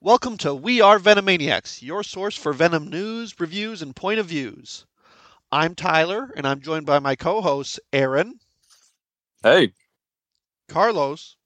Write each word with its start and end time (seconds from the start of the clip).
Welcome 0.00 0.36
to 0.38 0.54
We 0.54 0.80
Are 0.80 1.00
Venomaniacs, 1.00 1.82
your 1.82 2.04
source 2.04 2.36
for 2.36 2.52
Venom 2.52 2.88
news, 2.88 3.38
reviews, 3.40 3.82
and 3.82 3.96
point 3.96 4.20
of 4.20 4.26
views. 4.26 4.86
I'm 5.50 5.74
Tyler, 5.74 6.30
and 6.36 6.46
I'm 6.46 6.60
joined 6.60 6.86
by 6.86 7.00
my 7.00 7.16
co 7.16 7.40
hosts, 7.40 7.80
Aaron, 7.92 8.38
Hey, 9.42 9.72
Carlos, 10.68 11.36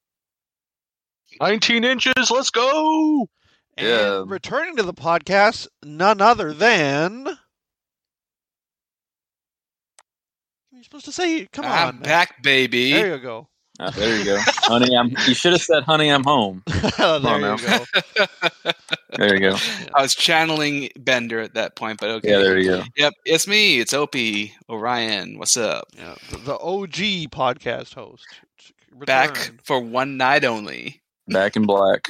19 1.40 1.84
inches, 1.84 2.30
let's 2.30 2.50
go! 2.50 3.28
and 3.78 3.88
Yeah. 3.88 4.24
returning 4.26 4.77
to 4.77 4.82
the 4.82 4.93
podcast, 4.93 5.66
none 5.82 6.21
other 6.21 6.53
than. 6.53 7.39
You're 10.71 10.84
supposed 10.84 11.07
to 11.07 11.12
say, 11.12 11.46
come 11.53 11.64
I'm 11.64 11.89
on. 11.89 11.95
man. 12.00 12.03
back, 12.03 12.43
baby. 12.43 12.93
There 12.93 13.14
you 13.16 13.23
go. 13.23 13.48
Ah, 13.80 13.91
there 13.96 14.18
you 14.18 14.25
go, 14.25 14.39
honey. 14.41 14.96
I'm. 14.96 15.11
You 15.27 15.34
should 15.34 15.52
have 15.52 15.62
said, 15.62 15.84
"Honey, 15.84 16.09
I'm 16.09 16.25
home." 16.25 16.62
there 16.98 17.27
on 17.27 17.41
you 17.41 17.66
go. 17.66 17.84
There 19.18 19.34
you 19.34 19.41
go. 19.41 19.56
I 19.95 20.00
was 20.00 20.14
channeling 20.14 20.88
Bender 20.98 21.38
at 21.41 21.52
that 21.55 21.77
point, 21.77 22.01
but 22.01 22.09
okay. 22.10 22.30
Yeah, 22.30 22.38
there 22.38 22.59
you 22.59 22.69
go. 22.69 22.82
Yep, 22.96 23.12
it's 23.27 23.46
me. 23.46 23.79
It's 23.79 23.93
Opie 23.93 24.55
Orion. 24.70 25.38
What's 25.38 25.56
up? 25.56 25.88
Yeah, 25.95 26.15
the, 26.30 26.38
the 26.38 26.59
OG 26.59 27.30
podcast 27.30 27.93
host. 27.93 28.24
Back 29.05 29.52
for 29.65 29.80
one 29.80 30.16
night 30.16 30.45
only. 30.45 31.02
Back 31.29 31.57
in 31.57 31.66
black. 31.66 32.09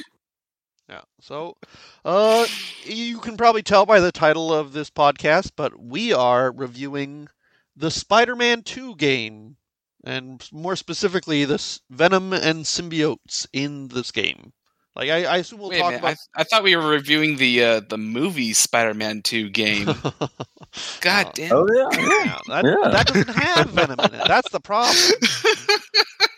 Yeah. 0.89 1.01
So, 1.21 1.57
uh, 2.05 2.45
you 2.85 3.19
can 3.19 3.35
probably 3.35 3.63
tell 3.63 3.85
by 3.85 3.99
the 3.99 4.11
title 4.11 4.53
of 4.53 4.73
this 4.73 4.89
podcast, 4.89 5.51
but 5.55 5.79
we 5.81 6.13
are 6.13 6.51
reviewing 6.51 7.27
the 7.75 7.89
Spider-Man 7.91 8.63
2 8.63 8.95
game, 8.95 9.57
and 10.03 10.47
more 10.51 10.75
specifically, 10.75 11.45
the 11.45 11.55
s- 11.55 11.79
Venom 11.89 12.33
and 12.33 12.65
symbiotes 12.65 13.47
in 13.53 13.87
this 13.89 14.11
game. 14.11 14.53
Like, 14.95 15.09
I, 15.09 15.23
I 15.25 15.37
assume 15.37 15.59
we'll 15.59 15.69
Wait 15.69 15.79
talk 15.79 15.93
about. 15.95 16.17
I, 16.35 16.41
I 16.41 16.43
thought 16.43 16.63
we 16.63 16.75
were 16.75 16.87
reviewing 16.87 17.37
the 17.37 17.63
uh, 17.63 17.81
the 17.89 17.97
movie 17.97 18.53
Spider-Man 18.53 19.21
2 19.23 19.49
game. 19.49 19.85
God 21.01 21.27
Uh, 21.27 21.31
damn. 21.33 21.51
Oh 21.53 21.67
yeah. 21.73 21.89
yeah, 22.25 22.39
that, 22.47 22.65
Yeah. 22.65 22.89
that 22.91 23.07
doesn't 23.07 23.29
have 23.29 23.69
Venom 23.71 23.99
in 23.99 24.13
it. 24.13 24.27
That's 24.27 24.51
the 24.51 24.59
problem. 24.59 24.95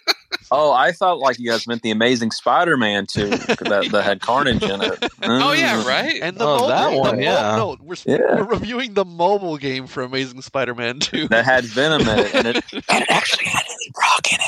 Oh, 0.51 0.71
I 0.71 0.91
thought 0.91 1.19
like 1.19 1.39
you 1.39 1.49
guys 1.49 1.65
meant 1.67 1.81
the 1.81 1.91
Amazing 1.91 2.31
Spider-Man 2.31 3.07
too, 3.07 3.29
that 3.29 3.87
that 3.91 4.03
had 4.03 4.21
Carnage 4.21 4.63
in 4.63 4.81
it. 4.81 5.03
oh 5.23 5.51
yeah, 5.53 5.81
Mm. 5.81 5.85
right. 5.85 6.19
And 6.21 6.37
the 6.37 6.43
Oh, 6.45 6.53
mobile, 6.55 6.67
that 6.67 6.91
the 6.91 6.97
one, 6.97 7.15
mo- 7.17 7.21
yeah. 7.21 7.55
No, 7.55 7.77
we're, 7.81 7.95
Yeah. 8.05 8.35
we're 8.35 8.43
reviewing 8.43 8.93
the 8.93 9.05
mobile 9.05 9.57
game 9.57 9.87
for 9.87 10.03
Amazing 10.03 10.41
Spider-Man 10.41 10.99
2. 10.99 11.27
That 11.29 11.45
had 11.45 11.65
Venom 11.65 12.01
in 12.01 12.19
it, 12.19 12.35
and 12.35 12.47
it. 12.47 12.63
and 12.73 13.03
it 13.03 13.09
actually 13.09 13.45
had 13.45 13.63
Eddie 13.63 13.93
Brock 13.93 14.33
in 14.33 14.39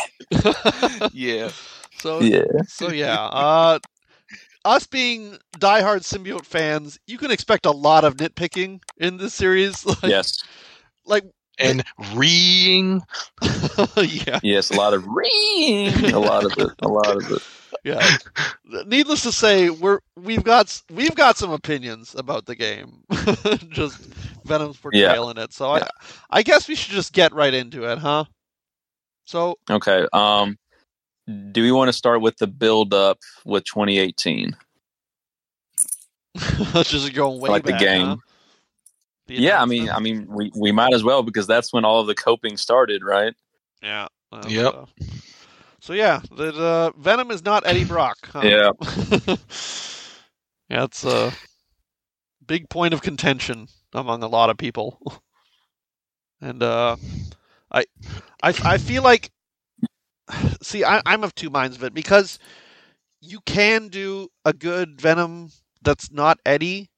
it. 1.05 1.11
yeah. 1.13 1.49
so 1.99 2.19
Yeah. 2.19 2.43
So 2.67 2.89
yeah, 2.91 3.15
uh, 3.25 3.79
us 4.65 4.85
being 4.85 5.37
diehard 5.57 6.01
symbiote 6.01 6.45
fans, 6.45 6.99
you 7.07 7.17
can 7.17 7.31
expect 7.31 7.65
a 7.65 7.71
lot 7.71 8.03
of 8.03 8.17
nitpicking 8.17 8.81
in 8.97 9.17
this 9.17 9.33
series. 9.33 9.85
Like, 10.03 10.03
Yes. 10.03 10.43
like 11.05 11.23
And 11.59 11.83
reeing. 12.13 13.01
yeah, 13.97 14.39
Yes. 14.43 14.69
A 14.69 14.75
lot 14.75 14.93
of 14.93 15.05
ring. 15.07 15.93
A 16.13 16.19
lot 16.19 16.45
of 16.45 16.51
it. 16.57 16.69
A 16.81 16.87
lot 16.87 17.15
of 17.15 17.31
it. 17.31 17.41
yeah. 17.83 18.17
Needless 18.85 19.23
to 19.23 19.31
say, 19.31 19.69
we're 19.69 19.99
we've 20.15 20.43
got 20.43 20.81
we've 20.91 21.15
got 21.15 21.37
some 21.37 21.51
opinions 21.51 22.13
about 22.15 22.45
the 22.45 22.55
game. 22.55 23.03
just 23.69 23.97
Venom's 24.45 24.77
portrayal 24.77 25.29
in 25.31 25.37
it. 25.37 25.51
So 25.53 25.75
Yeah. 25.75 25.87
I 26.29 26.39
I 26.39 26.43
guess 26.43 26.67
we 26.67 26.75
should 26.75 26.93
just 26.93 27.13
get 27.13 27.33
right 27.33 27.53
into 27.53 27.83
it, 27.91 27.97
huh? 27.97 28.25
So 29.25 29.57
Okay. 29.69 30.05
Um. 30.13 30.57
Do 31.51 31.61
we 31.61 31.73
want 31.73 31.89
to 31.89 31.93
start 31.93 32.21
with 32.21 32.37
the 32.37 32.47
build 32.47 32.93
up 32.93 33.17
with 33.45 33.65
2018? 33.65 34.55
let's 36.73 36.89
just 36.89 37.13
go 37.13 37.35
way 37.35 37.49
like 37.49 37.63
the 37.63 37.73
game. 37.73 38.05
huh? 38.07 38.15
The 39.27 39.35
Yeah, 39.35 39.61
I 39.61 39.65
mean, 39.65 39.89
I 39.89 39.99
mean, 39.99 40.25
we, 40.29 40.51
we 40.55 40.71
might 40.71 40.93
as 40.93 41.03
well 41.03 41.21
because 41.21 41.47
that's 41.47 41.73
when 41.73 41.85
all 41.85 41.99
of 41.99 42.07
the 42.07 42.15
coping 42.15 42.57
started, 42.57 43.03
right? 43.03 43.33
Yeah. 43.81 44.07
uh, 44.31 44.45
Yep. 44.47 44.73
uh, 44.73 44.85
so 45.79 45.93
yeah, 45.93 46.21
the 46.35 46.53
uh, 46.53 46.91
Venom 46.97 47.31
is 47.31 47.43
not 47.43 47.65
Eddie 47.65 47.83
Brock. 47.83 48.17
Huh? 48.31 48.41
Yeah. 48.41 48.71
yeah, 50.69 50.83
it's 50.83 51.03
a 51.03 51.31
big 52.45 52.69
point 52.69 52.93
of 52.93 53.01
contention 53.01 53.67
among 53.93 54.23
a 54.23 54.27
lot 54.27 54.49
of 54.49 54.57
people, 54.57 54.99
and 56.41 56.63
uh, 56.63 56.95
I, 57.71 57.85
I, 58.41 58.53
I 58.65 58.77
feel 58.77 59.03
like, 59.03 59.31
see, 60.61 60.83
I, 60.83 61.01
I'm 61.05 61.23
of 61.23 61.35
two 61.35 61.49
minds 61.49 61.75
of 61.75 61.83
it 61.83 61.93
because 61.93 62.39
you 63.21 63.39
can 63.45 63.87
do 63.89 64.29
a 64.45 64.53
good 64.53 64.99
Venom 65.01 65.51
that's 65.81 66.11
not 66.11 66.39
Eddie, 66.45 66.89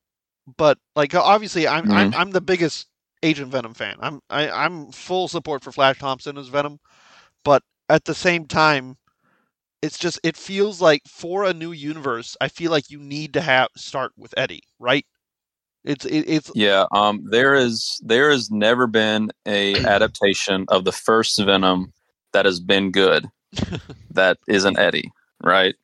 but 0.57 0.77
like 0.95 1.15
obviously 1.15 1.67
I'm 1.67 1.91
I'm, 1.91 2.13
I'm 2.13 2.31
the 2.31 2.41
biggest 2.41 2.87
Agent 3.23 3.51
Venom 3.51 3.73
fan. 3.73 3.97
I'm 3.99 4.21
I, 4.29 4.49
I'm 4.49 4.91
full 4.91 5.27
support 5.27 5.63
for 5.63 5.71
Flash 5.71 5.99
Thompson 5.99 6.37
as 6.37 6.47
Venom, 6.47 6.79
but 7.43 7.63
at 7.89 8.05
the 8.05 8.13
same 8.13 8.45
time, 8.45 8.97
it's 9.81 9.97
just 9.97 10.19
it 10.23 10.37
feels 10.37 10.81
like 10.81 11.01
for 11.07 11.43
a 11.43 11.53
new 11.53 11.71
universe, 11.71 12.37
I 12.39 12.47
feel 12.47 12.71
like 12.71 12.89
you 12.89 12.99
need 12.99 13.33
to 13.33 13.41
have 13.41 13.69
start 13.75 14.11
with 14.17 14.33
Eddie, 14.37 14.63
right? 14.79 15.05
It's 15.83 16.05
it, 16.05 16.25
it's 16.27 16.51
Yeah. 16.55 16.85
Um. 16.91 17.25
There 17.29 17.55
is 17.55 17.99
there 18.03 18.31
has 18.31 18.51
never 18.51 18.87
been 18.87 19.31
a 19.45 19.77
adaptation 19.85 20.65
of 20.69 20.85
the 20.85 20.91
first 20.91 21.39
Venom 21.39 21.93
that 22.33 22.45
has 22.45 22.59
been 22.59 22.91
good. 22.91 23.25
that 24.11 24.37
isn't 24.47 24.77
Eddie, 24.77 25.11
right? 25.41 25.75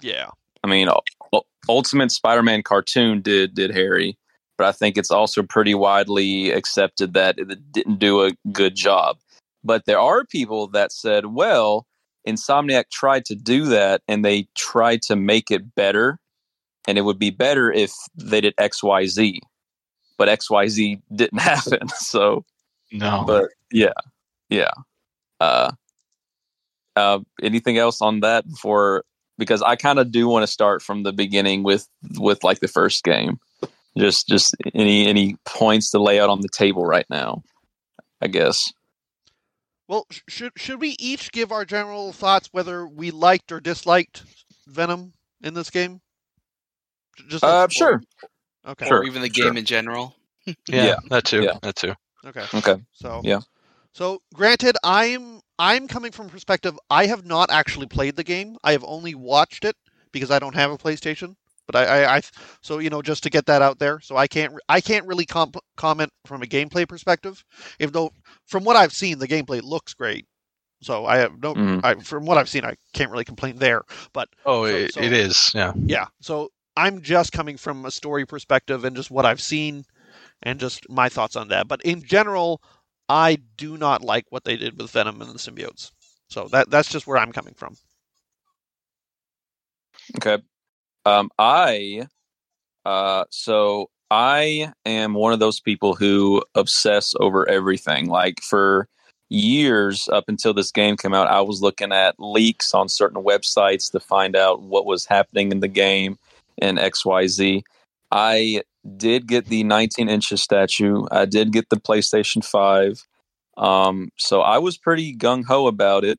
yeah 0.00 0.28
I 0.64 0.66
mean, 0.66 0.88
Ultimate 1.68 2.10
Spider-Man 2.10 2.62
cartoon 2.62 3.20
did 3.20 3.54
did 3.54 3.74
Harry, 3.74 4.16
but 4.56 4.66
I 4.66 4.72
think 4.72 4.96
it's 4.96 5.10
also 5.10 5.42
pretty 5.42 5.74
widely 5.74 6.50
accepted 6.50 7.14
that 7.14 7.38
it 7.38 7.72
didn't 7.72 7.98
do 7.98 8.24
a 8.24 8.32
good 8.52 8.74
job. 8.74 9.18
But 9.64 9.84
there 9.86 9.98
are 10.00 10.24
people 10.24 10.68
that 10.68 10.92
said, 10.92 11.26
"Well, 11.26 11.86
Insomniac 12.26 12.90
tried 12.90 13.24
to 13.26 13.34
do 13.34 13.64
that, 13.66 14.02
and 14.06 14.24
they 14.24 14.46
tried 14.54 15.02
to 15.02 15.16
make 15.16 15.50
it 15.50 15.74
better, 15.74 16.18
and 16.86 16.98
it 16.98 17.02
would 17.02 17.18
be 17.18 17.30
better 17.30 17.72
if 17.72 17.92
they 18.16 18.40
did 18.40 18.54
XYZ. 18.56 19.40
But 20.18 20.28
X, 20.28 20.50
Y, 20.50 20.68
Z 20.68 20.98
didn't 21.14 21.38
happen. 21.40 21.88
So, 21.88 22.44
No. 22.92 23.24
but 23.26 23.50
yeah, 23.70 23.92
yeah. 24.50 24.72
Uh, 25.40 25.70
uh, 26.96 27.20
anything 27.42 27.78
else 27.78 28.02
on 28.02 28.20
that 28.20 28.48
before? 28.48 29.04
Because 29.38 29.62
I 29.62 29.76
kind 29.76 29.98
of 29.98 30.10
do 30.10 30.28
want 30.28 30.42
to 30.42 30.46
start 30.48 30.82
from 30.82 31.02
the 31.04 31.12
beginning 31.12 31.62
with 31.62 31.88
with 32.18 32.42
like 32.44 32.60
the 32.60 32.68
first 32.68 33.04
game. 33.04 33.38
Just 33.96 34.28
just 34.28 34.54
any 34.74 35.06
any 35.06 35.36
points 35.44 35.90
to 35.92 35.98
lay 36.02 36.20
out 36.20 36.28
on 36.30 36.40
the 36.40 36.48
table 36.48 36.84
right 36.84 37.06
now. 37.08 37.42
I 38.20 38.26
guess. 38.26 38.70
Well, 39.86 40.06
should 40.28 40.52
should 40.56 40.80
we 40.80 40.96
each 40.98 41.32
give 41.32 41.50
our 41.52 41.64
general 41.64 42.12
thoughts 42.12 42.48
whether 42.52 42.86
we 42.86 43.10
liked 43.10 43.52
or 43.52 43.60
disliked 43.60 44.24
Venom 44.66 45.12
in 45.42 45.54
this 45.54 45.70
game? 45.70 46.00
Just 47.28 47.42
Uh, 47.44 47.60
let's- 47.60 47.74
sure. 47.74 48.02
Okay. 48.66 48.86
Sure. 48.86 48.98
Or 48.98 49.04
even 49.04 49.22
the 49.22 49.32
sure. 49.32 49.46
game 49.46 49.56
in 49.56 49.64
general. 49.64 50.14
yeah, 50.46 50.54
yeah, 50.68 50.96
that 51.10 51.24
too. 51.24 51.42
yeah. 51.42 51.58
That 51.62 51.76
too. 51.76 51.94
Okay. 52.26 52.44
Okay. 52.54 52.76
So 52.92 53.20
Yeah. 53.24 53.40
So 53.92 54.20
granted, 54.34 54.76
I'm 54.84 55.40
I'm 55.58 55.88
coming 55.88 56.12
from 56.12 56.28
perspective. 56.28 56.78
I 56.90 57.06
have 57.06 57.24
not 57.26 57.50
actually 57.50 57.86
played 57.86 58.16
the 58.16 58.24
game. 58.24 58.56
I 58.64 58.72
have 58.72 58.84
only 58.86 59.14
watched 59.14 59.64
it 59.64 59.76
because 60.12 60.30
I 60.30 60.38
don't 60.38 60.54
have 60.54 60.70
a 60.70 60.78
PlayStation. 60.78 61.34
But 61.66 61.76
I, 61.76 61.84
I, 62.04 62.16
I 62.16 62.20
so 62.62 62.78
you 62.78 62.88
know 62.88 63.02
just 63.02 63.22
to 63.24 63.30
get 63.30 63.44
that 63.46 63.60
out 63.60 63.78
there. 63.78 64.00
So 64.00 64.16
I 64.16 64.26
can't 64.26 64.54
I 64.70 64.80
can't 64.80 65.06
really 65.06 65.26
comp- 65.26 65.58
comment 65.76 66.10
from 66.24 66.42
a 66.42 66.46
gameplay 66.46 66.88
perspective. 66.88 67.44
If 67.78 67.92
though 67.92 68.10
from 68.46 68.64
what 68.64 68.76
I've 68.76 68.92
seen, 68.94 69.18
the 69.18 69.28
gameplay 69.28 69.60
looks 69.62 69.92
great. 69.92 70.24
So 70.80 71.04
I 71.04 71.18
have 71.18 71.42
no. 71.42 71.54
Mhm. 71.54 71.80
I, 71.84 71.94
from 71.96 72.24
what 72.24 72.38
I've 72.38 72.48
seen, 72.48 72.64
I 72.64 72.74
can't 72.94 73.10
really 73.10 73.24
complain 73.24 73.56
there. 73.56 73.82
But 74.14 74.28
Oh, 74.46 74.64
So- 74.66 74.74
it, 74.74 74.94
so- 74.94 75.00
it 75.02 75.12
is. 75.12 75.52
Yeah. 75.54 75.72
yeah, 75.84 76.06
so 76.22 76.50
I'm 76.76 77.02
just 77.02 77.32
coming 77.32 77.56
from 77.58 77.84
a 77.84 77.90
story 77.90 78.24
perspective 78.24 78.84
and 78.84 78.94
just 78.96 79.10
what 79.10 79.26
I've 79.26 79.40
seen 79.40 79.84
and 80.44 80.58
just 80.60 80.88
my 80.88 81.08
thoughts 81.10 81.34
on 81.36 81.48
that. 81.48 81.66
But 81.68 81.82
in 81.82 82.02
general, 82.02 82.62
I 83.08 83.38
do 83.56 83.76
not 83.76 84.02
like 84.02 84.26
what 84.30 84.44
they 84.44 84.56
did 84.56 84.78
with 84.78 84.90
Venom 84.90 85.20
and 85.22 85.30
the 85.30 85.38
symbiotes. 85.38 85.92
So 86.28 86.48
that 86.48 86.70
that's 86.70 86.90
just 86.90 87.06
where 87.06 87.18
I'm 87.18 87.32
coming 87.32 87.54
from. 87.54 87.76
Okay. 90.16 90.42
Um, 91.04 91.30
I, 91.38 92.06
uh, 92.84 93.24
so 93.30 93.90
I 94.10 94.72
am 94.84 95.14
one 95.14 95.32
of 95.32 95.38
those 95.38 95.60
people 95.60 95.94
who 95.94 96.42
obsess 96.54 97.14
over 97.20 97.48
everything. 97.48 98.08
Like 98.08 98.40
for 98.42 98.88
years 99.30 100.08
up 100.10 100.24
until 100.28 100.54
this 100.54 100.70
game 100.70 100.96
came 100.96 101.14
out, 101.14 101.28
I 101.28 101.40
was 101.40 101.62
looking 101.62 101.92
at 101.92 102.14
leaks 102.18 102.74
on 102.74 102.88
certain 102.88 103.22
websites 103.22 103.90
to 103.92 104.00
find 104.00 104.36
out 104.36 104.62
what 104.62 104.86
was 104.86 105.06
happening 105.06 105.52
in 105.52 105.60
the 105.60 105.68
game 105.68 106.18
and 106.60 106.78
XYZ. 106.78 107.62
I 108.10 108.62
did 108.96 109.26
get 109.26 109.46
the 109.46 109.64
19 109.64 110.08
inches 110.08 110.42
statue. 110.42 111.04
I 111.10 111.24
did 111.24 111.52
get 111.52 111.68
the 111.68 111.76
PlayStation 111.76 112.44
5. 112.44 113.06
Um, 113.56 114.10
so 114.16 114.40
I 114.40 114.58
was 114.58 114.78
pretty 114.78 115.16
gung 115.16 115.44
ho 115.44 115.66
about 115.66 116.04
it. 116.04 116.18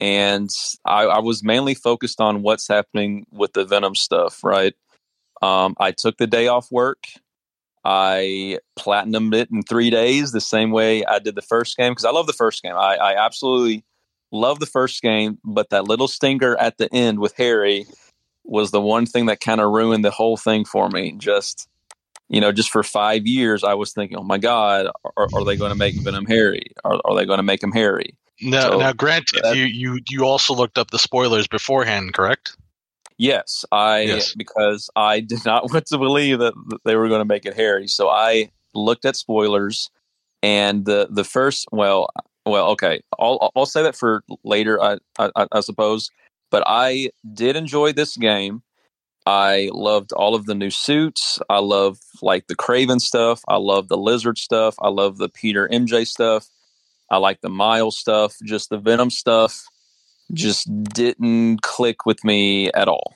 And 0.00 0.50
I, 0.84 1.04
I 1.04 1.18
was 1.20 1.42
mainly 1.42 1.74
focused 1.74 2.20
on 2.20 2.42
what's 2.42 2.68
happening 2.68 3.26
with 3.32 3.52
the 3.52 3.64
Venom 3.64 3.94
stuff, 3.94 4.42
right? 4.44 4.74
Um, 5.40 5.74
I 5.78 5.92
took 5.92 6.18
the 6.18 6.26
day 6.26 6.48
off 6.48 6.70
work. 6.70 7.04
I 7.84 8.58
platinumed 8.78 9.34
it 9.34 9.50
in 9.50 9.62
three 9.62 9.90
days, 9.90 10.32
the 10.32 10.40
same 10.40 10.70
way 10.70 11.04
I 11.04 11.18
did 11.18 11.34
the 11.34 11.42
first 11.42 11.76
game 11.76 11.92
because 11.92 12.06
I 12.06 12.10
love 12.10 12.26
the 12.26 12.32
first 12.32 12.62
game. 12.62 12.74
I, 12.74 12.96
I 12.96 13.24
absolutely 13.24 13.84
love 14.32 14.58
the 14.58 14.66
first 14.66 15.02
game, 15.02 15.38
but 15.44 15.70
that 15.70 15.86
little 15.86 16.08
stinger 16.08 16.56
at 16.56 16.78
the 16.78 16.92
end 16.94 17.18
with 17.18 17.34
Harry 17.36 17.86
was 18.42 18.70
the 18.70 18.80
one 18.80 19.06
thing 19.06 19.26
that 19.26 19.40
kind 19.40 19.60
of 19.60 19.70
ruined 19.70 20.04
the 20.04 20.10
whole 20.10 20.36
thing 20.36 20.64
for 20.64 20.88
me. 20.88 21.14
Just 21.18 21.68
you 22.34 22.40
know, 22.40 22.50
just 22.52 22.70
for 22.70 22.82
five 22.82 23.26
years, 23.26 23.62
I 23.62 23.74
was 23.74 23.92
thinking, 23.92 24.16
oh 24.18 24.24
my 24.24 24.38
god, 24.38 24.88
are, 25.16 25.28
are 25.32 25.44
they 25.44 25.56
going 25.56 25.70
to 25.70 25.76
make 25.76 25.94
Venom 26.02 26.26
Harry? 26.26 26.66
Are, 26.84 27.00
are 27.04 27.14
they 27.14 27.24
going 27.24 27.36
to 27.38 27.44
make 27.44 27.62
him 27.62 27.70
Harry? 27.72 28.16
No, 28.40 28.60
So, 28.60 28.78
now 28.78 28.92
granted, 28.92 29.42
that- 29.44 29.56
you, 29.56 29.64
you 29.64 30.00
you 30.08 30.24
also 30.24 30.52
looked 30.54 30.76
up 30.76 30.90
the 30.90 30.98
spoilers 30.98 31.46
beforehand, 31.46 32.12
correct? 32.14 32.56
Yes, 33.18 33.64
I 33.70 34.00
Yes. 34.00 34.34
because 34.34 34.90
I 34.96 35.20
did 35.20 35.44
not 35.44 35.64
want 35.72 35.86
to 35.86 35.98
believe 35.98 36.40
that, 36.40 36.54
that 36.70 36.80
they 36.84 36.96
were 36.96 37.08
going 37.08 37.20
to 37.20 37.24
make 37.24 37.46
it 37.46 37.54
Harry. 37.54 37.86
So 37.86 38.08
I 38.08 38.50
looked 38.74 39.04
at 39.04 39.14
spoilers, 39.14 39.88
and 40.42 40.84
the 40.84 41.06
the 41.10 41.22
first 41.24 41.66
well, 41.70 42.08
well, 42.44 42.66
okay, 42.70 43.00
I'll 43.18 43.52
I'll 43.54 43.66
say 43.66 43.84
that 43.84 43.94
for 43.94 44.24
later, 44.42 44.82
I 44.82 44.98
I, 45.20 45.46
I 45.52 45.60
suppose. 45.60 46.10
But 46.50 46.64
I 46.66 47.10
did 47.32 47.54
enjoy 47.54 47.92
this 47.92 48.16
game. 48.16 48.62
I 49.26 49.70
loved 49.72 50.12
all 50.12 50.34
of 50.34 50.46
the 50.46 50.54
new 50.54 50.70
suits. 50.70 51.38
I 51.48 51.58
love 51.58 51.98
like 52.22 52.46
the 52.46 52.56
Kraven 52.56 53.00
stuff. 53.00 53.42
I 53.48 53.56
love 53.56 53.88
the 53.88 53.96
Lizard 53.96 54.38
stuff. 54.38 54.74
I 54.80 54.88
love 54.88 55.18
the 55.18 55.28
Peter 55.28 55.68
MJ 55.72 56.06
stuff. 56.06 56.48
I 57.10 57.18
like 57.18 57.40
the 57.40 57.48
Miles 57.48 57.98
stuff. 57.98 58.34
Just 58.44 58.70
the 58.70 58.78
Venom 58.78 59.10
stuff 59.10 59.64
just 60.32 60.68
didn't 60.84 61.62
click 61.62 62.06
with 62.06 62.24
me 62.24 62.70
at 62.72 62.88
all. 62.88 63.14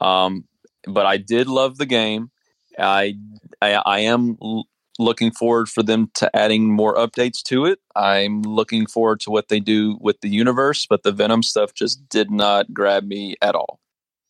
Um, 0.00 0.44
but 0.86 1.06
I 1.06 1.16
did 1.16 1.48
love 1.48 1.78
the 1.78 1.86
game. 1.86 2.30
I 2.78 3.14
I, 3.60 3.74
I 3.74 3.98
am 4.00 4.38
l- 4.42 4.66
looking 4.98 5.30
forward 5.30 5.68
for 5.68 5.82
them 5.82 6.10
to 6.14 6.34
adding 6.34 6.72
more 6.72 6.96
updates 6.96 7.42
to 7.44 7.66
it. 7.66 7.80
I'm 7.94 8.42
looking 8.42 8.86
forward 8.86 9.20
to 9.20 9.30
what 9.30 9.48
they 9.48 9.60
do 9.60 9.98
with 10.00 10.20
the 10.20 10.28
universe, 10.28 10.86
but 10.86 11.02
the 11.02 11.12
Venom 11.12 11.42
stuff 11.42 11.74
just 11.74 12.08
did 12.08 12.30
not 12.30 12.72
grab 12.72 13.04
me 13.04 13.36
at 13.42 13.54
all. 13.54 13.78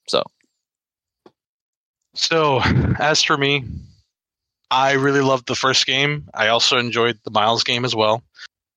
So 0.08 0.24
So, 2.14 2.60
as 2.98 3.22
for 3.22 3.36
me, 3.36 3.64
I 4.70 4.92
really 4.92 5.20
loved 5.20 5.46
the 5.46 5.54
first 5.54 5.86
game. 5.86 6.28
I 6.34 6.48
also 6.48 6.78
enjoyed 6.78 7.18
the 7.24 7.30
Miles 7.30 7.64
game 7.64 7.84
as 7.84 7.94
well. 7.94 8.22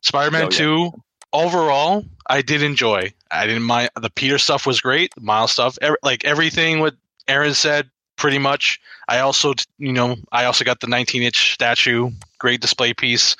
Spider-Man 0.01 0.43
Oh, 0.43 0.45
yeah. 0.45 0.57
2, 0.57 0.91
overall, 1.33 2.05
I 2.27 2.41
did 2.41 2.61
enjoy. 2.61 3.13
I 3.31 3.47
didn't 3.47 3.63
mind 3.63 3.89
the 3.99 4.09
Peter 4.09 4.37
stuff 4.37 4.65
was 4.65 4.81
great, 4.81 5.13
the 5.15 5.21
Miles 5.21 5.51
stuff, 5.51 5.77
ev- 5.81 5.95
like 6.03 6.25
everything 6.25 6.79
what 6.79 6.95
Aaron 7.27 7.53
said 7.53 7.89
pretty 8.17 8.37
much. 8.37 8.79
I 9.07 9.19
also, 9.19 9.53
you 9.77 9.91
know, 9.91 10.15
I 10.31 10.45
also 10.45 10.63
got 10.63 10.79
the 10.79 10.87
19-inch 10.87 11.53
statue, 11.53 12.11
great 12.39 12.61
display 12.61 12.93
piece. 12.93 13.35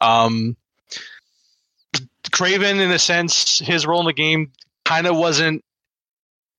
Um 0.00 0.56
Kraven 2.30 2.80
in 2.80 2.90
a 2.90 2.98
sense, 2.98 3.60
his 3.60 3.86
role 3.86 4.00
in 4.00 4.06
the 4.06 4.12
game 4.12 4.52
kind 4.84 5.06
of 5.06 5.16
wasn't 5.16 5.64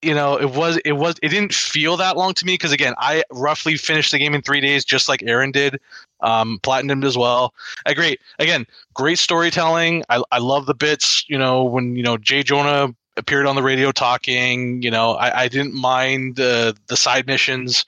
you 0.01 0.13
know 0.13 0.39
it 0.39 0.51
was 0.51 0.77
it 0.85 0.93
was 0.93 1.15
it 1.23 1.29
didn't 1.29 1.53
feel 1.53 1.97
that 1.97 2.17
long 2.17 2.33
to 2.33 2.45
me 2.45 2.53
because 2.53 2.71
again 2.71 2.93
i 2.97 3.23
roughly 3.31 3.75
finished 3.75 4.11
the 4.11 4.19
game 4.19 4.33
in 4.33 4.41
three 4.41 4.61
days 4.61 4.85
just 4.85 5.09
like 5.09 5.23
aaron 5.23 5.51
did 5.51 5.79
um 6.21 6.59
platinumed 6.63 7.05
as 7.05 7.17
well. 7.17 7.53
Uh, 7.85 7.93
great 7.93 8.19
again 8.39 8.65
great 8.93 9.19
storytelling. 9.19 10.03
I 10.09 10.21
i 10.31 10.37
love 10.39 10.65
the 10.65 10.75
bits 10.75 11.25
you 11.27 11.37
know 11.37 11.63
when 11.63 11.95
you 11.95 12.03
know 12.03 12.17
jay 12.17 12.43
jonah 12.43 12.93
appeared 13.17 13.47
on 13.47 13.55
the 13.55 13.63
radio 13.63 13.91
talking 13.91 14.81
you 14.81 14.91
know 14.91 15.13
i 15.13 15.43
i 15.43 15.47
didn't 15.47 15.73
mind 15.73 16.35
the 16.35 16.75
the 16.87 16.97
side 16.97 17.27
missions. 17.27 17.85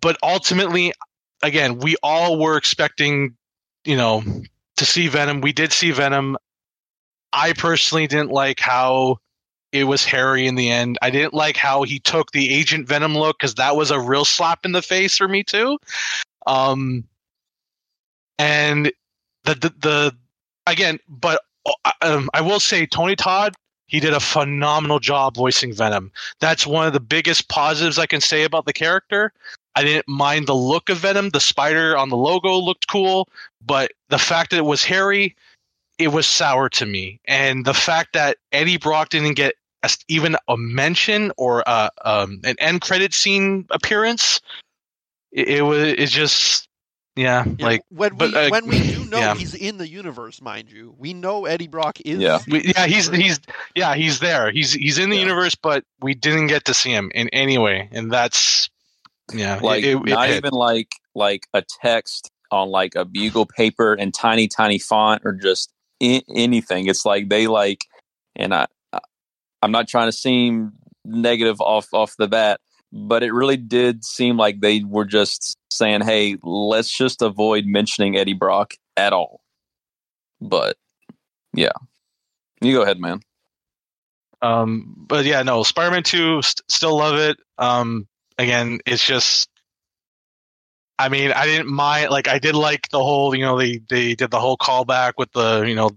But 0.00 0.18
ultimately 0.22 0.92
again 1.42 1.78
we 1.78 1.96
all 2.02 2.38
were 2.38 2.56
expecting 2.56 3.36
you 3.84 3.96
know 3.96 4.22
to 4.76 4.84
see 4.84 5.08
venom. 5.08 5.40
We 5.40 5.52
did 5.52 5.72
see 5.72 5.90
venom. 5.90 6.36
I 7.32 7.52
personally 7.52 8.06
didn't 8.06 8.30
like 8.30 8.60
how 8.60 9.18
it 9.72 9.84
was 9.84 10.04
Harry 10.04 10.46
in 10.46 10.54
the 10.54 10.70
end. 10.70 10.98
I 11.02 11.10
didn't 11.10 11.34
like 11.34 11.56
how 11.56 11.82
he 11.82 11.98
took 11.98 12.32
the 12.32 12.52
Agent 12.52 12.86
Venom 12.86 13.14
look 13.16 13.38
because 13.38 13.54
that 13.54 13.76
was 13.76 13.90
a 13.90 14.00
real 14.00 14.24
slap 14.24 14.64
in 14.64 14.72
the 14.72 14.82
face 14.82 15.16
for 15.16 15.28
me 15.28 15.42
too. 15.42 15.78
Um, 16.46 17.04
and 18.38 18.92
the 19.44 19.54
the, 19.54 19.74
the 19.80 20.16
again, 20.66 20.98
but 21.08 21.42
uh, 21.84 21.92
um, 22.02 22.30
I 22.34 22.40
will 22.40 22.60
say 22.60 22.86
Tony 22.86 23.16
Todd 23.16 23.54
he 23.92 24.00
did 24.00 24.14
a 24.14 24.20
phenomenal 24.20 24.98
job 24.98 25.36
voicing 25.36 25.74
Venom. 25.74 26.10
That's 26.40 26.66
one 26.66 26.86
of 26.86 26.94
the 26.94 26.98
biggest 26.98 27.50
positives 27.50 27.98
I 27.98 28.06
can 28.06 28.22
say 28.22 28.42
about 28.42 28.64
the 28.64 28.72
character. 28.72 29.34
I 29.76 29.82
didn't 29.82 30.08
mind 30.08 30.46
the 30.46 30.54
look 30.54 30.88
of 30.88 30.96
Venom. 30.96 31.28
The 31.28 31.40
spider 31.40 31.94
on 31.94 32.08
the 32.08 32.16
logo 32.16 32.56
looked 32.56 32.88
cool, 32.88 33.28
but 33.60 33.92
the 34.08 34.18
fact 34.18 34.50
that 34.50 34.56
it 34.56 34.64
was 34.64 34.82
Harry, 34.82 35.36
it 35.98 36.08
was 36.08 36.26
sour 36.26 36.70
to 36.70 36.86
me. 36.86 37.20
And 37.26 37.66
the 37.66 37.74
fact 37.74 38.14
that 38.14 38.38
Eddie 38.50 38.78
Brock 38.78 39.10
didn't 39.10 39.34
get 39.34 39.56
even 40.08 40.36
a 40.48 40.56
mention 40.56 41.32
or 41.36 41.68
uh, 41.68 41.88
um, 42.04 42.40
an 42.44 42.56
end 42.58 42.80
credit 42.80 43.14
scene 43.14 43.66
appearance, 43.70 44.40
it, 45.32 45.48
it 45.48 45.62
was 45.62 45.78
it's 45.82 46.12
just 46.12 46.68
yeah, 47.16 47.44
Yeah, 47.58 47.66
like 47.66 47.82
when 47.90 48.16
but, 48.16 48.30
we 48.30 48.36
uh, 48.36 48.50
when 48.50 48.66
we 48.66 48.78
do 48.80 49.04
know 49.10 49.18
yeah. 49.18 49.34
he's 49.34 49.54
in 49.54 49.78
the 49.78 49.88
universe, 49.88 50.40
mind 50.40 50.70
you, 50.70 50.94
we 50.98 51.12
know 51.12 51.44
Eddie 51.46 51.68
Brock 51.68 51.98
is. 52.04 52.20
Yeah. 52.20 52.38
we, 52.48 52.62
yeah 52.64 52.86
he's 52.86 53.08
he's 53.10 53.40
yeah 53.74 53.94
he's 53.94 54.20
there. 54.20 54.50
He's 54.50 54.72
he's 54.72 54.98
in 54.98 55.10
the 55.10 55.16
Yeah. 55.16 55.22
universe, 55.22 55.54
but 55.54 55.84
we 56.00 56.14
didn't 56.14 56.46
get 56.46 56.64
to 56.66 56.74
see 56.74 56.90
him 56.90 57.10
in 57.14 57.28
any 57.30 57.58
way, 57.58 57.88
and 57.92 58.10
that's 58.10 58.70
yeah, 59.34 59.58
like 59.62 59.84
it, 59.84 59.96
it 59.96 60.04
not 60.06 60.28
hit. 60.28 60.36
even 60.38 60.52
like 60.52 60.94
like 61.14 61.46
a 61.54 61.62
text 61.82 62.30
on 62.50 62.68
like 62.68 62.94
a 62.94 63.04
bugle 63.04 63.46
paper 63.46 63.94
and 63.94 64.14
tiny 64.14 64.46
tiny 64.48 64.78
font 64.78 65.22
or 65.24 65.32
just 65.32 65.72
I- 66.02 66.22
anything 66.34 66.86
it's 66.86 67.06
like 67.06 67.28
they 67.30 67.46
like 67.46 67.86
and 68.36 68.52
i 68.54 68.62
I- 68.62 68.66
i'm 69.62 69.72
not 69.72 69.88
trying 69.88 70.08
to 70.08 70.12
seem 70.12 70.72
negative 71.04 71.60
off 71.60 71.88
off 71.92 72.14
the 72.18 72.28
bat 72.28 72.60
but 72.92 73.22
it 73.22 73.32
really 73.32 73.56
did 73.56 74.04
seem 74.04 74.36
like 74.36 74.60
they 74.60 74.84
were 74.84 75.04
just 75.04 75.56
saying 75.70 76.00
hey 76.02 76.36
let's 76.42 76.94
just 76.96 77.22
avoid 77.22 77.64
mentioning 77.66 78.16
eddie 78.16 78.34
brock 78.34 78.74
at 78.96 79.12
all 79.12 79.40
but 80.40 80.76
yeah 81.54 81.72
you 82.60 82.72
go 82.74 82.82
ahead 82.82 83.00
man 83.00 83.20
Um, 84.42 84.94
but 85.08 85.24
yeah, 85.24 85.42
no, 85.42 85.62
Spider-Man 85.62 86.02
Two, 86.02 86.42
st- 86.42 86.62
still 86.68 86.96
love 86.96 87.16
it. 87.16 87.38
Um, 87.58 88.08
again, 88.38 88.80
it's 88.86 89.04
just, 89.06 89.48
I 90.98 91.08
mean, 91.08 91.30
I 91.32 91.46
didn't 91.46 91.68
mind. 91.72 92.10
Like, 92.10 92.28
I 92.28 92.38
did 92.40 92.54
like 92.56 92.88
the 92.90 93.02
whole, 93.02 93.34
you 93.36 93.42
know, 93.42 93.56
they 93.58 93.78
they 93.88 94.14
did 94.16 94.30
the 94.32 94.40
whole 94.40 94.56
callback 94.56 95.12
with 95.16 95.30
the, 95.32 95.62
you 95.62 95.74
know, 95.76 95.90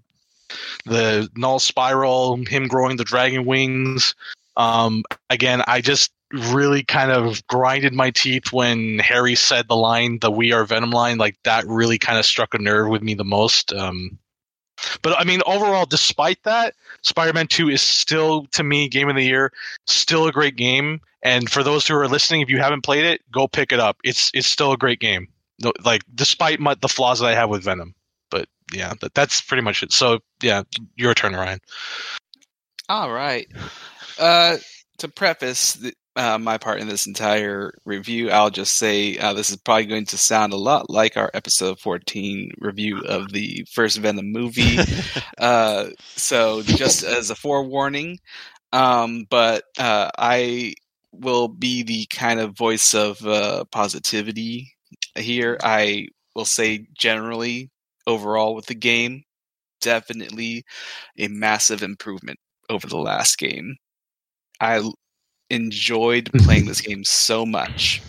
the 0.85 1.29
null 1.35 1.59
spiral, 1.59 2.38
him 2.45 2.67
growing 2.67 2.97
the 2.97 3.03
dragon 3.03 3.45
wings. 3.45 4.15
Um, 4.57 5.03
again, 5.29 5.63
I 5.67 5.81
just 5.81 6.12
really 6.31 6.83
kind 6.83 7.12
of 7.12 7.45
grinded 7.47 7.93
my 7.93 8.12
teeth 8.12 8.51
when 8.51 9.00
Harry 9.00 9.35
said 9.35 9.67
the 9.67 9.75
line, 9.75 10.19
the 10.19 10.31
"We 10.31 10.51
are 10.51 10.65
Venom" 10.65 10.91
line. 10.91 11.17
Like 11.17 11.38
that 11.43 11.65
really 11.67 11.97
kind 11.97 12.17
of 12.17 12.25
struck 12.25 12.53
a 12.53 12.57
nerve 12.57 12.89
with 12.89 13.01
me 13.01 13.13
the 13.13 13.24
most. 13.24 13.74
Um, 13.74 14.17
but 15.01 15.19
I 15.19 15.24
mean, 15.24 15.41
overall, 15.45 15.85
despite 15.85 16.43
that, 16.43 16.75
Spider-Man 17.01 17.47
2 17.47 17.69
is 17.69 17.81
still 17.81 18.45
to 18.47 18.63
me 18.63 18.89
game 18.89 19.09
of 19.09 19.15
the 19.15 19.24
year, 19.24 19.51
still 19.88 20.27
a 20.27 20.31
great 20.31 20.55
game. 20.55 21.01
And 21.24 21.50
for 21.50 21.63
those 21.63 21.88
who 21.88 21.95
are 21.95 22.07
listening, 22.07 22.41
if 22.41 22.50
you 22.50 22.59
haven't 22.59 22.81
played 22.81 23.05
it, 23.05 23.21
go 23.31 23.47
pick 23.47 23.71
it 23.71 23.79
up. 23.79 23.97
It's 24.03 24.31
it's 24.33 24.47
still 24.47 24.71
a 24.71 24.77
great 24.77 25.00
game. 25.00 25.27
Like 25.83 26.03
despite 26.13 26.59
my, 26.59 26.75
the 26.75 26.89
flaws 26.89 27.19
that 27.19 27.27
I 27.27 27.35
have 27.35 27.50
with 27.50 27.63
Venom. 27.63 27.95
But 28.69 28.77
yeah, 28.77 28.93
that, 29.01 29.13
that's 29.13 29.41
pretty 29.41 29.63
much 29.63 29.84
it. 29.84 29.91
So 29.91 30.19
yeah, 30.41 30.63
your 30.95 31.13
turn, 31.13 31.34
Ryan. 31.34 31.60
All 32.89 33.12
right. 33.12 33.48
Uh, 34.19 34.57
to 35.00 35.07
preface 35.07 35.74
the, 35.74 35.93
uh, 36.15 36.38
my 36.38 36.57
part 36.57 36.79
in 36.79 36.88
this 36.88 37.07
entire 37.07 37.74
review, 37.84 38.29
I'll 38.29 38.50
just 38.50 38.75
say 38.75 39.17
uh, 39.17 39.34
this 39.34 39.50
is 39.50 39.57
probably 39.57 39.86
going 39.86 40.05
to 40.05 40.17
sound 40.17 40.53
a 40.53 40.57
lot 40.57 40.89
like 40.89 41.17
our 41.17 41.29
episode 41.34 41.79
14 41.79 42.51
review 42.60 43.01
of 43.01 43.31
the 43.31 43.67
first 43.72 43.98
Venom 43.98 44.31
movie. 44.31 44.77
uh, 45.38 45.88
so, 46.00 46.62
just 46.62 47.03
as 47.03 47.29
a 47.29 47.36
forewarning, 47.36 48.19
um, 48.72 49.25
but 49.29 49.65
uh, 49.77 50.10
I 50.17 50.75
will 51.12 51.48
be 51.48 51.84
the 51.84 52.05
kind 52.05 52.39
of 52.39 52.57
voice 52.57 52.93
of 52.93 53.25
uh, 53.25 53.65
positivity 53.72 54.74
here. 55.15 55.57
I 55.62 56.07
will 56.34 56.45
say, 56.45 56.88
generally, 56.93 57.72
overall, 58.07 58.55
with 58.55 58.67
the 58.67 58.75
game, 58.75 59.24
definitely 59.81 60.63
a 61.19 61.27
massive 61.29 61.83
improvement 61.83 62.39
over 62.69 62.88
the 62.88 62.97
last 62.97 63.38
game. 63.38 63.75
I 64.62 64.81
enjoyed 65.50 66.31
playing 66.39 66.65
this 66.67 66.81
game 66.81 67.03
so 67.05 67.45
much. 67.45 68.01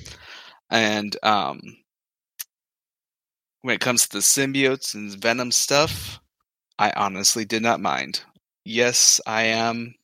And 0.71 1.17
um 1.25 1.61
when 3.63 3.75
it 3.75 3.81
comes 3.81 4.03
to 4.07 4.17
the 4.17 4.23
symbiotes 4.23 4.95
and 4.95 5.13
venom 5.21 5.51
stuff, 5.51 6.21
I 6.79 6.93
honestly 6.97 7.45
did 7.45 7.63
not 7.63 7.81
mind. 7.81 8.23
Yes, 8.65 9.21
I 9.27 9.45
am 9.45 9.95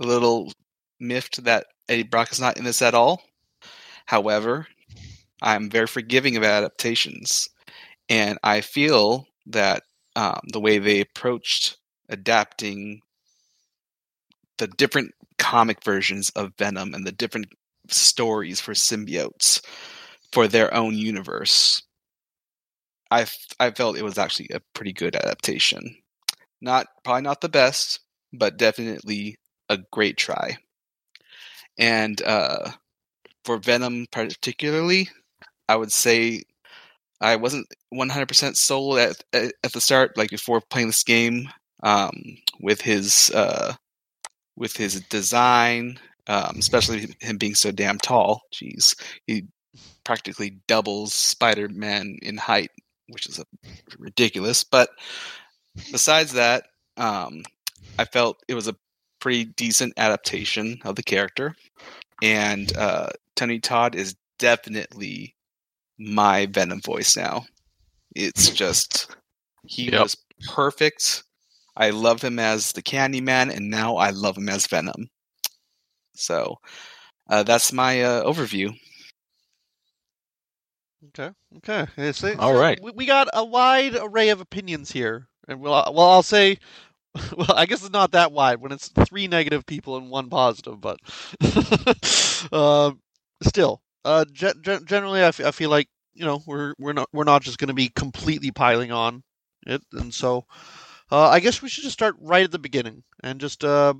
a 0.00 0.06
little 0.06 0.52
miffed 1.00 1.44
that 1.44 1.66
Eddie 1.88 2.02
Brock 2.04 2.32
is 2.32 2.40
not 2.40 2.56
in 2.58 2.64
this 2.64 2.82
at 2.82 2.94
all. 2.94 3.22
However, 4.06 4.66
I'm 5.42 5.70
very 5.70 5.86
forgiving 5.86 6.36
of 6.36 6.44
adaptations, 6.44 7.48
and 8.08 8.38
I 8.42 8.60
feel 8.60 9.26
that 9.46 9.82
um, 10.16 10.40
the 10.52 10.60
way 10.60 10.78
they 10.78 11.00
approached 11.00 11.76
adapting 12.08 13.00
the 14.58 14.66
different 14.66 15.12
comic 15.38 15.82
versions 15.84 16.30
of 16.30 16.52
Venom 16.58 16.94
and 16.94 17.06
the 17.06 17.12
different 17.12 17.46
stories 17.88 18.60
for 18.60 18.72
symbiotes 18.74 19.64
for 20.32 20.48
their 20.48 20.72
own 20.74 20.94
universe, 20.94 21.82
I 23.10 23.26
I 23.60 23.70
felt 23.70 23.96
it 23.96 24.02
was 24.04 24.18
actually 24.18 24.48
a 24.52 24.60
pretty 24.74 24.92
good 24.92 25.16
adaptation. 25.16 25.96
Not 26.60 26.86
probably 27.04 27.22
not 27.22 27.40
the 27.40 27.48
best, 27.48 28.00
but 28.32 28.56
definitely 28.58 29.38
a 29.68 29.78
great 29.92 30.16
try. 30.16 30.58
And 31.78 32.20
uh, 32.22 32.72
for 33.44 33.58
Venom 33.58 34.06
particularly, 34.10 35.10
I 35.68 35.76
would 35.76 35.92
say 35.92 36.42
I 37.20 37.36
wasn't 37.36 37.66
100% 37.92 38.56
sold 38.56 38.98
at, 38.98 39.16
at, 39.32 39.52
at 39.64 39.72
the 39.72 39.80
start, 39.80 40.16
like 40.16 40.30
before 40.30 40.60
playing 40.60 40.88
this 40.88 41.02
game, 41.02 41.48
um, 41.82 42.12
with 42.60 42.80
his 42.80 43.30
uh, 43.34 43.74
with 44.56 44.76
his 44.76 45.00
design, 45.02 45.98
um, 46.26 46.56
especially 46.58 47.14
him 47.20 47.38
being 47.38 47.54
so 47.54 47.70
damn 47.70 47.98
tall. 47.98 48.42
Jeez, 48.52 49.00
he 49.26 49.46
practically 50.04 50.58
doubles 50.66 51.12
Spider-Man 51.12 52.18
in 52.22 52.36
height, 52.36 52.70
which 53.08 53.26
is 53.26 53.38
a, 53.38 53.44
ridiculous. 53.98 54.64
But 54.64 54.90
besides 55.92 56.32
that, 56.32 56.64
um, 56.96 57.42
I 57.98 58.04
felt 58.04 58.42
it 58.48 58.54
was 58.54 58.68
a 58.68 58.76
pretty 59.20 59.44
decent 59.44 59.94
adaptation 59.96 60.78
of 60.84 60.96
the 60.96 61.02
character, 61.02 61.54
and 62.22 62.76
uh, 62.76 63.10
Tony 63.34 63.58
Todd 63.60 63.94
is 63.94 64.14
definitely 64.38 65.34
my 65.98 66.46
Venom 66.46 66.80
voice 66.80 67.16
now. 67.16 67.44
It's 68.14 68.50
just 68.50 69.14
he 69.66 69.90
Yep. 69.90 70.00
was 70.02 70.16
perfect. 70.48 71.24
I 71.76 71.90
love 71.90 72.22
him 72.22 72.38
as 72.38 72.72
the 72.72 72.82
Candyman, 72.82 73.54
and 73.54 73.70
now 73.70 73.96
I 73.96 74.10
love 74.10 74.36
him 74.36 74.48
as 74.48 74.66
Venom. 74.66 75.08
So 76.14 76.56
uh, 77.30 77.42
that's 77.44 77.72
my 77.72 78.02
uh, 78.02 78.24
overview. 78.24 78.72
Okay. 81.08 81.30
Okay. 81.58 81.86
Yeah, 81.96 82.12
so- 82.12 82.36
All 82.38 82.54
so 82.54 82.60
right. 82.60 82.80
We, 82.82 82.90
we 82.92 83.06
got 83.06 83.28
a 83.32 83.44
wide 83.44 83.94
array 83.96 84.30
of 84.30 84.40
opinions 84.40 84.90
here, 84.90 85.28
and 85.46 85.60
well, 85.60 85.90
well, 85.94 86.08
I'll 86.10 86.22
say, 86.22 86.58
well, 87.36 87.52
I 87.54 87.66
guess 87.66 87.82
it's 87.82 87.92
not 87.92 88.12
that 88.12 88.32
wide 88.32 88.60
when 88.60 88.72
it's 88.72 88.88
three 88.88 89.28
negative 89.28 89.66
people 89.66 89.96
and 89.96 90.10
one 90.10 90.28
positive, 90.28 90.80
but 90.80 90.98
uh, 92.52 92.92
still, 93.42 93.80
uh, 94.04 94.24
ge- 94.32 94.60
ge- 94.62 94.84
generally, 94.84 95.20
I, 95.22 95.28
f- 95.28 95.40
I 95.44 95.50
feel 95.50 95.70
like 95.70 95.88
you 96.14 96.24
know 96.24 96.42
we're 96.46 96.74
we're 96.78 96.92
not 96.92 97.08
we're 97.12 97.24
not 97.24 97.42
just 97.42 97.58
going 97.58 97.68
to 97.68 97.74
be 97.74 97.88
completely 97.88 98.50
piling 98.50 98.92
on 98.92 99.22
it, 99.66 99.82
and 99.92 100.12
so 100.12 100.44
uh, 101.10 101.28
I 101.28 101.40
guess 101.40 101.62
we 101.62 101.68
should 101.68 101.84
just 101.84 101.94
start 101.94 102.16
right 102.20 102.44
at 102.44 102.52
the 102.52 102.58
beginning 102.58 103.04
and 103.22 103.40
just. 103.40 103.64
Uh, 103.64 103.94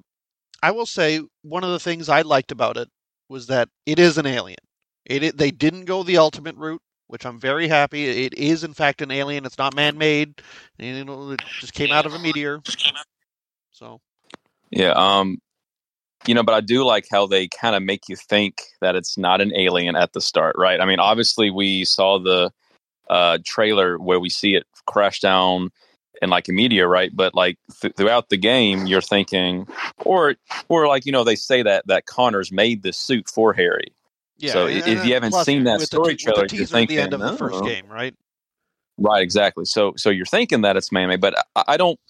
I 0.61 0.73
will 0.73 0.87
say 0.87 1.21
one 1.43 1.63
of 1.63 1.71
the 1.71 1.79
things 1.79 2.09
I 2.09 2.23
liked 2.23 2.51
about 2.51 2.77
it 2.77 2.89
was 3.29 3.47
that 3.47 3.69
it 3.87 4.01
is 4.01 4.19
an 4.19 4.27
alien. 4.27 4.59
It, 5.07 5.23
it 5.23 5.39
they 5.39 5.53
didn't 5.53 5.85
go 5.85 6.03
the 6.03 6.19
ultimate 6.19 6.57
route 6.57 6.83
which 7.09 7.27
I'm 7.27 7.41
very 7.41 7.69
happy. 7.69 8.05
It 8.27 8.35
is 8.35 8.65
in 8.65 8.75
fact 8.75 9.03
an 9.03 9.11
alien. 9.11 9.45
It's 9.47 9.59
not 9.59 9.75
man-made. 9.75 10.41
You 10.79 11.05
know, 11.05 11.33
it 11.33 11.41
just 11.59 11.73
came 11.73 11.91
out 11.91 12.07
of 12.07 12.15
a 12.15 12.19
meteor. 12.19 12.61
So 13.73 14.01
Yeah. 14.71 14.93
Um, 14.93 15.39
you 16.27 16.35
know, 16.35 16.43
but 16.43 16.55
I 16.55 16.61
do 16.61 16.85
like 16.85 17.07
how 17.11 17.27
they 17.27 17.49
kind 17.49 17.77
of 17.77 17.83
make 17.83 18.09
you 18.09 18.17
think 18.17 18.63
that 18.81 18.97
it's 18.97 19.17
not 19.17 19.41
an 19.41 19.55
alien 19.55 19.97
at 19.97 20.13
the 20.13 20.21
start, 20.21 20.57
right? 20.59 20.81
I 20.81 20.85
mean, 20.85 20.99
obviously 20.99 21.51
we 21.51 21.85
saw 21.85 22.19
the 22.19 22.51
uh, 23.09 23.39
trailer 23.45 23.99
where 23.99 24.21
we 24.21 24.31
see 24.31 24.55
it 24.55 24.65
crash 24.87 25.21
down 25.21 25.71
in 26.21 26.31
like 26.31 26.49
a 26.49 26.53
meteor, 26.53 26.89
right? 26.89 27.11
But 27.15 27.35
like 27.35 27.59
th- 27.81 27.95
throughout 27.97 28.29
the 28.29 28.37
game, 28.37 28.87
you're 28.87 29.01
thinking, 29.01 29.69
or 30.05 30.35
or 30.69 30.87
like 30.89 31.07
you 31.07 31.13
know, 31.13 31.25
they 31.25 31.37
say 31.37 31.63
that 31.63 31.87
that 31.87 32.07
Connors 32.07 32.51
made 32.51 32.83
the 32.83 32.93
suit 32.93 33.29
for 33.29 33.53
Harry. 33.53 33.93
yeah. 34.37 34.53
So 34.53 34.67
and- 34.67 34.87
if 34.87 35.05
you 35.07 35.15
haven't 35.15 35.33
seen 35.33 35.65
that 35.65 35.81
the 35.81 35.87
story 35.87 36.13
with 36.15 36.19
trailer, 36.21 36.47
the 36.47 36.57
you're 36.57 36.63
at 36.65 36.71
the 36.71 36.75
end 36.81 36.89
thinking, 36.89 37.13
of 37.15 37.21
the 37.21 37.37
first 37.37 37.65
game, 37.65 37.87
right? 37.89 38.15
Right, 38.99 39.23
exactly. 39.23 39.65
So 39.65 39.95
so 39.97 40.11
you're 40.11 40.27
thinking 40.27 40.63
that 40.63 40.77
it's 40.77 40.91
man 40.91 41.09
made, 41.09 41.21
but 41.21 41.35
I, 41.55 41.65
I 41.69 41.77
don't 41.77 42.01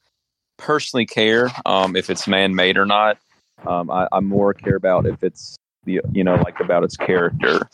personally 0.56 1.06
care 1.06 1.50
um, 1.66 1.94
if 1.96 2.10
it's 2.10 2.26
man 2.26 2.54
made 2.54 2.78
or 2.78 2.86
not. 2.86 3.18
Um, 3.66 3.90
I, 3.90 4.08
I 4.12 4.20
more 4.20 4.54
care 4.54 4.76
about 4.76 5.06
if 5.06 5.22
it's 5.22 5.56
the 5.84 6.00
you 6.12 6.24
know 6.24 6.36
like 6.36 6.60
about 6.60 6.84
its 6.84 6.96
character. 6.96 7.68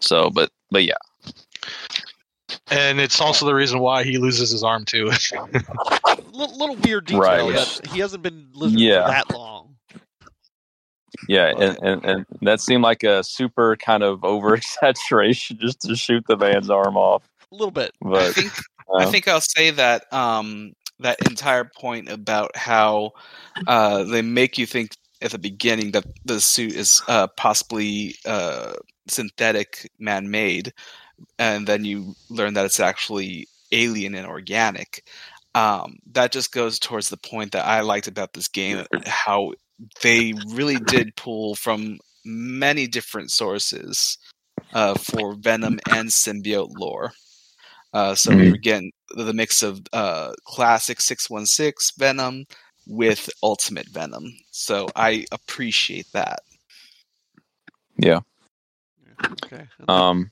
So, 0.00 0.30
but 0.30 0.50
but 0.70 0.84
yeah, 0.84 0.96
And 2.70 3.00
it's 3.00 3.20
also 3.20 3.46
the 3.46 3.54
reason 3.54 3.80
why 3.80 4.04
he 4.04 4.18
loses 4.18 4.50
his 4.50 4.62
arm 4.62 4.84
too. 4.84 5.10
Little, 6.32 6.58
little 6.58 6.76
weird 6.76 7.06
detail 7.06 7.20
Right. 7.20 7.54
that 7.54 7.86
he 7.90 7.98
hasn't 7.98 8.22
been 8.22 8.48
living 8.54 8.78
Yeah. 8.78 9.06
that 9.08 9.30
long. 9.34 9.76
yeah, 11.28 11.52
and, 11.58 11.78
and 11.82 12.04
and 12.04 12.26
that 12.42 12.60
seemed 12.60 12.82
like 12.82 13.02
a 13.02 13.22
super 13.22 13.76
kind 13.76 14.02
of 14.02 14.24
over 14.24 14.54
exaggeration 14.54 15.58
just 15.60 15.80
to 15.82 15.96
shoot 15.96 16.24
the 16.28 16.36
man's 16.36 16.70
arm 16.70 16.96
off. 16.96 17.22
A 17.52 17.54
little 17.54 17.70
bit. 17.72 17.92
I 18.04 18.08
But 18.08 18.34
think 18.34 18.52
I 18.96 19.04
uh, 19.04 19.10
think 19.10 19.28
I'll 19.28 19.40
say 19.40 19.70
that 19.72 20.10
um, 20.12 20.72
that 21.00 21.18
entire 21.28 21.64
point 21.64 22.08
about 22.08 22.56
how 22.56 23.12
uh, 23.66 24.04
they 24.04 24.22
make 24.22 24.56
you 24.56 24.66
think 24.66 24.92
at 25.22 25.30
the 25.32 25.38
beginning 25.38 25.92
that 25.92 26.04
the 26.24 26.40
suit 26.40 26.74
is 26.74 27.02
uh, 27.08 27.26
possibly 27.36 28.14
uh, 28.26 28.74
synthetic, 29.08 29.90
man-made, 29.98 30.72
and 31.38 31.66
then 31.66 31.84
you 31.84 32.14
learn 32.30 32.54
that 32.54 32.64
it's 32.64 32.80
actually 32.80 33.46
alien 33.72 34.14
and 34.14 34.26
organic. 34.26 35.04
Um, 35.54 35.96
that 36.12 36.32
just 36.32 36.52
goes 36.52 36.78
towards 36.78 37.08
the 37.10 37.16
point 37.18 37.52
that 37.52 37.66
I 37.66 37.80
liked 37.80 38.08
about 38.08 38.32
this 38.32 38.48
game, 38.48 38.84
how 39.06 39.52
they 40.02 40.32
really 40.54 40.78
did 40.78 41.16
pull 41.16 41.54
from 41.54 41.98
many 42.24 42.86
different 42.86 43.30
sources 43.30 44.18
uh, 44.72 44.94
for 44.94 45.34
Venom 45.34 45.80
and 45.88 46.08
symbiote 46.10 46.70
lore. 46.76 47.12
Uh, 47.92 48.14
so 48.14 48.32
Mhm. 48.32 48.50
were 48.52 48.56
getting 48.58 48.92
the 49.16 49.32
mix 49.34 49.62
of 49.62 49.80
uh, 49.92 50.32
classic 50.44 51.00
616 51.00 51.92
Venom 51.98 52.44
with 52.90 53.30
Ultimate 53.42 53.88
Venom. 53.88 54.34
So 54.52 54.88
I 54.96 55.26
appreciate 55.32 56.12
that. 56.12 56.40
yeah, 57.98 58.20
Okay. 59.44 59.66
Um, 59.88 60.30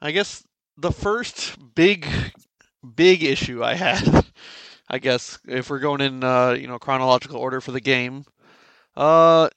I 0.00 0.12
guess 0.12 0.44
the 0.76 0.92
first 0.92 1.56
big, 1.74 2.06
big 2.96 3.22
issue 3.24 3.64
I 3.64 3.74
had, 3.74 4.26
I 4.88 4.98
guess, 4.98 5.38
if 5.46 5.70
we're 5.70 5.80
going 5.80 6.00
in, 6.02 6.24
uh, 6.24 6.52
you 6.52 6.68
know, 6.68 6.78
chronological 6.78 7.38
order 7.38 7.60
for 7.60 7.72
the 7.72 7.80
game, 7.80 8.24
uh, 8.96 9.48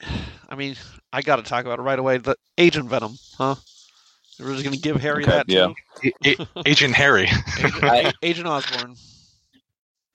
I 0.49 0.55
mean, 0.55 0.75
I 1.13 1.21
got 1.21 1.37
to 1.37 1.43
talk 1.43 1.65
about 1.65 1.79
it 1.79 1.83
right 1.83 1.99
away. 1.99 2.17
The 2.17 2.35
Agent 2.57 2.89
Venom, 2.89 3.17
huh? 3.37 3.55
We're 4.39 4.53
just 4.53 4.63
gonna 4.63 4.77
give 4.77 4.97
Harry 5.01 5.23
Okay, 5.23 5.31
that 5.31 5.47
yeah. 5.47 5.67
too. 5.67 5.75
A- 6.03 6.13
A- 6.25 6.39
Agent 6.65 6.95
Harry. 6.95 7.29
Agent, 7.57 8.15
Agent 8.23 8.47
Osborn. 8.47 8.95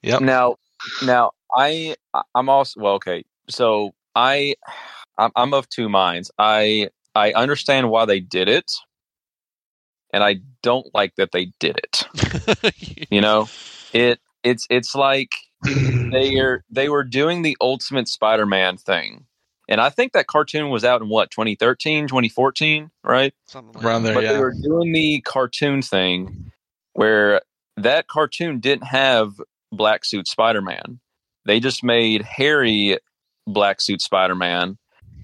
Yep. 0.02 0.22
Now, 0.22 0.56
now 1.04 1.32
I 1.54 1.96
I'm 2.34 2.48
also 2.48 2.80
well. 2.80 2.94
Okay, 2.94 3.24
so 3.48 3.94
I 4.14 4.54
I'm, 5.18 5.30
I'm 5.36 5.54
of 5.54 5.68
two 5.68 5.88
minds. 5.88 6.30
I 6.38 6.90
I 7.14 7.32
understand 7.32 7.90
why 7.90 8.04
they 8.04 8.20
did 8.20 8.48
it, 8.48 8.70
and 10.12 10.22
I 10.22 10.36
don't 10.62 10.86
like 10.94 11.14
that 11.16 11.32
they 11.32 11.52
did 11.60 11.78
it. 11.78 12.04
You 13.10 13.20
know, 13.20 13.48
it 13.92 14.20
it's 14.42 14.66
it's 14.68 14.94
like 14.94 15.30
they 15.62 16.38
are 16.40 16.64
they 16.70 16.88
were 16.88 17.04
doing 17.04 17.42
the 17.42 17.56
ultimate 17.60 18.08
Spider-Man 18.08 18.76
thing, 18.76 19.26
and 19.68 19.80
I 19.80 19.90
think 19.90 20.12
that 20.12 20.26
cartoon 20.26 20.70
was 20.70 20.84
out 20.84 21.02
in 21.02 21.08
what 21.08 21.30
2013, 21.30 22.08
2014, 22.08 22.90
right? 23.04 23.32
Something 23.46 23.84
Around 23.84 24.02
there, 24.02 24.14
but 24.14 24.24
yeah. 24.24 24.32
they 24.32 24.38
were 24.40 24.54
doing 24.60 24.92
the 24.92 25.20
cartoon 25.22 25.82
thing 25.82 26.52
where 26.94 27.40
that 27.76 28.08
cartoon 28.08 28.58
didn't 28.58 28.86
have 28.86 29.34
black 29.72 30.04
suit 30.04 30.28
spider-man. 30.28 31.00
They 31.44 31.60
just 31.60 31.84
made 31.84 32.22
harry 32.22 32.98
black 33.46 33.80
suit 33.80 34.00
spider-man 34.02 34.76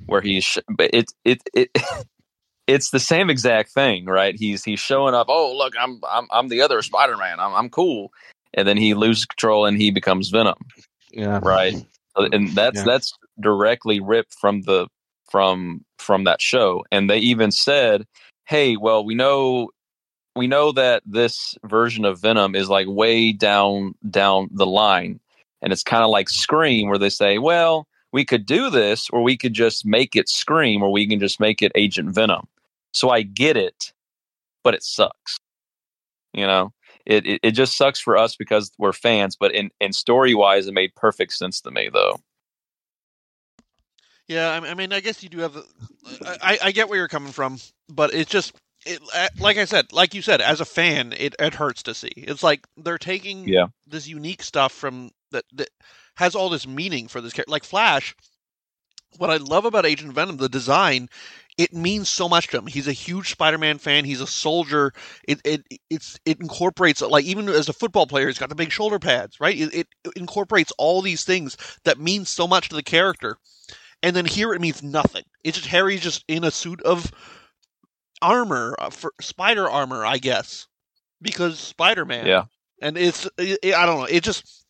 where 0.07 0.21
he's 0.21 0.45
sh- 0.45 0.59
but 0.69 0.91
it 0.93 1.07
it 1.25 1.43
it 1.55 1.71
it's 2.67 2.91
the 2.91 3.01
same 3.01 3.31
exact 3.31 3.71
thing 3.73 4.05
right? 4.07 4.35
He's 4.37 4.63
he's 4.65 4.81
showing 4.81 5.15
up 5.15 5.27
oh 5.29 5.57
look 5.57 5.75
i'm 5.79 6.01
i'm, 6.09 6.27
I'm 6.31 6.49
the 6.49 6.61
other 6.63 6.81
spider-man. 6.83 7.41
I'm, 7.41 7.55
I'm 7.55 7.69
cool. 7.71 8.11
And 8.55 8.69
then 8.69 8.77
he 8.77 8.95
loses 8.95 9.25
control 9.27 9.65
and 9.67 9.77
he 9.81 9.91
becomes 9.91 10.29
venom. 10.29 10.59
Yeah. 11.11 11.41
right? 11.43 11.75
And 12.17 12.49
that's 12.51 12.79
Yeah. 12.79 12.85
that's 12.85 13.13
directly 13.41 14.01
ripped 14.01 14.35
from 14.41 14.63
the 14.63 14.87
from 15.31 15.85
from 15.99 16.25
that 16.25 16.41
show. 16.43 16.85
And 16.93 17.09
they 17.09 17.19
even 17.19 17.51
said 17.51 18.05
hey 18.45 18.77
well 18.77 19.05
we 19.05 19.15
know 19.15 19.71
we 20.37 20.47
know 20.47 20.73
that 20.73 21.03
this 21.07 21.57
version 21.65 22.05
of 22.05 22.21
venom 22.21 22.55
is 22.55 22.69
like 22.69 22.87
way 22.89 23.33
down 23.33 23.95
down 24.11 24.49
the 24.53 24.67
line 24.67 25.21
and 25.63 25.73
it's 25.73 25.83
kind 25.85 26.05
of 26.05 26.11
like 26.11 26.29
scream 26.29 26.89
where 26.89 26.99
they 26.99 27.11
say 27.11 27.39
well 27.39 27.87
we 28.13 28.25
could 28.25 28.47
do 28.47 28.71
this 28.71 29.09
or 29.11 29.23
we 29.23 29.37
could 29.37 29.55
just 29.55 29.87
make 29.87 30.17
it 30.17 30.29
scream 30.29 30.83
or 30.83 30.93
we 30.93 31.07
can 31.07 31.21
just 31.21 31.41
make 31.41 31.63
it 31.63 31.73
agent 31.75 32.11
venom 32.15 32.47
So 32.93 33.11
I 33.11 33.23
get 33.23 33.57
it, 33.57 33.93
but 34.65 34.75
it 34.75 34.83
sucks. 34.83 35.39
You 36.35 36.47
know, 36.47 36.73
it, 37.07 37.27
it, 37.27 37.41
it 37.43 37.51
just 37.53 37.77
sucks 37.77 38.01
for 38.01 38.17
us 38.17 38.37
because 38.37 38.71
we're 38.79 38.93
fans, 38.93 39.37
but 39.37 39.53
in, 39.55 39.71
in 39.81 39.93
story 39.93 40.35
wise, 40.35 40.67
it 40.67 40.75
made 40.75 40.95
perfect 40.95 41.33
sense 41.35 41.61
to 41.63 41.71
me 41.71 41.91
though. 41.93 42.21
Yeah, 44.29 44.61
I 44.63 44.75
mean, 44.75 44.93
I 44.93 45.01
guess 45.01 45.23
you 45.23 45.29
do 45.29 45.39
have. 45.41 45.57
I- 46.23 46.59
I 46.63 46.73
get 46.73 46.89
where 46.89 46.99
you're 46.99 47.09
coming 47.09 47.33
from, 47.33 47.59
but 47.89 48.15
it's 48.15 48.31
just, 48.31 48.55
it, 48.87 49.01
uh, 49.15 49.29
like 49.39 49.57
I 49.59 49.65
said, 49.65 49.93
like 49.93 50.15
you 50.15 50.23
said, 50.23 50.41
as 50.41 50.61
a 50.61 50.65
fan, 50.65 51.13
it, 51.17 51.35
it 51.39 51.55
hurts 51.55 51.83
to 51.85 51.95
see. 51.95 52.13
It's 52.17 52.43
like 52.43 52.67
they're 52.77 52.99
taking 52.99 53.49
Yeah. 53.49 53.67
this 53.87 54.09
unique 54.09 54.43
stuff 54.43 54.73
from 54.73 55.11
that 55.31 55.45
that 55.55 55.69
has 56.17 56.35
all 56.35 56.49
this 56.51 56.67
meaning 56.67 57.09
for 57.09 57.21
this 57.21 57.33
character. 57.33 57.51
Like 57.51 57.65
Flash, 57.65 58.15
what 59.19 59.31
I 59.31 59.37
love 59.37 59.65
about 59.65 59.87
Agent 59.87 60.13
Venom, 60.13 60.37
the 60.37 60.49
design, 60.49 61.09
it 61.59 61.73
means 61.75 62.09
so 62.09 62.29
much 62.29 62.49
to 62.49 62.59
him. 62.59 62.67
He's 62.67 62.89
a 62.89 62.93
huge 62.93 63.31
Spider-Man 63.31 63.79
fan. 63.79 64.05
He's 64.05 64.21
a 64.23 64.27
soldier. 64.27 64.93
It 65.29 65.41
it 65.45 65.63
it's 65.91 66.19
it 66.25 66.41
incorporates 66.41 67.03
like 67.03 67.25
even 67.25 67.49
as 67.49 67.69
a 67.69 67.75
football 67.75 68.07
player, 68.07 68.27
he's 68.27 68.39
got 68.39 68.49
the 68.49 68.55
big 68.55 68.73
shoulder 68.73 68.99
pads, 68.99 69.39
right? 69.41 69.59
It, 69.59 69.75
it 69.75 69.87
incorporates 70.17 70.73
all 70.79 71.03
these 71.03 71.25
things 71.25 71.57
that 71.85 72.01
mean 72.01 72.25
so 72.25 72.49
much 72.49 72.71
to 72.71 72.77
the 72.77 72.83
character. 72.83 73.37
And 74.03 74.17
then 74.17 74.25
here 74.25 74.53
it 74.53 74.61
means 74.61 74.83
nothing. 74.83 75.25
It's 75.45 75.59
just 75.59 75.69
Harry's 75.71 76.01
just 76.01 76.25
in 76.27 76.43
a 76.45 76.51
suit 76.51 76.83
of 76.83 77.11
armor, 78.23 78.75
uh, 78.79 78.91
for 78.91 79.13
spider 79.21 79.69
armor, 79.69 80.07
I 80.07 80.19
guess, 80.19 80.67
because 81.21 81.59
Spider-Man. 81.59 82.27
Yeah. 82.27 82.45
And 82.81 82.97
it's 82.97 83.27
it, 83.39 83.59
it- 83.63 83.75
I 83.75 83.85
don't 83.87 83.99
know. 84.01 84.05
It 84.07 84.23
just 84.25 84.65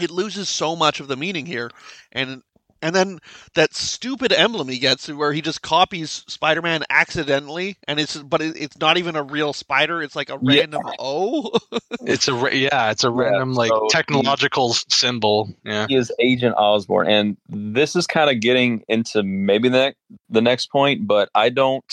it 0.00 0.10
loses 0.10 0.48
so 0.48 0.74
much 0.76 1.00
of 1.00 1.08
the 1.08 1.16
meaning 1.16 1.46
here, 1.46 1.70
and 2.12 2.42
and 2.82 2.94
then 2.94 3.18
that 3.54 3.74
stupid 3.74 4.30
emblem 4.32 4.68
he 4.68 4.78
gets 4.78 5.08
where 5.08 5.32
he 5.32 5.40
just 5.40 5.62
copies 5.62 6.22
Spider-Man 6.28 6.82
accidentally, 6.90 7.78
and 7.88 7.98
it's 7.98 8.16
but 8.18 8.42
it, 8.42 8.56
it's 8.60 8.78
not 8.78 8.98
even 8.98 9.16
a 9.16 9.22
real 9.22 9.54
spider. 9.54 10.02
It's 10.02 10.14
like 10.14 10.28
a 10.28 10.38
Yeah. 10.42 10.60
random 10.60 10.82
O. 10.98 11.50
It's 12.02 12.28
a 12.28 12.34
yeah, 12.54 12.90
it's 12.90 13.02
a 13.04 13.10
random 13.10 13.54
like 13.54 13.70
so 13.70 13.84
he- 13.84 13.88
technological 13.88 14.70
s- 14.70 14.84
symbol. 14.90 15.48
Yeah. 15.64 15.86
He 15.88 15.96
is 15.96 16.12
Agent 16.20 16.54
Osborn, 16.58 17.08
and 17.08 17.36
this 17.48 17.96
is 17.96 18.06
kind 18.06 18.28
of 18.30 18.40
getting 18.40 18.84
into 18.88 19.22
maybe 19.22 19.70
the 19.70 19.94
the 20.28 20.42
next 20.42 20.70
point, 20.70 21.06
but 21.06 21.30
I 21.34 21.48
don't, 21.48 21.84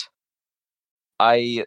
I 1.20 1.64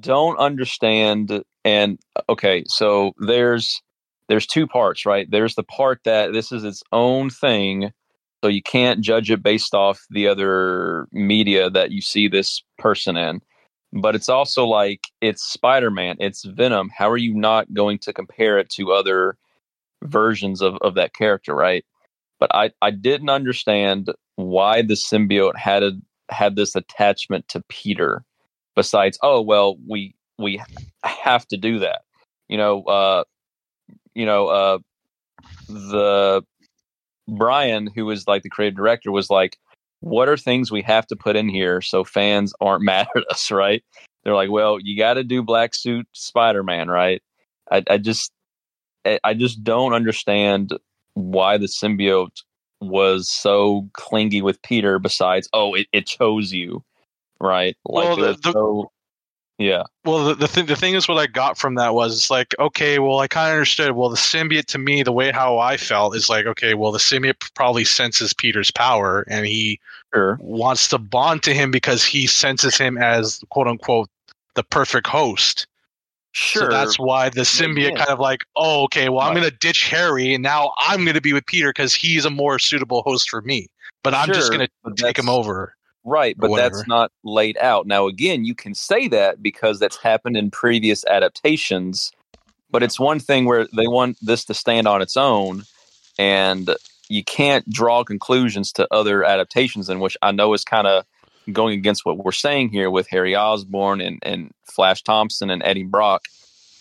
don't 0.00 0.38
understand. 0.38 1.42
And 1.64 1.98
uh, 2.16 2.22
okay, 2.30 2.64
so 2.66 3.12
there's 3.18 3.80
there's 4.28 4.46
two 4.46 4.66
parts, 4.66 5.04
right? 5.04 5.30
There's 5.30 5.54
the 5.54 5.62
part 5.64 6.00
that 6.04 6.32
this 6.32 6.52
is 6.52 6.64
its 6.64 6.82
own 6.92 7.30
thing, 7.30 7.92
so 8.42 8.48
you 8.48 8.62
can't 8.62 9.00
judge 9.00 9.30
it 9.30 9.42
based 9.42 9.74
off 9.74 10.00
the 10.10 10.28
other 10.28 11.06
media 11.12 11.70
that 11.70 11.90
you 11.90 12.00
see 12.00 12.28
this 12.28 12.62
person 12.78 13.16
in. 13.16 13.40
But 13.92 14.14
it's 14.14 14.28
also 14.28 14.64
like 14.64 15.00
it's 15.20 15.42
Spider-Man, 15.42 16.16
it's 16.18 16.44
Venom. 16.44 16.90
How 16.96 17.10
are 17.10 17.18
you 17.18 17.34
not 17.34 17.72
going 17.74 17.98
to 18.00 18.12
compare 18.12 18.58
it 18.58 18.70
to 18.70 18.92
other 18.92 19.36
versions 20.02 20.62
of, 20.62 20.76
of 20.80 20.94
that 20.94 21.14
character, 21.14 21.54
right? 21.54 21.84
But 22.40 22.50
I, 22.54 22.70
I 22.80 22.90
didn't 22.90 23.28
understand 23.28 24.10
why 24.36 24.82
the 24.82 24.94
symbiote 24.94 25.56
had 25.56 25.82
a, 25.82 25.92
had 26.30 26.56
this 26.56 26.74
attachment 26.74 27.48
to 27.48 27.62
Peter. 27.68 28.24
Besides, 28.74 29.18
oh 29.22 29.40
well, 29.40 29.76
we 29.88 30.14
we 30.38 30.60
have 31.04 31.46
to 31.48 31.56
do 31.56 31.78
that. 31.80 32.02
You 32.48 32.56
know, 32.56 32.82
uh, 32.84 33.24
you 34.14 34.26
know, 34.26 34.48
uh, 34.48 34.78
the 35.68 36.42
Bryan, 37.28 37.88
who 37.94 38.06
was 38.06 38.26
like 38.26 38.42
the 38.42 38.50
creative 38.50 38.76
director, 38.76 39.10
was 39.12 39.30
like, 39.30 39.56
"What 40.00 40.28
are 40.28 40.36
things 40.36 40.70
we 40.70 40.82
have 40.82 41.06
to 41.08 41.16
put 41.16 41.36
in 41.36 41.48
here 41.48 41.80
so 41.80 42.04
fans 42.04 42.52
aren't 42.60 42.84
mad 42.84 43.08
at 43.16 43.24
us?" 43.30 43.50
Right? 43.50 43.82
They're 44.24 44.34
like, 44.34 44.50
"Well, 44.50 44.78
you 44.80 44.96
got 44.96 45.14
to 45.14 45.24
do 45.24 45.42
Black 45.42 45.74
Suit 45.74 46.06
Spider 46.12 46.62
Man, 46.62 46.88
right?" 46.88 47.22
I, 47.70 47.82
I 47.88 47.98
just 47.98 48.32
I 49.04 49.18
I 49.24 49.34
just 49.34 49.62
don't 49.64 49.94
understand 49.94 50.72
why 51.14 51.58
the 51.58 51.66
symbiote 51.66 52.42
was 52.80 53.30
so 53.30 53.88
clingy 53.94 54.42
with 54.42 54.62
Peter. 54.62 54.98
Besides, 54.98 55.48
oh, 55.52 55.74
it, 55.74 55.86
it 55.92 56.06
chose 56.06 56.52
you, 56.52 56.84
right? 57.42 57.76
Like, 57.84 58.04
Well, 58.04 58.16
the- 58.16 58.22
was 58.22 58.40
the- 58.40 58.52
no- 58.52 58.90
yeah, 59.58 59.84
Well, 60.04 60.24
the 60.24 60.34
the, 60.34 60.48
th- 60.48 60.66
the 60.66 60.74
thing 60.74 60.94
is, 60.94 61.06
what 61.06 61.18
I 61.18 61.26
got 61.26 61.56
from 61.58 61.76
that 61.76 61.94
was 61.94 62.16
it's 62.16 62.30
like, 62.30 62.54
okay, 62.58 62.98
well, 62.98 63.18
I 63.20 63.28
kind 63.28 63.50
of 63.50 63.54
understood. 63.56 63.92
Well, 63.92 64.08
the 64.08 64.16
symbiote 64.16 64.64
to 64.66 64.78
me, 64.78 65.02
the 65.04 65.12
way 65.12 65.30
how 65.30 65.58
I 65.58 65.76
felt 65.76 66.16
is 66.16 66.28
like, 66.28 66.46
okay, 66.46 66.74
well, 66.74 66.90
the 66.90 66.98
symbiote 66.98 67.54
probably 67.54 67.84
senses 67.84 68.32
Peter's 68.32 68.70
power, 68.72 69.24
and 69.28 69.46
he 69.46 69.78
sure, 70.12 70.38
wants 70.40 70.88
to 70.88 70.98
bond 70.98 71.44
to 71.44 71.54
him 71.54 71.70
because 71.70 72.04
he 72.04 72.26
senses 72.26 72.76
him 72.76 72.96
as 72.98 73.40
quote 73.50 73.68
unquote 73.68 74.08
the 74.54 74.64
perfect 74.64 75.06
host. 75.06 75.68
sure. 76.32 76.62
So 76.62 76.68
that's 76.68 76.98
why 76.98 77.28
the 77.28 77.42
symbiote 77.42 77.90
yeah. 77.90 78.04
kind 78.04 78.10
of 78.10 78.18
like, 78.18 78.40
oh, 78.56 78.84
okay, 78.84 79.10
well, 79.10 79.20
I'm 79.20 79.34
going 79.34 79.48
to 79.48 79.56
ditch 79.56 79.88
Harry, 79.90 80.34
and 80.34 80.42
now 80.42 80.72
I'm 80.78 81.04
going 81.04 81.14
to 81.14 81.20
be 81.20 81.34
with 81.34 81.46
Peter 81.46 81.68
because 81.68 81.94
he's 81.94 82.24
a 82.24 82.30
more 82.30 82.58
suitable 82.58 83.02
host 83.02 83.30
for 83.30 83.42
me. 83.42 83.68
But 84.02 84.14
I'm 84.14 84.32
just 84.32 84.50
going 84.50 84.66
to 84.66 84.94
take 84.96 85.16
him 85.16 85.28
over. 85.28 85.76
Right, 86.04 86.36
but 86.36 86.54
that's 86.56 86.86
not 86.88 87.12
laid 87.22 87.56
out. 87.58 87.86
Now, 87.86 88.08
again, 88.08 88.44
you 88.44 88.54
can 88.54 88.74
say 88.74 89.06
that 89.08 89.42
because 89.42 89.78
that's 89.78 89.96
happened 89.96 90.36
in 90.36 90.50
previous 90.50 91.04
adaptations, 91.04 92.12
but 92.70 92.82
it's 92.82 92.98
one 92.98 93.20
thing 93.20 93.44
where 93.44 93.68
they 93.76 93.86
want 93.86 94.16
this 94.20 94.44
to 94.46 94.54
stand 94.54 94.88
on 94.88 95.00
its 95.00 95.16
own, 95.16 95.62
and 96.18 96.74
you 97.08 97.22
can't 97.22 97.68
draw 97.70 98.02
conclusions 98.02 98.72
to 98.72 98.88
other 98.90 99.22
adaptations, 99.22 99.88
in 99.88 100.00
which 100.00 100.16
I 100.22 100.32
know 100.32 100.52
is 100.54 100.64
kind 100.64 100.88
of 100.88 101.04
going 101.52 101.78
against 101.78 102.04
what 102.04 102.18
we're 102.18 102.32
saying 102.32 102.70
here 102.70 102.90
with 102.90 103.08
Harry 103.08 103.36
Osborn 103.36 104.00
and, 104.00 104.18
and 104.22 104.52
Flash 104.64 105.02
Thompson 105.02 105.50
and 105.50 105.62
Eddie 105.62 105.84
Brock. 105.84 106.26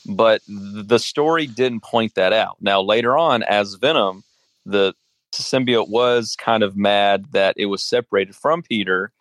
But 0.08 0.42
the 0.48 0.98
story 0.98 1.46
didn't 1.46 1.84
point 1.84 2.16
that 2.16 2.34
out. 2.34 2.58
Now, 2.60 2.82
later 2.82 3.18
on, 3.18 3.44
as 3.44 3.76
Venom, 3.76 4.24
the 4.66 4.94
symbiote 5.38 5.90
was 5.90 6.36
kind 6.38 6.64
of 6.64 6.76
mad 6.78 7.26
that 7.32 7.56
it 7.58 7.68
was 7.68 7.84
separated 7.84 8.36
from 8.36 8.62
Peter, 8.62 9.12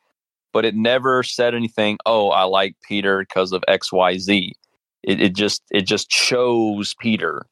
but 0.52 0.64
it 0.64 0.74
never 0.74 1.22
said 1.22 1.54
anything. 1.54 1.98
Oh, 2.06 2.30
I 2.30 2.44
like 2.44 2.76
Peter 2.82 3.20
because 3.20 3.52
of 3.52 3.64
X, 3.68 3.92
Y, 3.92 4.18
Z. 4.18 4.52
It, 5.02 5.20
it 5.20 5.34
just 5.34 5.62
it 5.70 5.82
just 5.82 6.10
chose 6.10 6.94
Peter. 7.00 7.46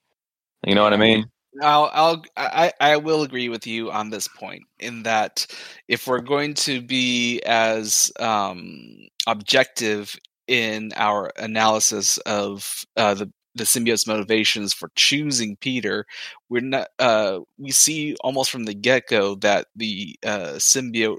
You 0.67 0.75
know 0.75 0.83
what 0.83 0.93
I 0.93 0.97
mean? 0.99 1.27
I'll, 1.63 1.91
I'll, 1.93 2.23
I, 2.37 2.73
I 2.81 2.97
will 2.97 3.23
agree 3.23 3.49
with 3.49 3.67
you 3.67 3.91
on 3.91 4.11
this 4.11 4.29
point 4.29 4.63
in 4.79 5.03
that 5.05 5.47
if 5.89 6.07
we're 6.07 6.21
going 6.21 6.55
to 6.55 6.81
be 6.81 7.41
as 7.47 8.13
um, 8.21 9.09
objective 9.27 10.17
in 10.47 10.93
our 10.97 11.33
analysis 11.37 12.19
of 12.19 12.85
uh, 12.97 13.15
the 13.15 13.31
the 13.59 13.65
symbiote's 13.65 14.07
motivations 14.07 14.73
for 14.73 14.91
choosing 14.95 15.57
Peter, 15.57 16.07
we're 16.49 16.63
not. 16.63 16.89
Uh, 16.99 17.41
we 17.59 17.71
see 17.71 18.17
almost 18.21 18.51
from 18.51 18.65
the 18.65 18.75
get 18.75 19.07
go 19.09 19.35
that 19.37 19.67
the 19.77 20.19
uh, 20.25 20.55
symbiote, 20.57 21.19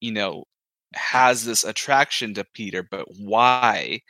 you 0.00 0.12
know, 0.12 0.44
has 0.94 1.44
this 1.44 1.64
attraction 1.64 2.34
to 2.34 2.44
Peter, 2.54 2.82
but 2.82 3.06
why? 3.18 4.00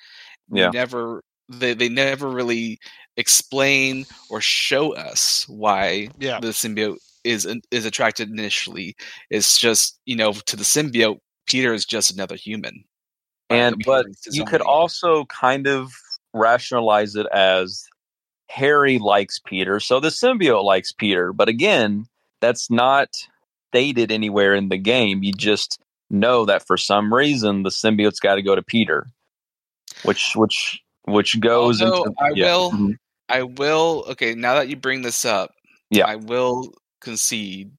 We 0.49 0.69
never. 0.69 1.23
They 1.49 1.75
they 1.75 1.89
never 1.89 2.29
really 2.29 2.79
explain 3.17 4.05
or 4.31 4.41
show 4.41 4.95
us 4.95 5.45
why 5.49 6.09
yeah. 6.19 6.41
the 6.41 6.49
symbiote 6.49 6.99
is 7.25 7.47
is 7.71 7.85
attracted 7.85 8.31
initially. 8.31 8.97
It's 9.31 9.59
just 9.59 10.01
you 10.07 10.17
know 10.17 10.33
to 10.33 10.57
the 10.57 10.65
symbiote, 10.65 11.19
Peter 11.47 11.75
is 11.75 11.85
just 11.85 12.13
another 12.13 12.37
human. 12.37 12.85
And 13.49 13.77
but 13.85 14.07
you 14.31 14.45
could 14.45 14.61
also 14.61 15.25
kind 15.27 15.69
of 15.69 15.93
rationalize 16.37 17.17
it 17.17 17.27
as 17.33 17.85
Harry 18.49 18.99
likes 18.99 19.39
Peter, 19.45 19.81
so 19.81 19.99
the 20.01 20.09
symbiote 20.09 20.63
likes 20.65 20.93
Peter. 20.93 21.33
But 21.33 21.49
again, 21.49 22.07
that's 22.41 22.71
not 22.71 23.09
stated 23.71 24.11
anywhere 24.13 24.55
in 24.55 24.69
the 24.69 24.79
game. 24.79 25.23
You 25.23 25.33
just 25.33 25.81
know 26.11 26.45
that 26.45 26.67
for 26.67 26.77
some 26.77 27.13
reason 27.13 27.63
the 27.63 27.71
symbiote's 27.71 28.21
got 28.21 28.37
to 28.37 28.43
go 28.43 28.55
to 28.55 28.63
Peter, 28.63 29.07
which 30.05 30.33
which 30.37 30.81
which 31.05 31.41
goes 31.41 31.83
Although 31.83 32.05
into 32.05 32.15
I 32.21 32.31
yeah. 32.35 32.45
will- 32.47 32.71
Mhm. 32.73 32.95
I 33.29 33.43
will. 33.43 34.05
Okay, 34.11 34.35
now 34.35 34.55
that 34.55 34.69
you 34.69 34.77
bring 34.77 35.03
this 35.03 35.25
up, 35.25 35.51
Yeah. 35.91 36.07
I 36.07 36.15
will 36.17 36.73
concede 37.01 37.73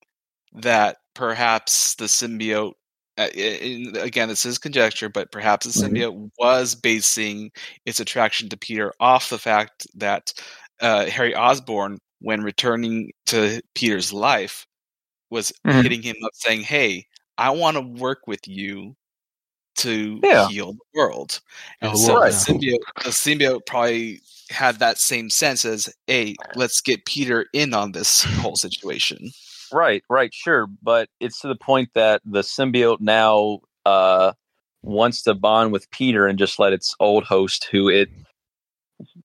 that 0.54 0.98
perhaps 1.14 1.96
the 1.96 2.06
symbiote. 2.06 2.74
Uh, 3.18 3.30
in, 3.34 3.96
again, 3.98 4.30
this 4.30 4.46
is 4.46 4.60
conjecture, 4.60 5.10
but 5.10 5.32
perhaps 5.32 5.66
the 5.66 5.72
Mhm. 5.76 5.88
symbiote 5.88 6.30
was 6.38 6.76
basing 6.76 7.52
its 7.86 8.00
attraction 8.00 8.48
to 8.50 8.58
Peter 8.58 8.94
off 9.00 9.30
the 9.30 9.40
fact 9.40 9.88
that 9.96 10.34
uh, 10.82 11.06
Harry 11.08 11.34
Osborn, 11.36 11.98
when 12.20 12.42
returning 12.44 13.12
to 13.26 13.62
Peter's 13.74 14.14
life, 14.14 14.66
was 15.32 15.54
Mhm. 15.66 15.88
hitting 15.88 16.04
him 16.04 16.16
up 16.26 16.32
saying, 16.36 16.62
"Hey, 16.62 17.08
I 17.38 17.52
want 17.52 17.78
to 17.78 17.82
work 17.82 18.28
with 18.28 18.48
you 18.48 18.96
to 19.78 20.24
Yeah. 20.24 20.48
heal 20.48 20.74
the 20.74 20.80
world." 20.96 21.42
And 21.82 21.92
Oh, 21.94 22.00
so 22.00 22.20
right. 22.20 22.24
the 22.24 22.32
symbiote, 22.32 22.80
the 23.04 23.12
symbiote 23.12 23.66
probably 23.68 24.22
had 24.52 24.80
that 24.80 25.00
same 25.00 25.30
sense 25.32 25.66
as, 25.66 25.90
"Hey, 26.08 26.40
let's 26.56 26.82
get 26.82 27.06
Peter 27.06 27.48
in 27.54 27.74
on 27.74 27.94
this 27.94 28.24
whole 28.38 28.58
situation." 28.58 29.32
Right, 29.72 30.04
right, 30.10 30.34
sure, 30.34 30.68
but 30.82 31.10
it's 31.20 31.42
to 31.42 31.48
the 31.48 31.56
point 31.56 31.90
that 31.96 32.22
the 32.26 32.42
symbiote 32.42 33.02
now 33.02 33.60
uh 33.86 34.34
wants 34.84 35.24
to 35.24 35.34
bond 35.34 35.72
with 35.72 35.90
Peter 35.92 36.28
and 36.28 36.38
just 36.40 36.60
let 36.60 36.72
its 36.74 36.96
old 37.00 37.24
host, 37.26 37.68
who 37.72 37.90
it, 37.90 38.10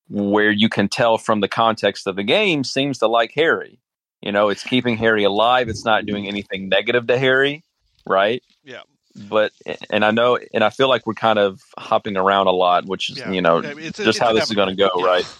where 0.08 0.50
you 0.50 0.68
can 0.68 0.88
tell 0.88 1.18
from 1.18 1.40
the 1.40 1.48
context 1.48 2.06
of 2.06 2.16
the 2.16 2.22
game, 2.24 2.64
seems 2.64 2.98
to 2.98 3.06
like 3.06 3.32
Harry. 3.34 3.78
You 4.20 4.32
know, 4.32 4.48
it's 4.48 4.62
keeping 4.62 4.96
Harry 4.96 5.24
alive. 5.24 5.68
It's 5.68 5.84
not 5.84 6.06
doing 6.06 6.28
anything 6.28 6.68
negative 6.68 7.06
to 7.08 7.18
Harry, 7.18 7.64
right? 8.06 8.42
Yeah. 8.64 8.82
But 9.28 9.52
and 9.90 10.04
I 10.04 10.10
know, 10.10 10.38
and 10.54 10.64
I 10.64 10.70
feel 10.70 10.88
like 10.88 11.06
we're 11.06 11.14
kind 11.14 11.38
of 11.38 11.60
hopping 11.78 12.16
around 12.16 12.46
a 12.46 12.52
lot, 12.52 12.86
which 12.86 13.10
is 13.10 13.18
Yeah. 13.18 13.30
you 13.30 13.42
know 13.42 13.58
I 13.58 13.74
mean, 13.74 13.78
it's- 13.78 13.96
just 13.96 14.08
it's 14.08 14.18
how 14.18 14.32
this 14.32 14.44
is 14.48 14.52
going 14.54 14.68
to 14.68 14.74
go. 14.74 14.90
Yeah. 14.96 15.04
right? 15.04 15.38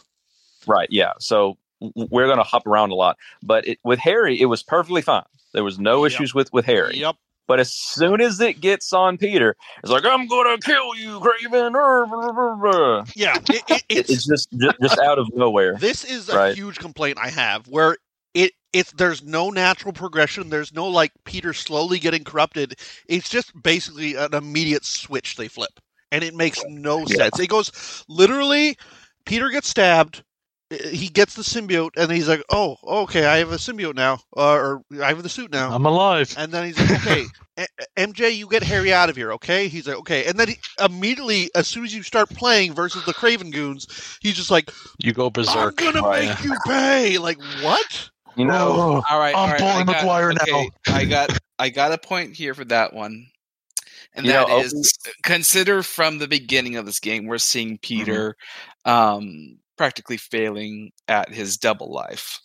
Right. 0.67 0.89
Yeah. 0.91 1.13
So 1.21 1.57
we're 1.95 2.27
going 2.27 2.39
to 2.39 2.43
hop 2.45 2.67
around 2.67 2.91
a 2.91 2.95
lot, 2.95 3.17
but 3.43 3.67
it, 3.67 3.79
with 3.85 3.99
Harry, 3.99 4.41
it 4.41 4.47
was 4.47 4.63
perfectly 4.63 5.03
fine. 5.03 5.25
There 5.53 5.65
was 5.65 5.79
no 5.79 6.05
Yep. 6.05 6.13
issues 6.13 6.35
with 6.35 6.53
with 6.53 6.65
Harry. 6.65 6.97
Yep. 6.99 7.17
But 7.49 7.59
as 7.61 7.73
soon 7.73 8.21
as 8.21 8.41
it 8.41 8.61
gets 8.61 8.93
on 8.93 9.19
Peter, 9.19 9.57
it's 9.83 9.91
like 9.93 10.05
I'm 10.07 10.27
gonna 10.29 10.59
kill 10.59 10.95
you, 10.97 11.21
Kraven. 11.21 11.75
er, 11.75 12.07
blah, 12.07 12.33
blah, 12.33 12.55
blah." 12.55 13.05
Yeah. 13.17 13.37
It, 13.51 13.51
it, 13.51 13.63
It- 13.69 13.83
it's 13.89 14.11
It's 14.11 14.27
just 14.27 14.49
just, 14.53 14.77
just 14.81 14.99
out 15.01 15.19
of 15.19 15.29
nowhere. 15.35 15.77
this 15.77 16.05
is 16.05 16.29
a 16.29 16.37
Right. 16.37 16.55
huge 16.55 16.79
complaint 16.79 17.19
I 17.21 17.29
have 17.31 17.67
where 17.69 17.97
it 18.33 18.53
it's 18.73 18.93
there's 18.93 19.23
no 19.23 19.51
natural 19.51 19.93
progression. 19.93 20.49
There's 20.49 20.73
no 20.73 20.87
like 20.87 21.13
Peter 21.25 21.53
slowly 21.53 21.99
getting 21.99 22.25
corrupted. 22.25 22.77
It's 23.09 23.29
just 23.29 23.53
basically 23.61 24.15
an 24.15 24.33
immediate 24.33 24.85
switch 24.87 25.37
they 25.37 25.49
flip, 25.49 25.81
and 26.13 26.25
it 26.25 26.35
makes 26.35 26.63
no 26.69 27.01
Yeah. 27.01 27.17
sense. 27.17 27.39
It 27.41 27.49
goes 27.49 28.05
literally. 28.09 28.79
Peter 29.27 29.51
gets 29.51 29.69
stabbed. 29.69 30.23
He 30.73 31.09
gets 31.09 31.35
the 31.35 31.43
symbiote, 31.43 31.91
and 31.97 32.11
he's 32.11 32.29
like, 32.29 32.43
"Oh, 32.51 32.77
okay, 33.05 33.25
I 33.27 33.39
have 33.39 33.53
a 33.53 33.57
symbiote 33.57 33.95
now, 33.95 34.21
uh, 34.37 34.53
or 34.55 34.83
I 35.03 35.09
have 35.09 35.23
the 35.23 35.29
suit 35.29 35.51
now." 35.53 35.71
I'm 35.75 35.85
alive. 35.87 36.35
And 36.39 36.51
then 36.53 36.65
he's 36.67 36.79
like, 36.79 36.91
okay, 37.03 37.27
MJ, 37.97 38.35
you 38.37 38.47
get 38.49 38.63
Harry 38.63 38.93
out 38.93 39.11
of 39.11 39.17
here, 39.17 39.33
okay? 39.33 39.69
He's 39.69 39.87
like, 39.87 39.99
okay. 39.99 40.25
And 40.27 40.39
then 40.39 40.49
he, 40.49 40.57
immediately, 40.83 41.51
as 41.55 41.69
soon 41.69 41.85
as 41.85 41.95
you 41.95 42.03
start 42.03 42.29
playing 42.31 42.73
versus 42.75 43.05
the 43.05 43.13
Kraven 43.15 43.53
Goons, 43.53 44.19
he's 44.23 44.35
just 44.35 44.51
like, 44.51 44.71
You 44.99 45.13
go 45.13 45.29
berserk. 45.31 45.81
I'm 45.81 45.93
gonna 45.93 46.07
Right. 46.07 46.29
make 46.29 46.43
you 46.45 46.57
pay. 46.67 47.19
Like, 47.19 47.39
what? 47.63 48.11
You 48.37 48.47
know, 48.47 48.55
Oh, 48.57 49.03
All 49.11 49.19
right, 49.19 49.35
I'm 49.37 49.39
all 49.41 49.49
right, 49.49 49.61
Paul 49.61 49.69
I 49.79 49.85
got- 49.85 49.87
Maguire 49.97 50.33
now. 50.33 50.43
okay, 50.43 50.71
I 50.89 51.05
got 51.05 51.39
I 51.59 51.69
got 51.69 51.93
a 51.93 51.99
point 51.99 52.35
here 52.35 52.55
for 52.55 52.65
that 52.67 52.93
one. 52.95 53.27
And 54.15 54.27
You 54.27 54.33
that 54.33 54.49
know, 54.49 54.59
is 54.61 54.99
consider 55.23 55.83
from 55.83 56.19
the 56.19 56.29
beginning 56.29 56.77
of 56.77 56.87
this 56.87 57.01
game 57.01 57.27
we're 57.27 57.39
seeing 57.39 57.79
Peter 57.79 58.37
um 58.85 59.59
practically 59.77 60.17
failing 60.17 60.91
at 61.09 61.33
his 61.33 61.57
double 61.57 61.93
life. 61.93 62.41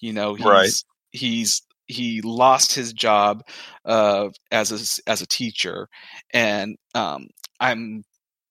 You 0.00 0.12
know, 0.12 0.34
he's 0.34 0.46
Right. 0.46 0.72
he's 1.12 1.62
he 1.86 2.20
lost 2.22 2.74
his 2.74 2.92
job 2.92 3.42
uh 3.84 4.28
as 4.50 4.70
a 4.72 5.10
as 5.10 5.22
a 5.22 5.26
teacher 5.26 5.88
and 6.32 6.76
um 6.94 7.28
I'm 7.60 8.04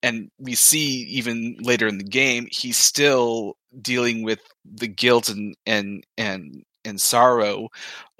and 0.03 0.29
we 0.39 0.55
see 0.55 1.03
even 1.03 1.57
later 1.61 1.87
in 1.87 1.97
the 1.97 2.03
game 2.03 2.47
he's 2.51 2.77
still 2.77 3.55
dealing 3.81 4.23
with 4.23 4.39
the 4.65 4.87
guilt 4.87 5.29
and 5.29 5.55
and 5.65 6.03
and 6.17 6.63
and 6.85 7.01
sorrow 7.01 7.69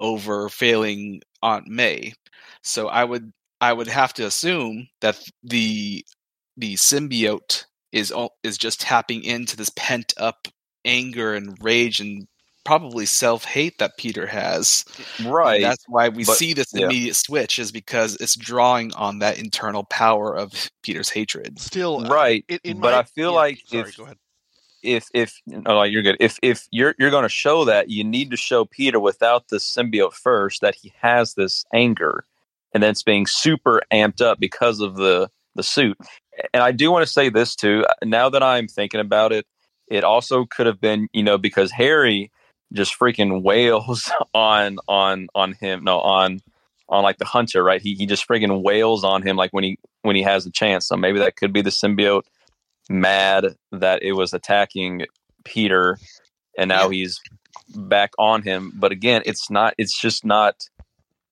over 0.00 0.48
failing 0.48 1.20
Aunt 1.42 1.66
May. 1.66 2.12
So 2.62 2.88
I 2.88 3.04
would 3.04 3.32
I 3.60 3.72
would 3.72 3.88
have 3.88 4.12
to 4.14 4.26
assume 4.26 4.88
that 5.00 5.18
the 5.42 6.04
the 6.56 6.74
symbiote 6.74 7.64
is 7.92 8.12
is 8.42 8.58
just 8.58 8.80
tapping 8.80 9.22
into 9.24 9.56
this 9.56 9.70
pent 9.76 10.12
up 10.18 10.48
anger 10.84 11.34
and 11.34 11.56
rage 11.62 12.00
and 12.00 12.26
probably 12.64 13.06
self 13.06 13.44
hate 13.44 13.78
that 13.78 13.96
Peter 13.96 14.26
has. 14.26 14.84
And 15.18 15.32
right? 15.32 15.62
That's 15.62 15.84
why 15.88 16.10
we 16.10 16.24
But- 16.24 16.36
see 16.36 16.52
this 16.52 16.72
yeah. 16.74 16.84
immediate 16.86 17.16
switch 17.16 17.58
is 17.58 17.72
because 17.72 18.16
it's 18.16 18.36
drawing 18.36 18.92
on 18.94 19.20
that 19.20 19.38
internal 19.38 19.84
power 19.84 20.36
of 20.36 20.52
Peter's 20.82 21.08
hatred. 21.08 21.58
Still, 21.58 22.04
uh, 22.06 22.08
right. 22.10 22.44
in, 22.48 22.58
in 22.64 22.80
but 22.80 22.92
my- 22.92 22.98
I 22.98 23.02
feel 23.04 23.30
yeah, 23.30 23.36
like 23.36 23.58
sorry, 23.66 23.88
if 23.88 23.96
go 23.96 24.04
ahead. 24.04 24.18
if 24.82 25.08
if 25.14 25.40
no, 25.46 25.82
you're 25.82 26.02
good. 26.02 26.18
If 26.20 26.38
if 26.42 26.66
you're 26.70 26.94
you're 26.98 27.10
going 27.10 27.22
to 27.22 27.28
show 27.30 27.64
that, 27.64 27.88
you 27.88 28.04
need 28.04 28.30
to 28.32 28.36
show 28.36 28.66
Peter 28.66 29.00
without 29.00 29.48
the 29.48 29.56
symbiote 29.56 30.12
first 30.12 30.60
that 30.60 30.74
he 30.74 30.92
has 31.00 31.34
this 31.34 31.64
anger, 31.72 32.24
and 32.74 32.82
then 32.82 32.90
it's 32.90 33.02
being 33.02 33.26
super 33.26 33.80
amped 33.90 34.20
up 34.20 34.38
because 34.38 34.80
of 34.80 34.96
the 34.96 35.30
the 35.54 35.62
suit. 35.62 35.96
And 36.54 36.62
I 36.62 36.72
do 36.72 36.90
want 36.90 37.06
to 37.06 37.12
say 37.12 37.28
this 37.28 37.54
too. 37.54 37.84
Uh, 37.88 37.94
now 38.04 38.28
that 38.28 38.42
I'm 38.42 38.68
thinking 38.68 39.00
about 39.00 39.32
it, 39.32 39.46
it 39.88 40.04
also 40.04 40.44
could 40.44 40.66
have 40.66 40.80
been 40.80 41.08
you 41.12 41.22
know 41.22 41.38
because 41.38 41.70
Harry 41.72 42.30
just 42.72 42.98
freaking 42.98 43.42
wails 43.44 44.10
on 44.34 44.78
on 44.88 45.28
on 45.34 45.52
him 45.54 45.84
no 45.84 46.00
on 46.00 46.40
on 46.90 47.02
like 47.02 47.18
the 47.18 47.24
hunter 47.24 47.62
right 47.62 47.80
he 47.82 47.94
he 47.94 48.06
just 48.06 48.26
freaking 48.28 48.62
wails 48.62 49.04
on 49.04 49.22
him 49.22 49.36
like 49.36 49.50
when 49.52 49.64
he 49.64 49.78
when 50.02 50.16
he 50.16 50.22
has 50.22 50.44
the 50.44 50.50
chance 50.50 50.86
so 50.86 50.96
maybe 50.96 51.18
that 51.18 51.36
could 51.36 51.52
be 51.52 51.60
the 51.62 51.70
symbiote 51.70 52.22
mad 52.90 53.54
that 53.72 54.02
it 54.02 54.12
was 54.12 54.32
attacking 54.32 55.06
Peter 55.44 55.98
and 56.56 56.68
now 56.68 56.88
he's 56.88 57.20
back 57.74 58.12
on 58.18 58.42
him. 58.42 58.72
But 58.74 58.92
again, 58.92 59.22
it's 59.26 59.50
not 59.50 59.74
it's 59.78 59.98
just 59.98 60.24
not 60.24 60.56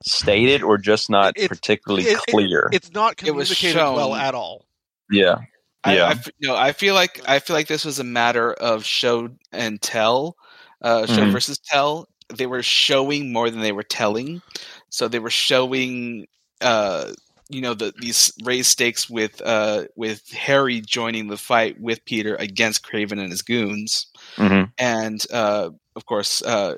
stated 0.05 0.63
or 0.63 0.79
just 0.79 1.09
not 1.11 1.35
It's- 1.37 1.49
particularly 1.49 2.05
it- 2.05 2.19
it- 2.27 2.31
clear. 2.31 2.69
It's 2.73 2.93
not 2.93 3.23
It 3.23 3.35
was 3.35 3.49
communicated 3.49 3.95
well 3.95 4.15
at 4.15 4.35
all. 4.35 4.66
Yeah. 5.11 5.37
I, 5.85 5.95
Yeah. 5.95 6.07
I 6.07 6.11
f- 6.13 6.29
no, 6.41 6.55
I 6.57 6.73
feel 6.73 6.95
like 6.95 7.21
I 7.29 7.39
feel 7.39 7.55
like 7.57 7.69
this 7.69 7.85
was 7.85 7.99
a 7.99 8.05
matter 8.05 8.53
of 8.55 8.85
show 8.85 9.29
and 9.53 9.81
tell, 9.81 10.37
uh, 10.83 11.07
show 11.07 11.27
Mhm. 11.27 11.31
versus 11.31 11.59
tell. 11.59 12.09
They 12.35 12.47
were 12.47 12.63
showing 12.63 13.33
more 13.33 13.51
than 13.51 13.61
they 13.61 13.73
were 13.73 13.83
telling, 13.85 14.43
so 14.91 15.09
they 15.09 15.19
were 15.21 15.31
showing, 15.31 16.27
uh, 16.61 17.13
you 17.51 17.61
know, 17.61 17.75
the 17.75 17.93
these 17.99 18.33
raised 18.45 18.69
stakes 18.71 19.09
with 19.09 19.41
uh, 19.45 19.85
with 19.97 20.29
Harry 20.33 20.81
joining 20.81 21.29
the 21.29 21.37
fight 21.39 21.81
with 21.81 22.05
Peter 22.05 22.35
against 22.37 22.85
Kraven 22.85 23.21
and 23.21 23.31
his 23.31 23.43
goons, 23.43 24.07
hmm 24.39 24.71
and 24.79 25.25
uh, 25.33 25.71
of 25.97 26.07
course, 26.07 26.43
uh, 26.43 26.77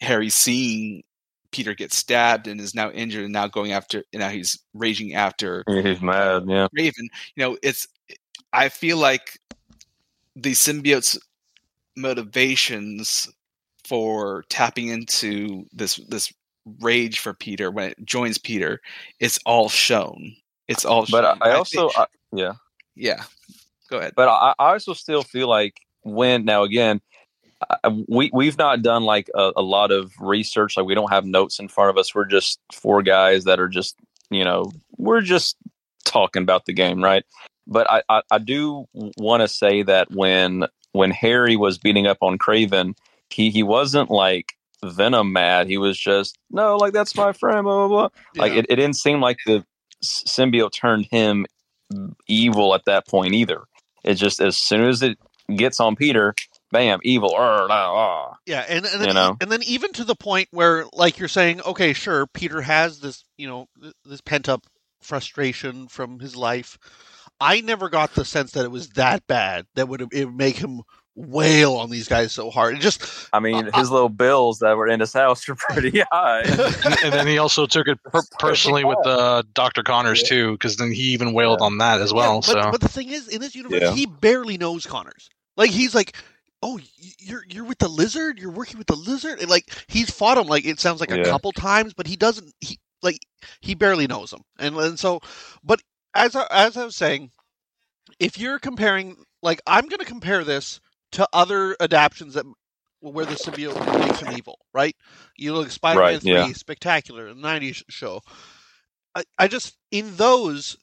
Harry 0.00 0.30
seeing 0.30 1.02
Peter 1.56 1.72
gets 1.74 1.96
stabbed 1.96 2.46
and 2.48 2.60
is 2.60 2.74
now 2.74 2.90
injured 2.90 3.24
and 3.24 3.32
now 3.32 3.46
going 3.46 3.72
after, 3.72 4.04
and 4.12 4.20
now 4.20 4.28
he's 4.28 4.58
raging 4.74 5.14
after 5.14 5.64
He's 5.66 6.02
mad. 6.02 6.44
Yeah. 6.46 6.68
Raven, 6.74 7.08
you 7.34 7.42
know, 7.42 7.56
it's 7.62 7.88
I 8.52 8.68
feel 8.68 8.98
like 8.98 9.40
the 10.34 10.52
symbiote's 10.52 11.18
motivations 11.96 13.26
for 13.84 14.44
tapping 14.50 14.88
into 14.88 15.64
this 15.72 15.96
this 16.08 16.30
rage 16.80 17.20
for 17.20 17.32
Peter 17.32 17.70
when 17.70 17.88
it 17.90 18.04
joins 18.04 18.36
Peter, 18.36 18.82
it's 19.18 19.38
all 19.46 19.70
shown. 19.70 20.36
It's 20.68 20.84
all 20.84 21.06
But 21.10 21.24
shown. 21.24 21.38
I, 21.40 21.48
I 21.52 21.54
also 21.54 21.88
think- 21.88 21.98
I, 21.98 22.06
yeah. 22.32 22.52
yeah. 22.96 23.22
Go 23.88 23.96
ahead. 23.96 24.12
But 24.14 24.28
I, 24.28 24.52
I 24.58 24.72
also 24.72 24.92
still 24.92 25.22
feel 25.22 25.48
like 25.48 25.80
when 26.02 26.44
now 26.44 26.64
again, 26.64 27.00
I, 27.00 27.15
we 28.08 28.30
we've 28.32 28.58
not 28.58 28.82
done 28.82 29.02
like 29.04 29.30
a, 29.34 29.52
a 29.56 29.62
lot 29.62 29.90
of 29.90 30.12
research. 30.20 30.76
Like 30.76 30.86
we 30.86 30.94
don't 30.94 31.10
have 31.10 31.24
notes 31.24 31.58
in 31.58 31.68
front 31.68 31.90
of 31.90 31.98
us. 31.98 32.14
We're 32.14 32.26
just 32.26 32.60
four 32.72 33.02
guys 33.02 33.44
that 33.44 33.58
are 33.58 33.68
just 33.68 33.96
you 34.30 34.44
know 34.44 34.70
we're 34.96 35.22
just 35.22 35.56
talking 36.04 36.42
about 36.42 36.66
the 36.66 36.72
game, 36.72 37.02
right? 37.02 37.24
But 37.66 37.90
I 37.90 38.02
I, 38.08 38.22
I 38.30 38.38
do 38.38 38.86
want 38.94 39.42
to 39.42 39.48
say 39.48 39.82
that 39.82 40.10
when 40.12 40.66
when 40.92 41.10
Harry 41.10 41.56
was 41.56 41.78
beating 41.78 42.06
up 42.06 42.18
on 42.20 42.38
Kraven, 42.38 42.94
he 43.30 43.50
he 43.50 43.62
wasn't 43.62 44.10
like 44.10 44.52
Venom 44.84 45.32
mad. 45.32 45.66
He 45.66 45.78
was 45.78 45.98
just 45.98 46.36
no, 46.50 46.76
like 46.76 46.92
that's 46.92 47.16
my 47.16 47.32
friend. 47.32 47.64
Blah 47.64 47.88
blah 47.88 48.08
blah. 48.08 48.08
Like 48.36 48.52
it, 48.52 48.66
it 48.68 48.76
didn't 48.76 48.96
seem 48.96 49.20
like 49.20 49.38
the 49.46 49.64
symbiote 50.04 50.72
turned 50.72 51.06
him 51.10 51.46
evil 52.28 52.74
at 52.74 52.84
that 52.84 53.06
point 53.06 53.34
either. 53.34 53.62
It 54.04 54.14
just 54.14 54.40
as 54.40 54.56
soon 54.56 54.84
as 54.84 55.02
it 55.02 55.18
gets 55.54 55.80
on 55.80 55.96
Peter, 55.96 56.34
bam, 56.76 57.00
evil. 57.02 57.34
Arr, 57.34 57.66
ah, 57.70 57.94
ah. 58.30 58.36
Yeah, 58.46 58.64
and 58.68 58.84
and 58.84 59.00
then, 59.00 59.08
You 59.08 59.14
know? 59.14 59.36
and 59.40 59.50
then 59.50 59.62
even 59.64 59.92
to 59.94 60.04
the 60.04 60.14
point 60.14 60.48
where, 60.50 60.84
like 60.92 61.18
you're 61.18 61.28
saying, 61.28 61.60
okay, 61.62 61.92
sure, 61.92 62.26
Peter 62.26 62.60
has 62.60 63.00
this, 63.00 63.24
you 63.38 63.48
know, 63.48 63.66
this 64.04 64.20
pent 64.20 64.48
up 64.48 64.66
frustration 65.02 65.88
from 65.88 66.18
his 66.20 66.36
life. 66.36 66.78
I 67.40 67.60
never 67.60 67.88
got 67.88 68.14
the 68.14 68.24
sense 68.24 68.52
that 68.52 68.64
it 68.64 68.70
was 68.70 68.88
that 68.90 69.26
bad 69.26 69.66
that 69.74 69.88
would 69.88 70.00
it 70.12 70.24
would 70.26 70.36
make 70.36 70.56
him 70.56 70.82
wail 71.14 71.74
on 71.74 71.90
these 71.90 72.08
guys 72.08 72.32
so 72.32 72.50
hard. 72.50 72.76
It 72.76 72.80
just 72.80 73.02
I 73.32 73.40
mean, 73.40 73.70
his 73.74 73.90
little 73.90 74.08
bills 74.08 74.58
that 74.60 74.76
were 74.76 74.86
in 74.86 75.00
his 75.00 75.12
house 75.12 75.46
were 75.48 75.54
pretty 75.54 76.00
high. 76.12 76.42
and 76.42 77.12
then 77.12 77.26
he 77.26 77.38
also 77.38 77.66
took 77.66 77.88
it 77.88 78.02
per- 78.02 78.22
personally 78.38 78.84
with 78.84 78.98
uh, 79.06 79.42
Dr. 79.54 79.82
Connors 79.82 80.22
too, 80.22 80.52
because 80.52 80.76
then 80.76 80.92
he 80.92 81.12
even 81.12 81.32
wailed 81.32 81.60
on 81.60 81.78
that 81.78 82.00
as 82.00 82.12
well. 82.12 82.42
Yeah, 82.46 82.54
but, 82.54 82.64
so 82.64 82.70
but 82.72 82.80
the 82.80 82.88
thing 82.88 83.10
is, 83.10 83.28
in 83.28 83.40
this 83.40 83.54
universe, 83.54 83.82
Yeah. 83.82 83.92
he 83.92 84.06
barely 84.06 84.56
knows 84.58 84.86
Connors. 84.86 85.28
Like 85.56 85.70
he's 85.70 85.94
like, 85.94 86.16
oh, 86.62 86.78
you're 87.18 87.44
you're 87.48 87.64
with 87.64 87.78
the 87.78 87.88
lizard. 87.88 88.38
You're 88.38 88.50
working 88.50 88.78
with 88.78 88.86
the 88.86 88.96
lizard. 88.96 89.40
And, 89.40 89.50
like 89.50 89.64
he's 89.88 90.10
fought 90.10 90.38
him. 90.38 90.46
Like 90.48 90.64
it 90.66 90.80
sounds 90.80 91.00
like 91.00 91.12
a 91.12 91.18
Yeah. 91.18 91.22
couple 91.22 91.52
times, 91.52 91.94
but 91.94 92.06
he 92.06 92.16
doesn't. 92.16 92.52
He 92.60 92.78
like 93.02 93.18
he 93.60 93.74
barely 93.74 94.06
knows 94.06 94.32
him. 94.32 94.42
And 94.58 94.76
and 94.76 94.98
so, 94.98 95.20
but 95.62 95.80
as 96.14 96.34
I, 96.36 96.46
as 96.50 96.76
I 96.76 96.84
was 96.84 96.96
saying, 96.96 97.30
if 98.18 98.38
you're 98.38 98.58
comparing, 98.58 99.16
like 99.42 99.60
I'm 99.66 99.86
going 99.88 99.98
to 100.00 100.04
compare 100.04 100.44
this 100.44 100.80
to 101.12 101.28
other 101.32 101.76
adaptions 101.80 102.34
that 102.34 102.46
where 103.00 103.26
the 103.26 103.34
symbiote 103.34 103.98
makes 104.00 104.20
him 104.20 104.32
evil, 104.32 104.58
right? 104.74 104.96
You 105.36 105.54
look 105.54 105.66
at 105.66 105.72
Spider-Man 105.72 106.20
Right, 106.20 106.20
Three, 106.20 106.32
yeah. 106.32 106.52
Spectacular, 106.54 107.32
the 107.32 107.40
'90s 107.40 107.82
show. 107.88 108.20
I, 109.14 109.24
I 109.38 109.48
just 109.48 109.76
in 109.90 110.16
those 110.16 110.76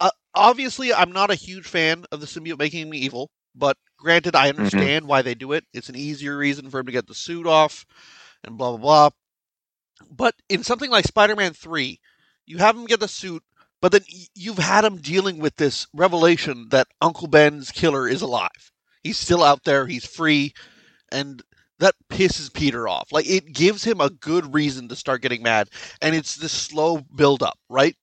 uh, 0.00 0.10
obviously, 0.34 0.92
I'm 0.92 1.12
not 1.12 1.30
a 1.30 1.34
huge 1.36 1.66
fan 1.66 2.04
of 2.12 2.20
the 2.20 2.26
symbiote 2.26 2.58
making 2.58 2.90
me 2.90 2.98
evil, 2.98 3.30
but 3.54 3.76
granted, 3.98 4.34
I 4.34 4.50
mm-hmm. 4.50 4.58
understand 4.58 5.06
why 5.06 5.22
they 5.22 5.34
do 5.34 5.52
it. 5.52 5.64
It's 5.72 5.88
an 5.88 5.96
easier 5.96 6.36
reason 6.36 6.70
for 6.70 6.80
him 6.80 6.86
to 6.86 6.92
get 6.92 7.06
the 7.06 7.14
suit 7.14 7.46
off, 7.46 7.86
and 8.44 8.56
blah 8.56 8.76
blah 8.76 8.78
blah. 8.78 9.10
But 10.10 10.34
in 10.48 10.64
something 10.64 10.90
like 10.90 11.06
Spider-Man 11.06 11.52
Three, 11.52 12.00
you 12.46 12.58
have 12.58 12.76
him 12.76 12.86
get 12.86 13.00
the 13.00 13.08
suit, 13.08 13.42
but 13.80 13.92
then 13.92 14.02
you've 14.34 14.58
had 14.58 14.84
him 14.84 14.96
dealing 14.98 15.38
with 15.38 15.56
this 15.56 15.86
revelation 15.94 16.68
that 16.70 16.88
Uncle 17.00 17.28
Ben's 17.28 17.70
killer 17.70 18.08
is 18.08 18.22
alive. 18.22 18.72
He's 19.02 19.18
still 19.18 19.42
out 19.42 19.64
there. 19.64 19.86
He's 19.86 20.06
free, 20.06 20.54
and 21.10 21.42
that 21.78 21.94
pisses 22.08 22.52
Peter 22.52 22.86
off. 22.88 23.10
Like 23.12 23.28
it 23.28 23.52
gives 23.52 23.84
him 23.84 24.00
a 24.00 24.10
good 24.10 24.54
reason 24.54 24.88
to 24.88 24.96
start 24.96 25.22
getting 25.22 25.42
mad, 25.42 25.68
and 26.00 26.14
it's 26.14 26.36
this 26.36 26.52
slow 26.52 26.98
build 27.14 27.42
up, 27.42 27.58
right? 27.68 27.96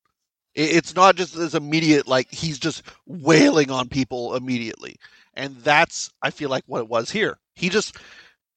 It's 0.55 0.95
not 0.95 1.15
just 1.15 1.35
this 1.35 1.53
immediate 1.53 2.07
like 2.07 2.29
he's 2.31 2.59
just 2.59 2.83
wailing 3.05 3.71
on 3.71 3.87
people 3.87 4.35
immediately, 4.35 4.97
and 5.33 5.57
that's 5.57 6.09
I 6.21 6.29
feel 6.31 6.49
like 6.49 6.63
what 6.67 6.79
it 6.81 6.89
was 6.89 7.11
here. 7.11 7.37
He 7.55 7.69
just 7.69 7.95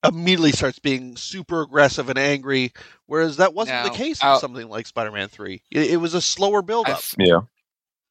immediately 0.05 0.53
starts 0.53 0.79
being 0.81 1.17
super 1.17 1.63
aggressive 1.63 2.09
and 2.09 2.19
angry, 2.19 2.73
whereas 3.07 3.37
that 3.37 3.55
wasn't 3.55 3.85
the 3.85 3.91
case 3.91 4.21
in 4.23 4.29
I'll- 4.29 4.41
something 4.41 4.69
like 4.69 4.87
Spider-Man 4.87 5.29
Three. 5.29 5.63
It, 5.71 5.93
it 5.93 5.97
was 5.99 6.15
a 6.15 6.21
slower 6.21 6.63
build 6.63 6.87
I 6.89 6.93
up. 6.93 6.99
f- 6.99 7.15
Yeah. 7.19 7.41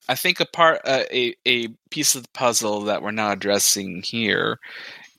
I 0.09 0.15
think 0.15 0.39
a 0.39 0.45
part, 0.45 0.81
uh, 0.85 1.03
a 1.11 1.35
a 1.45 1.67
piece 1.91 2.15
of 2.15 2.23
the 2.23 2.29
puzzle 2.33 2.81
that 2.85 3.01
we're 3.03 3.11
not 3.11 3.33
addressing 3.37 4.01
here 4.03 4.57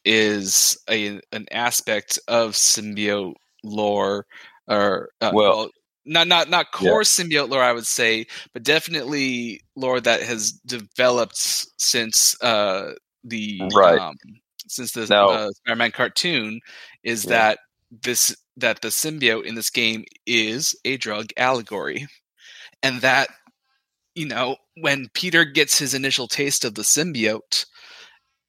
is 0.05 0.77
a 0.91 1.21
an 1.33 1.47
aspect 1.53 2.19
of 2.29 2.53
symbiote 2.53 3.35
lore, 3.63 4.27
or 4.69 5.11
uh, 5.21 5.31
Well- 5.33 5.71
not 6.05 6.27
not 6.27 6.49
not 6.51 6.73
core 6.73 7.03
symbiote 7.03 7.49
lore, 7.49 7.63
I 7.63 7.73
would 7.73 7.87
say, 7.87 8.27
but 8.53 8.65
definitely 8.65 9.61
lore 9.77 10.01
that 10.01 10.21
has 10.23 10.51
developed 10.51 11.37
since 11.37 12.35
uh, 12.43 12.95
the 13.25 13.61
Right. 13.75 13.99
um, 13.99 14.17
since 14.69 14.93
the 14.93 15.07
Now- 15.07 15.29
uh, 15.31 15.51
Spider-Man 15.53 15.93
cartoon 15.93 16.61
is 17.03 17.25
Yeah. 17.25 17.31
that 17.31 17.59
this 17.91 18.35
that 18.57 18.81
the 18.83 18.89
symbiote 18.89 19.47
in 19.47 19.55
this 19.55 19.71
game 19.71 20.05
is 20.27 20.75
a 20.85 20.97
drug 20.99 21.31
allegory, 21.37 22.07
and 22.83 23.01
that 23.01 23.29
you 24.15 24.27
know 24.27 24.57
when 24.77 25.09
Peter 25.15 25.45
gets 25.45 25.79
his 25.79 25.95
initial 25.95 26.29
taste 26.29 26.65
of 26.65 26.75
the 26.75 26.83
symbiote, 26.83 27.65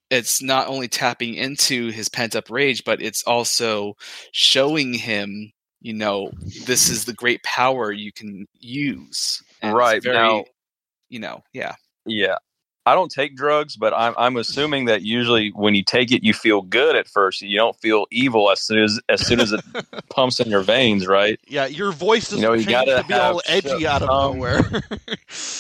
it's 0.10 0.42
not 0.42 0.68
only 0.68 0.88
tapping 0.88 1.36
into 1.36 1.90
his 1.90 2.10
pent 2.10 2.36
up 2.36 2.50
rage, 2.50 2.84
but 2.86 3.02
it's 3.02 3.24
also 3.24 3.96
showing 4.34 4.94
him, 4.94 5.52
you 5.82 5.94
know, 5.94 6.32
this 6.66 6.90
is 6.90 7.06
the 7.06 7.14
great 7.14 7.42
power 7.44 7.92
you 7.92 8.12
can 8.14 8.46
use. 8.60 9.42
And 9.62 9.74
Right, 9.74 10.02
Very, 10.04 10.16
now- 10.16 10.46
you 11.10 11.20
know, 11.20 11.42
yeah. 11.54 11.76
Yeah. 12.06 12.38
I 12.86 12.96
don't 12.96 13.12
take 13.12 13.36
drugs, 13.36 13.78
but 13.78 13.94
I'm 13.94 14.14
I'm 14.18 14.36
assuming 14.36 14.86
that 14.86 15.04
usually 15.04 15.50
when 15.50 15.74
you 15.74 15.84
take 15.84 16.12
it, 16.12 16.24
you 16.24 16.34
feel 16.34 16.62
good 16.62 16.96
at 16.96 17.08
first. 17.08 17.42
You 17.42 17.58
don't 17.58 17.78
feel 17.78 18.08
evil 18.12 18.52
as 18.52 18.62
soon 18.62 18.84
as 18.84 19.00
as 19.10 19.26
soon 19.26 19.40
as 19.40 19.54
it 19.54 19.64
pumps 20.10 20.40
in 20.40 20.50
your 20.50 20.62
veins, 20.62 21.08
right? 21.08 21.40
Yeah, 21.48 21.66
your 21.66 21.92
voice 21.92 22.30
doesn't 22.30 22.40
You 22.40 22.48
know, 22.48 22.54
you 22.54 22.66
gotta 22.66 23.06
be 23.08 23.14
all 23.14 23.42
edgy 23.48 23.88
out 23.88 24.02
of 24.02 24.10
nowhere. 24.10 24.62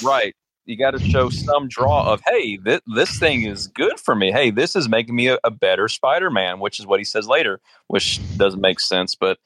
Right. 0.04 0.36
You 0.66 0.78
got 0.78 0.92
to 0.92 1.00
show 1.00 1.30
some 1.30 1.68
draw 1.68 2.14
of, 2.14 2.22
hey, 2.26 2.56
this 2.56 2.80
this 2.96 3.20
thing 3.20 3.44
is 3.44 3.68
good 3.68 4.00
for 4.00 4.16
me. 4.16 4.32
Hey, 4.32 4.50
this 4.50 4.78
is 4.78 4.88
making 4.88 5.16
me 5.16 5.28
a, 5.28 5.38
a 5.44 5.52
better 5.52 5.90
Spider-Man, 5.90 6.60
which 6.60 6.80
is 6.80 6.86
what 6.86 7.00
he 7.02 7.04
says 7.04 7.28
later, 7.28 7.60
which 7.88 8.22
doesn't 8.38 8.62
make 8.62 8.80
sense. 8.80 9.14
But 9.14 9.40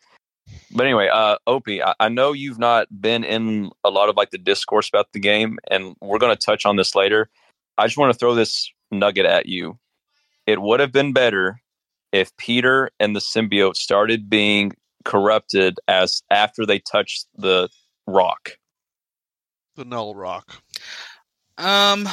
but 0.71 0.85
anyway, 0.85 1.09
uh, 1.11 1.37
Opie, 1.47 1.81
I, 1.81 1.95
I 1.99 2.09
know 2.09 2.33
you've 2.33 2.59
not 2.59 2.87
been 3.01 3.23
in 3.23 3.71
a 3.83 3.89
lot 3.89 4.09
of 4.09 4.15
like 4.15 4.29
the 4.29 4.37
discourse 4.37 4.89
about 4.89 5.11
the 5.13 5.19
game, 5.19 5.57
and 5.71 5.95
we're 6.01 6.19
going 6.19 6.35
to 6.35 6.45
touch 6.45 6.65
on 6.65 6.75
this 6.75 6.93
later. 6.93 7.29
I 7.77 7.85
just 7.85 7.97
want 7.97 8.11
to 8.13 8.17
throw 8.19 8.35
this 8.35 8.71
nugget 8.91 9.25
at 9.25 9.45
you. 9.45 9.77
It 10.45 10.61
would 10.61 10.79
have 10.79 10.91
been 10.91 11.13
better 11.13 11.61
if 12.11 12.35
Peter 12.37 12.89
and 12.99 13.15
the 13.15 13.19
symbiote 13.19 13.75
started 13.75 14.29
being 14.29 14.73
corrupted 15.05 15.79
as 15.87 16.21
after 16.31 16.65
they 16.65 16.79
touched 16.79 17.27
the 17.35 17.69
rock. 18.07 18.57
the 19.75 19.85
Null 19.85 20.15
Rock. 20.15 20.61
Um, 21.57 22.07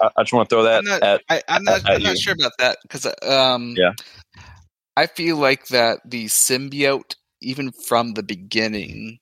I, 0.00 0.10
I 0.16 0.22
just 0.22 0.32
want 0.32 0.48
to 0.48 0.54
throw 0.54 0.64
that 0.64 0.78
I'm 0.78 0.84
not, 0.84 1.02
at 1.02 1.22
I, 1.28 1.42
I'm 1.48 1.64
not, 1.64 1.80
at 1.80 1.90
I'm 1.90 2.02
not 2.02 2.18
sure 2.18 2.34
about 2.34 2.52
that 2.58 2.78
because 2.82 3.06
um, 3.22 3.74
Yeah. 3.76 3.92
I 4.96 5.06
feel 5.06 5.36
like 5.36 5.68
that 5.68 6.00
the 6.04 6.26
symbiote, 6.26 7.14
even 7.40 7.72
from 7.72 8.14
the 8.14 8.22
beginning, 8.22 9.19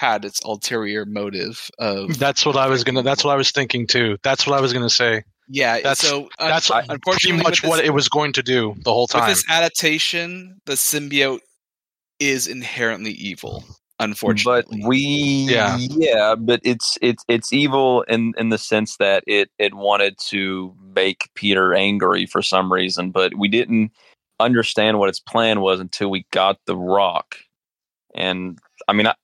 had 0.00 0.24
its 0.24 0.40
ulterior 0.44 1.04
motive 1.04 1.70
of 1.78 2.18
That's 2.18 2.46
what 2.46 2.56
I 2.56 2.66
was 2.68 2.84
gonna. 2.84 3.02
That's 3.02 3.22
what 3.24 3.32
I 3.32 3.36
was 3.36 3.50
thinking 3.50 3.86
too. 3.86 4.16
That's 4.22 4.46
what 4.46 4.56
I 4.56 4.60
was 4.62 4.72
gonna 4.72 4.88
say. 4.88 5.22
yeah. 5.48 5.74
That's- 5.76 5.98
so 5.98 6.28
uh, 6.38 6.48
That's 6.48 6.70
I- 6.70 6.80
pretty 6.80 6.94
unfortunately 6.94 7.42
much 7.42 7.62
with 7.62 7.68
what 7.70 7.84
it 7.84 7.90
was 7.90 8.08
going 8.08 8.32
to 8.34 8.42
do 8.42 8.74
the 8.84 8.92
whole 8.92 9.06
time 9.06 9.28
with 9.28 9.36
this 9.36 9.44
adaptation, 9.50 10.60
the 10.66 10.72
symbiote 10.74 11.40
is 12.18 12.46
inherently 12.46 13.12
evil. 13.12 13.64
Unfortunately, 13.98 14.78
But 14.80 14.88
we 14.88 14.96
Yeah. 15.50 15.76
yeah, 15.78 16.34
but 16.34 16.60
it's 16.64 16.96
it's 17.02 17.22
it's 17.28 17.52
evil 17.52 18.00
in 18.08 18.32
in 18.38 18.48
the 18.48 18.56
sense 18.56 18.96
that 18.96 19.22
it 19.26 19.50
it 19.58 19.74
wanted 19.74 20.16
to 20.28 20.74
make 20.96 21.28
Peter 21.34 21.74
angry 21.74 22.24
for 22.24 22.40
some 22.40 22.72
reason, 22.72 23.10
but 23.10 23.34
we 23.36 23.46
didn't 23.48 23.90
understand 24.38 24.98
what 24.98 25.10
its 25.10 25.20
plan 25.20 25.60
was 25.60 25.80
until 25.80 26.10
we 26.10 26.24
got 26.30 26.56
the 26.64 26.76
rock. 26.76 27.36
And 28.14 28.58
I 28.88 28.94
mean, 28.94 29.06
I, 29.06 29.14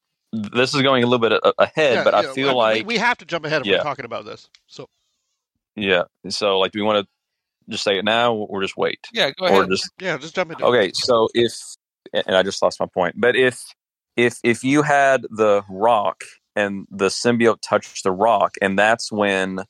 this 0.53 0.75
is 0.75 0.83
going 0.83 1.03
a 1.03 1.07
little 1.07 1.19
bit 1.29 1.33
a, 1.33 1.53
ahead, 1.59 1.95
Yeah, 1.95 2.05
but 2.05 2.15
I 2.15 2.23
yeah, 2.23 2.33
feel 2.33 2.49
we- 2.49 2.55
like 2.55 2.87
we 2.87 2.99
have 2.99 3.19
to 3.19 3.25
jump 3.25 3.45
ahead 3.45 3.63
if 3.63 3.67
Yeah. 3.67 3.79
we're 3.79 3.83
talking 3.83 4.05
about 4.05 4.25
this. 4.25 4.49
So 4.67 4.89
yeah. 5.75 6.03
So 6.29 6.59
like, 6.59 6.73
do 6.73 6.79
we 6.79 6.85
want 6.85 7.05
to 7.05 7.73
just 7.73 7.83
say 7.85 7.99
it 7.99 8.05
now, 8.05 8.35
or 8.35 8.63
just 8.63 8.77
wait, 8.77 9.01
yeah. 9.13 9.31
Go 9.31 9.47
ahead. 9.47 9.57
or 9.59 9.61
ahead. 9.63 9.71
just 9.71 9.91
yeah, 10.01 10.17
just 10.19 10.35
jump 10.35 10.53
into 10.53 10.65
it. 10.65 10.69
Okay, 10.69 10.91
so 10.95 11.29
if 11.35 11.53
and 12.13 12.37
I 12.37 12.43
just 12.43 12.63
lost 12.63 12.79
my 12.81 12.87
point, 12.87 13.17
but 13.19 13.35
if 13.37 13.61
if 14.17 14.39
if 14.45 14.63
you 14.65 14.83
had 14.83 15.23
the 15.31 15.63
rock 15.69 16.23
and 16.55 16.87
the 16.91 17.07
symbiote 17.09 17.59
touched 17.63 18.05
the 18.05 18.13
rock, 18.13 18.55
and 18.63 18.79
that's 18.79 19.11
when 19.13 19.61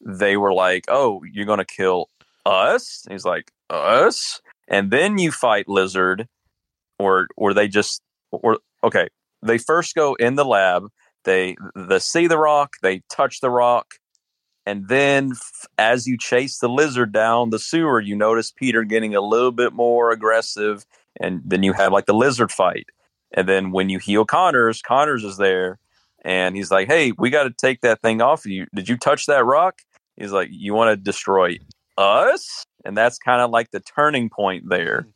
they 0.00 0.36
were 0.36 0.52
like, 0.52 0.84
"Oh, 0.88 1.22
you're 1.32 1.46
gonna 1.46 1.64
kill 1.64 2.08
us?" 2.46 3.02
And 3.06 3.12
he's 3.12 3.24
like, 3.24 3.50
"Us?" 3.70 4.40
And 4.68 4.90
then 4.90 5.16
you 5.18 5.32
fight 5.32 5.66
Lizard, 5.68 6.28
or 6.98 7.28
or 7.36 7.54
they 7.54 7.66
just 7.66 8.02
or 8.30 8.58
okay, 8.84 9.08
they 9.42 9.58
first 9.58 9.94
go 9.94 10.14
in 10.14 10.34
the 10.34 10.44
lab, 10.44 10.88
they 11.24 11.56
they 11.74 11.98
see 11.98 12.26
the 12.26 12.38
rock, 12.38 12.76
they 12.82 13.02
touch 13.10 13.40
the 13.40 13.50
rock. 13.50 13.94
And 14.66 14.88
then, 14.88 15.32
f- 15.32 15.66
as 15.78 16.06
you 16.06 16.18
chase 16.18 16.58
the 16.58 16.68
lizard 16.68 17.10
down 17.10 17.50
the 17.50 17.58
sewer, 17.58 18.00
you 18.00 18.14
notice 18.14 18.52
Peter 18.52 18.84
getting 18.84 19.14
a 19.14 19.22
little 19.22 19.52
bit 19.52 19.72
more 19.72 20.10
aggressive 20.10 20.84
and 21.18 21.40
then 21.44 21.62
you 21.62 21.72
have 21.72 21.92
like 21.92 22.06
the 22.06 22.14
lizard 22.14 22.52
fight. 22.52 22.86
And 23.32 23.48
then 23.48 23.72
when 23.72 23.88
you 23.88 23.98
heal 23.98 24.24
connors 24.24 24.82
connors 24.82 25.24
is 25.24 25.36
there 25.36 25.78
and 26.24 26.56
he's 26.56 26.70
like 26.70 26.88
hey 26.88 27.12
we 27.18 27.30
got 27.30 27.44
to 27.44 27.50
take 27.50 27.80
that 27.80 28.02
thing 28.02 28.20
off 28.20 28.44
of 28.44 28.50
you. 28.50 28.66
Did 28.74 28.88
you 28.88 28.96
touch 28.96 29.26
that 29.26 29.44
rock? 29.44 29.80
He's 30.16 30.32
like 30.32 30.48
you 30.50 30.74
want 30.74 30.90
to 30.92 30.96
destroy 30.96 31.58
us? 31.96 32.64
And 32.84 32.96
that's 32.96 33.18
kind 33.18 33.42
of 33.42 33.50
like 33.50 33.70
the 33.70 33.80
turning 33.80 34.30
point 34.30 34.68
there. 34.68 35.06
Mm. 35.06 35.12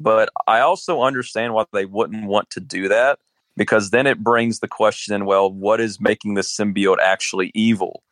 But 0.00 0.30
i 0.46 0.60
also 0.60 1.02
understand 1.02 1.54
why 1.54 1.64
they 1.72 1.84
wouldn't 1.84 2.26
want 2.26 2.50
to 2.50 2.60
do 2.60 2.88
that 2.88 3.18
because 3.56 3.90
then 3.90 4.06
it 4.06 4.22
brings 4.22 4.60
the 4.60 4.68
question 4.68 5.24
well 5.26 5.50
what 5.50 5.80
is 5.80 6.00
making 6.00 6.34
the 6.34 6.42
symbiote 6.42 6.98
actually 7.02 7.50
evil 7.54 8.02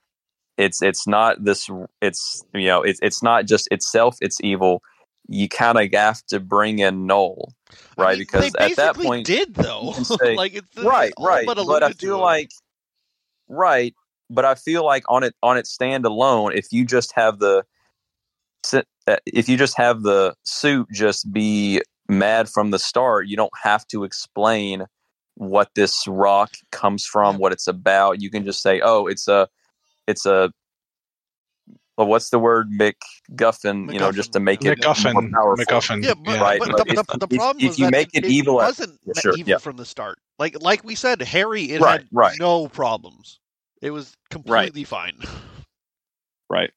it's 0.59 0.83
it's 0.83 1.07
not 1.07 1.43
this 1.45 1.69
it's 2.01 2.45
you 2.55 2.67
know 2.67 2.83
it's 2.83 3.01
it's 3.03 3.23
not 3.23 3.47
just 3.47 3.69
itself 3.71 4.17
it's 4.21 4.41
evil 4.43 4.83
you 5.29 5.49
kind 5.49 5.79
of 5.79 5.89
have 5.93 6.25
to 6.27 6.41
bring 6.41 6.79
in 6.81 7.07
Null, 7.07 7.55
I 7.99 8.03
right? 8.03 8.11
mean, 8.13 8.19
because 8.19 8.55
at 8.57 8.77
that 8.77 8.97
point, 8.97 9.27
did 9.27 9.55
though. 9.55 9.93
say- 10.03 10.37
like 10.37 10.55
it's 10.55 10.69
it's 10.77 10.85
right. 10.85 11.13
But, 11.17 11.65
But, 11.67 11.83
I 11.83 11.93
feel 11.93 12.19
it. 12.19 12.23
like, 12.23 12.51
right, 13.49 13.95
but 14.31 14.45
I 14.45 14.55
feel 14.55 14.85
like 14.85 15.05
on 15.09 15.23
it 15.23 15.35
on 15.43 15.57
its 15.57 15.71
stand 15.71 16.05
alone, 16.05 16.53
if 16.55 16.73
you 16.73 16.85
just 16.85 17.13
have 17.15 17.39
the, 17.39 17.65
uh, 18.73 19.17
if 19.27 19.49
you 19.49 19.57
just 19.57 19.77
have 19.77 20.03
the 20.03 20.35
suit 20.45 20.89
just 20.93 21.33
be 21.33 21.83
mad 22.09 22.49
from 22.49 22.71
the 22.71 22.79
start, 22.79 23.27
you 23.27 23.37
don't 23.37 23.53
have 23.63 23.87
to 23.89 24.05
explain 24.05 24.87
what 25.37 25.71
this 25.75 26.07
rock 26.07 26.51
comes 26.71 27.05
from, 27.07 27.39
what 27.39 27.53
it's 27.53 27.67
about. 27.67 28.21
You 28.21 28.31
can 28.31 28.45
just 28.45 28.63
say, 28.63 28.81
oh, 28.83 29.07
it's 29.07 29.29
a, 29.29 29.49
it's 30.07 30.27
a. 30.27 30.53
Well, 31.99 32.07
what's 32.07 32.31
the 32.31 32.39
word 32.39 32.71
McGuffin? 32.71 33.93
You 33.93 34.01
know, 34.01 34.13
just 34.13 34.33
to 34.33 34.41
make 34.41 34.65
it 34.65 34.83
more 34.83 34.95
MacGuffin. 34.95 35.31
powerful. 35.33 35.65
MacGuffin. 35.65 36.03
Yeah, 36.05 36.15
but, 36.15 36.41
Right, 36.41 36.59
but 36.59 36.71
but 36.71 36.87
the, 36.89 36.93
if- 37.01 37.07
the, 37.07 37.19
the 37.19 37.27
if- 37.31 37.39
problem 37.39 37.65
if 37.65 37.69
was 37.71 37.79
you 37.79 37.85
that 37.87 37.93
make 37.93 38.09
it 38.15 38.25
evil 38.25 38.61
at- 38.63 38.67
wasn't 38.67 38.99
Yeah, 39.05 39.13
sure, 39.21 39.35
evil 39.37 39.51
yeah. 39.51 39.59
from 39.59 39.77
the 39.77 39.85
start. 39.85 40.19
Like 40.39 40.61
like 40.63 40.85
we 40.85 40.95
said, 40.95 41.21
Harry 41.21 41.65
it 41.73 41.81
Right, 41.83 42.01
had 42.01 42.09
right. 42.11 42.37
no 42.41 42.67
problems. 42.69 43.39
It 43.83 43.91
was 43.91 44.17
completely 44.31 44.85
fine. 44.85 45.19
Right. 46.51 46.71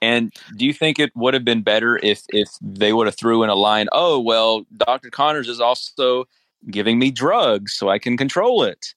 And 0.00 0.32
do 0.56 0.64
you 0.66 0.72
think 0.72 0.98
it 0.98 1.12
would 1.14 1.32
have 1.34 1.44
been 1.44 1.62
better 1.62 1.96
if 2.02 2.22
if 2.30 2.48
they 2.60 2.92
would 2.92 3.06
have 3.06 3.16
threw 3.16 3.44
in 3.44 3.50
a 3.50 3.54
line, 3.54 3.86
"Oh, 3.92 4.18
well, 4.18 4.64
Dr. 4.76 5.10
Connors 5.10 5.48
is 5.48 5.60
also 5.60 6.24
giving 6.70 6.98
me 6.98 7.10
drugs 7.10 7.74
so 7.74 7.88
I 7.88 7.98
can 7.98 8.16
control 8.16 8.64
it." 8.64 8.94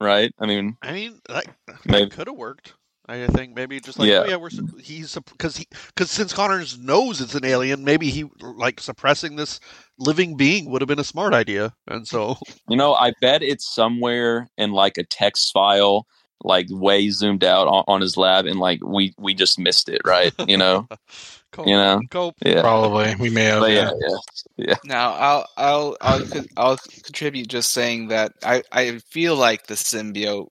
Right? 0.00 0.32
I 0.38 0.46
mean, 0.46 0.76
I 0.82 0.92
mean, 0.92 1.20
that, 1.28 1.46
Maybe. 1.86 2.10
could 2.10 2.26
have 2.26 2.36
worked. 2.36 2.74
I 3.08 3.26
think 3.28 3.54
maybe 3.54 3.78
just 3.78 3.98
like 3.98 4.08
Yeah. 4.08 4.22
oh 4.24 4.28
yeah, 4.28 4.36
we're 4.36 4.50
he's 4.80 5.14
because 5.14 5.56
he 5.56 5.66
because 5.88 6.10
since 6.10 6.32
Connors 6.32 6.78
knows 6.78 7.20
it's 7.20 7.36
an 7.36 7.44
alien, 7.44 7.84
maybe 7.84 8.10
he 8.10 8.24
like 8.40 8.80
suppressing 8.80 9.36
this 9.36 9.60
living 9.98 10.36
being 10.36 10.70
would 10.70 10.82
have 10.82 10.88
been 10.88 10.98
a 10.98 11.04
smart 11.04 11.32
idea, 11.32 11.72
and 11.86 12.06
so 12.06 12.36
You 12.68 12.76
know, 12.76 12.94
I 12.94 13.12
bet 13.20 13.42
it's 13.42 13.72
somewhere 13.72 14.48
in 14.58 14.72
like 14.72 14.98
a 14.98 15.04
text 15.04 15.52
file, 15.52 16.06
like 16.42 16.66
way 16.68 17.08
zoomed 17.10 17.44
out 17.44 17.68
on, 17.68 17.84
on 17.86 18.00
his 18.00 18.16
lab, 18.16 18.44
and 18.46 18.58
like 18.58 18.80
we 18.84 19.14
we 19.18 19.34
just 19.34 19.56
missed 19.56 19.88
it, 19.88 20.00
right? 20.04 20.34
You 20.46 20.56
know, 20.56 20.88
cope, 21.56 21.68
you 21.68 21.74
know, 21.74 22.00
cope. 22.10 22.36
yeah. 22.44 22.60
Probably 22.62 23.14
we 23.16 23.30
may 23.30 23.44
have. 23.44 23.68
Yeah. 23.68 23.90
yeah, 24.00 24.16
yeah, 24.56 24.74
Now, 24.84 25.12
I'll 25.14 25.46
I'll 25.56 25.96
I'll 26.00 26.22
I'll 26.56 26.78
contribute 27.04 27.48
just 27.48 27.72
saying 27.72 28.08
that 28.08 28.32
I 28.44 28.62
I 28.72 28.98
feel 29.10 29.36
like 29.36 29.66
the 29.66 29.74
symbiote 29.74 30.48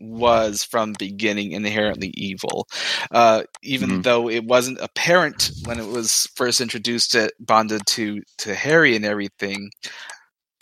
was 0.00 0.64
from 0.64 0.94
beginning 0.94 1.52
inherently 1.52 2.12
evil, 2.16 2.66
uh, 3.12 3.42
even 3.62 3.90
Mhm. 3.90 4.02
though 4.02 4.28
it 4.30 4.44
wasn't 4.44 4.80
apparent 4.80 5.50
when 5.64 5.78
it 5.78 5.86
was 5.86 6.28
first 6.36 6.60
introduced 6.60 7.12
to 7.12 7.30
bonded 7.40 7.86
to 7.88 8.20
to 8.38 8.54
Harry 8.54 8.96
and 8.96 9.04
everything. 9.04 9.70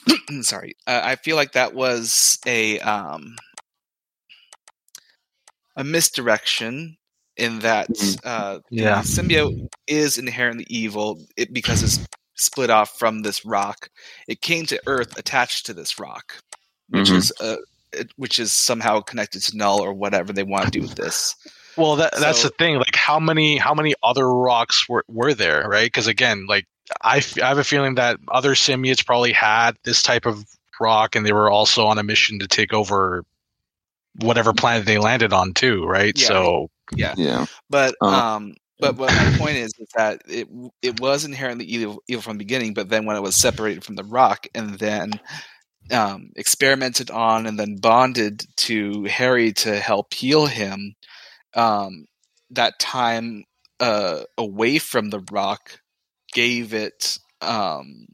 Sorry, 0.42 0.74
uh, 0.86 1.00
I 1.04 1.16
feel 1.16 1.36
like 1.36 1.52
that 1.52 1.74
was 1.74 2.38
a 2.46 2.78
um 2.80 3.36
a 5.76 5.84
misdirection 5.84 6.96
in 7.36 7.60
that 7.60 7.88
Mhm. 7.88 8.18
uh, 8.24 8.58
Yeah. 8.70 9.02
symbiote 9.02 9.68
is 9.86 10.18
inherently 10.18 10.66
evil 10.68 11.20
it, 11.36 11.52
because 11.52 11.82
it's 11.82 11.98
split 12.34 12.70
off 12.70 12.98
from 12.98 13.22
this 13.22 13.44
rock. 13.44 13.88
It 14.28 14.40
came 14.40 14.66
to 14.66 14.80
Earth 14.86 15.16
attached 15.18 15.66
to 15.66 15.74
this 15.74 15.98
rock, 15.98 16.34
which 16.88 17.08
Mhm. 17.08 17.16
is 17.16 17.32
uh, 17.40 17.56
it, 17.92 18.10
which 18.16 18.38
is 18.38 18.52
somehow 18.52 19.00
connected 19.00 19.42
to 19.42 19.56
Null 19.56 19.80
or 19.80 19.92
whatever 19.92 20.32
they 20.32 20.42
want 20.42 20.64
to 20.66 20.70
do 20.70 20.82
with 20.82 20.96
this. 20.96 21.34
Well, 21.76 21.96
that 21.96 22.14
that's 22.18 22.42
the 22.42 22.48
thing. 22.50 22.76
Like, 22.76 22.96
how 22.96 23.18
many 23.20 23.58
how 23.58 23.74
many 23.74 23.94
other 24.02 24.28
rocks 24.32 24.88
were 24.88 25.04
were 25.08 25.34
there? 25.34 25.68
Right? 25.68 25.86
Because 25.86 26.06
again, 26.06 26.46
like 26.46 26.66
I, 27.02 27.18
f- 27.18 27.40
I 27.40 27.48
have 27.48 27.58
a 27.58 27.64
feeling 27.64 27.96
that 27.96 28.18
other 28.28 28.54
symbiotes 28.54 29.04
probably 29.04 29.32
had 29.32 29.72
this 29.84 30.02
type 30.02 30.24
of 30.24 30.44
rock, 30.80 31.16
and 31.16 31.26
they 31.26 31.32
were 31.32 31.50
also 31.50 31.86
on 31.86 31.98
a 31.98 32.02
mission 32.02 32.38
to 32.38 32.46
take 32.48 32.72
over 32.72 33.24
whatever 34.20 34.52
planet 34.52 34.86
they 34.86 34.98
landed 34.98 35.32
on 35.32 35.52
too. 35.52 35.84
Right? 35.84 36.16
Yeah. 36.18 36.26
So 36.28 36.70
yeah. 36.94 37.14
yeah 37.14 37.46
But 37.70 37.94
Uh-huh. 38.00 38.22
um, 38.36 38.54
but 38.80 38.96
what 38.96 39.14
my 39.14 39.26
point 39.38 39.56
is 39.56 39.72
is 39.78 39.88
that 39.96 40.22
it 40.28 40.48
it 40.82 41.00
was 41.00 41.24
inherently 41.24 41.64
evil, 41.66 42.02
evil 42.08 42.22
from 42.22 42.34
the 42.34 42.44
beginning, 42.44 42.74
but 42.74 42.88
then 42.88 43.06
when 43.06 43.16
it 43.16 43.22
was 43.22 43.34
separated 43.36 43.84
from 43.84 43.96
the 43.96 44.04
rock 44.04 44.46
and 44.54 44.78
then 44.78 45.20
um, 45.90 46.30
experimented 46.36 47.10
on 47.10 47.46
and 47.46 47.58
then 47.58 47.76
bonded 47.76 48.44
to 48.56 49.04
Harry 49.04 49.52
to 49.52 49.78
help 49.78 50.14
heal 50.14 50.46
him, 50.46 50.94
um, 51.54 52.06
that 52.50 52.78
time 52.78 53.44
uh, 53.80 54.22
away 54.38 54.78
from 54.78 55.10
the 55.10 55.20
rock 55.30 55.80
gave 56.32 56.74
it 56.74 57.18
um, 57.40 58.06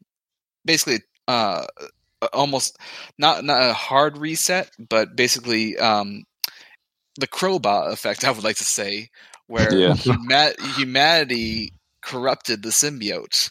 basically 0.64 1.00
uh, 1.28 1.64
almost 2.32 2.78
not 3.18 3.44
not 3.44 3.70
a 3.70 3.72
hard 3.72 4.16
reset, 4.18 4.70
but 4.78 5.16
basically 5.16 5.78
um, 5.78 6.24
the 7.16 7.27
crowbar 7.27 7.90
effect. 7.90 8.25
I 8.25 8.31
would 8.31 8.44
like 8.44 8.57
to 8.57 8.64
say, 8.64 9.11
where 9.46 9.75
Yeah. 9.75 9.92
huma- 9.94 10.59
humanity 10.77 11.72
corrupted 12.03 12.62
the 12.62 12.70
symbiote. 12.70 13.51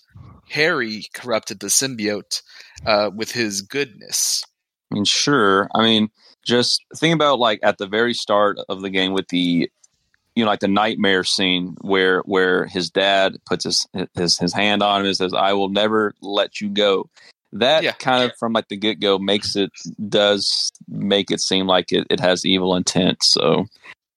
Harry 0.50 1.06
corrupted 1.14 1.60
the 1.60 1.68
symbiote 1.68 2.42
uh, 2.86 3.10
with 3.16 3.32
his 3.32 3.62
goodness. 3.62 4.44
I 4.92 4.96
mean, 4.96 5.06
sure. 5.06 5.70
I 5.74 5.84
mean, 5.84 6.10
just 6.46 6.84
think 6.98 7.16
about 7.16 7.40
like 7.40 7.60
at 7.64 7.78
the 7.78 7.88
very 7.88 8.14
start 8.14 8.58
of 8.68 8.82
the 8.82 8.90
game 8.90 9.14
with 9.14 9.28
the, 9.30 9.72
you 10.36 10.44
know, 10.44 10.50
like 10.50 10.60
the 10.60 10.68
nightmare 10.68 11.24
scene 11.24 11.76
where 11.82 12.22
where 12.22 12.66
his 12.66 12.90
dad 12.90 13.38
puts 13.46 13.64
his 13.64 13.88
his 14.16 14.38
his 14.38 14.54
hand 14.54 14.84
on 14.84 15.02
him 15.02 15.08
and 15.08 15.16
says, 15.16 15.34
"I 15.34 15.54
will 15.54 15.70
never 15.70 16.14
let 16.22 16.60
you 16.60 16.70
go." 16.70 17.10
That 17.54 17.84
Yeah. 17.84 17.92
kind 17.94 18.24
of 18.24 18.32
from 18.40 18.54
like 18.54 18.70
the 18.70 18.78
get 18.78 19.00
go 19.00 19.20
makes 19.20 19.56
it 19.56 19.72
does 20.08 20.72
make 20.88 21.32
it 21.32 21.42
seem 21.42 21.68
like 21.68 21.92
it, 21.92 22.08
it 22.10 22.20
has 22.20 22.46
evil 22.46 22.76
intent. 22.76 23.24
So, 23.24 23.66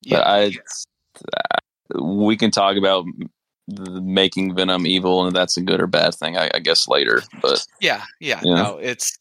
but 0.09 0.27
I, 0.27 0.53
we 2.01 2.37
can 2.37 2.51
talk 2.51 2.77
about 2.77 3.05
the- 3.67 4.01
making 4.01 4.55
Venom 4.55 4.87
evil 4.87 5.27
and 5.27 5.35
that's 5.35 5.57
a 5.57 5.63
good 5.63 5.81
or 5.81 5.87
bad 5.87 6.15
thing, 6.15 6.37
I, 6.37 6.51
I 6.55 6.59
guess 6.61 6.87
later. 6.87 7.23
But 7.43 7.67
Yeah, 7.81 8.03
yeah, 8.21 8.41
Yeah. 8.45 8.55
no, 8.55 8.79
it's 8.79 9.19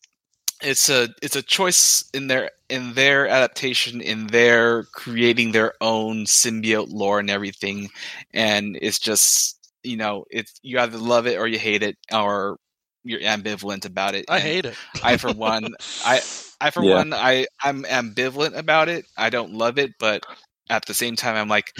it's 0.61 0.89
a 0.89 1.09
it's 1.21 1.35
a 1.35 1.41
choice 1.41 2.05
in 2.13 2.27
their 2.27 2.51
in 2.69 2.93
their 2.93 3.27
adaptation 3.27 3.99
in 3.99 4.27
their 4.27 4.83
creating 4.93 5.51
their 5.51 5.73
own 5.81 6.25
symbiote 6.25 6.87
lore 6.89 7.19
and 7.19 7.29
everything, 7.29 7.89
and 8.33 8.77
it's 8.81 8.99
just 8.99 9.57
you 9.83 9.97
know 9.97 10.23
it's 10.29 10.53
you 10.63 10.79
either 10.79 10.97
love 10.97 11.27
it 11.27 11.37
or 11.37 11.47
you 11.47 11.59
hate 11.59 11.83
it 11.83 11.97
or 12.13 12.57
you're 13.03 13.19
ambivalent 13.21 13.85
about 13.85 14.15
it. 14.15 14.25
I 14.29 14.39
And 14.39 14.43
hate 14.43 14.65
it. 14.65 14.77
I, 15.03 15.17
for 15.17 15.31
one, 15.31 15.73
I 16.05 16.21
I 16.61 16.69
for 16.71 16.83
Yeah. 16.83 16.95
one 16.95 17.13
I 17.13 17.47
I'm 17.61 17.83
ambivalent 17.83 18.55
about 18.57 18.89
it. 18.89 19.05
I 19.17 19.29
don't 19.29 19.53
love 19.53 19.77
it, 19.77 19.91
but 19.99 20.25
at 20.69 20.85
the 20.85 20.93
same 20.93 21.15
time, 21.15 21.35
I'm 21.35 21.49
like, 21.49 21.73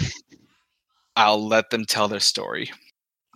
I'll 1.16 1.46
let 1.46 1.70
them 1.70 1.84
tell 1.84 2.08
their 2.08 2.20
story 2.20 2.70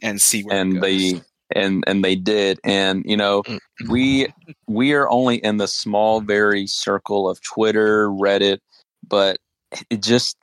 and 0.03 0.21
see 0.21 0.43
where 0.43 0.57
it 0.57 0.61
and 0.61 0.75
goes. 0.75 0.83
they 0.83 1.21
and 1.55 1.85
and 1.87 2.05
they 2.05 2.15
did 2.15 2.61
and 2.65 3.03
you 3.07 3.17
know 3.17 3.43
Mm. 3.49 3.59
we 3.89 4.29
we 4.67 4.93
are 4.93 5.09
only 5.11 5.37
in 5.37 5.57
the 5.57 5.67
small 5.69 6.21
very 6.21 6.67
circle 6.67 7.29
of 7.29 7.41
twitter 7.43 8.09
reddit 8.11 8.59
but 9.09 9.39
it 9.91 10.03
just 10.03 10.37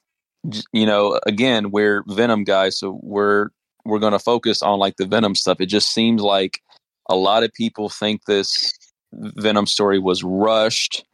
you 0.73 0.85
know 0.85 1.19
again 1.27 1.71
we're 1.71 2.03
venom 2.07 2.43
guys 2.43 2.79
so 2.79 2.99
we're 3.03 3.49
we're 3.85 3.99
going 3.99 4.13
to 4.13 4.19
focus 4.19 4.61
on 4.61 4.79
like 4.79 4.95
the 4.97 5.05
venom 5.05 5.35
stuff 5.35 5.61
it 5.61 5.67
just 5.67 5.93
seems 5.93 6.21
like 6.21 6.59
a 7.09 7.15
lot 7.15 7.43
of 7.43 7.53
people 7.53 7.89
think 7.89 8.25
this 8.25 8.73
venom 9.13 9.65
story 9.65 9.99
was 9.99 10.23
rushed 10.23 11.05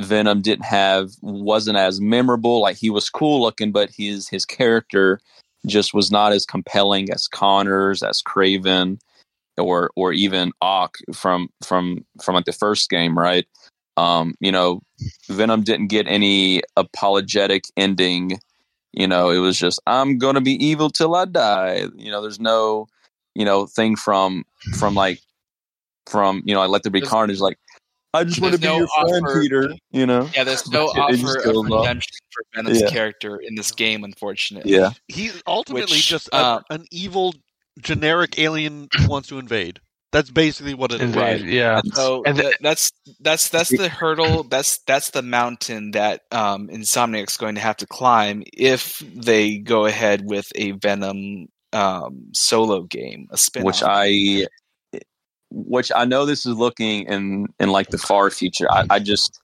venom 0.00 0.40
didn't 0.40 0.64
have 0.64 1.10
wasn't 1.20 1.76
as 1.76 2.00
memorable 2.00 2.60
like 2.60 2.76
he 2.76 2.88
was 2.90 3.10
cool 3.10 3.40
looking 3.40 3.72
but 3.72 3.90
his 3.90 4.28
his 4.28 4.44
character 4.44 5.20
just 5.66 5.94
was 5.94 6.10
not 6.10 6.32
as 6.32 6.44
compelling 6.44 7.10
as 7.10 7.28
Connors, 7.28 8.02
as 8.02 8.22
Kraven, 8.22 8.98
or 9.58 9.90
or 9.96 10.12
even 10.12 10.52
Ock 10.60 10.98
from 11.12 11.48
from 11.64 12.04
from 12.22 12.34
like 12.34 12.44
the 12.44 12.52
first 12.52 12.90
game, 12.90 13.16
right? 13.16 13.46
Um, 13.96 14.34
you 14.40 14.50
know, 14.50 14.82
Venom 15.28 15.62
didn't 15.62 15.88
get 15.88 16.06
any 16.08 16.62
apologetic 16.76 17.64
ending. 17.76 18.40
You 18.92 19.06
know, 19.06 19.30
it 19.30 19.38
was 19.38 19.58
just 19.58 19.80
I'm 19.86 20.18
gonna 20.18 20.40
be 20.40 20.64
evil 20.64 20.90
till 20.90 21.14
I 21.14 21.26
die. 21.26 21.86
You 21.96 22.10
know, 22.10 22.22
there's 22.22 22.40
no, 22.40 22.88
you 23.34 23.44
know, 23.44 23.66
thing 23.66 23.96
from 23.96 24.44
from 24.78 24.94
like 24.94 25.20
from 26.06 26.42
you 26.44 26.54
know, 26.54 26.60
I 26.60 26.66
let 26.66 26.82
there 26.82 26.90
be 26.92 27.00
There's- 27.00 27.10
carnage. 27.10 27.40
Like 27.40 27.58
I 28.14 28.24
just 28.24 28.40
want 28.42 28.54
to 28.54 28.60
be 28.60 28.66
no 28.66 28.78
your 28.78 28.88
friend, 28.88 29.24
offer- 29.26 29.40
Peter. 29.40 29.74
You 29.90 30.04
know, 30.06 30.28
Yeah, 30.34 30.44
there's 30.44 30.68
no 30.70 30.90
It 31.08 31.16
just 31.16 31.24
offer 31.24 31.38
of 31.38 31.44
goes 31.44 31.56
off. 31.70 31.80
redemption 31.82 32.16
for 32.30 32.42
Venom's 32.54 32.80
Yeah. 32.82 32.90
character 32.90 33.36
in 33.36 33.54
this 33.54 33.72
game, 33.72 34.04
unfortunately. 34.04 34.72
yeah, 34.72 34.90
He's 35.08 35.42
ultimately 35.46 35.96
Which, 35.96 36.06
just 36.08 36.28
a, 36.28 36.34
uh, 36.36 36.60
an 36.70 36.84
evil 36.90 37.34
generic 37.80 38.38
alien 38.38 38.88
who 38.98 39.08
wants 39.08 39.28
to 39.28 39.38
invade. 39.38 39.80
That's 40.10 40.28
basically 40.30 40.74
what 40.74 40.92
it 40.92 41.00
is. 41.00 41.16
Right. 41.16 41.40
yeah, 41.42 41.80
So 41.94 42.22
And 42.26 42.36
the- 42.36 42.54
that's 42.60 42.92
that's 43.20 43.48
that's 43.48 43.70
the 43.70 43.88
hurdle. 43.88 44.42
That's 44.42 44.76
that's 44.86 45.08
the 45.08 45.22
mountain 45.22 45.92
that 45.92 46.20
um, 46.32 46.68
Insomniac's 46.68 47.38
going 47.38 47.54
to 47.54 47.62
have 47.62 47.78
to 47.78 47.86
climb 47.86 48.42
if 48.52 48.98
they 48.98 49.56
go 49.56 49.86
ahead 49.86 50.26
with 50.26 50.52
a 50.54 50.72
Venom 50.72 51.48
um, 51.72 52.28
solo 52.32 52.82
game, 52.82 53.28
a 53.30 53.36
spin. 53.36 53.64
which 53.64 53.82
I, 53.84 54.46
which 55.50 55.92
I 55.94 56.04
know 56.04 56.24
this 56.26 56.46
is 56.46 56.56
looking 56.56 57.06
in 57.06 57.46
in 57.58 57.70
like 57.70 57.90
the 57.90 57.98
far 57.98 58.30
future. 58.30 58.70
I, 58.70 58.86
I 58.90 58.98
just, 58.98 59.40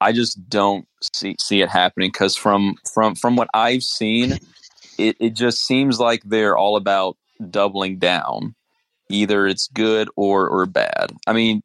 I 0.00 0.12
just 0.12 0.48
don't 0.48 0.86
see 1.14 1.36
see 1.40 1.62
it 1.62 1.68
happening 1.68 2.10
because 2.10 2.36
from 2.36 2.76
from 2.92 3.14
from 3.14 3.36
what 3.36 3.48
I've 3.54 3.82
seen, 3.82 4.38
it 4.98 5.16
it 5.20 5.34
just 5.34 5.64
seems 5.66 6.00
like 6.00 6.22
they're 6.24 6.56
all 6.56 6.76
about 6.76 7.16
doubling 7.50 7.98
down. 7.98 8.54
Either 9.08 9.46
it's 9.46 9.68
good 9.68 10.08
or 10.16 10.48
or 10.48 10.66
bad. 10.66 11.12
I 11.26 11.32
mean, 11.32 11.62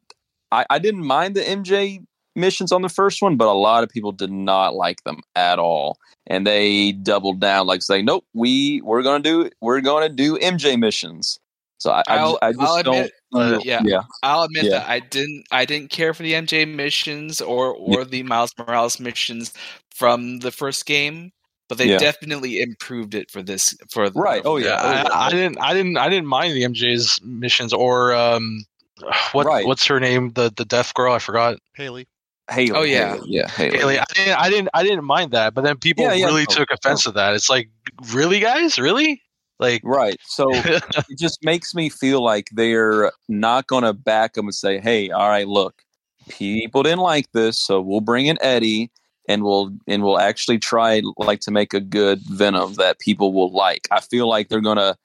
I, 0.52 0.64
I 0.70 0.78
didn't 0.78 1.04
mind 1.04 1.34
the 1.34 1.40
MJ 1.40 2.04
missions 2.34 2.72
on 2.72 2.82
the 2.82 2.88
first 2.88 3.20
one, 3.22 3.36
but 3.36 3.48
a 3.48 3.52
lot 3.52 3.82
of 3.84 3.90
people 3.90 4.12
did 4.12 4.30
not 4.32 4.74
like 4.74 5.02
them 5.04 5.20
at 5.36 5.58
all. 5.58 5.98
And 6.26 6.46
they 6.46 6.92
doubled 6.92 7.40
down, 7.40 7.66
like 7.66 7.82
say, 7.82 8.00
nope, 8.02 8.24
we 8.34 8.80
we're 8.82 9.02
gonna 9.02 9.22
do 9.22 9.50
we're 9.60 9.80
gonna 9.80 10.08
do 10.08 10.38
MJ 10.38 10.78
missions. 10.78 11.38
So 11.78 11.90
I, 11.90 12.02
I, 12.06 12.16
I'll- 12.18 12.30
just, 12.32 12.42
I 12.42 12.52
just 12.52 12.62
I'll 12.62 12.82
don't. 12.84 12.94
admit- 12.96 13.12
uh, 13.34 13.60
yeah. 13.64 13.80
yeah, 13.84 14.02
I'll 14.22 14.42
admit 14.42 14.64
Yeah. 14.64 14.70
that 14.78 14.88
I 14.88 15.00
didn't 15.00 15.44
I 15.50 15.64
didn't 15.64 15.90
care 15.90 16.14
for 16.14 16.22
the 16.22 16.32
MJ 16.34 16.64
missions 16.72 17.40
or 17.40 17.74
or 17.74 18.04
the 18.04 18.22
Miles 18.22 18.52
Morales 18.58 19.00
missions 19.00 19.52
from 19.94 20.38
the 20.38 20.52
first 20.52 20.86
game, 20.86 21.32
but 21.68 21.78
they 21.78 21.86
Yeah. 21.88 21.98
definitely 21.98 22.60
improved 22.62 23.14
it 23.16 23.30
for 23.32 23.42
this 23.42 23.74
for 23.90 24.08
the- 24.08 24.20
Right. 24.20 24.42
Oh, 24.44 24.58
yeah. 24.58 24.68
yeah. 25.02 25.08
I, 25.12 25.26
I 25.26 25.30
didn't 25.30 25.58
I 25.60 25.74
didn't 25.74 25.96
I 25.98 26.08
didn't 26.08 26.26
mind 26.28 26.54
the 26.54 26.62
MJ's 26.62 27.18
missions 27.24 27.72
or 27.72 28.14
um, 28.14 28.64
what 29.32 29.46
Right. 29.46 29.66
what's 29.66 29.84
her 29.86 29.98
name 29.98 30.30
the 30.34 30.52
the 30.56 30.64
deaf 30.64 30.94
girl 30.94 31.12
I 31.12 31.18
forgot 31.18 31.58
Hailey. 31.74 32.06
Hailey. 32.52 32.78
Oh, 32.78 32.82
yeah. 32.82 33.14
Hailey, 33.14 33.28
yeah, 33.28 33.48
Hailey. 33.48 33.78
Hailey, 33.78 33.98
I 33.98 34.04
didn't, 34.14 34.34
I 34.38 34.50
didn't, 34.50 34.68
I 34.74 34.82
didn't 34.82 35.04
mind 35.04 35.32
that, 35.32 35.54
but 35.54 35.64
then 35.64 35.78
people 35.78 36.04
Yeah, 36.04 36.12
yeah, 36.12 36.26
really 36.26 36.46
took 36.46 36.70
offense 36.70 37.04
to 37.04 37.12
that. 37.12 37.34
It's 37.34 37.50
like, 37.50 37.68
really, 38.12 38.40
guys, 38.40 38.78
really? 38.78 39.22
Like, 39.62 39.80
Right. 39.84 40.16
So 40.24 40.48
it 40.52 41.18
just 41.18 41.44
makes 41.44 41.72
me 41.74 41.88
feel 41.88 42.22
like 42.22 42.48
they're 42.52 43.12
not 43.28 43.68
going 43.68 43.84
to 43.84 43.92
back 43.92 44.34
them 44.34 44.46
and 44.46 44.54
say, 44.54 44.80
"Hey, 44.80 45.10
all 45.10 45.28
right, 45.28 45.46
look, 45.46 45.82
people 46.28 46.82
didn't 46.82 46.98
like 46.98 47.30
this, 47.32 47.60
so 47.60 47.80
we'll 47.80 48.00
bring 48.00 48.26
in 48.26 48.38
Eddie 48.42 48.90
and 49.28 49.44
we'll 49.44 49.70
and 49.86 50.02
we'll 50.02 50.18
actually 50.18 50.58
try 50.58 51.00
like 51.16 51.38
to 51.40 51.52
make 51.52 51.72
a 51.74 51.80
good 51.80 52.20
Venom 52.28 52.74
that 52.74 52.98
people 52.98 53.32
will 53.32 53.52
like." 53.52 53.86
I 53.92 54.00
feel 54.00 54.28
like 54.28 54.48
they're 54.48 54.60
going 54.60 54.78
to 54.78 54.96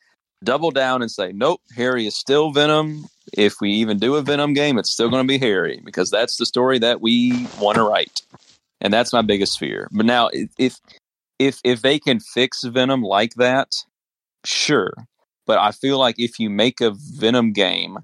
double 0.44 0.72
down 0.72 1.04
and 1.04 1.12
say, 1.12 1.32
"Nope, 1.34 1.62
Harry 1.76 2.08
is 2.08 2.18
still 2.18 2.52
Venom. 2.52 3.06
If 3.34 3.60
we 3.62 3.72
even 3.72 4.00
do 4.00 4.16
a 4.16 4.22
Venom 4.22 4.54
game, 4.54 4.78
it's 4.78 4.92
still 4.92 5.10
going 5.10 5.24
to 5.24 5.28
be 5.28 5.38
Harry 5.38 5.82
because 5.84 6.10
that's 6.10 6.38
the 6.38 6.46
story 6.46 6.80
that 6.80 7.02
we 7.02 7.48
want 7.60 7.76
to 7.76 7.84
write." 7.84 8.22
And 8.80 8.94
that's 8.94 9.14
my 9.14 9.22
biggest 9.22 9.58
fear. 9.60 9.90
But 9.92 10.06
now 10.06 10.30
if 10.60 10.80
if 11.40 11.60
if 11.64 11.82
they 11.82 12.00
can 12.00 12.20
fix 12.20 12.64
Venom 12.64 13.02
like 13.02 13.36
that, 13.36 13.76
sure. 14.46 14.94
But 15.46 15.60
I 15.60 15.72
feel 15.72 15.98
like 15.98 16.16
if 16.18 16.40
you 16.40 16.50
make 16.50 16.82
a 16.82 16.94
Venom 16.96 17.54
game, 17.54 18.00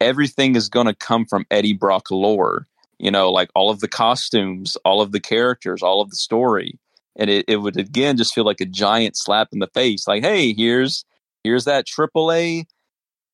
everything 0.00 0.56
is 0.56 0.68
going 0.68 0.86
to 0.86 0.94
come 0.94 1.24
from 1.24 1.46
Eddie 1.50 1.72
Brock 1.72 2.10
lore. 2.10 2.66
You 2.98 3.10
know, 3.10 3.30
like 3.32 3.50
all 3.54 3.70
of 3.70 3.80
the 3.80 3.88
costumes, 3.88 4.76
all 4.84 5.00
of 5.00 5.10
the 5.10 5.20
characters, 5.20 5.82
all 5.82 6.00
of 6.00 6.10
the 6.10 6.16
story. 6.16 6.78
And 7.16 7.28
it, 7.28 7.44
it 7.48 7.56
would 7.56 7.76
again 7.76 8.16
just 8.16 8.34
feel 8.34 8.44
like 8.44 8.60
a 8.60 8.66
giant 8.66 9.16
slap 9.16 9.48
in 9.52 9.58
the 9.58 9.66
face. 9.68 10.06
Like, 10.06 10.22
hey, 10.22 10.54
here's 10.54 11.04
here's 11.42 11.64
that 11.64 11.86
AAA, 11.86 12.64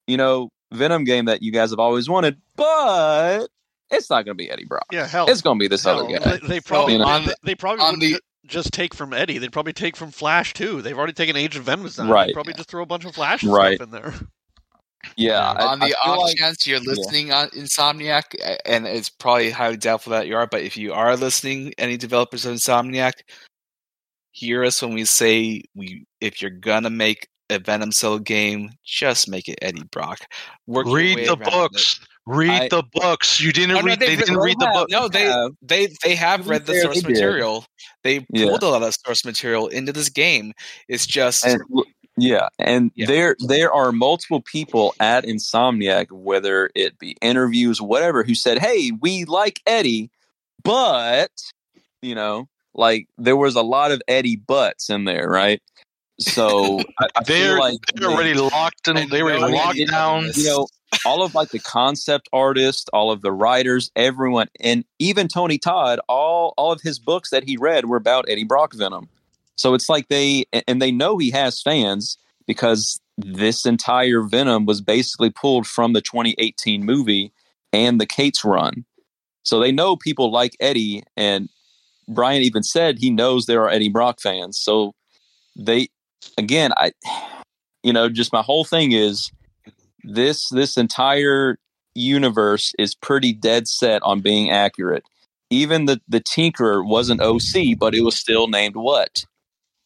you 0.07 0.16
know, 0.16 0.49
Venom 0.73 1.05
game 1.05 1.25
that 1.27 1.43
you 1.43 1.51
guys 1.53 1.71
have 1.71 1.79
always 1.79 2.09
wanted, 2.09 2.37
but 2.57 3.49
it's 3.91 4.11
not 4.11 4.25
going 4.25 4.37
to 4.37 4.43
be 4.43 4.51
Eddie 4.51 4.64
Brock. 4.66 4.85
Yeah, 4.93 5.07
hell, 5.07 5.27
It's 5.29 5.41
going 5.41 5.59
to 5.59 5.62
be 5.62 5.69
this 5.69 5.85
hell, 5.85 6.01
other 6.05 6.19
guy. 6.19 6.37
They, 6.39 6.47
they 6.47 6.61
probably 6.61 6.95
you 6.95 6.99
know. 7.01 7.07
on 7.07 7.23
they, 7.23 7.29
the- 7.29 7.37
they 7.45 7.55
probably 7.55 7.85
on 7.85 7.99
the- 7.99 8.21
just 8.47 8.73
take 8.73 8.95
from 8.95 9.12
Eddie. 9.12 9.39
They'd 9.39 9.53
probably 9.53 9.73
take 9.75 9.97
from 9.97 10.11
Flash 10.11 10.55
too. 10.55 10.81
They've 10.83 10.97
already 10.97 11.12
taken 11.12 11.37
Agent 11.37 11.64
Venom 11.64 11.85
design. 11.87 12.09
Right. 12.09 12.27
They'd 12.29 12.33
probably 12.35 12.55
just 12.55 12.71
throw 12.71 12.83
a 12.83 12.87
bunch 12.87 13.05
of 13.05 13.14
Flash 13.14 13.45
Right. 13.45 13.77
stuff 13.77 13.87
in 13.89 13.93
there. 13.93 14.14
Yeah. 15.16 15.39
I- 15.53 15.66
on 15.73 15.83
I 15.83 15.89
the 15.89 15.95
feel 16.03 16.12
off 16.12 16.19
like- 16.19 16.37
chance 16.37 16.66
you're 16.66 16.81
listening 16.81 17.33
on 17.33 17.49
Insomniac, 17.51 18.35
and 18.66 18.87
it's 18.87 19.09
probably 19.09 19.51
highly 19.51 19.77
doubtful 19.77 20.11
that 20.12 20.27
you 20.27 20.37
are, 20.37 20.47
but 20.47 20.62
if 20.62 20.77
you 20.77 20.93
are 20.93 21.16
listening, 21.16 21.73
any 21.79 21.97
developers 21.97 22.45
of 22.47 22.55
Insomniac, 22.55 23.12
hear 24.33 24.64
us 24.64 24.81
when 24.83 24.95
we 24.95 25.05
say 25.05 25.62
we 25.75 26.05
if 26.21 26.41
you're 26.43 26.51
gonna 26.51 26.91
make 26.91 27.29
a 27.51 27.59
Venom 27.59 27.93
Cell 27.93 28.19
game, 28.19 28.71
just 28.85 29.29
make 29.29 29.49
it 29.49 29.59
Eddie 29.63 29.85
Brock. 29.91 30.21
Work 30.67 30.87
read 30.87 31.19
the 31.19 31.33
around 31.33 31.43
it. 31.43 31.51
books. 31.51 32.01
Read 32.27 32.51
I- 32.51 32.69
the 32.69 32.83
books. 32.93 33.41
You 33.41 33.53
didn't 33.53 33.77
Oh, 33.77 33.81
no, 33.81 33.87
read. 33.87 34.01
they've 34.01 34.11
they 34.11 34.17
didn't 34.25 34.37
read 34.39 34.59
the 34.59 34.67
have- 34.67 34.75
book. 34.75 34.91
No, 34.91 35.09
they 35.09 35.25
have. 35.25 35.53
they 35.63 35.89
they 36.05 36.15
have 36.15 36.47
read 36.49 36.67
the 36.67 36.75
source 36.81 37.03
they 37.03 37.09
material. 37.09 37.65
They 38.05 38.27
Yeah. 38.33 38.47
pulled 38.49 38.63
a 38.63 38.69
lot 38.69 38.83
of 38.83 38.95
source 39.05 39.25
material 39.25 39.69
into 39.69 39.93
this 39.93 40.09
game. 40.11 40.53
It's 40.89 41.07
just 41.07 41.45
and 41.47 41.63
yeah 42.19 42.49
and 42.59 42.91
Yeah. 42.97 43.07
there 43.07 43.37
there 43.47 43.73
are 43.73 43.93
multiple 43.93 44.43
people 44.43 44.95
at 45.01 45.25
insomniac 45.25 46.07
whether 46.11 46.69
it 46.75 46.99
be 46.99 47.17
interviews 47.23 47.81
whatever 47.81 48.25
who 48.25 48.35
said 48.35 48.59
hey 48.59 48.91
we 49.01 49.25
like 49.25 49.61
eddie 49.69 50.11
but 50.65 51.31
you 52.03 52.17
know 52.17 52.49
like 52.75 53.07
there 53.19 53.37
was 53.37 53.55
a 53.55 53.63
lot 53.63 53.93
of 53.93 54.03
eddie 54.09 54.35
butts 54.35 54.91
in 54.91 55.05
there 55.05 55.29
right 55.29 55.63
so 56.19 56.81
I, 56.99 57.07
I 57.16 57.23
They're 57.25 57.59
like 57.59 57.79
they're 57.95 58.11
already 58.11 58.35
locked 58.35 58.89
and 58.89 58.99
I 58.99 59.07
they 59.07 59.23
were 59.23 59.39
locked 59.39 59.79
down. 59.91 60.31
you 60.35 60.45
know 60.47 60.66
all 61.05 61.23
of 61.23 61.35
like 61.35 61.51
the 61.51 61.59
concept 61.59 62.29
artists 62.33 62.87
all 62.93 63.11
of 63.11 63.21
the 63.21 63.31
writers 63.31 63.91
everyone 63.95 64.49
and 64.61 64.85
even 64.99 65.29
tony 65.29 65.59
todd 65.59 66.01
all 66.09 66.55
all 66.57 66.73
of 66.73 66.81
his 66.81 66.99
books 66.99 67.31
that 67.31 67.45
he 67.45 67.57
read 67.57 67.85
were 67.85 67.97
about 67.97 68.25
eddie 68.29 68.45
brock 68.45 68.75
venom. 68.75 69.09
So 69.57 69.75
it's 69.75 69.89
like 69.89 70.09
they 70.09 70.45
and 70.66 70.81
they 70.81 70.93
know 70.93 71.19
he 71.19 71.31
has 71.33 71.61
fans 71.61 72.16
because 72.47 73.01
this 73.19 73.66
entire 73.66 74.23
venom 74.23 74.66
was 74.66 74.81
basically 74.81 75.31
pulled 75.31 75.66
from 75.66 75.93
the 75.93 76.01
2018 76.01 76.85
movie 76.85 77.33
and 77.73 78.01
the 78.01 78.07
Cates 78.07 78.45
run. 78.45 78.85
So 79.43 79.59
they 79.59 79.73
know 79.73 79.97
people 79.97 80.31
like 80.31 80.57
eddie 80.61 81.03
and 81.16 81.49
Bryan 82.09 82.43
even 82.43 82.62
said 82.62 82.99
he 82.99 83.11
knows 83.11 83.47
there 83.47 83.62
are 83.62 83.69
eddie 83.69 83.89
brock 83.89 84.21
fans. 84.21 84.59
So 84.59 84.95
they 85.57 85.89
again 86.37 86.72
i 86.76 86.93
you 87.83 87.93
know 87.93 88.09
just 88.09 88.33
my 88.33 88.43
whole 88.43 88.64
thing 88.64 88.93
is 88.93 89.31
this 90.05 90.49
this 90.51 90.76
entire 90.76 91.59
universe 91.99 92.72
is 92.79 92.95
pretty 92.95 93.33
dead 93.33 93.68
set 93.68 94.03
on 94.03 94.20
being 94.20 94.51
accurate. 94.51 95.05
Even 95.51 95.87
the 95.87 96.01
the 96.09 96.20
Tinkerer 96.20 96.87
wasn't 96.87 97.20
OC, 97.20 97.79
but 97.79 97.95
it 97.95 98.03
was 98.03 98.16
still 98.16 98.49
named 98.49 98.76
what? 98.76 99.24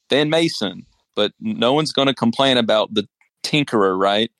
Phin 0.08 0.30
Mason. 0.30 0.86
But 1.14 1.32
no 1.40 1.72
one's 1.72 1.92
going 1.92 2.08
to 2.08 2.14
complain 2.14 2.56
about 2.56 2.94
the 2.94 3.06
Tinkerer, 3.44 3.98
right? 3.98 4.30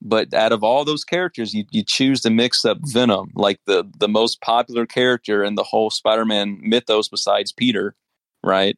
But 0.00 0.32
out 0.32 0.52
of 0.52 0.62
all 0.62 0.84
those 0.84 1.02
characters, 1.02 1.54
you, 1.54 1.64
you 1.70 1.82
choose 1.84 2.20
to 2.20 2.30
mix 2.30 2.64
up 2.64 2.78
Venom, 2.82 3.30
like 3.34 3.60
the 3.66 3.84
the 3.98 4.08
most 4.08 4.40
popular 4.40 4.86
character 4.86 5.42
in 5.42 5.56
the 5.56 5.64
whole 5.64 5.90
Spider-Man 5.90 6.58
mythos 6.62 7.08
besides 7.08 7.52
Peter, 7.52 7.96
right? 8.44 8.76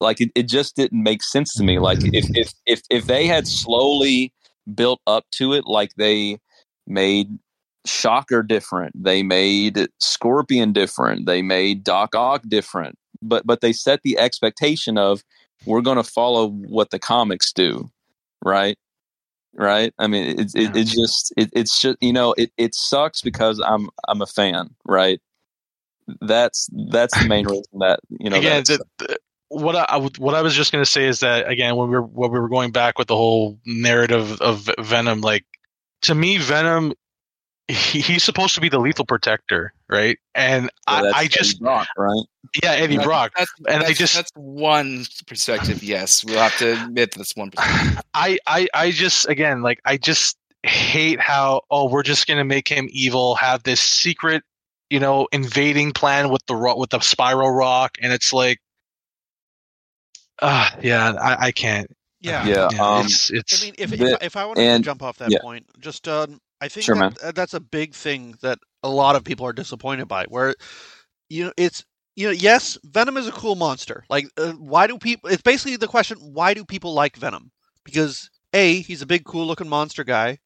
Like 0.00 0.20
it, 0.20 0.30
it 0.34 0.48
just 0.48 0.76
didn't 0.76 1.02
make 1.02 1.22
sense 1.22 1.54
to 1.54 1.62
me. 1.62 1.78
Like 1.78 1.98
if 2.04 2.26
mm. 2.26 2.36
if 2.36 2.52
if 2.66 2.82
if 2.90 3.06
they 3.06 3.26
had 3.26 3.46
slowly 3.46 4.32
built 4.74 5.00
up 5.06 5.24
to 5.32 5.52
it 5.52 5.66
like 5.66 5.94
they 5.96 6.38
made 6.86 7.38
Shocker 7.86 8.42
different. 8.42 9.02
They 9.02 9.22
made 9.22 9.88
Scorpion 10.00 10.72
different. 10.72 11.26
They 11.26 11.42
made 11.42 11.84
Doc 11.84 12.14
Ock 12.14 12.42
different. 12.48 12.96
But 13.20 13.46
but 13.46 13.60
they 13.60 13.72
set 13.72 14.00
the 14.02 14.18
expectation 14.18 14.98
of 14.98 15.22
we're 15.66 15.82
going 15.82 15.96
to 15.96 16.04
follow 16.04 16.48
what 16.48 16.90
the 16.90 16.98
comics 16.98 17.52
do, 17.52 17.90
right? 18.44 18.78
Right? 19.54 19.92
I 19.98 20.06
mean, 20.06 20.38
it's 20.38 20.54
it, 20.54 20.74
it's 20.74 20.94
just 20.94 21.32
it, 21.36 21.50
it's 21.52 21.80
just 21.80 21.98
you 22.00 22.12
know 22.12 22.34
it 22.36 22.52
it 22.56 22.74
sucks 22.74 23.20
because 23.20 23.60
I'm 23.60 23.88
I'm 24.08 24.22
a 24.22 24.26
fan, 24.26 24.70
right? 24.84 25.20
That's 26.20 26.68
that's 26.90 27.18
the 27.18 27.28
main 27.28 27.46
reason 27.46 27.78
that 27.80 28.00
you 28.08 28.30
know 28.30 28.36
again, 28.36 28.64
the, 28.64 29.18
what 29.48 29.76
I, 29.76 29.84
I 29.88 29.98
what 30.18 30.34
I 30.34 30.42
was 30.42 30.54
just 30.54 30.72
going 30.72 30.84
to 30.84 30.90
say 30.90 31.04
is 31.06 31.20
that 31.20 31.48
again, 31.48 31.76
when 31.76 31.88
we 31.88 31.94
were 31.96 32.02
when 32.02 32.30
we 32.32 32.38
were 32.38 32.48
going 32.48 32.70
back 32.72 32.98
with 32.98 33.08
the 33.08 33.16
whole 33.16 33.58
narrative 33.66 34.40
of 34.40 34.68
Venom, 34.80 35.20
like 35.20 35.44
to 36.02 36.14
me, 36.14 36.38
Venom, 36.38 36.92
he, 37.68 38.00
he's 38.00 38.22
supposed 38.24 38.54
to 38.56 38.60
be 38.60 38.68
the 38.68 38.78
lethal 38.78 39.04
protector, 39.06 39.72
right? 39.88 40.18
And 40.34 40.64
yeah, 40.64 40.70
I, 40.94 41.02
that's 41.02 41.14
I 41.16 41.20
Eddie 41.20 41.28
just 41.28 41.60
Brock, 41.60 41.88
right. 41.96 42.24
yeah, 42.62 42.72
Eddie 42.72 42.96
That's- 42.96 43.06
Brock. 43.06 43.32
That's, 43.36 43.52
And 43.68 43.84
I 43.84 43.92
just- 43.92 44.14
that's 44.14 44.30
one 44.34 45.04
perspective. 45.26 45.82
Yes, 45.82 46.24
we'll 46.24 46.38
have 46.38 46.56
to 46.58 46.72
admit 46.84 47.12
that's 47.12 47.34
one 47.36 47.50
perspective. 47.50 48.02
I, 48.14 48.38
I 48.46 48.68
I 48.74 48.90
just 48.90 49.28
again 49.28 49.62
like 49.62 49.80
I 49.84 49.96
just 49.96 50.36
hate 50.62 51.20
how 51.20 51.60
oh 51.70 51.88
we're 51.88 52.02
just 52.02 52.26
gonna 52.26 52.44
make 52.44 52.68
him 52.68 52.88
evil, 52.90 53.34
have 53.36 53.62
this 53.62 53.80
secret, 53.80 54.42
you 54.90 54.98
know, 55.00 55.26
invading 55.32 55.92
plan 55.92 56.28
with 56.30 56.44
the 56.46 56.56
ro- 56.56 56.76
with 56.76 56.90
the 56.90 57.00
spiral 57.00 57.50
rock, 57.50 57.96
and 58.02 58.12
it's 58.12 58.32
like, 58.32 58.58
uh 60.40 60.70
yeah, 60.82 61.12
I, 61.12 61.46
I 61.46 61.52
can't. 61.52 61.90
Yeah. 62.20 62.46
Yeah, 62.46 62.68
um, 62.80 63.04
it's 63.04 63.30
it's 63.30 63.62
I 63.62 63.66
mean, 63.66 63.74
if, 63.76 63.90
the- 63.90 64.14
if, 64.14 64.22
if 64.22 64.36
I 64.36 64.46
want 64.46 64.58
and- 64.58 64.82
to 64.82 64.88
jump 64.88 65.02
off 65.02 65.18
that 65.18 65.30
yeah. 65.30 65.40
point, 65.40 65.66
just 65.80 66.08
um, 66.08 66.40
I 66.60 66.68
think 66.68 66.84
Sure, 66.84 66.96
that, 66.96 67.18
uh, 67.22 67.32
that's 67.32 67.52
a 67.54 67.60
big 67.60 67.94
thing 67.94 68.34
that 68.40 68.58
a 68.82 68.88
lot 68.88 69.14
of 69.16 69.24
people 69.24 69.46
are 69.46 69.52
disappointed 69.52 70.08
by. 70.08 70.24
Where 70.28 70.54
you 71.28 71.44
know 71.44 71.52
it's 71.58 71.84
you 72.16 72.26
know 72.26 72.32
yes, 72.32 72.78
Venom 72.84 73.18
is 73.18 73.26
a 73.28 73.32
cool 73.32 73.56
monster. 73.56 74.04
Like, 74.08 74.26
uh, 74.38 74.52
why 74.52 74.86
do 74.86 74.96
people? 74.96 75.28
It's 75.28 75.42
basically 75.42 75.76
the 75.76 75.86
question: 75.86 76.16
Why 76.18 76.54
do 76.54 76.64
people 76.64 76.94
like 76.94 77.16
Venom? 77.16 77.50
Because 77.84 78.30
a 78.54 78.80
he's 78.80 79.02
a 79.02 79.06
big, 79.06 79.24
cool 79.24 79.46
looking 79.46 79.68
monster 79.68 80.04
guy, 80.04 80.38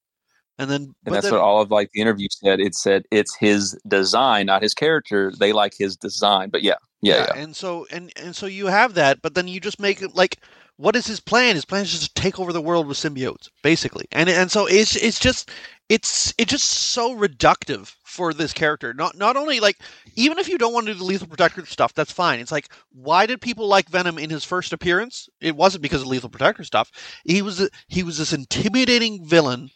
and 0.59 0.68
then 0.68 0.93
and 1.07 1.14
that's 1.14 1.26
then- 1.26 1.34
what 1.34 1.43
all 1.43 1.61
of 1.62 1.70
like 1.70 1.91
the 1.93 2.01
interview 2.01 2.26
said. 2.30 2.59
It 2.59 2.74
said 2.74 3.05
it's 3.12 3.36
his 3.36 3.78
design, 3.86 4.47
not 4.47 4.62
his 4.62 4.74
character. 4.74 5.32
They 5.39 5.53
like 5.53 5.74
his 5.78 5.97
design, 5.97 6.51
but 6.51 6.64
yeah, 6.64 6.74
yeah, 7.01 7.26
yeah. 7.26 7.32
And 7.34 7.55
so 7.55 7.86
and 7.90 8.12
and 8.16 8.34
so 8.34 8.46
you 8.46 8.66
have 8.66 8.94
that, 8.94 9.22
but 9.22 9.34
then 9.34 9.49
you 9.49 9.61
just 9.61 9.80
make 9.80 10.03
it 10.03 10.14
like 10.14 10.38
what 10.76 10.94
is 10.94 11.07
his 11.07 11.20
plan? 11.20 11.57
His 11.57 11.64
plan 11.64 11.82
is 11.82 11.90
just 11.90 12.14
to 12.14 12.22
take 12.22 12.38
over 12.38 12.53
the 12.53 12.61
world 12.62 12.86
with 12.86 12.96
symbiotes, 12.96 13.49
basically. 13.62 14.07
And 14.12 14.28
and 14.28 14.51
so 14.51 14.66
it's 14.66 14.96
it's 14.96 15.18
just 15.18 15.51
it's 15.88 16.32
it's 16.38 16.51
just 16.51 16.66
so 16.66 17.16
reductive 17.16 17.94
for 18.05 18.32
this 18.32 18.53
character. 18.53 18.94
Not 18.94 19.16
not 19.16 19.36
only 19.36 19.61
like 19.61 19.78
even 20.14 20.38
if 20.38 20.49
you 20.49 20.59
don't 20.59 20.72
want 20.72 20.86
to 20.86 20.92
do 20.92 20.99
the 20.99 21.05
lethal 21.05 21.26
protector 21.26 21.64
stuff, 21.66 21.94
that's 21.94 22.12
fine. 22.12 22.40
It's 22.40 22.53
like 22.53 22.68
why 22.92 23.26
did 23.26 23.40
people 23.40 23.66
like 23.66 23.88
Venom 23.88 24.18
in 24.18 24.30
his 24.30 24.44
first 24.44 24.72
appearance? 24.72 25.28
It 25.40 25.57
wasn't 25.57 25.82
because 25.82 26.03
of 26.03 26.09
lethal 26.09 26.30
protector 26.30 26.64
stuff. 26.64 26.90
He 27.24 27.42
was 27.42 27.68
he 27.88 28.03
was 28.03 28.18
this 28.18 28.32
intimidating 28.32 29.24
villain 29.24 29.70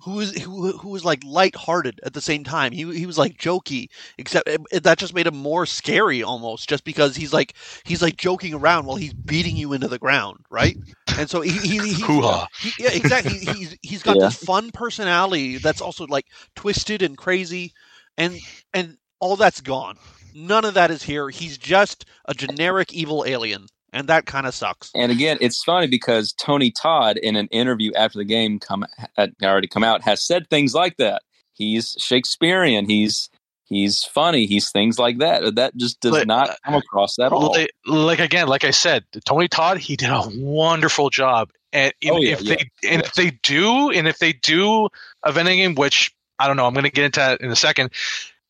who 0.00 0.12
was 0.12 0.32
who, 0.42 0.76
who 0.78 0.88
was 0.90 1.04
like 1.04 1.22
lighthearted 1.24 2.00
at 2.04 2.12
the 2.12 2.20
same 2.20 2.44
time. 2.44 2.72
He 2.72 2.82
he 2.98 3.06
was 3.06 3.18
like 3.18 3.36
jokey, 3.38 3.88
except 4.18 4.48
it, 4.48 4.60
it- 4.72 4.82
that 4.84 4.98
just 4.98 5.14
made 5.14 5.26
him 5.26 5.36
more 5.36 5.66
scary 5.66 6.22
almost, 6.22 6.68
just 6.68 6.84
because 6.84 7.16
he's 7.16 7.32
like 7.32 7.54
he's 7.84 8.02
like 8.02 8.16
joking 8.16 8.54
around 8.54 8.86
while 8.86 8.96
he's 8.96 9.14
beating 9.14 9.56
you 9.56 9.72
into 9.72 9.88
the 9.88 9.98
ground, 9.98 10.38
right? 10.50 10.76
And 11.16 11.28
so 11.30 11.40
he, 11.42 11.50
he, 11.58 11.94
he, 11.94 12.06
Hoo-ha. 12.06 12.46
he 12.58 12.74
yeah 12.78 12.90
exactly 12.92 13.38
he, 13.38 13.46
he's 13.46 13.76
he's 13.82 14.02
got 14.02 14.18
Yeah. 14.18 14.20
this 14.20 14.34
fun 14.34 14.70
personality 14.72 15.58
that's 15.58 15.80
also 15.80 16.06
like 16.06 16.26
twisted 16.56 17.02
and 17.02 17.16
crazy, 17.16 17.72
and 18.16 18.42
and 18.72 18.96
all 19.20 19.36
that's 19.36 19.60
gone. 19.60 19.96
None 20.32 20.64
of 20.64 20.74
that 20.74 20.90
is 20.90 21.02
here. 21.04 21.30
He's 21.30 21.58
just 21.58 22.04
a 22.26 22.34
generic 22.34 22.92
evil 22.92 23.24
alien, 23.26 23.66
and 23.94 24.08
that 24.08 24.26
kind 24.26 24.46
of 24.46 24.54
sucks. 24.54 24.90
And 24.94 25.10
again, 25.10 25.38
it's 25.40 25.62
funny 25.62 25.86
because 25.86 26.32
Tony 26.32 26.70
Todd, 26.70 27.16
in 27.16 27.36
an 27.36 27.46
interview 27.46 27.92
after 27.94 28.18
the 28.18 28.24
game 28.24 28.58
come 28.58 28.84
had 29.16 29.34
already 29.42 29.68
come 29.68 29.84
out, 29.84 30.02
has 30.02 30.22
said 30.22 30.50
things 30.50 30.74
like 30.74 30.96
that. 30.98 31.22
He's 31.54 31.96
Shakespearean. 31.98 32.86
He's 32.86 33.30
he's 33.64 34.02
funny. 34.04 34.46
He's 34.46 34.70
things 34.70 34.98
like 34.98 35.18
that. 35.18 35.54
That 35.54 35.76
just 35.76 36.00
does 36.00 36.12
Like, 36.12 36.26
not 36.26 36.50
uh, 36.50 36.54
come 36.64 36.74
across 36.74 37.18
at 37.18 37.32
all. 37.32 37.52
Like, 37.52 37.70
like 37.86 38.18
again, 38.18 38.48
like 38.48 38.64
I 38.64 38.72
said, 38.72 39.04
Tony 39.24 39.48
Todd, 39.48 39.78
he 39.78 39.96
did 39.96 40.10
a 40.10 40.28
wonderful 40.34 41.08
job. 41.10 41.50
And 41.72 41.92
if, 42.00 42.12
Oh, 42.12 42.20
yeah, 42.20 42.32
if 42.32 42.42
yeah, 42.42 42.56
they 42.56 42.88
and 42.90 43.00
yes. 43.02 43.06
if 43.08 43.14
they 43.14 43.30
do, 43.42 43.90
and 43.90 44.08
if 44.08 44.18
they 44.18 44.32
do 44.32 44.88
a 45.22 45.32
vending 45.32 45.58
game, 45.58 45.74
which 45.76 46.12
I 46.38 46.48
don't 46.48 46.56
know, 46.56 46.66
I'm 46.66 46.74
going 46.74 46.84
to 46.84 46.90
get 46.90 47.04
into 47.04 47.20
that 47.20 47.40
in 47.40 47.50
a 47.50 47.56
second. 47.56 47.90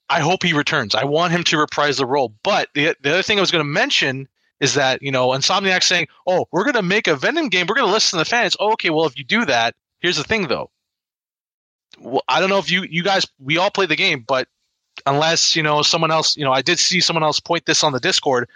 I 0.08 0.20
hope 0.20 0.42
he 0.42 0.52
returns. 0.52 0.94
I 0.94 1.04
want 1.04 1.32
him 1.32 1.44
to 1.44 1.58
reprise 1.58 1.98
the 1.98 2.06
role. 2.06 2.34
But 2.42 2.68
the 2.74 2.96
the 3.02 3.12
other 3.12 3.22
thing 3.22 3.38
I 3.38 3.40
was 3.42 3.50
going 3.50 3.64
to 3.64 3.70
mention 3.70 4.28
is 4.64 4.74
that 4.74 5.02
you 5.02 5.12
know 5.12 5.28
Insomniac 5.28 5.82
saying, 5.82 6.08
"Oh, 6.26 6.46
we're 6.50 6.64
going 6.64 6.74
to 6.74 6.82
make 6.82 7.06
a 7.06 7.14
Venom 7.16 7.48
game. 7.48 7.66
We're 7.68 7.76
going 7.76 7.86
to 7.86 7.92
listen 7.92 8.18
to 8.18 8.24
the 8.24 8.28
fans." 8.28 8.56
Oh, 8.58 8.72
okay, 8.72 8.90
well 8.90 9.06
if 9.06 9.16
you 9.18 9.24
do 9.24 9.44
that, 9.44 9.74
here's 10.00 10.16
the 10.16 10.24
thing 10.24 10.48
though. 10.48 10.70
Well, 12.00 12.22
I 12.28 12.40
don't 12.40 12.50
know 12.50 12.58
if 12.58 12.70
you 12.70 12.82
you 12.88 13.02
guys 13.04 13.26
we 13.38 13.58
all 13.58 13.70
play 13.70 13.86
the 13.86 13.96
game, 13.96 14.24
but 14.26 14.48
unless 15.06 15.54
you 15.54 15.62
know 15.62 15.82
someone 15.82 16.10
else, 16.10 16.36
you 16.36 16.44
know, 16.44 16.52
I 16.52 16.62
did 16.62 16.78
see 16.78 17.00
someone 17.00 17.22
else 17.22 17.40
point 17.40 17.66
this 17.66 17.84
on 17.84 17.92
the 17.92 18.00
Discord. 18.00 18.48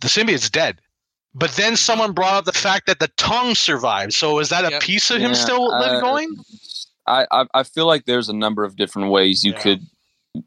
The 0.00 0.08
symbiote's 0.08 0.50
dead. 0.50 0.80
But 1.36 1.50
then 1.52 1.76
someone 1.76 2.12
brought 2.12 2.34
up 2.34 2.44
the 2.44 2.52
fact 2.52 2.86
that 2.86 3.00
the 3.00 3.08
tongue 3.16 3.54
survived. 3.56 4.12
So 4.12 4.38
is 4.38 4.50
that 4.50 4.64
a 4.64 4.70
Yep. 4.70 4.82
piece 4.82 5.10
of 5.10 5.18
him 5.20 5.30
Yeah, 5.32 5.34
still 5.34 5.66
living 5.78 5.98
uh, 5.98 6.00
going? 6.00 6.36
I, 7.06 7.26
I 7.30 7.44
I 7.54 7.62
feel 7.64 7.86
like 7.86 8.04
there's 8.04 8.28
a 8.28 8.32
number 8.32 8.64
of 8.64 8.76
different 8.76 9.10
ways 9.10 9.42
you 9.44 9.52
Yeah. 9.52 9.58
could 9.62 9.80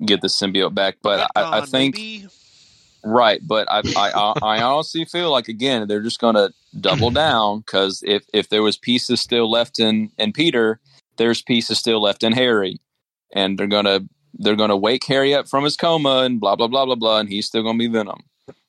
get 0.06 0.22
the 0.22 0.28
symbiote 0.28 0.74
back, 0.74 0.98
but 1.02 1.30
I, 1.36 1.60
I 1.60 1.62
think 1.62 1.96
baby. 1.96 2.28
Right. 3.04 3.40
But 3.46 3.68
I 3.70 3.82
I 3.96 4.34
I 4.42 4.62
honestly 4.62 5.06
feel 5.06 5.32
like 5.32 5.48
again 5.48 5.88
they're 5.88 6.02
just 6.02 6.20
gonna 6.20 6.50
double 6.80 7.12
down 7.12 7.60
because 7.60 8.04
if 8.06 8.26
if 8.34 8.50
there 8.50 8.64
was 8.64 8.78
pieces 8.78 9.22
still 9.22 9.50
left 9.50 9.80
in 9.80 10.12
in 10.18 10.34
Peter, 10.34 10.80
there's 11.18 11.42
pieces 11.42 11.78
still 11.78 12.02
left 12.02 12.24
in 12.24 12.34
Harry, 12.34 12.80
and 13.34 13.58
they're 13.58 13.68
gonna 13.68 14.02
they're 14.34 14.56
gonna 14.56 14.78
wake 14.78 15.06
Harry 15.06 15.34
up 15.34 15.48
from 15.48 15.64
his 15.64 15.78
coma 15.78 16.20
and 16.20 16.40
blah 16.40 16.56
blah 16.56 16.68
blah 16.68 16.86
blah 16.86 16.96
blah, 16.96 17.20
and 17.20 17.30
he's 17.30 17.48
still 17.48 17.64
gonna 17.64 17.78
be 17.78 17.88
Venom. 17.88 18.24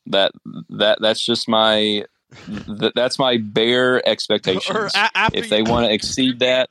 That 0.07 0.33
that 0.71 0.99
that's 1.01 1.25
just 1.25 1.49
my 1.49 2.05
th- 2.81 2.93
that's 2.95 3.19
my 3.19 3.39
bare 3.39 4.07
expectations 4.09 4.93
if 5.35 5.51
they 5.51 5.63
want 5.63 5.87
to 5.87 5.93
exceed 5.93 6.41
that, 6.41 6.71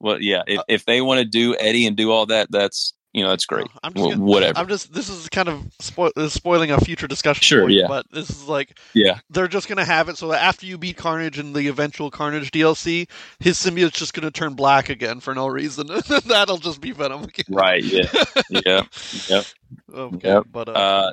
well, 0.00 0.20
yeah. 0.20 0.42
If, 0.46 0.60
if 0.68 0.84
they 0.84 1.00
want 1.00 1.18
to 1.18 1.24
do 1.24 1.56
Eddie 1.58 1.86
and 1.86 1.96
do 1.96 2.10
all 2.10 2.26
that, 2.26 2.50
that's 2.50 2.92
you 3.16 3.24
know 3.24 3.30
that's 3.30 3.46
great. 3.46 3.66
I'm 3.82 3.94
just 3.94 4.10
gonna- 4.10 4.22
whatever. 4.22 4.58
I'm 4.58 4.68
just. 4.68 4.92
This 4.92 5.08
is 5.08 5.28
kind 5.30 5.48
of 5.48 5.60
spo- 5.82 6.30
spoiling 6.30 6.70
a 6.70 6.78
future 6.78 7.08
discussion. 7.08 7.42
Sure, 7.42 7.62
point, 7.62 7.72
yeah. 7.72 7.86
But 7.88 8.06
this 8.12 8.28
is 8.30 8.44
like 8.44 8.78
yeah, 8.94 9.18
they're 9.30 9.48
just 9.48 9.68
gonna 9.68 9.84
have 9.86 10.08
it 10.10 10.18
so 10.18 10.28
that 10.28 10.42
after 10.42 10.66
you 10.66 10.76
beat 10.78 10.96
Carnage 10.98 11.38
in 11.38 11.52
the 11.54 11.66
eventual 11.68 12.10
Carnage 12.10 12.50
DLC, 12.50 13.08
his 13.40 13.56
symbiote's 13.58 13.98
just 13.98 14.12
gonna 14.14 14.30
turn 14.30 14.52
black 14.54 14.90
again 14.90 15.20
for 15.20 15.34
no 15.34 15.46
reason. 15.46 15.86
That'll 16.26 16.58
just 16.58 16.80
be 16.80 16.92
Venom 16.92 17.24
again. 17.24 17.46
right. 17.48 17.82
Yeah, 17.82 18.04
yeah, 18.50 18.82
yep. 19.28 19.44
Okay, 19.92 20.28
Yep. 20.28 20.44
but 20.52 20.68
uh, 20.68 20.72
Uh, 20.72 21.12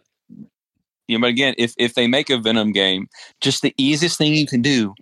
yeah, 1.07 1.17
but 1.19 1.27
again, 1.27 1.55
if 1.57 1.73
if 1.77 1.93
they 1.95 2.07
make 2.07 2.29
a 2.29 2.37
Venom 2.37 2.71
game, 2.73 3.07
just 3.41 3.61
the 3.61 3.73
easiest 3.77 4.17
thing 4.17 4.33
you 4.33 4.45
can 4.45 4.61
do 4.61 4.93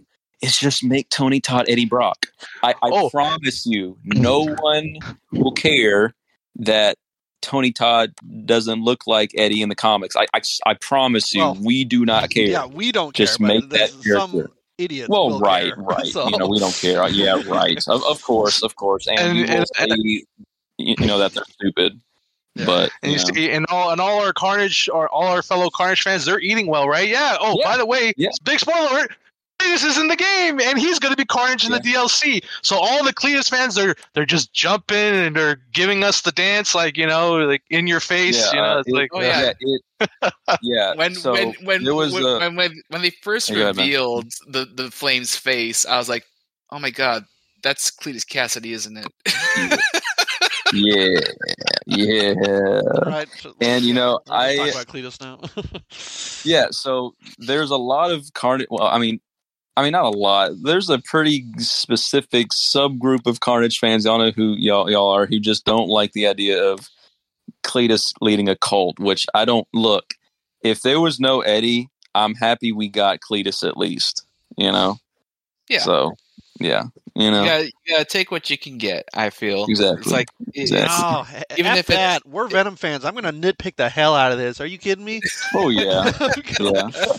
is 0.41 0.58
just 0.58 0.84
make 0.84 1.08
Tony 1.10 1.39
Todd 1.39 1.66
Eddie 1.70 1.86
Brock. 1.86 2.26
I, 2.64 2.72
I 2.72 2.76
Oh. 2.91 3.10
promise 3.12 3.66
you, 3.66 3.97
no 4.04 4.45
one 4.45 4.95
will 5.32 5.52
care 5.52 6.16
that. 6.56 6.97
Tony 7.43 7.72
Todd 7.72 8.14
doesn't 8.45 8.84
look 8.84 9.08
like 9.08 9.32
Eddie 9.36 9.64
in 9.64 9.70
the 9.70 9.76
comics. 9.76 10.16
I 10.16 10.28
I, 10.32 10.41
I 10.68 10.74
promise 10.76 11.34
you, 11.34 11.41
Well, 11.41 11.56
we 11.60 11.84
do 11.84 12.06
not 12.06 12.30
care. 12.30 12.43
yeah, 12.45 12.68
we 12.68 12.91
don't 12.91 13.16
Just 13.16 13.39
care. 13.39 13.47
make 13.47 13.68
that 13.72 13.89
character. 14.04 14.52
idiot. 14.78 15.10
Well, 15.10 15.39
right, 15.39 15.74
care. 15.74 15.84
right. 15.84 16.06
So- 16.06 16.28
You 16.30 16.38
know, 16.38 16.45
we 16.47 16.60
don't 16.60 16.76
care. 16.76 17.08
Yeah, 17.10 17.41
right. 17.47 17.80
Of, 17.88 18.04
of 18.06 18.22
course, 18.22 18.62
of 18.62 18.76
course. 18.76 19.08
And, 19.08 19.39
And- 19.39 19.49
and- 19.49 19.66
say, 19.76 20.24
you 20.78 20.95
know, 20.99 21.18
that 21.18 21.34
they're 21.34 21.43
stupid. 21.45 21.99
Yeah. 22.54 22.66
But 22.68 22.91
And 23.02 23.20
see, 23.20 23.49
and 23.49 23.66
all 23.70 23.89
and 23.91 23.99
all 23.99 24.22
our 24.24 24.34
Carnage 24.34 24.88
or 24.93 25.10
all 25.10 25.24
our 25.26 25.41
fellow 25.41 25.72
Carnage 25.72 26.04
fans, 26.04 26.26
they're 26.26 26.39
eating 26.39 26.68
well, 26.68 26.88
right? 26.88 27.10
Yeah. 27.10 27.38
Oh, 27.39 27.56
Yeah. 27.58 27.66
by 27.72 27.78
the 27.78 27.88
way, 27.88 28.14
Yeah. 28.18 28.30
big 28.43 28.60
spoiler. 28.60 29.08
Cletus 29.62 29.86
is 29.86 29.97
in 29.97 30.07
the 30.07 30.16
game, 30.16 30.59
and 30.59 30.78
he's 30.80 30.99
going 30.99 31.12
to 31.14 31.18
be 31.18 31.26
Carnage 31.26 31.66
in 31.66 31.72
the 31.72 31.80
DLC. 31.80 32.43
So 32.62 32.78
all 32.78 33.03
the 33.03 33.14
Cletus 33.14 33.49
fans, 33.49 33.76
they're 33.76 33.95
they're 34.14 34.26
just 34.26 34.53
jumping 34.53 34.97
and 34.97 35.36
they're 35.36 35.62
giving 35.74 36.03
us 36.03 36.22
the 36.22 36.32
dance, 36.32 36.74
like 36.76 36.97
you 36.97 37.05
know, 37.07 37.36
like 37.38 37.64
in 37.70 37.88
your 37.88 37.99
face. 37.99 38.38
yeah, 38.39 38.51
you 38.53 38.62
know, 38.62 38.68
uh, 38.76 38.80
it's 38.80 38.88
it- 38.89 38.93
like 38.93 39.09
Oh, 39.14 39.22
yeah. 39.22 39.51
it- 39.59 39.82
yeah. 40.64 40.95
when 40.95 41.14
so 41.16 41.34
when 41.34 41.53
when 41.64 41.84
there 41.84 41.93
was 41.95 42.14
when, 42.14 42.24
a- 42.24 42.39
when 42.39 42.55
when 42.55 42.82
when 42.89 43.01
they 43.01 43.12
first 43.22 43.49
Yeah, 43.49 43.55
go 43.55 43.62
ahead, 43.64 43.78
revealed 43.78 44.32
the 44.47 44.66
the 44.66 44.89
flame's 44.89 45.36
face, 45.36 45.86
I 45.86 45.97
was 45.97 46.09
like, 46.09 46.26
"Oh 46.72 46.80
my 46.80 46.89
god, 46.89 47.26
that's 47.62 47.91
Cletus 47.91 48.26
Cassidy, 48.28 48.74
isn't 48.74 48.97
it?" 48.97 49.80
yeah, 50.74 51.20
yeah, 51.86 52.34
Right. 53.05 53.28
so- 53.39 53.53
And, 53.62 53.84
you 53.84 53.93
know, 53.93 54.22
I- 54.30 54.55
talk 54.55 54.70
about 54.72 54.88
Cletus 54.88 55.20
now. 55.22 55.39
yeah. 56.49 56.68
So 56.72 57.14
there's 57.38 57.72
a 57.72 57.78
lot 57.78 58.12
of 58.12 58.32
Carnage. 58.34 58.68
Well, 58.72 58.88
I 58.88 58.97
mean, 58.97 59.20
I 59.78 59.84
mean, 59.84 59.93
not 59.93 60.05
a 60.13 60.17
lot. 60.17 60.51
There's 60.63 60.89
a 60.89 60.99
pretty 60.99 61.45
specific 61.57 62.49
subgroup 62.49 63.26
of 63.26 63.39
Carnage 63.39 63.80
fans. 63.80 64.05
Y'all 64.05 64.17
know 64.19 64.32
who 64.32 64.53
y'all 64.57 64.89
y'all 64.91 65.09
are 65.09 65.26
who 65.26 65.39
just 65.39 65.65
don't 65.65 65.88
like 65.88 66.11
the 66.11 66.28
idea 66.28 66.61
of 66.63 66.89
Cletus 67.63 68.13
leading 68.22 68.49
a 68.49 68.55
cult. 68.55 68.99
Which 68.99 69.26
I 69.34 69.45
don't 69.45 69.67
look. 69.74 70.13
If 70.61 70.82
there 70.82 70.99
was 70.99 71.19
no 71.19 71.41
Eddie, 71.41 71.89
I'm 72.13 72.36
happy 72.36 72.72
we 72.72 72.89
got 72.89 73.19
Cletus 73.22 73.67
at 73.67 73.78
least. 73.78 74.26
You 74.57 74.72
know. 74.72 74.97
Yeah. 75.69 75.80
So 75.80 76.13
yeah, 76.59 76.84
you 77.15 77.32
know. 77.32 77.43
yeah, 77.43 77.57
gotta, 77.61 77.65
you 77.65 77.72
gotta 77.95 78.05
take 78.05 78.30
what 78.30 78.49
you 78.49 78.57
can 78.57 78.78
get. 78.78 79.05
I 79.13 79.30
feel 79.30 79.65
Exactly. 79.67 80.01
It's 80.01 80.11
like 80.11 80.28
it- 80.53 80.61
Exactly. 80.63 80.78
it's- 80.84 81.01
No, 81.01 81.55
Even 81.57 81.72
if 81.78 81.89
it's- 81.89 81.97
that, 81.97 82.28
we're 82.28 82.47
Venom 82.49 82.76
fans. 82.76 83.05
I'm 83.05 83.15
gonna 83.15 83.32
nitpick 83.34 83.78
the 83.78 83.89
hell 83.89 84.13
out 84.15 84.32
of 84.34 84.38
this. 84.38 84.59
Are 84.61 84.65
you 84.67 84.78
kidding 84.78 85.05
me? 85.05 85.22
Oh 85.55 85.69
yeah. 85.69 86.11
yeah. 86.59 86.89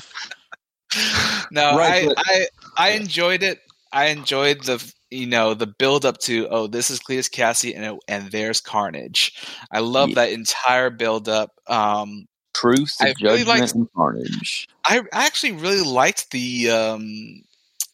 no, 1.50 1.76
Right, 1.76 2.04
I, 2.04 2.06
but- 2.06 2.16
I 2.18 2.46
I 2.76 2.90
enjoyed 2.90 3.42
it. 3.42 3.60
I 3.92 4.06
enjoyed 4.06 4.62
the 4.64 4.92
you 5.10 5.26
know 5.26 5.52
the 5.54 5.66
build 5.66 6.04
up 6.06 6.18
to 6.18 6.48
oh 6.50 6.66
this 6.66 6.90
is 6.90 6.98
Cletus 7.00 7.30
Cassie 7.30 7.74
and 7.74 7.98
and 8.08 8.30
there's 8.30 8.60
Carnage. 8.60 9.34
I 9.70 9.80
love 9.80 10.10
Yeah. 10.10 10.14
that 10.16 10.32
entire 10.32 10.90
build 10.90 11.28
up. 11.28 11.50
Um, 11.66 12.26
Truth, 12.54 12.96
I 13.00 13.14
really 13.22 13.38
judgment, 13.44 13.48
liked- 13.60 13.74
and 13.74 13.92
carnage. 13.94 14.68
I 14.84 15.00
I 15.12 15.26
actually 15.26 15.52
really 15.52 15.80
liked 15.82 16.30
the 16.32 16.70
um 16.70 17.42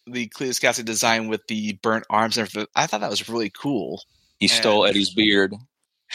the 0.07 0.29
Cletus 0.29 0.61
Cassie 0.61 0.83
design 0.83 1.29
with 1.29 1.47
the 1.49 1.75
burnt 1.83 2.05
arms 2.11 2.37
and 2.39 2.47
everything. 2.49 2.67
I 2.75 2.87
thought 2.87 3.01
that 3.03 3.11
was 3.11 3.29
really 3.29 3.51
cool. 3.51 4.03
He 4.39 4.49
stole 4.49 4.85
And- 4.85 4.91
Eddie's 4.91 5.11
beard. 5.15 5.55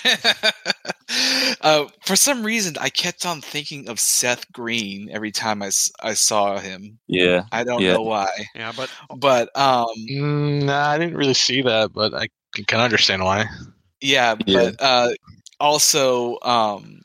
uh, 1.61 1.85
for 2.05 2.15
some 2.15 2.43
reason, 2.45 2.75
I 2.79 2.89
kept 2.89 3.25
on 3.25 3.41
thinking 3.41 3.89
of 3.89 3.99
Seth 3.99 4.51
Green 4.51 5.09
every 5.11 5.31
time 5.31 5.61
I, 5.61 5.71
I 6.01 6.13
saw 6.13 6.57
him. 6.59 6.99
Yeah. 7.07 7.43
I 7.51 7.63
don't 7.63 7.85
Yeah. 7.85 7.91
know 7.91 8.01
why, 8.01 8.29
yeah, 8.55 8.71
but 8.71 8.89
but 9.15 9.55
um, 9.57 9.85
Mm, 10.09 10.63
nah, 10.65 10.89
I 10.91 10.97
didn't 10.97 11.17
really 11.17 11.33
see 11.33 11.61
that, 11.63 11.93
but 11.93 12.13
I 12.13 12.27
can, 12.53 12.65
can 12.65 12.79
understand 12.79 13.23
why. 13.23 13.45
yeah, 14.01 14.35
Yeah. 14.45 14.69
but 14.69 14.75
uh, 14.79 15.09
also, 15.59 16.37
um, 16.41 17.01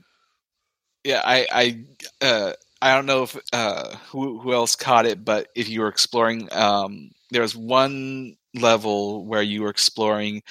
yeah, 1.04 1.22
I 1.24 1.46
I 1.52 1.84
uh, 2.24 2.52
I 2.82 2.94
don't 2.94 3.06
know 3.06 3.22
if 3.24 3.36
uh, 3.52 3.96
who 4.10 4.38
who 4.40 4.52
else 4.52 4.76
caught 4.76 5.06
it, 5.06 5.24
but 5.24 5.48
if 5.54 5.68
you 5.68 5.80
were 5.80 5.88
exploring, 5.88 6.48
um, 6.52 7.10
there 7.30 7.42
was 7.42 7.56
one 7.56 8.36
level 8.54 9.24
where 9.26 9.42
you 9.42 9.62
were 9.62 9.70
exploring 9.70 10.42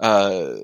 uh, 0.00 0.56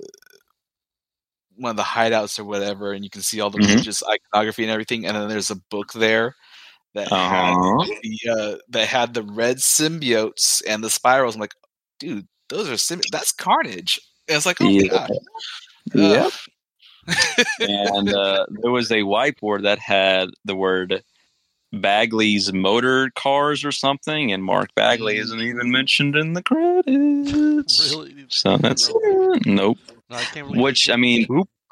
one 1.59 1.71
of 1.71 1.77
the 1.77 1.83
hideouts 1.83 2.39
or 2.39 2.45
whatever, 2.45 2.93
and 2.93 3.05
you 3.05 3.11
can 3.11 3.23
see 3.23 3.41
all 3.41 3.51
the 3.51 3.59
Mhm. 3.59 3.69
religious 3.69 4.03
iconography 4.03 4.63
and 4.63 4.71
everything, 4.73 5.05
and 5.07 5.17
then 5.17 5.29
there's 5.29 5.51
a 5.51 5.57
book 5.71 5.93
there 5.93 6.35
that 6.95 7.09
had 7.09 7.53
Uh-huh. 7.55 7.85
the 8.03 8.31
uh, 8.31 8.57
that 8.71 8.89
had 8.89 9.13
the 9.15 9.23
red 9.23 9.59
symbiotes 9.59 10.63
and 10.67 10.83
the 10.83 10.91
spirals. 10.91 11.35
I'm 11.35 11.41
like, 11.41 11.55
dude, 11.99 12.27
those 12.49 12.69
are 12.69 12.75
symbi- 12.75 13.11
that's 13.13 13.33
Carnage. 13.33 14.01
And 14.29 14.37
it's 14.37 14.47
like, 14.47 14.61
oh 14.61 14.69
Yeah. 14.69 14.83
my 14.83 14.89
god, 14.89 15.11
Yep. 15.95 16.25
Ugh. 16.27 16.33
and 17.61 18.13
uh, 18.13 18.47
there 18.51 18.71
was 18.71 18.91
a 18.91 19.03
whiteboard 19.03 19.63
that 19.63 19.79
had 19.79 20.29
the 20.45 20.55
word 20.57 21.03
Bagley's 21.73 22.53
motor 22.53 23.11
cars 23.15 23.65
or 23.65 23.73
something, 23.73 24.33
and 24.33 24.43
Mark 24.45 24.75
Bagley 24.75 25.19
isn't 25.19 25.41
even 25.41 25.71
mentioned 25.71 26.17
in 26.17 26.33
the 26.33 26.43
credits. 26.43 27.91
really, 27.95 28.25
So 28.29 28.57
that's 28.57 28.91
nope. 29.47 29.79
No, 30.11 30.17
I 30.17 30.25
can't 30.25 30.47
believe 30.49 30.63
Which 30.63 30.89
I 30.91 30.97
mean, 30.97 31.27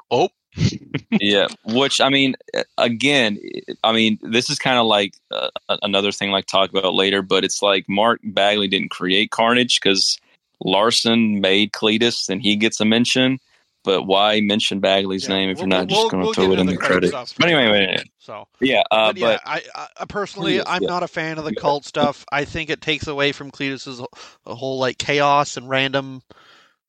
Oh, 0.09 0.29
yeah. 1.19 1.47
Which 1.65 1.99
I 1.99 2.09
mean, 2.09 2.35
again, 2.77 3.37
I 3.83 3.91
mean, 3.91 4.17
this 4.21 4.49
is 4.49 4.57
kind 4.57 4.77
of 4.77 4.85
like 4.87 5.15
uh, 5.31 5.49
another 5.83 6.11
thing 6.11 6.31
like 6.31 6.45
talk 6.45 6.69
about 6.69 6.93
later, 6.93 7.21
but 7.21 7.43
it's 7.43 7.61
like 7.61 7.85
Mark 7.89 8.19
Bagley 8.23 8.67
didn't 8.67 8.89
create 8.89 9.31
Carnage 9.31 9.79
because 9.81 10.17
Larsen 10.63 11.41
made 11.41 11.71
Cletus 11.73 12.29
and 12.29 12.41
he 12.41 12.55
gets 12.55 12.79
a 12.79 12.85
mention, 12.85 13.37
but 13.83 14.03
why 14.03 14.39
mention 14.41 14.79
Bagley's 14.79 15.27
Yeah, 15.27 15.35
name 15.35 15.49
if 15.49 15.57
we'll- 15.57 15.67
you're 15.67 15.77
not 15.77 15.87
we'll- 15.89 15.97
just 16.03 16.11
going 16.11 16.21
to 16.21 16.25
we'll 16.25 16.33
throw 16.33 16.51
it 16.53 16.59
in 16.59 16.65
the 16.67 16.77
credit? 16.77 17.09
stuff. 17.09 17.33
But 17.37 17.49
anyway, 17.49 17.69
wait, 17.71 17.89
wait. 17.97 18.09
So, 18.17 18.47
yeah, 18.61 18.81
uh, 18.89 19.09
but 19.13 19.17
yeah, 19.17 19.27
but 19.27 19.41
I, 19.45 19.87
I 19.99 20.05
personally, 20.05 20.57
Cletus, 20.59 20.63
I'm 20.67 20.83
yeah. 20.83 20.87
not 20.89 21.03
a 21.03 21.07
fan 21.07 21.37
of 21.37 21.43
the 21.45 21.53
cult 21.55 21.85
stuff. 21.85 22.25
I 22.31 22.45
think 22.45 22.69
it 22.69 22.81
takes 22.81 23.07
away 23.07 23.31
from 23.33 23.51
Cletus's 23.51 23.99
wh- 23.99 24.49
whole 24.53 24.79
like 24.79 24.97
chaos 24.97 25.57
and 25.57 25.69
random 25.69 26.21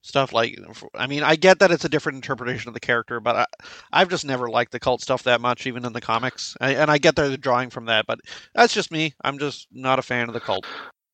stuff. 0.02 0.32
Like, 0.32 0.58
I 0.94 1.06
mean, 1.06 1.22
I 1.22 1.36
get 1.36 1.58
that 1.60 1.70
it's 1.70 1.84
a 1.84 1.88
different 1.88 2.16
interpretation 2.16 2.68
of 2.68 2.74
the 2.74 2.80
character, 2.80 3.20
but 3.20 3.36
I, 3.36 3.46
I've 3.92 4.08
just 4.08 4.24
never 4.24 4.48
liked 4.48 4.72
the 4.72 4.80
cult 4.80 5.00
stuff 5.02 5.24
that 5.24 5.40
much, 5.40 5.66
even 5.66 5.84
in 5.84 5.92
the 5.92 6.00
comics. 6.00 6.56
I, 6.60 6.74
and 6.74 6.90
I 6.90 6.98
get 6.98 7.16
they're 7.16 7.36
drawing 7.36 7.70
from 7.70 7.86
that, 7.86 8.06
but 8.06 8.20
that's 8.54 8.74
just 8.74 8.90
me. 8.90 9.14
I'm 9.22 9.38
just 9.38 9.66
not 9.72 9.98
a 9.98 10.02
fan 10.02 10.28
of 10.28 10.34
the 10.34 10.40
cult. 10.40 10.66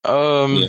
Um, 0.04 0.56
Yeah. 0.56 0.68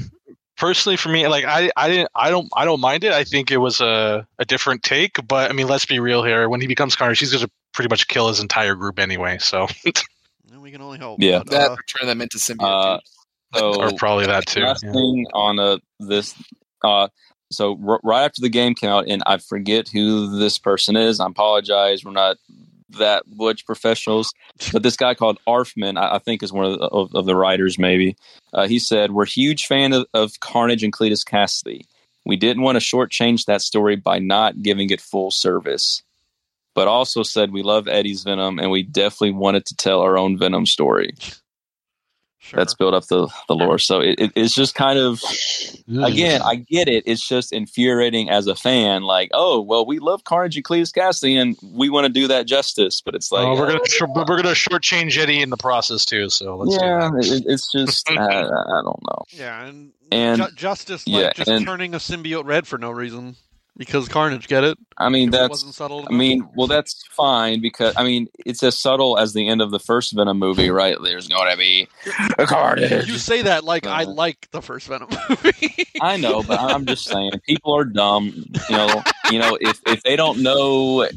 personally, 0.57 0.97
for 0.97 1.09
me, 1.09 1.28
like 1.28 1.45
I, 1.45 1.70
I 1.76 1.89
didn't, 1.89 2.09
I 2.16 2.30
don't, 2.30 2.49
I 2.55 2.66
don't 2.66 2.80
mind 2.82 3.03
it. 3.03 3.11
I 3.11 3.24
think 3.24 3.51
it 3.51 3.57
was 3.57 3.82
a, 3.82 4.28
a 4.39 4.45
different 4.45 4.84
take, 4.84 5.18
but 5.28 5.49
I 5.49 5.53
mean, 5.53 5.68
let's 5.68 5.86
be 5.86 5.99
real 5.99 6.24
here. 6.24 6.49
When 6.49 6.61
he 6.61 6.68
becomes 6.68 6.95
Carnage, 6.95 7.20
he's 7.20 7.32
going 7.32 7.43
to 7.45 7.51
pretty 7.74 7.89
much 7.89 8.07
kill 8.07 8.28
his 8.30 8.39
entire 8.39 8.76
group 8.76 8.99
anyway. 8.99 9.38
So, 9.39 9.68
we 10.59 10.72
can 10.72 10.82
only 10.82 10.97
hope. 10.97 11.20
Yeah. 11.22 11.39
but, 11.39 11.49
That 11.51 11.72
uh, 11.72 11.74
or 11.74 11.78
turn 11.88 12.07
them 12.07 12.22
into 12.22 12.38
symbiotes. 12.38 12.97
Uh, 12.97 12.99
so 13.53 13.82
or 13.82 13.91
probably 13.93 14.26
that 14.26 14.45
too. 14.47 14.61
last 14.61 14.84
yeah. 14.84 14.91
thing 14.91 15.26
on 15.34 15.59
uh, 15.59 15.78
this 15.99 16.36
uh 16.84 17.07
so 17.52 17.80
r- 17.88 18.00
right 18.04 18.26
after 18.26 18.41
the 18.41 18.50
game 18.50 18.74
came 18.76 18.89
out 18.89 19.08
and 19.08 19.24
i 19.26 19.38
forget 19.38 19.88
who 19.88 20.38
this 20.38 20.58
person 20.58 20.96
is 20.96 21.20
i 21.20 21.28
apologize 21.28 22.04
we're 22.04 22.12
not 22.12 22.38
that 22.89 23.24
much 23.28 23.66
professionals 23.66 24.34
but 24.72 24.84
this 24.84 24.96
guy 24.96 25.14
called 25.14 25.39
Arfmann 25.48 25.98
i, 25.98 26.16
I 26.16 26.20
think 26.20 26.43
is 26.43 26.54
one 26.54 26.66
of 26.66 26.80
the, 26.80 26.86
of, 26.86 27.14
of 27.14 27.26
the 27.26 27.36
writers 27.36 27.78
maybe 27.78 28.16
uh, 28.54 28.68
he 28.68 28.80
said 28.80 29.12
we're 29.12 29.26
huge 29.26 29.66
fan 29.66 29.93
of, 29.93 30.06
of 30.14 30.39
carnage 30.39 30.84
and 30.84 30.93
cletus 30.93 31.26
cassidy. 31.26 31.86
We 32.26 32.38
didn't 32.38 32.64
want 32.64 32.78
to 32.78 32.80
shortchange 32.80 33.46
that 33.46 33.62
story 33.62 33.98
by 33.98 34.18
not 34.18 34.64
giving 34.64 34.89
it 34.89 35.02
full 35.02 35.30
service 35.32 36.04
but 36.74 36.88
also 36.88 37.24
said 37.24 37.52
we 37.52 37.64
love 37.64 37.88
eddie's 37.88 38.24
venom 38.24 38.60
and 38.60 38.72
we 38.72 38.84
definitely 38.84 39.32
wanted 39.32 39.66
to 39.66 39.76
tell 39.76 40.02
our 40.02 40.18
own 40.18 40.38
venom 40.38 40.66
story 40.66 41.14
sure. 42.46 42.58
that's 42.58 42.74
built 42.74 42.93
up 42.93 43.06
the, 43.08 43.28
the 43.48 43.56
lore 43.56 43.80
so 43.80 44.00
it, 44.00 44.20
it, 44.20 44.32
it's 44.36 44.54
just 44.54 44.76
kind 44.76 44.98
of 45.00 45.22
again, 45.88 46.41
I 46.41 46.56
get 46.56 46.88
it. 46.88 47.04
It's 47.06 47.28
just 47.28 47.54
infuriating 47.54 48.30
as 48.30 48.48
a 48.48 48.56
fan. 48.56 49.04
Like, 49.04 49.30
oh, 49.34 49.62
well, 49.62 49.86
we 49.86 50.00
love 50.00 50.24
Carnage 50.24 50.56
and 50.56 50.66
Cletus 50.66 50.93
Cassidy, 50.93 51.38
and 51.38 51.58
we 51.74 51.89
want 51.89 52.08
to 52.08 52.12
do 52.14 52.28
that 52.28 52.48
justice. 52.48 53.02
But 53.02 53.16
it's 53.16 53.32
like, 53.32 53.46
Oh, 53.46 53.56
we're 53.56 53.68
uh, 53.68 53.74
gonna, 53.74 53.89
short, 53.89 54.10
we're 54.16 54.26
gonna 54.26 54.50
shortchange 54.56 55.18
Eddie 55.18 55.41
in 55.41 55.50
the 55.50 55.58
process 55.58 56.06
too. 56.06 56.30
So 56.30 56.56
let's 56.58 56.78
do 56.78 56.86
yeah, 56.86 57.10
it, 57.18 57.43
it's 57.48 57.72
just, 57.72 58.10
uh, 58.10 58.14
I 58.14 58.82
don't 58.84 59.02
know. 59.04 59.24
Yeah, 59.30 59.66
and, 59.66 59.91
And- 60.12 60.41
Ju- 60.41 60.56
Justice 60.56 61.08
like 61.08 61.22
yeah, 61.24 61.34
just 61.34 61.50
and- 61.50 61.66
turning 61.66 61.93
a 61.93 62.00
symbiote 62.00 62.46
red 62.46 62.68
for 62.68 62.78
no 62.78 62.91
reason 62.91 63.36
because 63.78 64.07
Carnage 64.07 64.47
get 64.47 64.63
it. 64.63 64.78
I 64.97 65.09
mean, 65.09 65.30
If 65.30 65.34
that's, 65.34 65.76
subtle. 65.76 66.05
I 66.09 66.13
mean, 66.13 66.47
well, 66.55 66.67
that's 66.67 67.05
fine 67.07 67.61
because 67.61 67.93
I 67.97 68.03
mean, 68.03 68.28
it's 68.45 68.63
as 68.63 68.78
subtle 68.80 69.17
as 69.17 69.34
the 69.34 69.47
end 69.47 69.61
of 69.61 69.71
the 69.71 69.80
first 69.80 70.13
Venom 70.15 70.39
movie, 70.39 70.69
right? 70.69 70.95
There's 71.03 71.28
going 71.28 71.51
to 71.51 71.57
be 71.57 71.88
a 72.38 72.45
Carnage. 72.45 73.07
you 73.07 73.17
say 73.17 73.41
that 73.43 73.63
like 73.63 73.86
I 73.86 74.03
Uh, 74.03 74.07
like 74.09 74.47
the 74.51 74.61
first 74.61 74.88
Venom 74.88 75.09
movie. 75.30 75.86
I 76.01 76.17
know, 76.17 76.43
but 76.43 76.59
I'm 76.59 76.86
just 76.86 77.05
saying, 77.09 77.32
people 77.47 77.76
are 77.76 77.86
dumb. 77.86 78.34
You 78.69 78.78
know, 78.78 79.03
you 79.32 79.39
know, 79.39 79.57
if 79.59 79.82
if 79.88 80.03
they 80.03 80.15
don't 80.15 80.41
know 80.41 81.07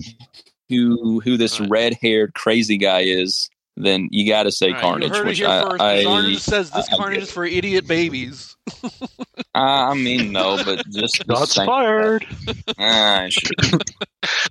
who 0.68 1.20
who 1.20 1.36
this 1.36 1.60
red 1.60 1.94
haired 2.00 2.34
crazy 2.34 2.76
guy 2.76 3.00
is, 3.00 3.48
then 3.84 4.08
you 4.10 4.28
got 4.28 4.44
to 4.44 4.52
say 4.52 4.68
All 4.68 4.72
right, 4.74 4.80
Carnage. 4.82 5.08
You 5.10 5.14
heard 5.16 5.26
it 5.26 5.28
which 5.28 5.38
here 5.38 5.48
I, 5.48 5.62
first. 5.62 5.80
I, 5.82 6.04
Carnage 6.04 6.38
says 6.38 6.70
this 6.70 6.88
I- 6.90 6.94
I 6.94 6.96
Carnage 6.98 7.14
get 7.18 7.22
is 7.24 7.30
for 7.32 7.44
idiot 7.44 7.86
babies. 7.86 8.56
I 9.54 9.94
mean, 9.94 10.32
no, 10.32 10.62
but 10.64 10.88
just 10.90 11.26
the 11.26 11.34
Shots 11.36 11.54
fired. 11.54 12.26
Ah, 12.78 13.26
sure. 13.28 13.78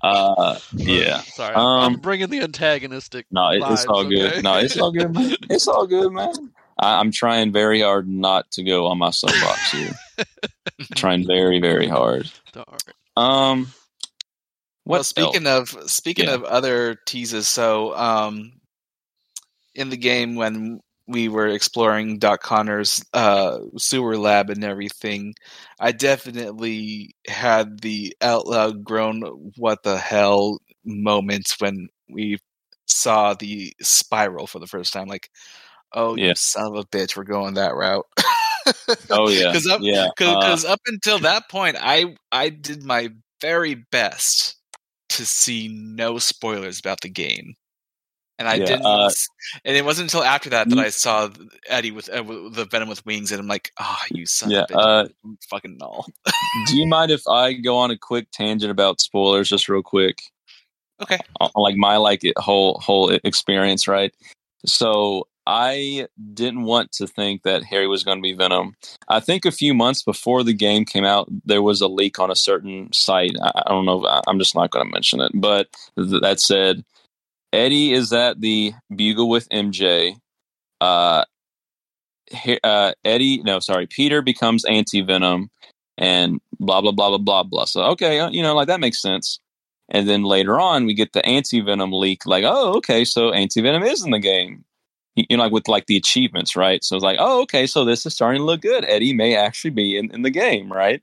uh, 0.04 0.58
yeah. 0.74 1.18
Sorry, 1.22 1.56
I'm 1.56 1.94
Um, 1.96 2.00
bringing 2.00 2.30
the 2.30 2.42
antagonistic. 2.42 3.26
No, 3.32 3.50
it, 3.52 3.58
it's 3.58 3.86
vibes, 3.86 3.90
all 3.90 4.04
good. 4.04 4.32
okay? 4.34 4.42
No, 4.42 4.58
it's 4.58 4.78
all 4.78 4.92
good, 4.92 5.14
man. 5.14 5.36
It's 5.50 5.68
all 5.68 5.86
good, 5.88 6.12
man. 6.12 6.34
I, 6.80 7.00
I'm 7.00 7.12
trying 7.12 7.52
very 7.52 7.82
hard 7.82 8.08
not 8.08 8.50
to 8.52 8.64
go 8.64 8.88
on 8.88 8.98
my 8.98 9.12
soapbox 9.12 9.72
here. 9.72 9.92
trying 10.96 11.26
very, 11.26 11.60
very 11.60 11.88
hard. 11.88 12.30
All 12.56 12.64
right. 12.68 12.94
Um, 13.52 13.68
what 14.84 14.98
well, 14.98 15.04
speaking 15.04 15.48
of 15.48 15.70
speaking 15.88 16.26
Yeah. 16.26 16.36
of 16.36 16.44
other 16.44 16.96
teases, 17.06 17.48
so 17.48 17.96
um, 17.98 18.54
in 19.78 19.90
the 19.92 19.98
game 19.98 20.36
when 20.36 20.82
we 21.08 21.30
were 21.30 21.48
exploring 21.48 22.20
Doc 22.20 22.42
Connors' 22.44 23.04
uh, 23.14 23.60
sewer 23.78 24.18
lab 24.18 24.50
and 24.50 24.64
everything, 24.66 25.36
I 25.80 25.94
definitely 25.94 27.12
had 27.28 27.82
the 27.82 28.16
out 28.22 28.48
loud 28.48 28.84
groan 28.84 29.22
"What 29.58 29.84
the 29.84 29.98
hell" 29.98 30.60
moments 30.86 31.56
when 31.62 31.88
we 32.10 32.40
saw 32.88 33.34
the 33.36 33.74
spiral 33.82 34.48
for 34.48 34.60
the 34.60 34.68
first 34.68 34.94
time. 34.94 35.08
Like, 35.08 35.30
oh, 35.94 36.16
Yeah. 36.18 36.30
you 36.30 36.36
son 36.36 36.68
of 36.68 36.76
a 36.76 36.86
bitch, 36.86 37.16
we're 37.18 37.24
going 37.26 37.56
that 37.56 37.76
route. 37.76 38.06
Oh 39.10 39.30
yeah, 39.30 39.48
because 39.52 39.68
up 39.68 39.82
yeah. 39.84 40.10
uh, 40.22 40.58
up 40.68 40.82
until 40.88 41.20
that 41.20 41.50
point, 41.50 41.78
I 41.80 42.16
I 42.32 42.50
did 42.50 42.84
my 42.84 43.10
very 43.42 43.76
best 43.92 44.56
to 45.10 45.26
see 45.26 45.70
no 45.70 46.18
spoilers 46.20 46.80
about 46.80 47.02
the 47.02 47.10
game, 47.10 47.56
and 48.40 48.48
I 48.48 48.56
Yeah, 48.56 48.66
didn't. 48.66 48.86
uh, 48.86 49.10
and 49.66 49.78
it 49.78 49.84
wasn't 49.86 50.06
until 50.14 50.24
after 50.24 50.50
that 50.52 50.70
that. 50.70 50.78
I 50.78 50.90
saw 50.90 51.30
Eddie 51.68 51.92
with, 51.92 52.10
uh, 52.10 52.22
the 52.24 52.68
Venom 52.70 52.90
with 52.90 53.06
wings, 53.06 53.32
and 53.32 53.40
I'm 53.40 53.48
like, 53.48 53.72
oh, 53.80 54.00
you 54.12 54.26
son 54.26 54.52
Yeah, 54.52 54.64
of 54.64 54.72
a 54.72 54.74
bitch, 54.74 55.06
uh, 55.06 55.38
fucking 55.50 55.78
null. 55.78 56.06
Do 56.68 56.78
you 56.78 56.88
mind 56.88 57.12
if 57.12 57.22
I 57.28 57.54
go 57.54 57.78
on 57.78 57.92
a 57.92 57.98
quick 57.98 58.28
tangent 58.32 58.72
about 58.72 59.02
spoilers, 59.02 59.50
just 59.50 59.70
real 59.70 59.82
quick? 59.84 60.22
Okay. 61.02 61.20
on 61.40 61.52
like 61.56 61.76
my 61.76 61.98
like 61.98 62.24
it- 62.24 62.38
whole 62.38 62.80
whole 62.84 63.10
experience, 63.24 63.88
right? 63.88 64.14
So 64.66 65.28
I 65.46 66.08
didn't 66.34 66.64
want 66.64 66.92
to 66.94 67.06
think 67.08 67.44
that 67.44 67.64
Harry 67.64 67.88
was 67.88 68.04
going 68.04 68.18
to 68.18 68.22
be 68.22 68.34
Venom. 68.34 68.76
I 69.08 69.20
think 69.20 69.46
a 69.46 69.52
few 69.52 69.74
months 69.76 70.02
before 70.04 70.44
the 70.44 70.54
game 70.54 70.84
came 70.86 71.06
out, 71.06 71.30
there 71.46 71.62
was 71.62 71.80
a 71.82 71.88
leak 71.88 72.20
on 72.20 72.32
a 72.32 72.36
certain 72.36 72.92
site. 72.92 73.36
I, 73.42 73.52
I 73.66 73.70
don't 73.70 73.86
know. 73.86 74.06
I- 74.06 74.22
I'm 74.28 74.40
just 74.40 74.56
not 74.56 74.72
going 74.72 74.86
to 74.88 74.92
mention 74.92 75.22
it, 75.22 75.32
but 75.36 75.68
th- 75.98 76.22
that 76.22 76.40
said, 76.42 76.84
Eddie 77.58 77.94
is 77.94 78.14
at 78.14 78.40
the 78.40 78.74
Bugle 78.96 79.30
with 79.30 79.50
MJ. 79.50 80.16
Uh, 80.80 81.26
uh, 82.64 82.94
Eddie, 83.04 83.42
no, 83.42 83.60
sorry, 83.60 83.88
Peter 83.88 84.22
becomes 84.22 84.64
anti 84.66 85.02
Venom, 85.02 85.50
and 85.98 86.40
blah 86.60 86.82
blah 86.82 86.92
blah 86.92 87.10
blah 87.10 87.18
blah 87.18 87.44
blah. 87.44 87.66
So 87.66 87.82
okay, 87.84 88.20
uh, 88.20 88.30
you 88.30 88.44
know, 88.44 88.54
like 88.54 88.68
that 88.68 88.80
makes 88.80 89.02
sense. 89.02 89.40
And 89.90 90.08
then 90.08 90.24
later 90.24 90.60
on, 90.60 90.86
we 90.86 90.94
get 90.94 91.14
the 91.14 91.26
anti 91.26 91.62
venom 91.62 91.92
leak. 91.94 92.26
Like, 92.26 92.44
oh, 92.46 92.76
okay, 92.78 93.06
so 93.06 93.32
anti 93.32 93.62
venom 93.62 93.84
is 93.84 94.04
in 94.04 94.12
the 94.12 94.20
game. 94.20 94.64
You 95.16 95.26
you 95.30 95.38
know, 95.38 95.44
like 95.44 95.52
with 95.52 95.68
like 95.68 95.88
the 95.88 95.98
achievements, 95.98 96.56
right? 96.56 96.84
So 96.84 96.96
it's 96.96 97.04
like, 97.04 97.18
oh, 97.20 97.42
okay, 97.44 97.66
so 97.68 97.86
this 97.86 98.06
is 98.06 98.14
starting 98.14 98.42
to 98.42 98.46
look 98.46 98.62
good. 98.62 98.86
Eddie 98.86 99.14
may 99.14 99.36
actually 99.36 99.72
be 99.72 99.98
in, 99.98 100.12
in 100.12 100.22
the 100.22 100.30
game, 100.30 100.72
right? 100.72 101.02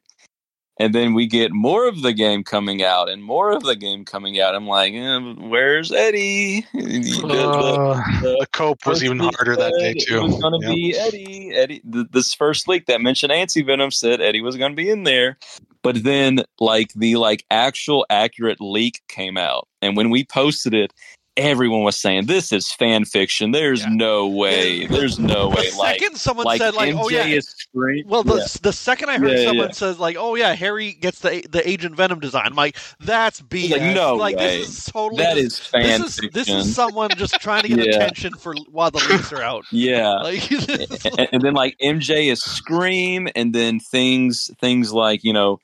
And 0.78 0.92
then 0.92 1.14
we 1.14 1.26
get 1.28 1.52
more 1.52 1.86
of 1.86 2.02
the 2.02 2.12
game 2.12 2.42
coming 2.42 2.82
out 2.82 3.08
and 3.08 3.22
more 3.22 3.52
of 3.52 3.62
the 3.62 3.76
game 3.76 4.04
coming 4.04 4.40
out. 4.40 4.56
I'm 4.56 4.66
like, 4.66 4.92
eh, 4.92 5.18
where's 5.38 5.92
Eddie? 5.92 6.66
The- 6.74 7.26
the- 7.28 7.48
Uh, 7.48 8.20
the- 8.20 8.36
the 8.40 8.46
cope 8.52 8.84
was 8.84 9.04
even 9.04 9.18
harder 9.20 9.54
that 9.54 9.72
day 9.78 9.94
too. 9.94 10.16
It 10.16 10.22
was 10.22 10.40
going 10.40 10.60
to 10.60 10.66
Yeah. 10.66 10.74
be 10.74 10.96
Eddie. 10.98 11.50
Eddie. 11.54 11.80
Th- 11.92 12.06
this 12.10 12.34
first 12.34 12.66
leak 12.66 12.86
that 12.86 13.00
mentioned 13.00 13.30
anti 13.32 13.62
venom 13.62 13.90
said 13.92 14.20
Eddie 14.20 14.40
was 14.40 14.56
going 14.56 14.72
to 14.72 14.76
be 14.76 14.90
in 14.90 15.04
there, 15.04 15.38
but 15.82 16.02
then 16.02 16.40
like 16.58 16.92
the 16.94 17.16
like 17.16 17.44
actual 17.52 18.04
accurate 18.10 18.60
leak 18.60 19.02
came 19.08 19.36
out, 19.36 19.68
and 19.80 19.96
when 19.96 20.10
we 20.10 20.24
posted 20.24 20.74
it, 20.74 20.92
everyone 21.36 21.82
was 21.82 21.98
saying 21.98 22.26
this 22.26 22.52
is 22.52 22.70
fan 22.72 23.04
fiction. 23.04 23.50
There's 23.50 23.80
Yeah. 23.82 23.88
no 23.90 24.28
way. 24.28 24.86
There's 24.86 25.18
no 25.18 25.50
The 25.50 25.56
way. 25.56 25.70
Like 25.76 26.00
second 26.00 26.16
someone 26.16 26.44
like 26.46 26.60
said 26.60 26.74
like, 26.74 26.94
MJ 26.94 27.00
"Oh 27.02 27.08
yeah," 27.08 27.26
is 27.26 27.48
scream- 27.48 28.04
well, 28.06 28.22
the 28.22 28.36
Yeah. 28.36 28.46
the 28.62 28.72
second 28.72 29.08
I 29.10 29.18
heard 29.18 29.38
Yeah, 29.38 29.44
someone 29.46 29.72
says 29.72 29.98
like, 29.98 30.16
"Oh 30.18 30.34
yeah, 30.36 30.54
Harry 30.54 30.92
gets 30.92 31.18
the 31.20 31.44
the 31.50 31.68
Agent 31.68 31.96
Venom 31.96 32.20
design," 32.20 32.46
I'm 32.46 32.54
like, 32.54 32.76
"That's 33.00 33.40
BS." 33.40 33.70
Like, 33.72 33.94
no 33.94 34.14
like 34.16 34.36
way. 34.36 34.58
this 34.60 34.68
is 34.78 34.84
totally 34.86 35.22
that 35.24 35.36
is 35.36 35.58
fan 35.58 35.82
this 36.02 36.10
is 36.10 36.14
fiction. 36.16 36.30
this 36.32 36.48
is 36.48 36.74
someone 36.74 37.10
just 37.16 37.34
trying 37.40 37.62
to 37.62 37.68
get 37.68 37.78
attention 37.94 38.34
for 38.36 38.54
while 38.70 38.90
the 38.90 39.04
leaks 39.10 39.32
are 39.32 39.42
out. 39.42 39.64
yeah. 39.72 40.14
Like, 40.24 40.50
and, 40.50 41.28
and 41.32 41.42
then 41.42 41.54
like 41.54 41.76
MJ 41.82 42.30
is 42.30 42.42
scream, 42.42 43.28
and 43.34 43.54
then 43.54 43.80
things 43.80 44.50
things 44.60 44.92
like 44.92 45.24
you 45.24 45.32
know 45.32 45.58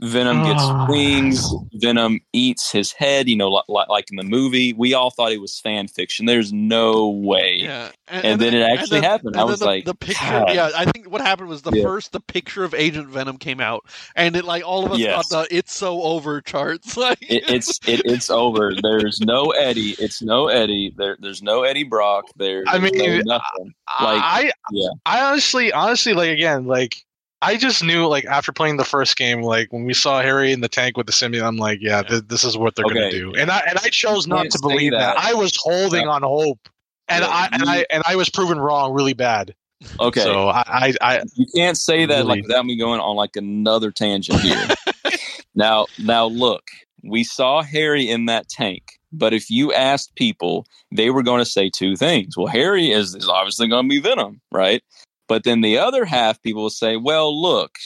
Venom 0.00 0.42
gets 0.44 0.62
Ah. 0.62 0.86
wings, 0.88 1.46
Venom 1.74 2.18
eats 2.32 2.72
his 2.72 2.92
head. 2.92 3.28
You 3.28 3.36
know, 3.36 3.50
like, 3.68 3.88
like 3.88 4.10
in 4.10 4.16
the 4.16 4.22
movie, 4.22 4.72
we 4.72 4.94
all 4.94 5.10
thought 5.10 5.30
it 5.32 5.40
was 5.42 5.58
fan 5.60 5.88
fiction. 5.88 6.24
There's 6.24 6.52
no 6.54 7.10
way. 7.10 7.56
yeah, 7.60 7.90
And 8.08 8.40
then 8.40 8.54
it 8.54 8.62
actually 8.62 9.02
happened. 9.02 9.36
I 9.36 9.44
was 9.44 9.58
the, 9.60 9.66
like, 9.66 9.84
the 9.84 9.94
picture. 9.94 10.24
God. 10.24 10.54
Yeah, 10.54 10.70
I 10.74 10.86
think 10.86 11.10
what 11.10 11.20
happened 11.20 11.48
was 11.50 11.60
the 11.62 11.72
Yeah. 11.72 11.82
first 11.82 12.12
the 12.12 12.20
picture 12.20 12.64
of 12.64 12.72
Agent 12.74 13.08
Venom 13.08 13.36
came 13.36 13.60
out, 13.60 13.84
and 14.16 14.34
it 14.36 14.46
like 14.46 14.66
all 14.66 14.86
of 14.86 14.92
us 14.92 14.98
Yes. 14.98 15.28
got 15.28 15.48
the 15.48 15.54
"It's 15.56 15.74
so 15.74 16.02
over" 16.02 16.40
charts. 16.40 16.96
Like, 17.04 17.18
It, 17.20 17.44
it's 17.50 17.78
it, 17.86 18.00
it's 18.06 18.30
over. 18.30 18.72
There's 18.82 19.20
no 19.20 19.50
Eddie. 19.50 19.94
It's 19.98 20.22
no 20.22 20.48
Eddie. 20.48 20.94
There 20.96 21.18
there's 21.20 21.42
no 21.42 21.62
Eddie 21.64 21.84
Brock. 21.84 22.24
There. 22.36 22.64
I 22.66 22.78
there's 22.78 22.92
mean, 22.92 23.22
no 23.26 23.36
nothing. 23.36 23.74
Like, 24.00 24.22
I 24.22 24.50
yeah. 24.72 24.88
I 25.04 25.20
honestly 25.26 25.72
honestly 25.72 26.14
like 26.14 26.30
again 26.30 26.66
like 26.66 27.03
I 27.44 27.56
just 27.56 27.82
knew 27.84 28.06
like 28.06 28.24
after 28.24 28.52
playing 28.52 28.76
the 28.78 28.84
first 28.84 29.16
game, 29.16 29.42
like 29.42 29.72
when 29.72 29.84
we 29.84 29.94
saw 29.94 30.22
Harry 30.22 30.52
in 30.52 30.60
the 30.60 30.68
tank 30.68 30.96
with 30.96 31.06
the 31.06 31.12
symbiote, 31.12 31.42
I'm 31.46 31.56
like, 31.56 31.78
yeah, 31.80 32.02
th- 32.02 32.24
this 32.28 32.44
is 32.44 32.56
what 32.56 32.74
they're 32.74 32.84
Okay. 32.86 32.94
gonna 32.94 33.10
do. 33.10 33.34
And 33.34 33.50
I 33.50 33.62
and 33.68 33.78
I 33.82 33.88
chose 33.88 34.26
not 34.26 34.50
to 34.50 34.58
believe 34.60 34.92
that. 34.92 35.16
that. 35.16 35.18
I 35.24 35.34
was 35.34 35.52
holding 35.56 36.06
on 36.08 36.22
hope, 36.22 36.60
and 37.08 37.22
Yeah, 37.22 37.28
I 37.30 37.48
and 37.52 37.62
you- 37.62 37.68
I 37.70 37.86
and 37.90 38.02
I 38.06 38.16
was 38.16 38.30
proven 38.30 38.58
wrong 38.58 38.92
really 38.92 39.14
bad. 39.14 39.54
Okay. 40.00 40.20
So 40.22 40.48
I 40.48 40.62
I, 40.66 40.94
I 41.00 41.22
you 41.36 41.46
can't 41.54 41.76
say 41.76 42.06
that 42.06 42.24
like 42.26 42.36
Really? 42.36 42.42
without 42.42 42.64
me 42.66 42.76
going 42.76 43.00
on 43.00 43.16
like 43.16 43.36
another 43.36 43.90
tangent 43.90 44.40
here. 44.40 44.68
now, 45.54 45.86
now 45.98 46.26
look, 46.26 46.62
we 47.02 47.24
saw 47.24 47.62
Harry 47.62 48.08
in 48.08 48.26
that 48.26 48.48
tank, 48.48 48.82
but 49.12 49.32
if 49.34 49.50
you 49.50 49.72
asked 49.72 50.14
people, 50.14 50.66
they 50.90 51.10
were 51.10 51.22
going 51.22 51.40
to 51.40 51.44
say 51.44 51.68
two 51.68 51.96
things. 51.96 52.36
Well, 52.36 52.46
Harry 52.46 52.90
is, 52.92 53.14
is 53.14 53.28
obviously 53.28 53.68
going 53.68 53.84
to 53.84 53.88
be 53.88 54.00
Venom, 54.00 54.40
right? 54.50 54.82
But 55.28 55.44
then 55.44 55.60
the 55.60 55.78
other 55.78 56.04
half, 56.04 56.42
people 56.42 56.62
will 56.62 56.70
say, 56.70 56.96
well, 56.96 57.40
look, 57.40 57.78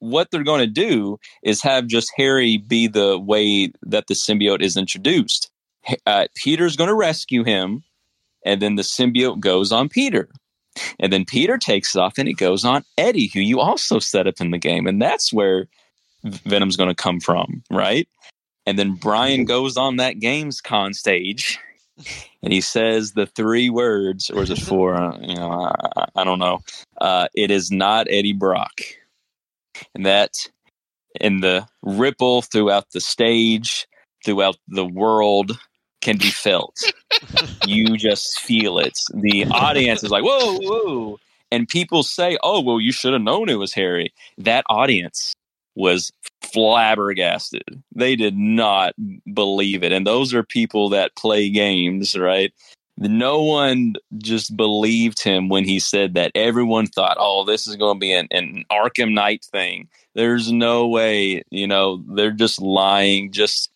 what 0.00 0.30
they're 0.30 0.42
going 0.42 0.60
to 0.60 0.66
do 0.66 1.18
is 1.42 1.62
have 1.62 1.86
just 1.86 2.12
Harry 2.16 2.56
be 2.56 2.88
the 2.88 3.18
way 3.18 3.72
that 3.82 4.08
the 4.08 4.14
symbiote 4.14 4.62
is 4.62 4.76
introduced. 4.76 5.50
Uh, 6.06 6.26
Peter's 6.34 6.76
going 6.76 6.88
to 6.88 6.94
rescue 6.94 7.44
him, 7.44 7.82
and 8.44 8.60
then 8.60 8.76
the 8.76 8.82
symbiote 8.82 9.40
goes 9.40 9.70
on 9.72 9.88
Peter. 9.88 10.28
And 10.98 11.12
then 11.12 11.24
Peter 11.24 11.58
takes 11.58 11.94
it 11.94 12.00
off 12.00 12.18
and 12.18 12.28
it 12.28 12.34
goes 12.34 12.64
on 12.64 12.84
Eddie, 12.96 13.28
who 13.28 13.40
you 13.40 13.60
also 13.60 13.98
set 13.98 14.26
up 14.26 14.40
in 14.40 14.50
the 14.52 14.58
game. 14.58 14.86
And 14.86 15.02
that's 15.02 15.32
where 15.32 15.66
Venom's 16.24 16.76
going 16.76 16.88
to 16.88 16.94
come 16.94 17.20
from, 17.20 17.62
right? 17.70 18.08
And 18.64 18.78
then 18.78 18.94
Bryan 18.94 19.44
goes 19.44 19.76
on 19.76 19.96
that 19.96 20.16
Gamescom 20.16 20.94
stage 20.94 21.58
and 22.42 22.52
he 22.52 22.60
says 22.60 23.12
the 23.12 23.26
three 23.26 23.70
words, 23.70 24.30
or 24.30 24.42
is 24.42 24.50
it 24.50 24.58
four? 24.58 24.94
You 25.20 25.34
know, 25.34 25.50
I, 25.50 26.06
I 26.16 26.24
don't 26.24 26.38
know. 26.38 26.60
Uh, 27.00 27.28
it 27.34 27.50
is 27.50 27.70
not 27.70 28.06
Eddie 28.10 28.32
Brock. 28.32 28.80
And 29.94 30.06
that, 30.06 30.32
in 31.20 31.40
the 31.40 31.66
ripple 31.82 32.42
throughout 32.42 32.90
the 32.92 33.00
stage, 33.00 33.86
throughout 34.24 34.56
the 34.68 34.86
world, 34.86 35.58
can 36.00 36.18
be 36.18 36.30
felt 36.30 36.92
you 37.66 37.96
just 37.96 38.40
feel 38.40 38.78
it. 38.78 38.98
The 39.14 39.46
audience 39.46 40.02
is 40.02 40.10
like, 40.10 40.24
whoa, 40.24 40.58
whoa. 40.60 41.18
And 41.50 41.68
people 41.68 42.02
say, 42.02 42.38
oh, 42.42 42.60
well, 42.60 42.80
you 42.80 42.92
should 42.92 43.12
have 43.12 43.22
known 43.22 43.48
it 43.48 43.58
was 43.58 43.74
Harry. 43.74 44.12
That 44.38 44.64
audience 44.68 45.34
was 45.74 46.12
flabbergasted. 46.42 47.82
They 47.94 48.16
did 48.16 48.36
not 48.36 48.94
believe 49.32 49.82
it. 49.82 49.92
And 49.92 50.06
those 50.06 50.34
are 50.34 50.42
people 50.42 50.90
that 50.90 51.16
play 51.16 51.50
games, 51.50 52.16
right? 52.16 52.52
No 52.98 53.42
one 53.42 53.94
just 54.18 54.56
believed 54.56 55.22
him 55.22 55.48
when 55.48 55.64
he 55.64 55.78
said 55.80 56.14
that. 56.14 56.32
Everyone 56.34 56.86
thought, 56.86 57.16
oh, 57.18 57.44
this 57.44 57.66
is 57.66 57.76
going 57.76 57.96
to 57.96 58.00
be 58.00 58.12
an, 58.12 58.28
an 58.30 58.64
Arkham 58.70 59.14
Knight 59.14 59.44
thing. 59.50 59.88
There's 60.14 60.52
no 60.52 60.88
way, 60.88 61.42
you 61.50 61.66
know, 61.66 62.04
they're 62.06 62.30
just 62.32 62.60
lying 62.60 63.32
just 63.32 63.70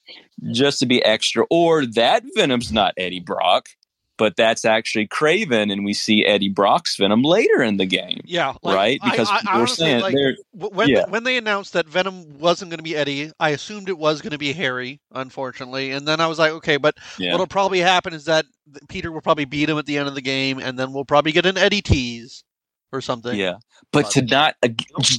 just 0.51 0.81
to 0.81 0.87
be 0.87 1.03
extra. 1.03 1.45
Or 1.51 1.87
that 1.87 2.23
Venom's 2.37 2.71
not 2.71 2.95
Eddie 2.99 3.21
Brock, 3.21 3.71
but 4.19 4.37
that's 4.37 4.65
actually 4.65 5.07
Kraven, 5.07 5.73
and 5.73 5.85
we 5.85 5.93
see 5.93 6.25
Eddie 6.25 6.49
Brock's 6.49 6.97
Venom 6.97 7.23
later 7.23 7.63
in 7.63 7.77
the 7.77 7.87
game, 7.87 8.21
Yeah, 8.25 8.55
right? 8.65 8.99
Because 9.03 9.29
I, 9.29 9.37
I, 9.37 9.41
people 9.41 9.53
were 9.53 9.59
honestly, 9.59 9.85
saying 9.85 10.01
like, 10.01 10.15
when 10.53 10.89
yeah. 10.89 11.05
when 11.09 11.25
they 11.25 11.37
announced 11.37 11.75
that 11.75 11.87
Venom 11.87 12.39
wasn't 12.39 12.71
going 12.71 12.79
to 12.79 12.85
be 12.85 12.97
Eddie, 12.97 13.33
I 13.39 13.51
assumed 13.51 13.89
it 13.89 13.99
was 13.99 14.23
going 14.23 14.33
to 14.33 14.39
be 14.39 14.53
Harry, 14.53 15.01
unfortunately, 15.13 15.91
and 15.91 16.07
then 16.07 16.21
I 16.21 16.27
was 16.27 16.39
like, 16.39 16.53
okay, 16.53 16.77
but 16.77 16.97
yeah. 17.19 17.33
what'll 17.33 17.47
probably 17.47 17.81
happen 17.81 18.15
is 18.15 18.25
that 18.25 18.47
Peter 18.89 19.13
will 19.13 19.21
probably 19.21 19.45
beat 19.45 19.69
him 19.69 19.79
at 19.79 19.87
the 19.87 19.99
end 19.99 20.09
of 20.09 20.15
the 20.15 20.23
game, 20.23 20.59
and 20.59 20.79
then 20.79 20.93
we'll 20.93 21.05
probably 21.05 21.33
get 21.33 21.47
an 21.47 21.59
Eddie 21.59 21.83
tease 21.83 22.45
or 22.93 23.01
something. 23.01 23.39
Yeah, 23.39 23.57
but 23.93 24.11
to 24.13 24.23
not 24.23 24.55
uh, 24.63 24.69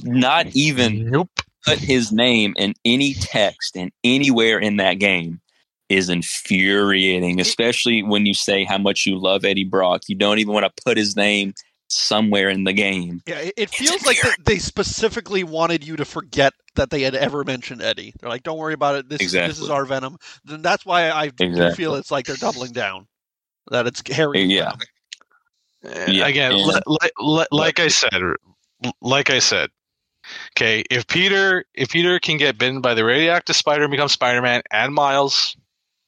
not 0.02 0.46
even 0.54 1.10
nope. 1.10 1.30
put 1.64 1.78
his 1.78 2.10
name 2.10 2.54
in 2.56 2.74
any 2.84 3.14
text 3.14 3.76
and 3.76 3.92
anywhere 4.02 4.58
in 4.58 4.76
that 4.78 4.94
game 4.94 5.40
is 5.88 6.08
infuriating, 6.08 7.40
especially 7.40 8.02
when 8.02 8.26
you 8.26 8.34
say 8.34 8.64
how 8.64 8.78
much 8.78 9.06
you 9.06 9.18
love 9.18 9.44
Eddie 9.44 9.64
Brock. 9.64 10.02
You 10.08 10.16
don't 10.16 10.38
even 10.38 10.52
want 10.52 10.66
to 10.66 10.82
put 10.84 10.96
his 10.96 11.16
name 11.16 11.54
somewhere 11.88 12.50
in 12.50 12.64
the 12.64 12.72
game. 12.74 13.22
Yeah, 13.26 13.38
it, 13.38 13.54
it 13.56 13.70
feels 13.70 14.04
like 14.04 14.20
that 14.20 14.36
they 14.44 14.58
specifically 14.58 15.44
wanted 15.44 15.86
you 15.86 15.96
to 15.96 16.04
forget 16.04 16.52
that 16.74 16.90
they 16.90 17.00
had 17.02 17.14
ever 17.14 17.44
mentioned 17.44 17.80
Eddie. 17.82 18.12
They're 18.20 18.28
like, 18.28 18.42
"Don't 18.42 18.58
worry 18.58 18.74
about 18.74 18.96
it. 18.96 19.08
This, 19.08 19.32
this 19.32 19.58
is 19.60 19.70
our 19.70 19.84
Venom." 19.86 20.18
Then 20.44 20.60
that's 20.62 20.84
why 20.84 21.08
I 21.08 21.24
Exactly. 21.24 21.74
feel 21.74 21.94
it's 21.94 22.10
like 22.10 22.26
they're 22.26 22.36
doubling 22.36 22.72
down. 22.72 23.06
That 23.70 23.86
it's 23.86 24.02
Harry. 24.10 24.42
Yeah. 24.42 24.72
Eh, 25.84 26.10
yeah, 26.10 26.26
Again, 26.26 26.52
and- 26.52 26.60
li- 26.66 26.80
li- 26.86 27.10
li- 27.20 27.46
like 27.52 27.78
I 27.80 27.88
said, 27.88 28.10
like 29.00 29.30
I 29.30 29.38
said, 29.38 29.70
okay. 30.56 30.84
If 30.90 31.06
Peter, 31.06 31.64
if 31.74 31.90
Peter 31.90 32.18
can 32.18 32.36
get 32.36 32.58
bitten 32.58 32.80
by 32.80 32.94
the 32.94 33.04
radioactive 33.04 33.56
spider 33.56 33.84
and 33.84 33.90
become 33.90 34.08
Spider-Man, 34.08 34.62
and 34.72 34.92
Miles, 34.94 35.56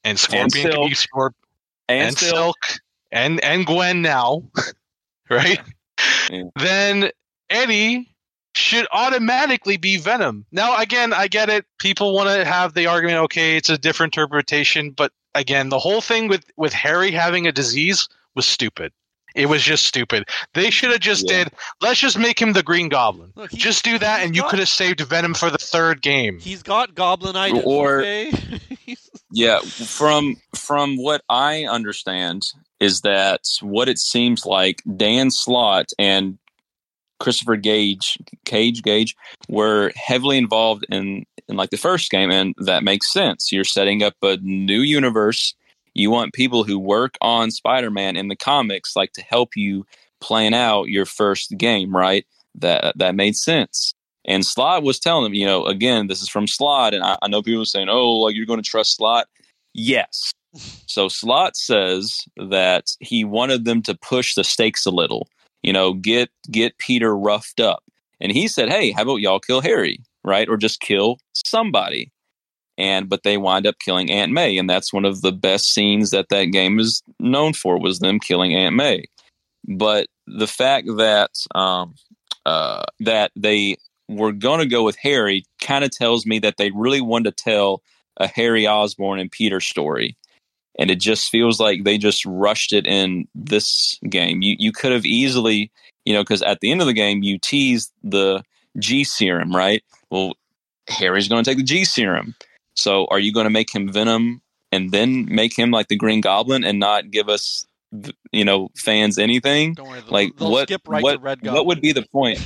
and 0.03 0.19
Scorpion 0.19 0.49
can 0.49 0.87
be 0.89 0.93
Silk. 0.95 1.33
Scorp- 1.33 1.33
and, 1.89 2.17
Silk, 2.17 2.57
and 3.11 3.43
and 3.43 3.65
Gwen 3.65 4.01
now, 4.01 4.43
right? 5.29 5.59
Yeah. 6.29 6.43
Then 6.55 7.11
Eddie 7.49 8.07
should 8.55 8.87
automatically 8.91 9.77
be 9.77 9.97
Venom. 9.97 10.45
Now, 10.51 10.77
again, 10.77 11.13
I 11.13 11.27
get 11.27 11.49
it. 11.49 11.65
People 11.79 12.13
want 12.13 12.29
to 12.29 12.45
have 12.45 12.73
the 12.73 12.87
argument. 12.87 13.17
Okay, 13.25 13.57
it's 13.57 13.69
a 13.69 13.77
different 13.77 14.15
interpretation, 14.15 14.91
but 14.91 15.11
again, 15.35 15.69
the 15.69 15.79
whole 15.79 16.01
thing 16.01 16.27
with 16.27 16.45
with 16.57 16.73
Harry 16.73 17.11
having 17.11 17.47
a 17.47 17.51
disease 17.51 18.07
was 18.35 18.45
stupid. 18.47 18.91
It 19.33 19.45
was 19.45 19.63
just 19.63 19.85
stupid. 19.85 20.27
They 20.53 20.69
should 20.69 20.91
have 20.91 20.99
just 20.99 21.29
Yeah. 21.29 21.45
did. 21.45 21.53
Let's 21.79 22.01
just 22.01 22.17
make 22.17 22.41
him 22.41 22.51
the 22.51 22.63
Green 22.63 22.89
Goblin. 22.89 23.31
Look, 23.35 23.51
he- 23.51 23.57
Just 23.57 23.85
do 23.85 23.97
that, 23.97 24.19
he's 24.19 24.27
and 24.27 24.35
you 24.35 24.43
could 24.43 24.59
have 24.59 24.67
saved 24.67 24.99
Venom 24.99 25.33
for 25.33 25.49
the 25.49 25.57
third 25.57 26.01
game. 26.01 26.37
He's 26.39 26.61
got 26.63 26.95
goblinitis. 26.95 27.65
Or- 27.65 27.99
okay? 28.01 28.31
Yeah, 29.31 29.59
from 29.59 30.35
from 30.55 30.97
what 30.97 31.23
I 31.29 31.63
understand 31.63 32.43
is 32.79 33.01
that 33.01 33.41
what 33.61 33.87
it 33.87 33.97
seems 33.97 34.45
like 34.45 34.81
Dan 34.97 35.31
Slott 35.31 35.91
and 35.97 36.37
Christopher 37.19 37.55
Gage, 37.55 38.17
Cage 38.45 38.81
Gage, 38.81 39.15
were 39.47 39.91
heavily 39.95 40.37
involved 40.37 40.85
in 40.89 41.25
in 41.47 41.55
like 41.55 41.69
the 41.69 41.77
first 41.77 42.09
game, 42.11 42.31
and 42.31 42.53
that 42.57 42.83
makes 42.83 43.11
sense. 43.11 43.51
You're 43.51 43.63
setting 43.63 44.03
up 44.03 44.15
a 44.21 44.37
new 44.41 44.81
universe. 44.81 45.53
You 45.93 46.09
want 46.09 46.33
people 46.33 46.63
who 46.63 46.79
work 46.79 47.17
on 47.21 47.51
Spider-Man 47.51 48.15
in 48.15 48.29
the 48.29 48.35
comics, 48.35 48.95
like 48.95 49.11
to 49.13 49.21
help 49.21 49.55
you 49.55 49.85
plan 50.21 50.53
out 50.53 50.87
your 50.87 51.05
first 51.05 51.57
game, 51.57 51.95
right? 51.95 52.25
That 52.55 52.97
that 52.97 53.15
made 53.15 53.35
sense. 53.35 53.93
And 54.25 54.45
Slott 54.45 54.83
was 54.83 54.99
telling 54.99 55.23
them, 55.23 55.33
you 55.33 55.45
know, 55.45 55.65
again, 55.65 56.07
this 56.07 56.21
is 56.21 56.29
from 56.29 56.47
Slott, 56.47 56.93
and 56.93 57.03
I, 57.03 57.17
I 57.21 57.27
know 57.27 57.41
people 57.41 57.63
are 57.63 57.65
saying, 57.65 57.89
"Oh, 57.89 58.17
like 58.17 58.35
you're 58.35 58.45
going 58.45 58.61
to 58.61 58.69
trust 58.69 58.95
Slott." 58.97 59.27
Yes. 59.73 60.31
So 60.85 61.07
Slott 61.07 61.55
says 61.55 62.25
that 62.37 62.87
he 62.99 63.23
wanted 63.23 63.65
them 63.65 63.81
to 63.83 63.95
push 63.95 64.35
the 64.35 64.43
stakes 64.43 64.85
a 64.85 64.91
little, 64.91 65.27
you 65.63 65.73
know, 65.73 65.93
get 65.93 66.29
get 66.51 66.77
Peter 66.77 67.17
roughed 67.17 67.59
up, 67.59 67.83
and 68.19 68.31
he 68.31 68.47
said, 68.47 68.69
"Hey, 68.69 68.91
how 68.91 69.03
about 69.03 69.21
y'all 69.21 69.39
kill 69.39 69.61
Harry, 69.61 69.99
right, 70.23 70.47
or 70.47 70.57
just 70.57 70.81
kill 70.81 71.17
somebody?" 71.33 72.11
And 72.77 73.09
but 73.09 73.23
they 73.23 73.37
wind 73.37 73.65
up 73.65 73.79
killing 73.79 74.11
Aunt 74.11 74.31
May, 74.31 74.57
and 74.57 74.69
that's 74.69 74.93
one 74.93 75.05
of 75.05 75.21
the 75.21 75.31
best 75.31 75.73
scenes 75.73 76.11
that 76.11 76.29
that 76.29 76.45
game 76.45 76.79
is 76.79 77.01
known 77.19 77.53
for 77.53 77.79
was 77.79 77.99
them 77.99 78.19
killing 78.19 78.53
Aunt 78.55 78.75
May. 78.75 79.05
But 79.67 80.07
the 80.27 80.47
fact 80.47 80.87
that 80.97 81.31
um, 81.55 81.95
uh, 82.45 82.83
that 82.99 83.31
they 83.35 83.77
were 84.11 84.31
going 84.31 84.59
to 84.59 84.65
go 84.65 84.83
with 84.83 84.97
Harry 84.97 85.45
kind 85.61 85.83
of 85.83 85.91
tells 85.91 86.25
me 86.25 86.39
that 86.39 86.57
they 86.57 86.71
really 86.71 87.01
wanted 87.01 87.35
to 87.35 87.43
tell 87.43 87.81
a 88.17 88.27
Harry 88.27 88.67
Osborn 88.67 89.19
and 89.19 89.31
Peter 89.31 89.59
story. 89.59 90.17
And 90.77 90.89
it 90.89 90.99
just 90.99 91.29
feels 91.29 91.59
like 91.59 91.83
they 91.83 91.97
just 91.97 92.25
rushed 92.25 92.73
it 92.73 92.87
in 92.87 93.27
this 93.35 93.99
game. 94.09 94.41
You 94.41 94.55
you 94.57 94.71
could 94.71 94.91
have 94.91 95.05
easily, 95.05 95.71
you 96.05 96.13
know, 96.13 96.23
because 96.23 96.41
at 96.41 96.59
the 96.61 96.71
end 96.71 96.81
of 96.81 96.87
the 96.87 96.93
game 96.93 97.23
you 97.23 97.37
tease 97.37 97.91
the 98.03 98.43
G 98.79 99.03
serum, 99.03 99.55
right? 99.55 99.83
Well, 100.09 100.33
Harry's 100.87 101.27
going 101.27 101.43
to 101.43 101.49
take 101.49 101.57
the 101.57 101.63
G 101.63 101.83
serum. 101.85 102.35
So 102.73 103.05
are 103.11 103.19
you 103.19 103.33
going 103.33 103.45
to 103.45 103.49
make 103.49 103.73
him 103.73 103.91
Venom 103.91 104.41
and 104.71 104.91
then 104.91 105.25
make 105.29 105.57
him 105.57 105.71
like 105.71 105.87
the 105.87 105.97
Green 105.97 106.21
Goblin 106.21 106.63
and 106.63 106.79
not 106.79 107.11
give 107.11 107.27
us, 107.27 107.65
you 108.31 108.45
know, 108.45 108.69
fans 108.77 109.17
anything? 109.17 109.73
Don't 109.73 109.89
worry. 109.89 110.01
Like 110.07 110.33
what? 110.37 110.67
skip 110.67 110.87
right 110.87 111.03
what? 111.03 111.13
to 111.13 111.19
Red 111.19 111.41
what 111.43 111.65
would 111.65 111.81
be 111.81 111.91
the 111.91 112.05
point? 112.11 112.39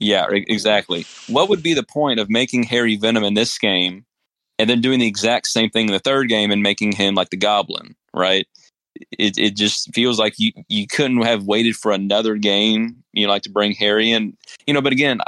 Yeah, 0.00 0.26
exactly. 0.30 1.06
What 1.28 1.48
would 1.48 1.62
be 1.62 1.72
the 1.72 1.84
point 1.84 2.20
of 2.20 2.28
making 2.28 2.64
Harry 2.64 2.96
Venom 2.96 3.24
in 3.24 3.34
this 3.34 3.56
game 3.58 4.04
and 4.58 4.68
then 4.68 4.80
doing 4.80 5.00
the 5.00 5.06
exact 5.06 5.46
same 5.46 5.70
thing 5.70 5.86
in 5.86 5.92
the 5.92 5.98
third 5.98 6.28
game 6.28 6.50
and 6.50 6.62
making 6.62 6.92
him 6.92 7.14
like 7.14 7.30
the 7.30 7.36
Goblin, 7.36 7.94
right? 8.12 8.46
It 9.18 9.38
it 9.38 9.56
just 9.56 9.92
feels 9.94 10.18
like 10.18 10.34
you 10.38 10.52
you 10.68 10.86
couldn't 10.86 11.22
have 11.22 11.44
waited 11.44 11.76
for 11.76 11.90
another 11.90 12.36
game, 12.36 13.02
you 13.12 13.26
know, 13.26 13.32
like 13.32 13.42
to 13.42 13.50
bring 13.50 13.72
Harry 13.72 14.10
in, 14.10 14.36
you 14.66 14.74
know. 14.74 14.82
But 14.82 14.92
again, 14.92 15.20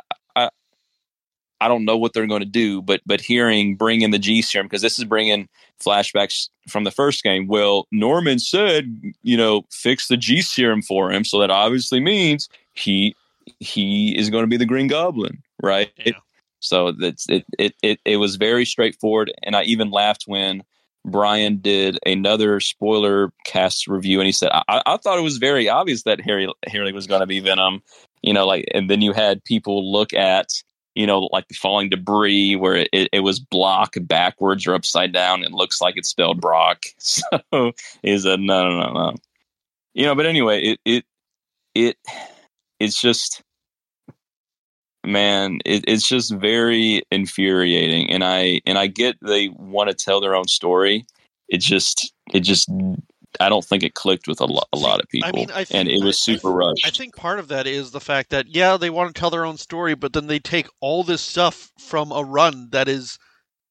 I 1.61 1.69
don't 1.69 1.85
know 1.85 1.97
what 1.97 2.13
they're 2.13 2.27
going 2.27 2.41
to 2.41 2.47
do, 2.47 2.83
but 2.83 3.01
but 3.07 3.21
hearing 3.21 3.77
bring 3.77 4.03
in 4.03 4.11
the 4.11 4.19
G 4.19 4.43
serum 4.43 4.67
because 4.67 4.83
this 4.83 4.99
is 4.99 5.05
bringing 5.05 5.49
flashbacks 5.81 6.49
from 6.69 6.85
the 6.85 6.91
first 6.91 7.23
game. 7.23 7.47
Well, 7.47 7.87
Norman 7.91 8.39
said, 8.39 8.95
you 9.23 9.37
know, 9.37 9.63
fix 9.71 10.09
the 10.09 10.17
G 10.17 10.43
serum 10.43 10.83
for 10.83 11.11
him, 11.11 11.25
so 11.25 11.41
that 11.41 11.51
obviously 11.51 12.01
means 12.01 12.49
he 12.75 13.15
he 13.61 14.17
is 14.17 14.31
going 14.31 14.43
to 14.43 14.49
be 14.49 14.57
the 14.57 14.67
Green 14.67 14.89
Goblin, 14.89 15.43
right? 15.63 15.91
Yeah. 16.05 16.13
So 16.61 16.93
that's 16.93 17.29
it, 17.29 17.45
it. 17.59 17.75
It 17.83 18.01
it 18.05 18.17
was 18.17 18.37
very 18.37 18.65
straightforward, 18.65 19.33
and 19.43 19.55
I 19.57 19.63
even 19.65 19.91
laughed 19.91 20.25
when 20.27 20.63
Bryan 21.05 21.59
did 21.59 21.99
another 22.05 22.61
spoiler 22.61 23.33
cast 23.45 23.87
review, 23.87 24.21
and 24.21 24.27
he 24.27 24.33
said, 24.33 24.51
"I, 24.53 24.83
I 24.85 24.97
thought 24.97 25.19
it 25.19 25.23
was 25.23 25.39
very 25.39 25.69
obvious 25.69 26.03
that 26.03 26.21
Harry 26.21 26.53
Harry 26.67 26.93
was 26.93 27.07
going 27.07 27.21
to 27.21 27.27
be 27.27 27.41
Venom." 27.41 27.83
You 28.23 28.33
know, 28.33 28.47
like, 28.47 28.65
and 28.75 28.91
then 28.91 29.03
you 29.03 29.13
had 29.13 29.45
people 29.45 29.93
look 29.93 30.13
at 30.13 30.49
you 30.97 31.07
know, 31.07 31.29
like 31.31 31.47
the 31.49 31.55
falling 31.55 31.91
debris 31.91 32.57
where 32.57 32.87
it, 32.91 33.09
it 33.13 33.21
was 33.21 33.39
block 33.39 33.95
backwards 34.01 34.67
or 34.67 34.75
upside 34.75 35.13
down 35.13 35.45
It 35.45 35.53
looks 35.53 35.81
like 35.81 35.97
it's 35.97 36.09
spelled 36.09 36.41
Brock. 36.41 36.87
So 36.99 37.73
is 38.03 38.25
a 38.25 38.37
no, 38.37 38.69
no, 38.69 38.81
no, 38.81 38.93
no. 38.93 39.15
You 39.95 40.07
know, 40.07 40.15
but 40.15 40.27
anyway, 40.27 40.63
it 40.63 40.81
it 40.85 41.05
it 41.75 41.97
it's 42.81 43.01
just 43.01 43.43
man, 45.05 45.59
it, 45.65 45.85
it's 45.87 46.09
just 46.09 46.35
very 46.35 47.03
infuriating. 47.11 48.11
And 48.11 48.25
I 48.25 48.61
and 48.67 48.79
I 48.79 48.87
get 48.87 49.17
they 49.23 49.49
want 49.49 49.91
to 49.91 49.95
tell 49.95 50.21
their 50.21 50.35
own 50.35 50.49
story. 50.49 51.07
It 51.49 51.61
just 51.61 52.13
it 52.33 52.41
just 52.41 52.71
I 53.41 53.49
don't 53.49 53.65
think 53.65 53.83
it 53.83 53.95
clicked 53.95 54.27
with 54.29 54.41
a, 54.41 54.47
lo- 54.47 54.63
a 54.73 54.79
lot 54.79 55.01
of 55.01 55.09
people, 55.09 55.29
I 55.29 55.33
mean, 55.33 55.51
I 55.51 55.67
and 55.71 55.89
it 55.89 56.03
was 56.05 56.17
I- 56.17 56.33
super 56.33 56.51
rushed. 56.51 56.87
I 56.87 56.91
think 56.91 57.17
part 57.17 57.39
of 57.39 57.49
that 57.49 57.67
is 57.67 57.91
the 57.91 58.01
fact 58.01 58.31
that 58.31 58.47
yeah, 58.49 58.77
they 58.77 58.91
want 58.91 59.15
to 59.15 59.19
tell 59.19 59.31
their 59.31 59.45
own 59.45 59.57
story, 59.59 59.95
but 59.95 60.13
then 60.13 60.27
they 60.27 60.39
take 60.39 60.69
all 60.81 61.03
this 61.05 61.23
stuff 61.23 61.71
from 61.79 62.13
a 62.13 62.23
run 62.23 62.69
that 62.73 62.89
is 62.89 63.19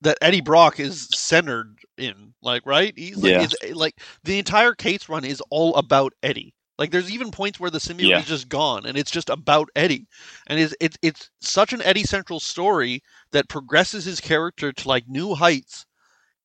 that 0.01 0.18
Eddie 0.22 0.41
Brock 0.41 0.80
is 0.80 1.07
centered 1.16 1.78
in, 1.97 2.34
like 2.41 2.66
right? 2.66 2.93
He's 2.97 3.18
like, 3.18 3.32
Yeah. 3.32 3.41
is- 3.43 3.55
eh, 3.63 3.72
like 3.74 3.95
the 4.24 4.38
entire 4.39 4.74
Cates 4.74 5.09
run 5.09 5.26
is 5.26 5.41
all 5.49 5.76
about 5.76 6.13
Eddie. 6.22 6.53
Like 6.78 6.91
there's 6.91 7.09
even 7.09 7.32
points 7.32 7.57
where 7.59 7.70
the 7.72 7.80
symbiote 7.80 8.09
Yeah. 8.09 8.20
is 8.20 8.26
just 8.26 8.49
gone 8.49 8.86
and 8.86 8.97
it's 8.97 9.09
just 9.09 9.30
about 9.30 9.70
Eddie, 9.78 10.07
and 10.47 10.59
it's 10.59 10.76
it's 10.82 10.97
it's 11.01 11.30
such 11.39 11.72
an 11.72 11.82
Eddie 11.82 12.03
central 12.03 12.41
story 12.41 13.01
that 13.32 13.47
progresses 13.47 14.03
his 14.03 14.20
character 14.20 14.74
to 14.74 14.88
like 14.88 15.07
new 15.07 15.34
heights, 15.36 15.86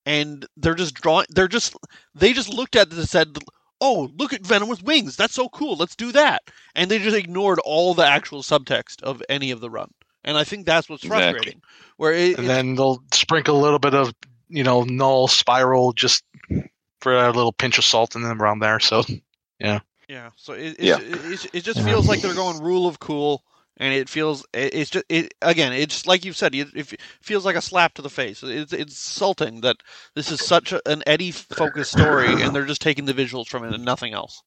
and 0.07 0.47
they're 0.57 0.75
just 0.75 0.95
drawing. 0.95 1.27
They're 1.31 1.49
just 1.49 1.77
they 2.15 2.33
just 2.33 2.49
looked 2.49 2.77
at 2.77 2.89
it 2.89 2.95
and 2.99 3.09
said, 3.09 3.37
"Oh, 3.81 4.11
look 4.17 4.33
at 4.33 4.47
Venom 4.47 4.69
with 4.69 4.83
wings. 4.83 5.17
That's 5.17 5.35
so 5.35 5.49
cool. 5.49 5.77
Let's 5.77 5.97
do 5.97 6.13
that." 6.13 6.43
And 6.75 6.91
they 6.91 6.99
just 6.99 7.17
ignored 7.17 7.59
all 7.65 7.95
the 7.95 8.07
actual 8.07 8.43
subtext 8.43 9.03
of 9.03 9.23
any 9.29 9.51
of 9.51 9.61
the 9.61 9.71
run. 9.71 9.91
And 10.25 10.37
I 10.37 10.45
think 10.45 10.67
that's 10.67 10.89
what's 10.89 11.05
Exactly. 11.05 11.33
frustrating. 11.33 11.63
Where 11.97 12.13
it, 12.13 12.39
and 12.39 12.49
then 12.49 12.75
they'll 12.75 13.03
sprinkle 13.13 13.59
a 13.59 13.63
little 13.63 13.79
bit 13.79 13.95
of 13.95 14.15
you 14.49 14.65
know 14.65 14.83
null 14.85 15.29
spiral 15.29 15.93
just 15.93 16.25
for 17.01 17.15
a 17.17 17.33
little 17.33 17.53
pinch 17.53 17.79
of 17.79 17.85
salt 17.85 18.15
in 18.15 18.23
them 18.23 18.43
around 18.43 18.59
there. 18.61 18.81
So 18.81 19.03
yeah, 19.59 19.81
Yeah. 20.09 20.31
so 20.37 20.53
it 20.55 20.77
it, 20.79 20.81
Yeah. 20.81 20.99
it, 20.99 21.33
it, 21.33 21.47
it 21.55 21.61
just 21.65 21.81
feels 21.83 22.09
like 22.09 22.21
they're 22.21 22.35
going 22.35 22.61
rule 22.61 22.87
of 22.87 22.99
cool, 22.99 23.45
and 23.81 23.95
it 23.95 24.09
feels 24.09 24.47
it, 24.53 24.75
it's 24.75 24.91
just 24.91 25.07
it 25.09 25.35
again. 25.43 25.73
It's 25.73 26.07
like 26.07 26.25
you 26.25 26.33
said. 26.33 26.55
It, 26.55 26.69
it 26.75 27.01
feels 27.21 27.45
like 27.45 27.57
a 27.57 27.63
slap 27.63 27.95
to 27.95 28.03
the 28.03 28.11
face. 28.11 28.43
It's, 28.45 28.73
it's 28.73 28.93
insulting 28.93 29.63
that 29.63 29.79
this 30.15 30.31
is 30.31 30.41
such 30.41 30.73
a, 30.73 30.81
an 30.87 31.03
Eddie 31.07 31.33
focused 31.33 31.93
story, 31.93 32.43
and 32.43 32.55
they're 32.55 32.67
just 32.67 32.83
taking 32.83 33.07
the 33.07 33.15
visuals 33.15 33.49
from 33.49 33.65
it 33.65 33.75
and 33.75 33.85
nothing 33.85 34.13
else. 34.13 34.43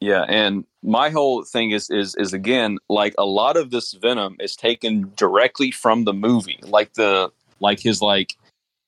Yeah, 0.00 0.24
and 0.26 0.64
my 0.82 1.10
whole 1.10 1.44
thing 1.44 1.70
is 1.70 1.90
is 1.90 2.16
is 2.16 2.32
again 2.32 2.78
like 2.88 3.14
a 3.18 3.26
lot 3.26 3.58
of 3.58 3.70
this 3.70 3.92
venom 3.92 4.36
is 4.40 4.56
taken 4.56 5.12
directly 5.14 5.70
from 5.70 6.04
the 6.04 6.14
movie, 6.14 6.58
like 6.62 6.94
the 6.94 7.30
like 7.60 7.80
his 7.80 8.00
like 8.00 8.34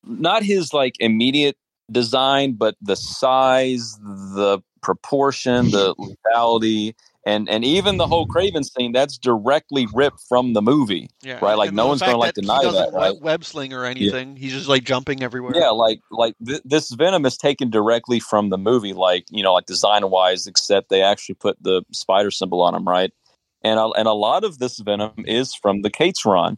not 0.04 0.42
his 0.42 0.72
like 0.72 0.94
immediate 1.00 1.58
design, 1.92 2.52
but 2.52 2.76
the 2.80 2.96
size, 2.96 3.98
the 3.98 4.60
proportion, 4.80 5.70
the 5.70 5.94
lethality, 5.96 6.94
and 7.28 7.46
and 7.50 7.62
even 7.62 7.98
the 7.98 8.06
whole 8.06 8.26
Kraven 8.26 8.64
scene 8.64 8.92
that's 8.92 9.18
directly 9.18 9.86
ripped 9.92 10.20
from 10.28 10.54
the 10.54 10.62
movie. 10.62 11.10
Yeah, 11.22 11.38
Right, 11.44 11.58
like, 11.58 11.68
and 11.68 11.76
no 11.76 11.86
one's 11.86 12.00
gonna, 12.00 12.16
like, 12.16 12.34
that 12.34 12.40
he 12.40 12.46
deny 12.46 12.72
that, 12.72 12.92
right? 12.94 13.20
web- 13.20 13.44
sling 13.44 13.74
or 13.74 13.84
anything. 13.84 14.34
He's 14.34 14.52
just 14.52 14.66
like 14.66 14.82
jumping 14.84 15.22
everywhere. 15.22 15.52
Yeah, 15.54 15.68
like 15.68 16.00
like 16.10 16.34
th- 16.44 16.62
this 16.64 16.90
venom 16.90 17.26
is 17.26 17.36
taken 17.36 17.68
directly 17.68 18.18
from 18.18 18.48
the 18.48 18.56
movie, 18.56 18.94
like 18.94 19.26
you 19.30 19.42
know, 19.42 19.52
like 19.52 19.66
design 19.66 20.08
wise, 20.08 20.46
except 20.46 20.88
they 20.88 21.02
actually 21.02 21.34
put 21.34 21.62
the 21.62 21.82
spider 21.92 22.30
symbol 22.30 22.62
on 22.62 22.74
him, 22.74 22.88
right? 22.88 23.12
And 23.62 23.78
a, 23.78 23.90
and 23.90 24.08
a 24.08 24.12
lot 24.12 24.42
of 24.42 24.58
this 24.58 24.78
venom 24.78 25.12
is 25.18 25.54
from 25.54 25.82
the 25.82 25.90
Cates 25.90 26.24
run. 26.24 26.56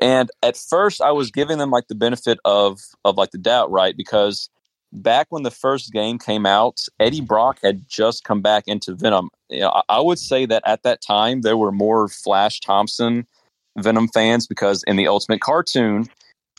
And 0.00 0.30
at 0.42 0.56
first, 0.56 1.00
I 1.00 1.12
was 1.12 1.30
giving 1.30 1.58
them 1.58 1.70
like 1.70 1.86
the 1.86 1.94
benefit 1.94 2.40
of 2.44 2.80
of 3.04 3.16
like 3.16 3.30
the 3.30 3.38
doubt, 3.38 3.70
right? 3.70 3.96
Because 3.96 4.50
back 4.92 5.26
when 5.30 5.42
the 5.42 5.50
first 5.50 5.92
game 5.92 6.18
came 6.18 6.46
out, 6.46 6.80
Eddie 7.00 7.20
Brock 7.20 7.58
had 7.62 7.88
just 7.88 8.24
come 8.24 8.42
back 8.42 8.64
into 8.66 8.94
Venom. 8.94 9.30
You 9.48 9.60
know, 9.60 9.82
I, 9.88 10.00
would 10.00 10.18
say 10.18 10.46
that 10.46 10.62
at 10.66 10.82
that 10.82 11.00
time 11.00 11.40
there 11.40 11.56
were 11.56 11.72
more 11.72 12.08
Flash 12.08 12.60
Thompson 12.60 13.26
Venom 13.78 14.08
fans 14.08 14.46
because 14.46 14.82
in 14.84 14.96
the 14.96 15.08
Ultimate 15.08 15.40
cartoon, 15.40 16.08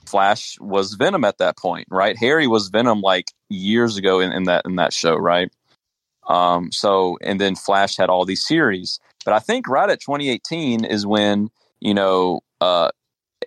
Flash 0.05 0.57
was 0.59 0.95
Venom 0.95 1.23
at 1.23 1.37
that 1.37 1.57
point, 1.57 1.87
right? 1.89 2.17
Harry 2.17 2.47
was 2.47 2.69
Venom 2.69 3.01
like 3.01 3.27
years 3.49 3.97
ago 3.97 4.19
in, 4.19 4.31
in 4.31 4.43
that 4.43 4.63
in 4.65 4.75
that 4.75 4.93
show, 4.93 5.15
right? 5.15 5.51
Um, 6.27 6.71
so 6.71 7.17
and 7.21 7.39
then 7.39 7.55
Flash 7.55 7.97
had 7.97 8.09
all 8.09 8.25
these 8.25 8.45
series, 8.45 8.99
but 9.25 9.33
I 9.33 9.39
think 9.39 9.67
right 9.67 9.89
at 9.89 10.01
2018 10.01 10.85
is 10.85 11.05
when 11.05 11.49
you 11.79 11.93
know 11.93 12.41
uh, 12.59 12.89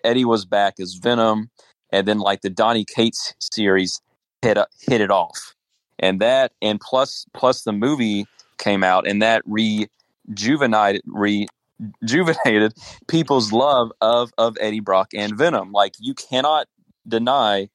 Eddie 0.04 0.24
was 0.24 0.44
back 0.44 0.74
as 0.80 0.94
Venom, 0.94 1.50
and 1.90 2.06
then 2.06 2.18
like 2.18 2.40
the 2.42 2.50
Donny 2.50 2.84
Cates 2.84 3.34
series 3.38 4.00
hit 4.46 4.58
hit 4.80 5.00
it 5.00 5.10
off, 5.10 5.54
and 5.98 6.20
that 6.20 6.52
and 6.62 6.80
plus 6.80 7.26
plus 7.34 7.62
the 7.62 7.72
movie 7.72 8.26
came 8.58 8.84
out, 8.84 9.06
and 9.06 9.20
that 9.22 9.42
rejuvenated 9.46 11.02
rejuvenated 11.06 12.74
people's 13.08 13.52
love 13.52 13.92
of 14.00 14.32
of 14.38 14.56
Eddie 14.60 14.80
Brock 14.80 15.08
and 15.14 15.36
Venom. 15.36 15.72
Like 15.72 15.94
you 15.98 16.14
cannot 16.14 16.66
deny 17.06 17.68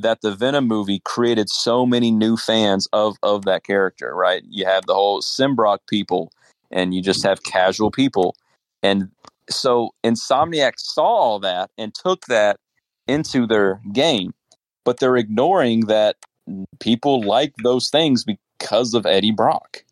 that 0.00 0.20
the 0.20 0.34
Venom 0.34 0.66
movie 0.66 1.00
created 1.04 1.48
so 1.48 1.86
many 1.86 2.10
new 2.10 2.36
fans 2.36 2.88
of 2.92 3.16
of 3.22 3.44
that 3.44 3.64
character, 3.64 4.14
right? 4.14 4.42
You 4.48 4.66
have 4.66 4.86
the 4.86 4.94
whole 4.94 5.22
Symbrock 5.22 5.78
people 5.88 6.30
and 6.70 6.94
you 6.94 7.02
just 7.02 7.22
have 7.22 7.42
casual 7.44 7.90
people. 7.90 8.36
And 8.82 9.10
so 9.48 9.90
Insomniac 10.04 10.72
saw 10.76 11.04
all 11.04 11.38
that 11.40 11.70
and 11.78 11.94
took 11.94 12.26
that 12.26 12.58
into 13.06 13.46
their 13.46 13.80
game, 13.92 14.34
but 14.86 15.00
they're 15.00 15.16
ignoring 15.16 15.80
that 15.86 16.16
people 16.78 17.20
like 17.22 17.52
those 17.62 17.90
things 17.90 18.24
because 18.24 18.94
of 18.94 19.04
Eddie 19.04 19.32
Brock, 19.32 19.84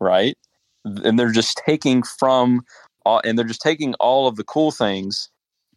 right? 0.00 0.36
And 0.84 1.18
they're 1.18 1.30
just 1.30 1.60
taking 1.66 2.02
from 2.02 2.62
all, 3.04 3.20
and 3.24 3.38
they're 3.38 3.46
just 3.46 3.60
taking 3.60 3.94
all 4.00 4.26
of 4.26 4.36
the 4.36 4.44
cool 4.44 4.72
things 4.72 5.28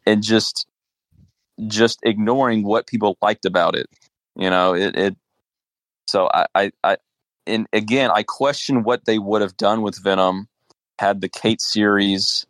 and 0.08 0.24
just 0.24 0.66
just 1.68 2.00
ignoring 2.04 2.64
what 2.64 2.88
people 2.88 3.18
liked 3.22 3.46
about 3.46 3.76
it. 3.76 3.88
You 4.36 4.50
know, 4.50 4.74
it. 4.74 4.96
it 4.96 5.16
so 6.08 6.30
I, 6.34 6.46
I, 6.56 6.72
I, 6.84 6.98
and 7.46 7.68
again, 7.74 8.10
I 8.14 8.24
question 8.24 8.84
what 8.84 9.06
they 9.06 9.20
would 9.20 9.42
have 9.42 9.58
done 9.58 9.82
with 9.82 10.02
Venom 10.02 10.48
had 10.98 11.20
the 11.20 11.30
Cates 11.30 11.72
series 11.72 12.46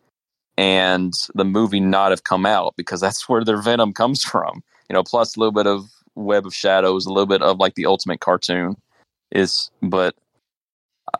and 0.58 1.14
the 1.34 1.46
movie 1.46 1.80
not 1.80 2.12
have 2.12 2.24
come 2.24 2.46
out 2.46 2.76
because 2.78 3.02
that's 3.02 3.28
where 3.28 3.44
their 3.44 3.62
Venom 3.62 3.94
comes 3.94 4.24
from. 4.24 4.62
You 4.88 4.94
know, 4.94 5.04
plus 5.04 5.36
a 5.36 5.40
little 5.40 5.54
bit 5.54 5.68
of 5.68 5.90
Web 6.16 6.46
of 6.46 6.54
Shadows, 6.54 7.06
a 7.06 7.10
little 7.10 7.26
bit 7.26 7.42
of 7.42 7.58
like 7.60 7.76
the 7.76 7.86
Ultimate 7.86 8.20
cartoon 8.20 8.76
is, 9.32 9.72
but 9.82 10.16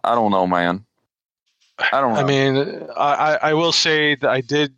I 0.04 0.16
don't 0.16 0.32
know, 0.32 0.48
man. 0.48 0.86
I 1.92 2.02
don't 2.02 2.14
know. 2.16 2.20
I 2.20 2.24
mean, 2.24 2.88
I, 2.96 3.40
I 3.42 3.54
will 3.54 3.72
say 3.72 4.16
that 4.16 4.30
I 4.30 4.42
did. 4.42 4.74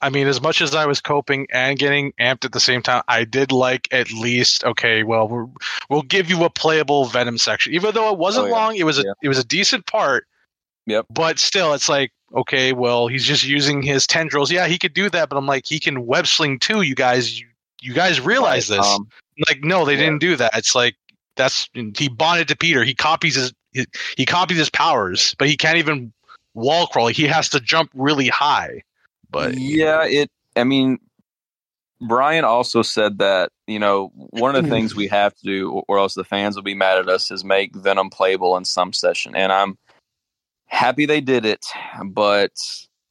I 0.00 0.08
mean, 0.10 0.26
as 0.26 0.40
much 0.42 0.60
as 0.60 0.74
I 0.74 0.84
was 0.86 1.00
coping 1.00 1.46
and 1.52 1.78
getting 1.78 2.12
amped 2.18 2.44
at 2.44 2.50
the 2.50 2.58
same 2.58 2.82
time, 2.82 3.02
I 3.06 3.22
did 3.22 3.52
like 3.52 3.86
at 3.92 4.10
least 4.12 4.64
okay. 4.64 5.04
Well, 5.04 5.28
we're, 5.28 5.46
we'll 5.88 6.02
give 6.02 6.28
you 6.28 6.42
a 6.44 6.50
playable 6.50 7.04
Venom 7.04 7.38
section, 7.38 7.72
even 7.72 7.94
though 7.94 8.12
it 8.12 8.18
wasn't 8.18 8.46
Oh, 8.46 8.48
yeah. 8.48 8.52
long. 8.54 8.76
It 8.76 8.82
was 8.84 8.98
a 8.98 9.02
Yeah. 9.02 9.12
it 9.22 9.28
was 9.28 9.38
a 9.38 9.44
decent 9.44 9.86
part. 9.86 10.26
Yep. 10.86 11.06
But 11.10 11.38
still, 11.38 11.72
it's 11.74 11.88
like 11.88 12.10
okay, 12.34 12.72
well, 12.72 13.06
he's 13.08 13.24
just 13.26 13.44
using 13.44 13.82
his 13.82 14.06
tendrils. 14.06 14.50
Yeah, 14.50 14.66
he 14.66 14.78
could 14.78 14.94
do 14.94 15.08
that, 15.10 15.28
but 15.28 15.36
I'm 15.36 15.46
like, 15.46 15.66
he 15.66 15.78
can 15.78 16.06
web 16.06 16.26
sling 16.26 16.58
too. 16.58 16.80
You 16.80 16.94
guys, 16.94 17.38
you, 17.38 17.46
you 17.82 17.92
guys 17.92 18.20
realize 18.22 18.68
this? 18.68 18.84
um, 18.84 19.06
like, 19.48 19.62
no, 19.62 19.84
they 19.84 19.94
yeah. 19.94 20.00
didn't 20.00 20.18
do 20.20 20.36
that. 20.36 20.56
It's 20.56 20.74
like 20.74 20.96
that's 21.36 21.68
he 21.96 22.08
bonded 22.08 22.48
to 22.48 22.56
Peter. 22.56 22.84
He 22.84 22.94
copies 22.94 23.34
his 23.34 23.52
he, 23.72 23.86
he 24.16 24.26
copies 24.26 24.58
his 24.58 24.70
powers, 24.70 25.34
but 25.38 25.48
he 25.48 25.56
can't 25.56 25.78
even 25.78 26.12
wall 26.54 26.86
crawl. 26.86 27.08
He 27.08 27.26
has 27.26 27.48
to 27.50 27.60
jump 27.60 27.90
really 27.94 28.28
high. 28.28 28.82
But 29.30 29.56
yeah, 29.56 30.04
it. 30.04 30.30
I 30.56 30.64
mean, 30.64 30.98
Bryan 32.06 32.44
also 32.44 32.82
said 32.82 33.18
that 33.18 33.50
you 33.66 33.78
know 33.78 34.12
one 34.14 34.54
of 34.54 34.62
the 34.62 34.70
things 34.70 34.94
we 34.94 35.06
have 35.08 35.34
to 35.36 35.44
do, 35.44 35.70
or- 35.70 35.84
or 35.88 35.98
else 35.98 36.14
the 36.14 36.24
fans 36.24 36.56
will 36.56 36.62
be 36.62 36.74
mad 36.74 36.98
at 36.98 37.08
us, 37.08 37.30
is 37.30 37.44
make 37.44 37.74
Venom 37.74 38.10
playable 38.10 38.56
in 38.56 38.64
some 38.64 38.92
session, 38.92 39.34
and 39.34 39.50
I'm 39.52 39.78
happy 40.66 41.06
they 41.06 41.20
did 41.20 41.46
it. 41.46 41.64
But 42.04 42.52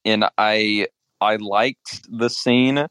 and 0.05 0.25
I 0.37 0.87
I 1.21 1.37
liked 1.37 2.07
the 2.09 2.29
scene, 2.29 2.85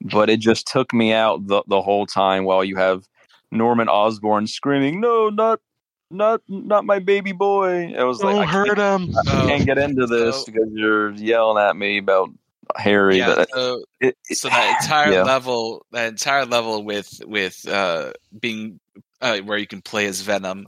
but 0.00 0.30
it 0.30 0.40
just 0.40 0.66
took 0.66 0.92
me 0.94 1.12
out 1.12 1.46
the 1.46 1.62
the 1.66 1.82
whole 1.82 2.06
time 2.06 2.44
while 2.44 2.64
you 2.64 2.76
have 2.76 3.04
Norman 3.50 3.88
Osborn 3.88 4.46
screaming, 4.46 5.00
"No, 5.00 5.28
not." 5.30 5.60
Not, 6.10 6.40
not 6.48 6.86
my 6.86 7.00
baby 7.00 7.32
boy. 7.32 7.92
It 7.94 8.02
was 8.02 8.22
like 8.22 8.34
I 8.34 8.38
don't 8.38 8.48
can't- 8.48 8.68
hurt 8.68 8.78
him. 8.78 9.14
I 9.14 9.42
Oh. 9.42 9.46
can't 9.46 9.66
get 9.66 9.76
into 9.76 10.06
this 10.06 10.36
Oh. 10.36 10.44
because 10.46 10.68
you're 10.72 11.10
yelling 11.12 11.62
at 11.62 11.76
me 11.76 11.98
about 11.98 12.30
Harry. 12.78 13.18
yeah, 13.18 13.34
that 13.34 13.50
so, 13.50 13.84
it, 14.00 14.16
it- 14.30 14.38
so 14.38 14.48
that 14.48 14.78
entire 14.82 15.12
yeah. 15.12 15.22
level, 15.22 15.84
that 15.92 16.08
entire 16.08 16.46
level 16.46 16.82
with 16.82 17.20
with 17.26 17.68
uh, 17.68 18.12
being 18.40 18.80
uh, 19.20 19.40
where 19.40 19.58
you 19.58 19.66
can 19.66 19.82
play 19.82 20.06
as 20.06 20.22
Venom, 20.22 20.66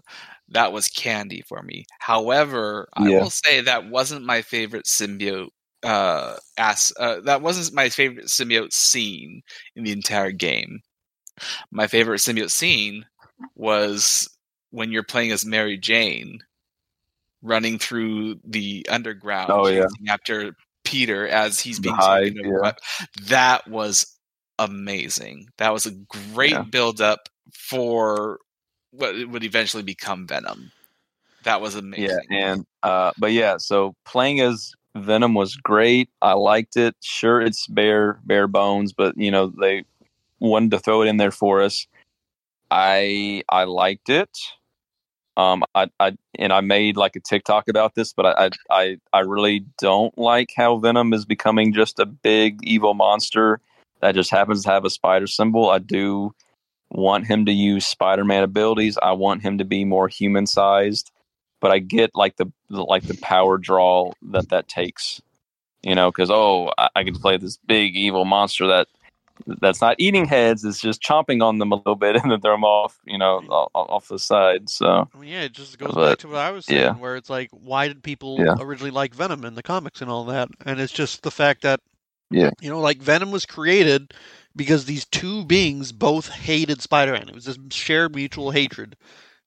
that 0.51 0.73
was 0.75 0.89
candy 0.89 1.41
for 1.49 1.63
me. 1.63 1.87
However, 2.01 2.91
I 2.93 3.09
Yeah. 3.09 3.21
will 3.23 3.31
say 3.31 3.63
that 3.63 3.89
wasn't 3.89 4.27
my 4.27 4.43
favorite 4.43 4.85
symbiote. 4.85 5.49
Uh, 5.83 6.37
ass. 6.59 6.93
uh, 6.99 7.21
that 7.21 7.41
wasn't 7.43 7.75
my 7.75 7.89
favorite 7.89 8.27
symbiote 8.27 8.73
scene 8.73 9.43
in 9.77 9.85
the 9.85 9.93
entire 9.93 10.31
game. 10.33 10.81
My 11.71 11.87
favorite 11.87 12.19
symbiote 12.19 12.51
scene 12.51 13.07
was 13.55 14.29
when 14.71 14.93
you're 14.93 15.03
playing 15.03 15.33
as 15.33 15.45
Mary 15.47 15.79
Jane, 15.79 16.41
running 17.43 17.79
through 17.79 18.37
the 18.45 18.87
underground, 18.91 19.51
Oh, 19.51 19.67
yeah. 19.69 19.87
after 20.09 20.55
Peter 20.85 21.27
as 21.27 21.59
he's 21.61 21.81
being 21.81 21.95
hive, 21.95 22.35
taken. 22.35 22.61
That 23.29 23.67
was 23.69 24.07
amazing. 24.59 25.47
That 25.57 25.73
was 25.73 25.87
a 25.87 25.93
great 26.35 26.51
Yeah. 26.53 26.63
build 26.63 27.01
up 27.01 27.21
for 27.55 28.39
what 28.91 29.15
would 29.29 29.45
eventually 29.45 29.83
become 29.83 30.27
Venom. 30.27 30.71
That 31.45 31.63
was 31.63 31.75
amazing. 31.75 32.19
Yeah, 32.29 32.37
and 32.51 32.65
uh, 32.83 33.13
but 33.17 33.33
yeah, 33.33 33.57
so 33.57 33.95
playing 34.05 34.41
as 34.41 34.73
Venom 34.97 35.35
was 35.35 35.57
great. 35.57 36.09
I 36.21 36.33
liked 36.33 36.77
it. 36.77 36.97
Sure, 37.01 37.41
it's 37.41 37.67
bare 37.67 38.21
bare 38.25 38.49
bones, 38.49 38.93
but 38.93 39.17
you 39.17 39.31
know 39.31 39.47
they 39.49 39.85
wanted 40.41 40.73
to 40.73 40.79
throw 40.79 41.03
it 41.03 41.09
in 41.09 41.17
there 41.17 41.31
for 41.31 41.63
us. 41.63 41.87
I 42.71 43.43
I 43.49 43.65
liked 43.65 44.09
it. 44.09 44.37
Um, 45.37 45.65
I, 45.75 45.89
I 46.01 46.17
and 46.39 46.53
I 46.53 46.61
made 46.61 46.97
like 46.97 47.17
a 47.17 47.21
TikTok 47.21 47.69
about 47.69 47.95
this, 47.95 48.13
but 48.13 48.27
I, 48.27 48.51
I 48.71 48.99
I 49.13 49.21
really 49.21 49.65
don't 49.79 50.17
like 50.19 50.53
how 50.57 50.77
Venom 50.79 51.13
is 51.13 51.25
becoming 51.25 51.73
just 51.73 51.99
a 51.99 52.07
big 52.07 52.59
evil 52.63 52.95
monster 52.95 53.61
that 54.01 54.15
just 54.15 54.31
happens 54.31 54.65
to 54.65 54.71
have 54.71 54.85
a 54.85 54.91
spider 54.91 55.27
symbol. 55.27 55.71
I 55.71 55.79
do 55.79 56.35
want 56.91 57.27
him 57.27 57.47
to 57.47 57.53
use 57.53 57.87
Spider-Man 57.87 58.43
abilities. 58.43 58.99
I 59.03 59.13
want 59.13 59.43
him 59.43 59.59
to 59.59 59.65
be 59.65 59.85
more 59.85 60.09
human 60.09 60.47
sized 60.47 61.13
but 61.61 61.71
I 61.73 61.79
get 61.79 62.13
like 62.15 62.37
the 62.37 62.47
like 62.71 63.05
the 63.05 63.17
power 63.17 63.59
draw 63.59 64.13
that 64.31 64.49
that 64.51 64.69
takes, 64.69 65.21
you 65.83 65.95
know, 65.95 66.11
because 66.11 66.31
oh, 66.31 66.73
I, 66.79 66.89
I 66.97 67.05
to 67.05 67.13
play 67.13 67.37
this 67.37 67.59
big 67.67 67.97
evil 67.97 68.25
monster 68.25 68.67
that 68.69 68.89
that's 69.61 69.81
not 69.81 69.97
eating 69.99 70.27
heads; 70.27 70.65
it's 70.65 70.81
just 70.81 71.03
chomping 71.03 71.43
on 71.43 71.59
them 71.59 71.73
a 71.73 71.77
little 71.77 71.97
bit 71.97 72.17
and 72.23 72.31
then 72.31 72.41
throw 72.41 72.53
them 72.55 72.65
off, 72.65 72.99
you 73.07 73.19
know, 73.19 73.39
off, 73.51 73.71
off 73.75 74.09
the 74.09 74.19
side. 74.19 74.69
So 74.69 75.09
I 75.15 75.19
mean, 75.19 75.31
yeah, 75.31 75.43
it 75.43 75.53
just 75.53 75.79
goes 75.79 75.93
But, 75.95 76.07
back 76.11 76.19
to 76.19 76.29
what 76.29 76.39
I 76.39 76.51
was 76.51 76.67
saying, 76.67 76.81
yeah. 76.81 76.95
where 76.97 77.17
it's 77.17 77.31
like, 77.31 77.51
why 77.53 77.89
did 77.89 78.03
people 78.03 78.39
Yeah. 78.39 78.57
originally 78.61 78.91
like 78.93 79.15
Venom 79.15 79.45
in 79.45 79.55
the 79.55 79.63
comics 79.63 80.01
and 80.03 80.11
all 80.11 80.25
that? 80.27 80.49
And 80.65 80.81
it's 80.81 80.93
just 80.93 81.23
the 81.23 81.31
fact 81.31 81.63
that, 81.63 81.81
Yeah. 82.31 82.51
you 82.61 82.71
know, 82.71 82.81
like 82.81 82.99
Venom 83.03 83.31
was 83.33 83.47
created 83.47 84.15
because 84.57 84.85
these 84.85 85.07
two 85.07 85.45
beings 85.47 85.93
both 85.93 86.29
hated 86.29 86.83
Spider-Man. 86.83 87.29
It 87.29 87.35
was 87.35 87.47
this 87.47 87.59
shared 87.71 88.15
mutual 88.15 88.51
hatred, 88.53 88.97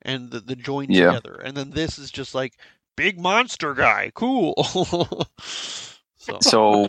and 0.03 0.31
the, 0.31 0.39
the 0.39 0.55
joined 0.55 0.93
Yeah. 0.93 1.07
together. 1.07 1.41
And 1.43 1.55
then 1.57 1.71
this 1.71 1.97
is 1.99 2.11
just 2.11 2.35
like 2.35 2.53
big 2.95 3.19
monster 3.19 3.73
guy, 3.73 4.11
cool. 4.13 4.53
so, 5.39 6.37
so 6.41 6.87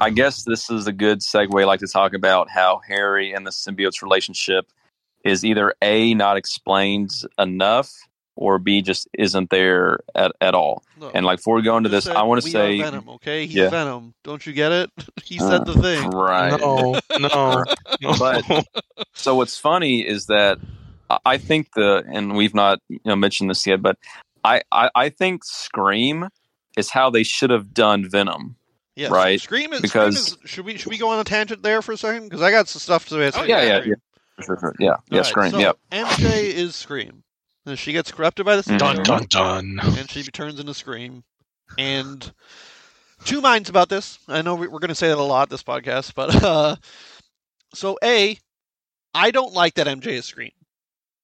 I 0.00 0.10
guess 0.10 0.44
this 0.44 0.70
is 0.70 0.86
a 0.86 0.92
good 0.92 1.20
segue, 1.20 1.66
like 1.66 1.80
to 1.80 1.86
talk 1.86 2.12
about 2.14 2.48
how 2.50 2.80
Harry 2.86 3.32
and 3.32 3.46
the 3.46 3.50
symbiote's 3.50 4.02
relationship 4.02 4.66
is 5.24 5.44
either 5.44 5.74
a 5.82 6.14
not 6.14 6.36
explained 6.36 7.10
enough 7.38 7.92
or 8.36 8.58
b 8.58 8.80
just 8.80 9.06
isn't 9.18 9.50
there 9.50 9.98
at, 10.14 10.32
at 10.40 10.54
all. 10.54 10.82
look, 10.98 11.12
And 11.14 11.26
like 11.26 11.40
before 11.40 11.56
we 11.56 11.62
go 11.62 11.76
into 11.76 11.90
this, 11.90 12.06
I 12.06 12.22
want 12.22 12.40
to 12.42 12.48
say 12.48 12.80
Venom, 12.80 13.08
okay? 13.10 13.44
He's 13.46 13.56
Yeah. 13.56 13.68
Venom. 13.68 14.14
Don't 14.24 14.46
you 14.46 14.54
get 14.54 14.72
it? 14.72 14.90
he 15.24 15.38
Uh, 15.38 15.50
said 15.50 15.66
the 15.66 15.74
thing. 15.74 16.08
right. 16.08 16.58
No, 16.58 16.98
no, 17.18 17.64
no. 18.00 18.14
But- 18.18 18.66
so 19.12 19.34
what's 19.34 19.58
funny 19.58 20.00
is 20.06 20.26
that 20.26 20.58
I- 21.10 21.18
I 21.26 21.38
think 21.38 21.74
the 21.74 22.04
and 22.06 22.34
we've 22.36 22.54
not 22.54 22.78
you 22.88 23.00
know 23.04 23.16
mentioned 23.16 23.50
this 23.50 23.66
yet, 23.66 23.82
but 23.82 23.98
I 24.44 24.62
I, 24.72 24.90
I 24.94 25.08
think 25.10 25.44
Scream 25.44 26.28
is 26.76 26.90
how 26.90 27.10
they 27.10 27.22
should 27.24 27.50
have 27.50 27.74
done 27.74 28.08
Venom. 28.08 28.56
Yes. 28.96 29.10
Right, 29.10 29.40
Scream 29.40 29.72
is, 29.72 29.80
because- 29.80 30.26
Scream 30.26 30.36
is 30.44 30.50
should 30.50 30.64
we 30.66 30.76
should 30.76 30.90
we 30.90 30.98
go 30.98 31.08
on 31.10 31.18
a 31.20 31.24
tangent 31.24 31.62
there 31.62 31.82
for 31.82 31.92
a 31.92 31.96
second? 31.96 32.24
Because 32.24 32.42
I 32.42 32.50
got 32.50 32.68
some 32.68 32.80
stuff 32.80 33.08
to 33.08 33.32
say. 33.32 33.38
Oh, 33.40 33.44
yeah, 33.44 33.62
yeah, 33.62 33.82
yeah, 33.86 33.94
sure, 34.44 34.58
sure. 34.60 34.74
yeah, 34.78 34.96
yeah, 35.10 35.18
Alright, 35.18 35.26
Scream, 35.26 35.50
so 35.52 35.58
yep. 35.58 35.78
MJ 35.90 36.42
is 36.54 36.74
Scream. 36.76 37.22
And 37.66 37.78
she 37.78 37.92
gets 37.92 38.10
corrupted 38.10 38.46
by 38.46 38.56
the 38.56 38.62
Mhm. 38.62 38.78
dun 38.78 39.02
dun 39.02 39.26
dun. 39.28 39.80
and 39.82 40.10
she 40.10 40.22
turns 40.24 40.58
into 40.58 40.74
Scream. 40.74 41.24
And 41.78 42.32
two 43.24 43.40
minds 43.40 43.68
about 43.68 43.88
this. 43.90 44.18
I 44.28 44.42
know 44.42 44.54
we- 44.54 44.66
we're 44.66 44.78
going 44.80 44.88
to 44.88 44.94
say 44.94 45.08
that 45.08 45.18
a 45.18 45.22
lot 45.22 45.50
this 45.50 45.62
podcast, 45.62 46.14
but 46.14 46.42
uh, 46.42 46.76
so 47.74 47.96
a, 48.02 48.38
I 49.14 49.30
don't 49.30 49.52
like 49.52 49.74
that 49.74 49.86
MJ 49.86 50.06
is 50.08 50.24
Scream, 50.24 50.52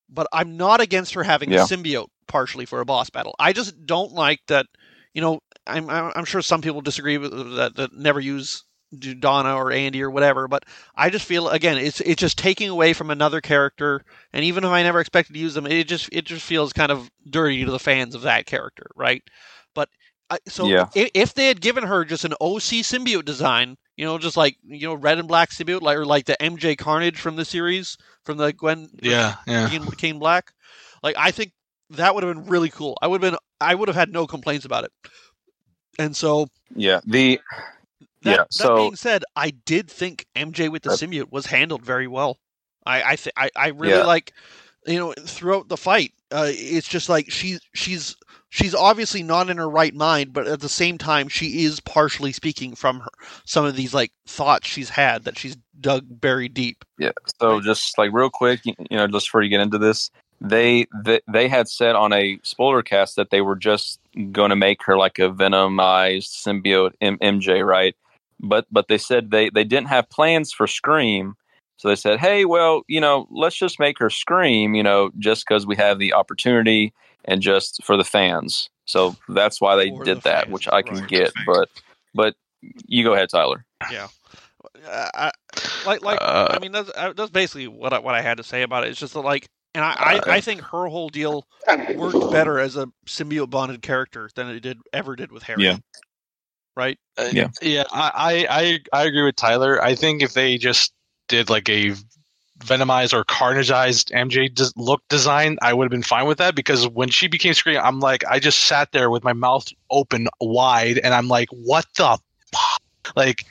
but 0.09 0.26
I'm 0.32 0.57
not 0.57 0.80
against 0.80 1.14
her 1.14 1.22
having 1.22 1.50
Yeah. 1.50 1.62
a 1.62 1.64
symbiote 1.64 2.09
partially 2.26 2.66
for 2.66 2.80
a 2.80 2.84
boss 2.84 3.11
battle. 3.11 3.34
I 3.38 3.52
just 3.52 3.86
don't 3.86 4.12
like 4.12 4.40
that. 4.48 4.66
You 5.14 5.22
know, 5.22 5.40
I'm 5.66 5.88
I'm 5.88 6.24
sure 6.24 6.42
some 6.42 6.61
people 6.62 6.80
disagree 6.80 7.18
with 7.18 7.32
that 7.57 7.76
that 7.76 7.92
never 7.94 8.20
use 8.20 8.64
Donna 9.18 9.57
or 9.57 9.72
Andy 9.72 10.02
or 10.02 10.11
whatever, 10.11 10.46
but 10.46 10.64
I 10.94 11.11
just 11.11 11.24
feel 11.24 11.48
again 11.48 11.78
it's 11.78 12.00
it's 12.00 12.20
just 12.20 12.38
taking 12.38 12.68
away 12.68 12.92
from 12.92 13.11
another 13.11 13.40
character, 13.40 14.04
and 14.32 14.44
even 14.44 14.64
if 14.64 14.70
I 14.70 14.82
never 14.82 15.00
expected 15.00 15.32
to 15.34 15.38
use 15.38 15.54
them, 15.54 15.66
it 15.66 15.88
just 15.88 16.09
it 16.12 16.24
just 16.26 16.44
feels 16.44 16.72
kind 16.72 16.92
of 16.92 17.11
dirty 17.28 17.64
to 17.64 17.70
the 17.70 17.78
fans 17.78 18.14
of 18.14 18.22
that 18.22 18.46
character, 18.46 18.86
right? 18.94 19.22
But 19.74 19.88
I, 20.30 20.38
so 20.46 20.68
Yeah. 20.68 20.88
if, 20.94 21.11
if 21.14 21.34
they 21.34 21.46
had 21.48 21.61
given 21.61 21.84
her 21.84 22.04
just 22.04 22.24
an 22.24 22.34
OC 22.40 22.82
symbiote 22.82 23.24
design, 23.24 23.76
you 23.97 24.05
know, 24.05 24.18
just 24.18 24.36
like 24.36 24.57
you 24.66 24.86
know 24.86 24.94
red 24.94 25.18
and 25.18 25.28
black 25.28 25.51
symbiote, 25.51 25.82
like 25.82 25.97
or 25.97 26.07
like 26.07 26.26
the 26.26 26.36
MJ 26.40 26.76
Carnage 26.76 27.18
from 27.18 27.36
the 27.36 27.44
series 27.44 27.97
from 28.24 28.36
the 28.38 28.53
Gwen 28.53 28.88
Yeah, 29.03 29.36
yeah. 29.47 29.68
Kane, 29.68 29.86
Kane 29.92 30.18
Black, 30.18 30.53
like 31.03 31.16
I 31.18 31.30
think 31.30 31.53
that 31.90 32.14
would 32.14 32.24
have 32.24 32.34
been 32.34 32.47
really 32.47 32.68
cool. 32.68 32.97
I 33.01 33.07
would 33.07 33.22
have 33.22 33.32
been 33.32 33.38
I 33.61 33.74
would 33.74 33.88
have 33.88 33.97
had 33.97 34.12
no 34.12 34.26
complaints 34.26 34.64
about 34.64 34.84
it. 34.84 34.92
And 35.99 36.14
so 36.16 36.49
Yeah, 36.74 37.01
the 37.07 37.40
that, 38.22 38.30
Yeah, 38.30 38.36
that 38.36 38.51
so- 38.51 38.76
being 38.76 38.97
said, 38.97 39.24
I 39.34 39.51
did 39.51 39.90
think 39.90 40.26
MJ 40.36 40.68
with 40.68 40.82
the 40.82 40.90
Uh, 40.90 40.97
symbiote 40.97 41.30
was 41.32 41.47
handled 41.47 41.84
very 41.84 42.07
well. 42.09 42.38
I 42.84 43.12
I 43.12 43.16
th- 43.16 43.32
I, 43.36 43.51
I 43.57 43.68
really 43.68 43.94
Yeah. 43.99 44.05
like 44.05 44.32
you 44.86 44.99
know 44.99 45.14
throughout 45.18 45.68
the 45.68 45.76
fight. 45.76 46.12
Uh, 46.30 46.49
it's 46.51 46.88
just 46.88 47.09
like 47.09 47.30
she's 47.30 47.61
she's 47.74 48.16
she's 48.57 48.74
obviously 48.74 49.22
not 49.22 49.50
in 49.50 49.59
her 49.59 49.68
right 49.68 49.94
mind, 49.94 50.32
but 50.32 50.46
at 50.46 50.61
the 50.61 50.68
same 50.68 50.96
time 50.96 51.28
she 51.28 51.64
is 51.64 51.78
partially 51.80 52.32
speaking 52.32 52.74
from 52.74 53.00
her 53.00 53.11
some 53.44 53.66
of 53.66 53.76
these 53.76 53.92
like 53.92 54.12
thoughts 54.26 54.66
she's 54.66 54.88
had 54.88 55.24
that 55.24 55.38
she's 55.38 55.57
dug 55.78 56.07
very 56.22 56.48
deep. 56.48 56.84
Yeah. 56.98 57.12
So 57.38 57.61
just 57.61 57.98
like 57.98 58.12
real 58.12 58.30
quick, 58.30 58.64
you, 58.64 58.72
you 58.90 58.96
know, 58.96 59.07
just 59.07 59.26
before 59.26 59.42
you 59.42 59.50
get 59.50 59.61
into 59.61 59.76
this, 59.76 60.11
they 60.40 60.86
they, 61.04 61.20
they 61.30 61.48
had 61.48 61.68
said 61.68 61.96
on 61.96 62.14
a 62.14 62.38
spoiler 62.42 62.82
cast 62.82 63.16
that 63.16 63.28
they 63.28 63.42
were 63.42 63.57
just 63.57 64.00
going 64.32 64.50
to 64.50 64.57
make 64.57 64.82
her 64.84 64.96
like 64.96 65.18
a 65.18 65.28
venomized 65.28 66.30
symbiote 66.42 66.92
M- 67.02 67.18
MJ, 67.18 67.64
right? 67.64 67.94
But 68.40 68.66
but 68.70 68.88
they 68.88 68.98
said 68.98 69.30
they 69.30 69.50
they 69.50 69.64
didn't 69.64 69.88
have 69.88 70.09
plans 70.09 70.52
for 70.52 70.66
Scream. 70.66 71.36
So 71.78 71.88
they 71.88 71.96
said, 71.96 72.20
"Hey, 72.20 72.46
well, 72.46 72.84
you 72.88 73.02
know, 73.02 73.28
let's 73.30 73.57
just 73.57 73.78
make 73.78 73.98
her 73.98 74.09
scream, 74.09 74.74
you 74.74 74.82
know, 74.82 75.11
just 75.18 75.44
because 75.46 75.66
we 75.66 75.76
have 75.76 75.98
the 75.98 76.14
opportunity 76.14 76.94
and 77.27 77.43
just 77.43 77.83
for 77.85 77.97
the 77.97 78.05
fans." 78.05 78.68
So 78.85 79.16
that's 79.29 79.61
why 79.61 79.77
they 79.77 79.91
For 79.91 80.05
did 80.05 80.18
the 80.18 80.20
that, 80.22 80.45
fans, 80.45 80.53
which 80.53 80.68
I 80.68 80.83
can 80.83 80.99
right. 80.99 81.09
get. 81.09 81.33
But 81.47 81.68
but 82.14 82.35
you 82.87 83.05
go 83.05 83.14
ahead, 83.14 83.29
Tyler. 83.31 83.64
Yeah. 83.91 84.09
I, 84.89 85.31
like 85.87 86.03
like 86.03 86.18
Uh, 86.20 86.49
I 86.51 86.59
mean 86.59 86.72
that's 86.72 86.91
uh, 86.97 87.12
that's 87.14 87.31
basically 87.31 87.68
what 87.68 87.93
I, 87.93 87.99
what 87.99 88.14
I 88.14 88.22
had 88.22 88.37
to 88.39 88.45
say 88.45 88.62
about 88.62 88.85
it. 88.85 88.91
It's 88.91 88.99
just 88.99 89.14
that, 89.14 89.20
like, 89.20 89.49
and 89.74 89.85
I, 89.85 89.93
I, 89.93 90.20
I 90.35 90.41
think 90.41 90.61
her 90.61 90.87
whole 90.89 91.09
deal 91.09 91.47
worked 91.95 92.33
better 92.33 92.59
as 92.59 92.77
a 92.77 92.89
symbiote 93.07 93.51
bonded 93.51 93.83
character 93.83 94.29
than 94.35 94.49
it 94.49 94.61
did 94.61 94.79
ever 94.93 95.16
did 95.16 95.33
with 95.33 95.45
Harry. 95.45 95.64
Yeah. 95.64 95.79
Right. 96.77 96.99
Uh, 97.16 97.31
Yeah. 97.33 97.49
yeah. 97.62 97.85
I, 97.91 98.47
I 98.51 98.61
I 98.61 98.81
I 99.03 99.05
agree 99.07 99.24
with 99.24 99.37
Tyler. 99.37 99.83
I 99.83 99.95
think 99.95 100.22
if 100.22 100.35
they 100.35 100.59
just 100.59 100.93
did 101.29 101.49
like 101.49 101.68
a 101.68 101.95
venomized 102.61 103.12
or 103.12 103.24
carnageized 103.24 104.12
MJ 104.12 104.52
des- 104.52 104.72
look 104.76 105.02
design, 105.09 105.59
I 105.62 105.74
would 105.74 105.84
have 105.84 105.90
been 105.90 106.02
fine 106.02 106.26
with 106.26 106.38
that 106.38 106.54
because 106.54 106.88
when 106.88 107.09
she 107.09 107.28
became 107.28 107.54
Scream, 107.54 107.80
I'm 107.82 108.00
like, 108.00 108.24
I 108.28 108.38
just 108.38 108.61
sat 108.66 108.92
there 108.92 109.11
with 109.11 109.24
my 109.24 109.32
mouth 109.32 109.68
open 109.90 110.28
wide, 110.40 110.98
and 110.98 111.14
I'm 111.14 111.28
like, 111.28 111.48
what 111.50 111.86
the, 111.96 112.18
fuck? 112.52 113.16
like, 113.16 113.44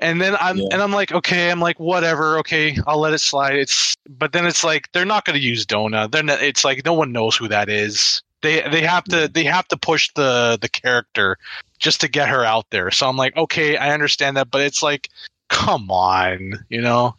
and 0.00 0.20
then 0.20 0.36
I'm 0.40 0.58
Yeah. 0.58 0.68
and 0.72 0.82
I'm 0.82 0.92
like, 0.92 1.12
okay, 1.12 1.50
I'm 1.50 1.60
like, 1.60 1.78
whatever, 1.78 2.38
okay, 2.38 2.76
I'll 2.86 2.98
let 2.98 3.14
it 3.14 3.18
slide. 3.18 3.56
It's 3.56 3.94
but 4.08 4.32
then 4.32 4.46
it's 4.46 4.64
like 4.64 4.90
they're 4.92 5.04
not 5.04 5.24
going 5.24 5.38
to 5.38 5.44
use 5.44 5.64
Donna. 5.64 6.08
They're 6.08 6.22
not, 6.22 6.42
it's 6.42 6.64
like 6.64 6.84
no 6.84 6.94
one 6.94 7.12
knows 7.12 7.36
who 7.36 7.48
that 7.48 7.68
is. 7.68 8.22
They 8.42 8.60
they 8.68 8.82
have 8.82 9.04
to 9.04 9.28
they 9.28 9.44
have 9.44 9.68
to 9.68 9.76
push 9.76 10.10
the 10.14 10.58
the 10.60 10.68
character 10.68 11.38
just 11.78 12.00
to 12.00 12.08
get 12.08 12.28
her 12.28 12.44
out 12.44 12.66
there. 12.70 12.90
So 12.90 13.08
I'm 13.08 13.16
like, 13.16 13.36
okay, 13.36 13.76
I 13.76 13.92
understand 13.92 14.36
that, 14.36 14.50
but 14.50 14.62
it's 14.62 14.82
like, 14.82 15.08
come 15.48 15.90
on, 15.90 16.64
you 16.68 16.80
know? 16.80 17.14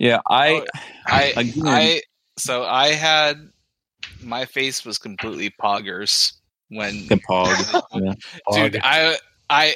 Yeah, 0.00 0.20
I 0.28 0.64
Oh, 0.64 0.64
I 1.06 1.22
Again. 1.36 1.66
I 1.66 2.02
so 2.38 2.64
I 2.64 2.88
had 2.88 3.36
my 4.22 4.46
face 4.46 4.84
was 4.84 4.98
completely 4.98 5.50
poggers 5.62 6.32
when 6.68 6.94
Pog. 7.28 7.82
Yeah. 7.92 8.14
dude 8.52 8.80
I 8.82 9.16
I 9.50 9.74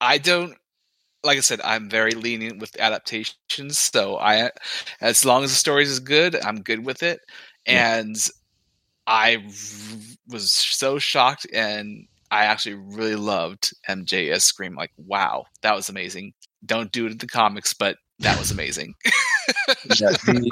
I 0.00 0.18
don't 0.18 0.56
like 1.24 1.38
I 1.38 1.40
said, 1.40 1.60
I'm 1.62 1.88
very 1.88 2.12
lenient 2.12 2.58
with 2.60 2.78
adaptations. 2.80 3.78
So 3.78 4.18
I, 4.18 4.50
as 5.00 5.24
long 5.24 5.44
as 5.44 5.50
the 5.50 5.56
story 5.56 5.84
is 5.84 6.00
good, 6.00 6.34
I'm 6.44 6.62
good 6.62 6.84
with 6.84 7.02
it. 7.02 7.20
And 7.64 8.16
I 9.06 9.38
was 10.28 10.52
so 10.52 10.98
shocked, 10.98 11.46
and 11.52 12.08
I 12.30 12.46
actually 12.46 12.74
really 12.74 13.14
loved 13.14 13.72
MJS 13.88 14.42
Scream. 14.42 14.74
Like, 14.74 14.90
wow, 14.96 15.44
that 15.62 15.76
was 15.76 15.88
amazing. 15.88 16.32
Don't 16.66 16.90
do 16.90 17.06
it 17.06 17.12
in 17.12 17.18
the 17.18 17.26
comics, 17.26 17.72
but 17.72 17.96
that 18.18 18.38
was 18.38 18.50
amazing. 18.50 18.94
the, 19.88 20.50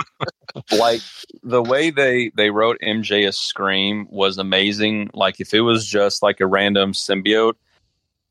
like 0.72 1.00
the 1.42 1.62
way 1.62 1.90
they 1.90 2.30
they 2.36 2.50
wrote 2.50 2.78
MJS 2.82 3.34
Scream 3.34 4.06
was 4.10 4.38
amazing. 4.38 5.10
Like 5.14 5.40
if 5.40 5.54
it 5.54 5.60
was 5.60 5.86
just 5.86 6.22
like 6.22 6.40
a 6.40 6.46
random 6.46 6.92
symbiote, 6.92 7.54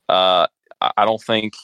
uh, 0.08 0.46
I, 0.80 0.92
I 0.96 1.04
don't 1.04 1.22
think. 1.22 1.54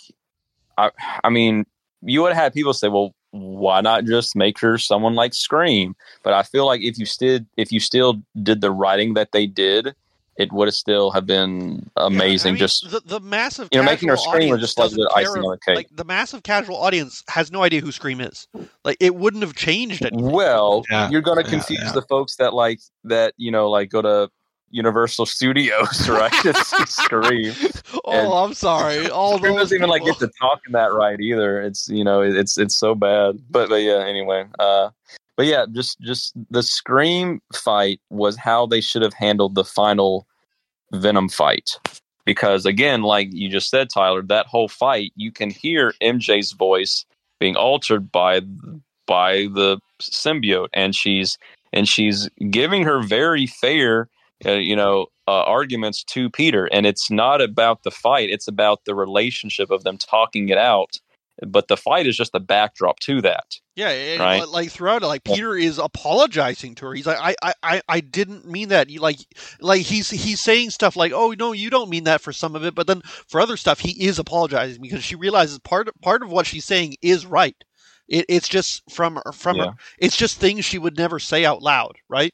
I 0.79 0.91
I 1.25 1.31
mean, 1.31 1.67
you 2.03 2.23
would 2.23 2.33
have 2.33 2.43
had 2.43 2.55
people 2.55 2.75
say, 2.75 2.89
"Well, 2.89 3.15
why 3.31 3.81
not 3.81 4.05
just 4.05 4.37
make 4.37 4.59
her 4.61 4.79
someone 4.79 5.15
like 5.15 5.35
Scream?" 5.35 5.95
But 6.23 6.33
I 6.33 6.43
feel 6.43 6.67
like 6.67 6.81
if 6.83 6.99
you 6.99 7.07
still 7.07 7.41
if 7.57 7.73
you 7.73 7.81
still 7.81 8.23
did 8.43 8.61
the 8.61 8.71
writing 8.71 9.15
that 9.15 9.33
they 9.33 9.47
did, 9.47 9.95
it 10.39 10.53
would 10.53 10.69
have 10.69 10.75
still 10.75 11.11
have 11.13 11.27
been 11.27 11.89
amazing. 11.97 12.51
I 12.51 12.53
mean, 12.53 12.59
just 12.59 12.91
the, 12.91 13.01
the 13.05 13.21
massive 13.21 13.69
you 13.73 13.79
know, 13.81 13.85
making 13.85 14.09
her 14.11 14.17
casual 14.17 14.33
scream 14.33 14.51
was 14.51 14.61
just 14.61 14.79
like 14.79 14.87
doesn't 14.91 14.99
the 15.01 15.13
icing 15.17 15.39
of- 15.39 15.45
on 15.45 15.51
the 15.53 15.59
cake. 15.59 15.77
Like 15.77 15.89
the 15.93 16.05
massive 16.05 16.43
casual 16.43 16.77
audience 16.77 17.23
has 17.29 17.51
no 17.51 17.63
idea 17.63 17.81
who 17.81 17.91
Scream 17.93 18.21
is. 18.21 18.47
Like 18.85 18.97
it 19.01 19.15
wouldn't 19.17 19.43
have 19.43 19.55
changed 19.55 20.05
anything. 20.05 20.31
Well, 20.31 20.85
Yeah, 20.91 21.09
you're 21.11 21.21
going 21.23 21.39
to 21.39 21.45
yeah, 21.45 21.51
confuse 21.57 21.81
yeah. 21.83 21.93
the 21.93 22.03
folks 22.03 22.37
that 22.37 22.53
like 22.55 22.81
that, 23.05 23.35
you 23.39 23.51
know, 23.51 23.71
like 23.71 23.89
go 23.91 24.03
to 24.03 24.31
Universal 24.71 25.27
Studios, 25.27 26.09
right? 26.09 26.33
to 26.43 26.53
see 26.55 26.85
Scream. 26.87 27.55
Oh, 28.05 28.13
And- 28.13 28.33
I'm 28.33 28.55
sorry. 28.55 29.09
All 29.11 29.39
Scream 29.39 29.53
those 29.55 29.63
doesn't 29.63 29.77
even 29.79 29.89
like 29.89 30.05
get 30.05 30.15
people. 30.15 30.29
to 30.29 30.33
talking 30.41 30.73
that 30.73 30.93
right 30.93 31.19
either. 31.21 31.61
It's 31.63 31.89
you 31.89 32.05
know, 32.05 32.21
it's 32.21 32.59
it's 32.59 32.77
so 32.77 32.95
bad. 32.95 33.39
But 33.51 33.69
but 33.69 33.77
yeah, 33.83 34.05
anyway. 34.07 34.45
Uh, 34.59 34.91
but 35.37 35.47
yeah, 35.47 35.67
just 35.71 36.01
just 36.01 36.33
the 36.51 36.63
Scream 36.63 37.41
fight 37.55 38.01
was 38.11 38.37
how 38.37 38.67
they 38.67 38.81
should 38.81 39.03
have 39.03 39.15
handled 39.15 39.55
the 39.55 39.65
final 39.65 40.27
Venom 40.93 41.29
fight. 41.29 41.79
Because 42.25 42.67
again, 42.67 43.03
like 43.03 43.29
you 43.31 43.49
just 43.49 43.71
said, 43.71 43.89
Tyler, 43.89 44.23
that 44.23 44.47
whole 44.47 44.69
fight, 44.69 45.13
you 45.15 45.31
can 45.31 45.51
hear 45.51 45.95
MJ's 46.03 46.53
voice 46.53 47.05
being 47.39 47.55
altered 47.57 48.11
by 48.11 48.41
by 49.07 49.47
the 49.55 49.79
symbiote, 50.01 50.69
and 50.73 50.95
she's 50.95 51.39
and 51.73 51.87
she's 51.87 52.29
giving 52.51 52.83
her 52.85 53.03
very 53.03 53.47
fair, 53.47 54.09
uh, 54.45 54.53
you 54.53 54.75
know, 54.75 55.07
uh, 55.29 55.43
arguments 55.43 56.03
to 56.05 56.31
Peter, 56.31 56.67
and 56.67 56.87
it's 56.87 57.11
not 57.11 57.41
about 57.41 57.83
the 57.83 57.91
fight; 57.91 58.31
it's 58.31 58.49
about 58.49 58.85
the 58.87 58.95
relationship 58.95 59.71
of 59.71 59.85
them 59.85 59.99
talking 59.99 60.49
it 60.49 60.59
out. 60.59 60.99
But 61.47 61.69
the 61.69 61.77
fight 61.77 62.07
is 62.07 62.17
just 62.17 62.33
the 62.33 62.41
backdrop 62.41 62.99
to 63.01 63.21
that. 63.23 63.59
Yeah, 63.75 63.91
and 63.91 64.21
Right. 64.21 64.41
li- 64.41 64.47
like 64.47 64.71
throughout 64.71 65.03
it, 65.03 65.07
like 65.07 65.23
Peter 65.25 65.55
is 65.55 65.79
apologizing 65.79 66.75
to 66.77 66.87
her. 66.87 66.95
He's 66.95 67.07
like, 67.07 67.19
I, 67.21 67.35
I, 67.43 67.55
I, 67.63 67.83
I 67.89 68.01
didn't 68.01 68.47
mean 68.47 68.71
that. 68.71 68.89
You 68.89 69.01
like, 69.01 69.19
like 69.61 69.83
he's 69.83 70.09
he's 70.09 70.41
saying 70.41 70.71
stuff 70.71 70.97
like, 70.97 71.13
oh 71.13 71.35
no, 71.39 71.53
you 71.53 71.69
don't 71.69 71.91
mean 71.91 72.05
that 72.05 72.23
for 72.23 72.33
some 72.33 72.57
of 72.57 72.65
it, 72.65 72.75
but 72.75 72.87
then 72.87 73.03
for 73.29 73.41
other 73.41 73.59
stuff, 73.59 73.81
he 73.81 74.07
is 74.07 74.19
apologizing 74.19 74.81
because 74.81 75.05
she 75.05 75.15
realizes 75.15 75.59
part 75.59 75.89
part 76.01 76.23
of 76.23 76.31
what 76.31 76.47
she's 76.47 76.65
saying 76.65 76.97
is 77.03 77.27
right. 77.27 77.57
It, 78.09 78.25
it's 78.29 78.49
just 78.49 78.83
from 78.91 79.21
from 79.35 79.57
Yeah. 79.57 79.65
her. 79.67 79.73
It's 79.99 80.17
just 80.17 80.39
things 80.39 80.65
she 80.65 80.79
would 80.79 80.97
never 80.97 81.19
say 81.19 81.45
out 81.45 81.61
loud, 81.61 81.97
right? 82.09 82.33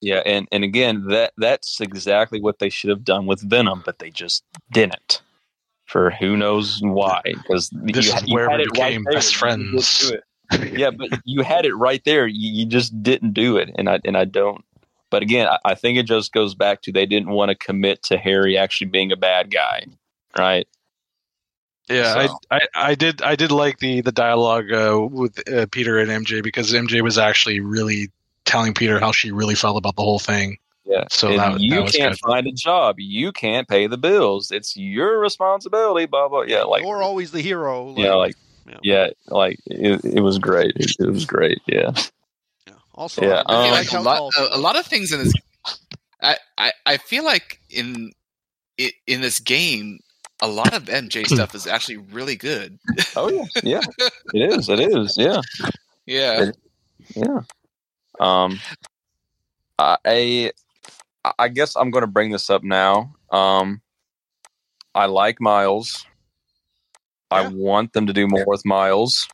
Yeah, 0.00 0.22
and 0.26 0.48
and 0.52 0.64
again, 0.64 1.06
that 1.08 1.34
that's 1.36 1.80
exactly 1.80 2.40
what 2.40 2.58
they 2.58 2.68
should 2.70 2.90
have 2.90 3.04
done 3.04 3.26
with 3.26 3.40
Venom, 3.42 3.82
but 3.84 3.98
they 4.00 4.10
just 4.10 4.44
didn't. 4.72 5.22
For 5.88 6.10
who 6.10 6.36
knows 6.36 6.80
why? 6.82 7.22
Because 7.24 7.70
This 7.72 8.06
is 8.08 8.12
where 8.34 8.46
we 8.58 8.66
became 8.72 9.04
best 9.14 9.36
friends. 9.36 10.12
yeah, 10.72 10.90
but 10.90 11.08
you 11.24 11.42
had 11.42 11.64
it 11.64 11.74
right 11.74 12.02
there. 12.04 12.26
You, 12.26 12.50
you 12.52 12.66
just 12.66 13.02
didn't 13.02 13.32
do 13.32 13.56
it, 13.56 13.70
and 13.76 13.88
I 13.88 13.98
and 14.04 14.16
I 14.16 14.24
don't. 14.26 14.62
But 15.10 15.22
again, 15.22 15.48
I, 15.48 15.58
I 15.64 15.74
think 15.74 15.96
it 15.96 16.02
just 16.04 16.32
goes 16.32 16.54
back 16.54 16.82
to 16.82 16.92
they 16.92 17.06
didn't 17.06 17.30
want 17.30 17.48
to 17.48 17.54
commit 17.54 18.02
to 18.04 18.18
Harry 18.18 18.58
actually 18.58 18.88
being 18.88 19.10
a 19.12 19.16
bad 19.16 19.50
guy, 19.50 19.86
right? 20.38 20.68
Yeah, 21.88 22.26
So- 22.26 22.38
I, 22.50 22.56
I, 22.56 22.60
I 22.90 22.94
did 22.94 23.22
I 23.22 23.34
did 23.34 23.50
like 23.50 23.78
the 23.78 24.02
the 24.02 24.12
dialogue 24.12 24.70
uh, 24.70 25.00
with 25.10 25.40
uh, 25.50 25.64
Peter 25.72 25.98
and 25.98 26.10
MJ 26.10 26.42
because 26.42 26.70
MJ 26.72 27.00
was 27.00 27.16
actually 27.16 27.60
really 27.60 28.10
telling 28.44 28.74
Peter 28.74 29.00
how 29.00 29.12
she 29.12 29.30
really 29.30 29.54
felt 29.54 29.78
about 29.78 29.96
the 29.96 30.02
whole 30.02 30.18
thing. 30.18 30.58
Yeah. 30.88 31.04
So 31.10 31.28
And 31.28 31.38
that, 31.38 31.60
you 31.60 31.82
that 31.84 31.92
can't 31.92 32.12
good. 32.14 32.20
find 32.20 32.46
a 32.46 32.52
job. 32.52 32.96
You 32.98 33.30
can't 33.30 33.68
pay 33.68 33.86
the 33.86 33.98
bills. 33.98 34.50
It's 34.50 34.74
your 34.76 35.18
responsibility. 35.20 36.06
Blah 36.06 36.28
blah. 36.28 36.42
Yeah, 36.42 36.62
like 36.62 36.82
You're 36.82 37.02
always 37.02 37.30
the 37.30 37.42
hero. 37.42 37.94
yeah, 37.96 38.14
like 38.14 38.34
yeah. 38.66 38.78
yeah, 38.82 39.06
like 39.28 39.58
it, 39.66 40.02
it 40.04 40.20
was 40.20 40.38
great. 40.38 40.72
It, 40.76 40.96
it 40.98 41.10
was 41.10 41.24
great. 41.26 41.60
Yeah. 41.66 41.92
yeah. 42.66 42.72
Also, 42.94 43.22
Yeah, 43.22 43.42
I 43.46 43.54
I 43.54 43.68
really 43.70 43.84
feel 43.84 43.98
Um, 43.98 44.04
like 44.04 44.18
like 44.18 44.18
a 44.18 44.22
lot, 44.24 44.32
a, 44.52 44.56
a 44.56 44.60
lot 44.60 44.76
of 44.76 44.86
things 44.86 45.12
in 45.12 45.18
this. 45.24 45.32
I, 46.22 46.36
I, 46.56 46.72
I 46.86 46.96
feel 46.96 47.24
like 47.24 47.60
in 47.70 48.12
in 49.06 49.20
this 49.20 49.38
game, 49.40 49.98
a 50.40 50.48
lot 50.48 50.72
of 50.72 50.84
MJ 50.84 51.26
stuff 51.34 51.54
is 51.54 51.66
actually 51.66 51.98
really 51.98 52.36
good. 52.36 52.78
Oh 53.14 53.30
yeah, 53.30 53.44
yeah. 53.62 53.82
It 54.34 54.52
is. 54.58 54.68
It 54.70 54.80
is. 54.80 55.16
Yeah. 55.18 55.40
Yeah, 56.06 56.50
Yeah. 57.14 57.40
Um, 58.20 58.58
I 59.78 60.52
I 61.38 61.48
guess 61.48 61.76
I'm 61.76 61.90
going 61.90 62.02
to 62.02 62.08
bring 62.10 62.30
this 62.30 62.50
up 62.50 62.62
now. 62.62 63.14
Um, 63.30 63.82
I 64.94 65.06
like 65.06 65.40
Miles. 65.40 66.06
I 67.30 67.46
want 67.48 67.92
them 67.92 68.06
to 68.06 68.12
do 68.12 68.26
more 68.26 68.44
with 68.46 68.64
Miles, 68.64 69.28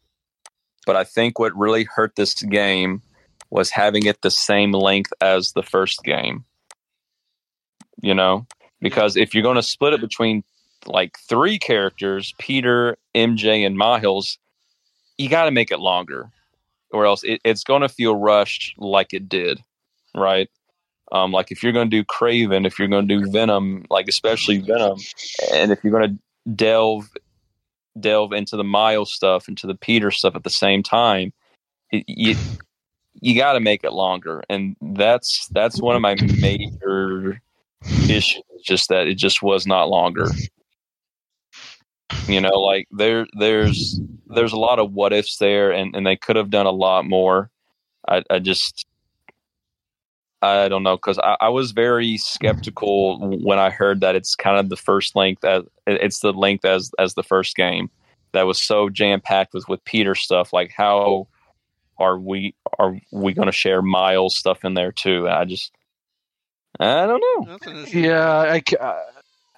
but 0.86 0.96
I 0.96 1.04
think 1.04 1.38
what 1.38 1.56
really 1.56 1.84
hurt 1.84 2.16
this 2.16 2.34
game 2.34 3.02
was 3.50 3.70
having 3.70 4.06
it 4.06 4.20
the 4.22 4.30
same 4.30 4.72
length 4.72 5.12
as 5.20 5.52
the 5.52 5.62
first 5.62 6.02
game. 6.02 6.44
You 8.02 8.14
know, 8.14 8.46
because 8.80 9.16
if 9.16 9.32
you're 9.32 9.44
going 9.44 9.56
to 9.56 9.62
split 9.62 9.92
it 9.92 10.00
between 10.00 10.42
like 10.86 11.16
three 11.28 11.58
characters, 11.58 12.34
Peter, 12.38 12.96
MJ, 13.14 13.64
and 13.64 13.78
Miles, 13.78 14.38
you 15.16 15.28
got 15.28 15.44
to 15.44 15.52
make 15.52 15.70
it 15.70 15.78
longer 15.78 16.30
or 16.94 17.06
else 17.06 17.24
it, 17.24 17.40
it's 17.44 17.64
going 17.64 17.82
to 17.82 17.88
feel 17.88 18.16
rushed 18.16 18.74
like 18.78 19.12
it 19.12 19.28
did, 19.28 19.60
right? 20.14 20.48
Um, 21.14 21.30
like 21.32 21.50
if 21.50 21.62
you're 21.62 21.72
going 21.72 21.88
to 21.88 21.96
do 21.96 22.04
Kraven, 22.04 22.66
if 22.66 22.78
you're 22.78 22.88
going 22.88 23.08
to 23.08 23.18
do 23.20 23.30
Venom, 23.30 23.86
like 23.88 24.08
especially 24.08 24.58
Venom, 24.58 24.98
and 25.52 25.72
if 25.72 25.82
you're 25.82 25.92
going 25.92 26.16
to 26.16 26.52
delve 26.54 27.08
delve 28.00 28.32
into 28.32 28.56
the 28.56 28.64
Miles 28.64 29.12
stuff, 29.12 29.48
into 29.48 29.66
the 29.66 29.76
Peter 29.76 30.10
stuff 30.10 30.34
at 30.34 30.42
the 30.42 30.50
same 30.50 30.82
time, 30.82 31.32
it, 31.90 32.04
you 32.08 32.36
you 33.20 33.36
got 33.36 33.52
to 33.52 33.60
make 33.60 33.84
it 33.84 33.92
longer, 33.92 34.42
and 34.50 34.76
that's 34.80 35.48
that's 35.52 35.80
one 35.80 35.94
of 35.94 36.02
my 36.02 36.16
major 36.40 37.40
issues. 38.08 38.42
Just 38.64 38.88
that 38.88 39.06
it 39.06 39.14
just 39.14 39.42
was 39.42 39.66
not 39.66 39.88
longer. 39.88 40.26
You 42.26 42.40
know, 42.40 42.60
like 42.60 42.88
there 42.90 43.26
there's 43.38 44.00
there's 44.26 44.52
a 44.52 44.58
lot 44.58 44.78
of 44.78 44.92
what 44.92 45.12
ifs 45.12 45.36
there, 45.38 45.70
and, 45.70 45.94
and 45.94 46.06
they 46.06 46.16
could 46.16 46.36
have 46.36 46.50
done 46.50 46.66
a 46.66 46.70
lot 46.70 47.04
more. 47.04 47.50
I, 48.08 48.22
I 48.30 48.38
just, 48.38 48.86
I 50.44 50.68
don't 50.68 50.82
know, 50.82 50.96
because 50.96 51.18
I, 51.18 51.36
I 51.40 51.48
was 51.48 51.72
very 51.72 52.16
skeptical 52.18 53.18
when 53.42 53.58
I 53.58 53.70
heard 53.70 54.00
that 54.00 54.14
it's 54.14 54.36
kind 54.36 54.58
of 54.58 54.68
the 54.68 54.76
first 54.76 55.16
length 55.16 55.44
as 55.44 55.62
it's 55.86 56.20
the 56.20 56.32
length 56.32 56.64
as 56.64 56.90
as 56.98 57.14
the 57.14 57.22
first 57.22 57.56
game 57.56 57.90
that 58.32 58.46
was 58.46 58.60
so 58.60 58.88
jam 58.88 59.20
packed 59.20 59.54
with 59.54 59.68
with 59.68 59.84
Peter 59.84 60.14
stuff. 60.14 60.52
Like, 60.52 60.72
how 60.76 61.28
are 61.98 62.18
we 62.18 62.54
are 62.78 62.98
we 63.12 63.32
going 63.32 63.46
to 63.46 63.52
share 63.52 63.82
Miles 63.82 64.36
stuff 64.36 64.64
in 64.64 64.74
there 64.74 64.92
too? 64.92 65.28
I 65.28 65.44
just, 65.44 65.72
I 66.80 67.06
don't 67.06 67.20
know. 67.20 67.52
That's 67.52 67.66
an 67.66 67.84
issue. 67.84 68.00
Yeah, 68.00 68.28
I, 68.28 68.62
uh, 68.80 69.02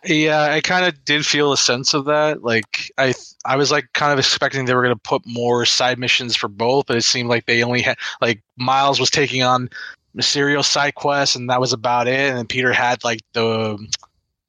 yeah, 0.05 0.43
I 0.53 0.61
kind 0.61 0.85
of 0.87 1.05
did 1.05 1.27
feel 1.27 1.53
a 1.53 1.57
sense 1.57 1.95
of 1.95 2.05
that. 2.05 2.43
Like 2.43 2.93
I, 2.99 3.15
I 3.45 3.57
was 3.57 3.73
like 3.73 3.89
kind 3.95 4.13
of 4.13 4.19
expecting 4.19 4.65
they 4.65 4.75
were 4.75 4.83
going 4.83 4.95
to 4.95 5.01
put 5.01 5.23
more 5.27 5.65
side 5.65 5.99
missions 5.99 6.37
for 6.37 6.49
both, 6.49 6.87
but 6.87 6.97
it 6.97 7.03
seemed 7.03 7.29
like 7.29 7.47
they 7.47 7.63
only 7.63 7.83
had 7.83 7.99
like 8.21 8.43
Miles 8.57 9.01
was 9.01 9.11
taking 9.11 9.43
on 9.43 9.69
Mysterio 10.17 10.65
side 10.65 10.95
quests, 10.95 11.37
and 11.37 11.51
that 11.51 11.61
was 11.61 11.73
about 11.73 12.09
it. 12.09 12.19
And 12.19 12.39
then 12.39 12.47
Peter 12.47 12.73
had 12.73 13.05
like 13.05 13.21
the 13.35 13.79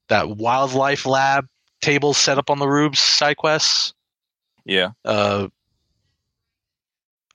that 0.08 0.30
wildlife 0.36 1.04
lab 1.04 1.46
table 1.80 2.14
set 2.14 2.38
up 2.38 2.48
on 2.50 2.58
the 2.58 2.66
Rubes 2.68 2.98
side 2.98 3.36
quests. 3.36 3.92
Yeah, 4.64 4.90
Uh, 5.04 5.48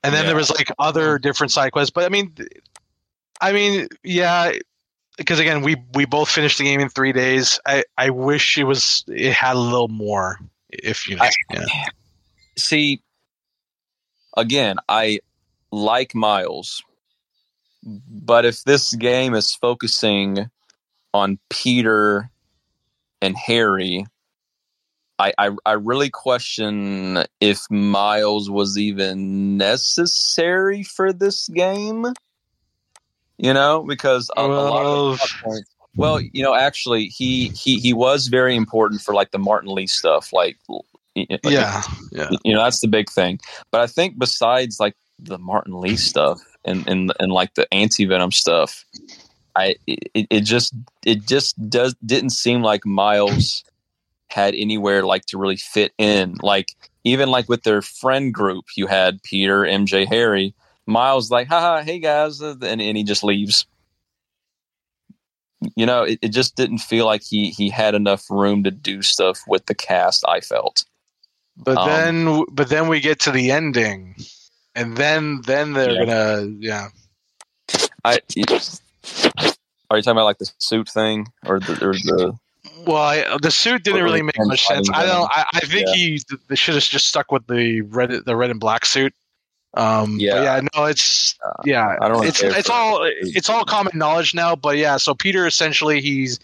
and 0.02 0.12
then 0.14 0.22
Yeah. 0.22 0.26
there 0.28 0.36
was 0.36 0.50
like 0.50 0.70
other 0.78 1.18
different 1.18 1.50
side 1.52 1.72
quests. 1.72 1.90
But 1.90 2.04
I 2.04 2.08
mean, 2.08 2.34
I 3.40 3.52
mean, 3.52 3.88
yeah, 4.02 4.52
because 5.16 5.38
again, 5.38 5.62
we 5.62 5.76
we 5.94 6.04
both 6.04 6.28
finished 6.28 6.58
the 6.58 6.64
game 6.64 6.80
in 6.80 6.88
three 6.88 7.12
days. 7.12 7.58
I 7.66 7.84
I 7.96 8.10
wish 8.10 8.58
it 8.58 8.64
was 8.64 9.04
it 9.08 9.32
had 9.32 9.56
a 9.56 9.58
little 9.60 9.88
more. 9.88 10.38
If 10.70 11.08
you 11.08 11.16
know, 11.16 11.22
I- 11.24 11.30
yeah. 11.52 11.88
see 12.56 13.00
again 14.36 14.76
i 14.88 15.18
like 15.72 16.14
miles 16.14 16.82
but 17.84 18.44
if 18.44 18.62
this 18.64 18.94
game 18.94 19.34
is 19.34 19.54
focusing 19.54 20.50
on 21.12 21.38
peter 21.50 22.30
and 23.20 23.36
harry 23.36 24.04
I, 25.18 25.32
I 25.38 25.50
I 25.64 25.72
really 25.72 26.10
question 26.10 27.24
if 27.40 27.70
Miles 27.70 28.50
was 28.50 28.76
even 28.76 29.56
necessary 29.56 30.82
for 30.82 31.12
this 31.12 31.48
game. 31.48 32.06
You 33.38 33.52
know, 33.52 33.84
because 33.86 34.30
a, 34.36 34.42
a 34.42 34.46
lot 34.46 34.86
of 34.86 35.20
points. 35.42 35.70
Well, 35.96 36.20
you 36.20 36.42
know, 36.42 36.54
actually, 36.54 37.06
he 37.06 37.48
he 37.48 37.78
he 37.78 37.92
was 37.92 38.26
very 38.26 38.56
important 38.56 39.00
for 39.00 39.14
like 39.14 39.30
the 39.30 39.38
Martin 39.38 39.72
Li 39.72 39.86
stuff. 39.86 40.32
Like, 40.32 40.56
yeah, 41.14 41.82
yeah, 42.10 42.30
you 42.44 42.52
know, 42.52 42.62
that's 42.62 42.80
the 42.80 42.88
big 42.88 43.08
thing. 43.08 43.38
But 43.70 43.80
I 43.80 43.86
think 43.86 44.18
besides 44.18 44.80
like 44.80 44.94
the 45.20 45.38
Martin 45.38 45.80
Li 45.80 45.96
stuff 45.96 46.40
and 46.64 46.86
and 46.88 47.12
and 47.18 47.32
like 47.32 47.54
the 47.54 47.72
anti 47.72 48.04
venom 48.04 48.32
stuff, 48.32 48.84
I 49.56 49.76
it, 49.86 50.26
it 50.30 50.40
just 50.40 50.74
it 51.04 51.26
just 51.26 51.54
does 51.68 51.94
didn't 52.04 52.30
seem 52.30 52.62
like 52.62 52.84
Miles 52.86 53.64
had 54.28 54.54
anywhere 54.54 55.04
like 55.04 55.24
to 55.26 55.38
really 55.38 55.56
fit 55.56 55.92
in. 55.98 56.36
Like 56.42 56.74
even 57.04 57.30
like 57.30 57.48
with 57.48 57.62
their 57.62 57.82
friend 57.82 58.32
group, 58.32 58.64
you 58.76 58.86
had 58.86 59.22
Peter, 59.22 59.60
MJ, 59.62 60.06
Harry. 60.06 60.54
Miles 60.86 61.30
like, 61.30 61.48
haha, 61.48 61.82
hey 61.82 61.98
guys, 61.98 62.40
and, 62.40 62.62
and 62.62 62.96
he 62.96 63.04
just 63.04 63.24
leaves. 63.24 63.66
You 65.76 65.86
know, 65.86 66.02
it, 66.02 66.18
it 66.20 66.28
just 66.28 66.56
didn't 66.56 66.78
feel 66.78 67.06
like 67.06 67.22
he 67.22 67.50
he 67.50 67.70
had 67.70 67.94
enough 67.94 68.28
room 68.28 68.64
to 68.64 68.70
do 68.70 69.00
stuff 69.00 69.40
with 69.46 69.64
the 69.66 69.74
cast. 69.74 70.24
I 70.28 70.40
felt. 70.40 70.84
But 71.56 71.78
um, 71.78 71.88
then, 71.88 72.44
but 72.50 72.68
then 72.68 72.88
we 72.88 73.00
get 73.00 73.20
to 73.20 73.30
the 73.30 73.50
ending, 73.50 74.16
and 74.74 74.96
then 74.96 75.40
then 75.42 75.72
they're 75.72 75.90
yeah. 75.90 76.04
gonna 76.04 76.52
yeah. 76.58 76.88
I 78.04 78.20
are 79.90 79.96
you 79.96 80.02
talking 80.02 80.12
about 80.12 80.24
like 80.24 80.38
the 80.38 80.50
suit 80.58 80.88
thing 80.88 81.26
or 81.46 81.60
the, 81.60 81.72
or 81.72 81.92
the 81.92 82.38
well, 82.86 82.96
I, 82.96 83.36
the 83.40 83.50
suit 83.50 83.82
didn't 83.82 84.02
really 84.02 84.22
make 84.22 84.38
much 84.38 84.66
sense. 84.66 84.90
I 84.92 85.06
don't. 85.06 85.30
I, 85.30 85.44
I 85.54 85.60
think 85.60 85.88
yeah. 85.88 85.94
he 85.94 86.20
they 86.48 86.56
should 86.56 86.74
have 86.74 86.82
just 86.82 87.06
stuck 87.06 87.30
with 87.32 87.46
the 87.46 87.82
red 87.82 88.10
the 88.10 88.36
red 88.36 88.50
and 88.50 88.60
black 88.60 88.84
suit. 88.84 89.14
Um, 89.76 90.18
yeah, 90.18 90.42
yeah, 90.42 90.60
no, 90.74 90.84
it's 90.84 91.34
uh, 91.44 91.62
yeah, 91.64 91.96
I 92.00 92.08
don't. 92.08 92.24
It's 92.24 92.42
it's 92.42 92.70
all 92.70 93.00
it's 93.02 93.48
all 93.48 93.64
common 93.64 93.96
knowledge 93.96 94.34
now. 94.34 94.54
But 94.56 94.76
yeah, 94.76 94.96
so 94.98 95.14
Peter 95.14 95.46
essentially 95.46 96.00
he's 96.00 96.38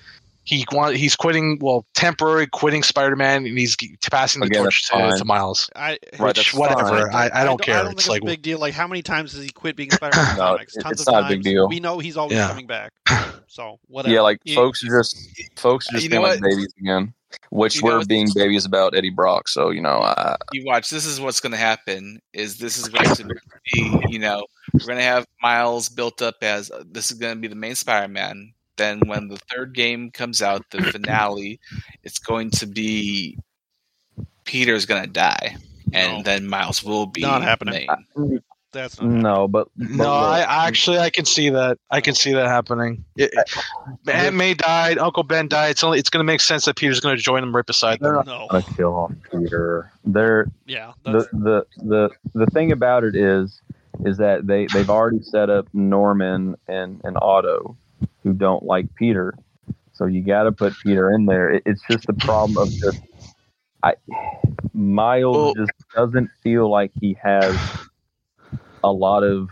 he 0.51 0.66
want, 0.72 0.97
he's 0.97 1.14
quitting 1.14 1.59
well 1.60 1.86
temporary 1.94 2.47
quitting 2.48 2.82
spider-man 2.82 3.47
and 3.47 3.56
he's 3.56 3.77
passing 4.10 4.40
the 4.40 4.47
Again, 4.47 4.62
torch 4.62 4.89
to, 4.89 5.14
to, 5.16 5.24
miles 5.24 5.70
I, 5.77 5.98
right, 6.18 6.36
which 6.36 6.52
whatever 6.52 7.10
I, 7.12 7.27
I, 7.27 7.28
don't 7.28 7.36
I, 7.36 7.44
don't 7.44 7.62
care 7.62 7.78
I 7.78 7.82
don't 7.85 7.93
it's 7.93 8.09
like 8.09 8.22
a 8.22 8.27
big 8.27 8.43
deal 8.43 8.59
like 8.59 8.74
how 8.74 8.89
many 8.89 9.01
times 9.01 9.32
has 9.32 9.44
he 9.44 9.51
quit 9.51 9.77
being 9.77 9.90
spider-man 9.93 10.36
no, 10.36 10.43
comics 10.43 10.74
Tons 10.74 11.01
it's 11.01 11.06
not 11.06 11.22
times. 11.22 11.32
a 11.32 11.36
big 11.36 11.43
deal 11.44 11.68
we 11.68 11.78
know 11.78 12.01
he's 12.01 12.16
always 12.16 12.36
yeah. 12.36 12.48
coming 12.48 12.66
back 12.66 12.93
so 13.47 13.78
whatever 13.86 14.12
yeah 14.12 14.20
like 14.22 14.40
folks 14.52 14.82
are 14.85 14.98
just 14.98 15.16
folks 15.56 15.86
are 15.90 15.98
just 15.98 16.10
being 16.10 16.22
like 16.22 16.40
babies 16.40 16.74
again 16.81 17.14
which 17.51 17.77
you 17.77 17.85
we're 17.85 18.05
being 18.06 18.27
babies 18.35 18.64
about 18.64 18.93
Eddie 18.97 19.10
Brock. 19.10 19.47
So 19.47 19.70
you 19.70 19.81
know, 19.81 20.01
you 20.52 20.64
watch. 20.66 20.90
This 20.90 21.06
is 21.06 21.20
what's 21.20 21.39
going 21.39 21.52
to 21.52 21.59
happen. 21.59 22.20
Is 22.32 22.59
this 22.59 22.77
is 22.77 22.89
going 22.89 23.14
to 23.14 23.24
be 23.72 24.01
you 24.09 24.18
know 24.18 24.44
we're 24.74 24.86
going 24.86 24.98
to 24.98 25.05
have 25.05 25.27
Miles 25.40 25.89
built 25.89 26.22
up 26.22 26.35
as 26.43 26.72
uh, 26.72 26.82
this 26.90 27.12
is 27.12 27.18
going 27.18 27.36
to 27.36 27.40
be 27.40 27.47
the 27.47 27.55
main 27.55 27.77
Spider-Man 27.77 28.52
then 28.81 29.01
when 29.07 29.28
the 29.28 29.36
third 29.36 29.74
game 29.74 30.11
comes 30.11 30.40
out, 30.40 30.65
the 30.70 30.82
finale, 30.93 31.61
it's 32.02 32.19
going 32.19 32.51
to 32.52 32.66
be 32.66 33.39
Peter's 34.44 34.86
going 34.86 35.02
to 35.02 35.11
die, 35.11 35.57
and 35.93 36.19
no. 36.19 36.23
then 36.23 36.47
Miles 36.47 36.82
will 36.82 37.07
be 37.07 37.20
not 37.20 37.43
happening. 37.43 37.86
Main. 38.16 38.43
That's 38.73 39.01
no, 39.01 39.48
but, 39.48 39.69
but 39.77 39.90
no. 39.90 40.12
I 40.12 40.66
actually 40.69 40.98
I 40.98 41.11
can 41.11 41.24
see 41.24 41.51
that. 41.51 41.78
I 41.90 42.01
can 42.01 42.15
see 42.15 42.32
that 42.32 42.47
happening. 42.47 43.05
It, 43.16 43.35
Aunt 44.07 44.36
May 44.36 44.55
died. 44.55 44.97
Uncle 44.97 45.24
Ben 45.24 45.48
died. 45.48 45.70
It's 45.70 45.82
only 45.82 45.98
it's 45.98 46.09
going 46.09 46.20
to 46.20 46.24
make 46.24 46.40
sense 46.40 46.66
that 46.66 46.77
Peter's 46.77 47.01
going 47.01 47.16
to 47.16 47.23
join 47.23 47.43
him 47.43 47.55
right 47.55 47.66
beside 47.66 47.98
They're. 48.01 48.12
Not 48.12 48.27
no. 48.27 48.47
going 48.48 48.62
to 48.62 48.74
kill 48.74 48.94
off 48.94 49.12
Peter. 49.32 49.90
They're 50.05 50.47
yeah. 50.66 50.93
The, 51.02 51.28
the 51.32 51.66
the 51.78 52.11
the 52.32 52.47
thing 52.47 52.70
about 52.70 53.02
it 53.02 53.16
is 53.16 53.61
is 54.05 54.19
that 54.19 54.47
they 54.47 54.66
they've 54.66 54.89
already 54.89 55.23
set 55.23 55.51
up 55.51 55.66
Norman 55.73 56.55
and 56.69 57.01
and 57.02 57.19
Otto 57.20 57.77
who 58.22 58.32
don't 58.32 58.62
like 58.62 58.94
Peter. 58.94 59.35
So 59.93 60.06
you 60.06 60.22
got 60.22 60.44
to 60.44 60.52
put 60.52 60.74
Peter 60.82 61.12
in 61.12 61.27
there. 61.27 61.51
It, 61.51 61.62
it's 61.66 61.82
just 61.89 62.06
the 62.06 62.14
problem 62.14 62.56
of 62.56 62.68
just 62.81 63.01
I 63.82 63.94
Miles 64.72 65.36
well, 65.36 65.55
just 65.55 65.72
doesn't 65.94 66.31
feel 66.43 66.70
like 66.70 66.90
he 67.01 67.16
has 67.22 67.55
a 68.82 68.93
lot 68.93 69.22
of 69.22 69.48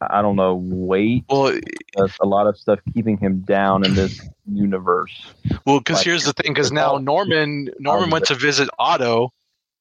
I 0.00 0.22
don't 0.22 0.36
know 0.36 0.54
weight. 0.54 1.24
Well, 1.28 1.58
a 2.20 2.26
lot 2.26 2.46
of 2.46 2.56
stuff 2.56 2.78
keeping 2.94 3.18
him 3.18 3.40
down 3.40 3.84
in 3.84 3.94
this 3.94 4.18
universe. 4.46 5.26
Well, 5.66 5.78
because 5.78 5.98
like, 5.98 6.06
here's 6.06 6.24
the 6.24 6.32
thing: 6.32 6.52
because 6.52 6.72
now 6.72 6.98
Norman 6.98 7.70
Norman 7.78 8.10
went 8.10 8.26
to 8.26 8.34
visit 8.34 8.70
Otto, 8.78 9.32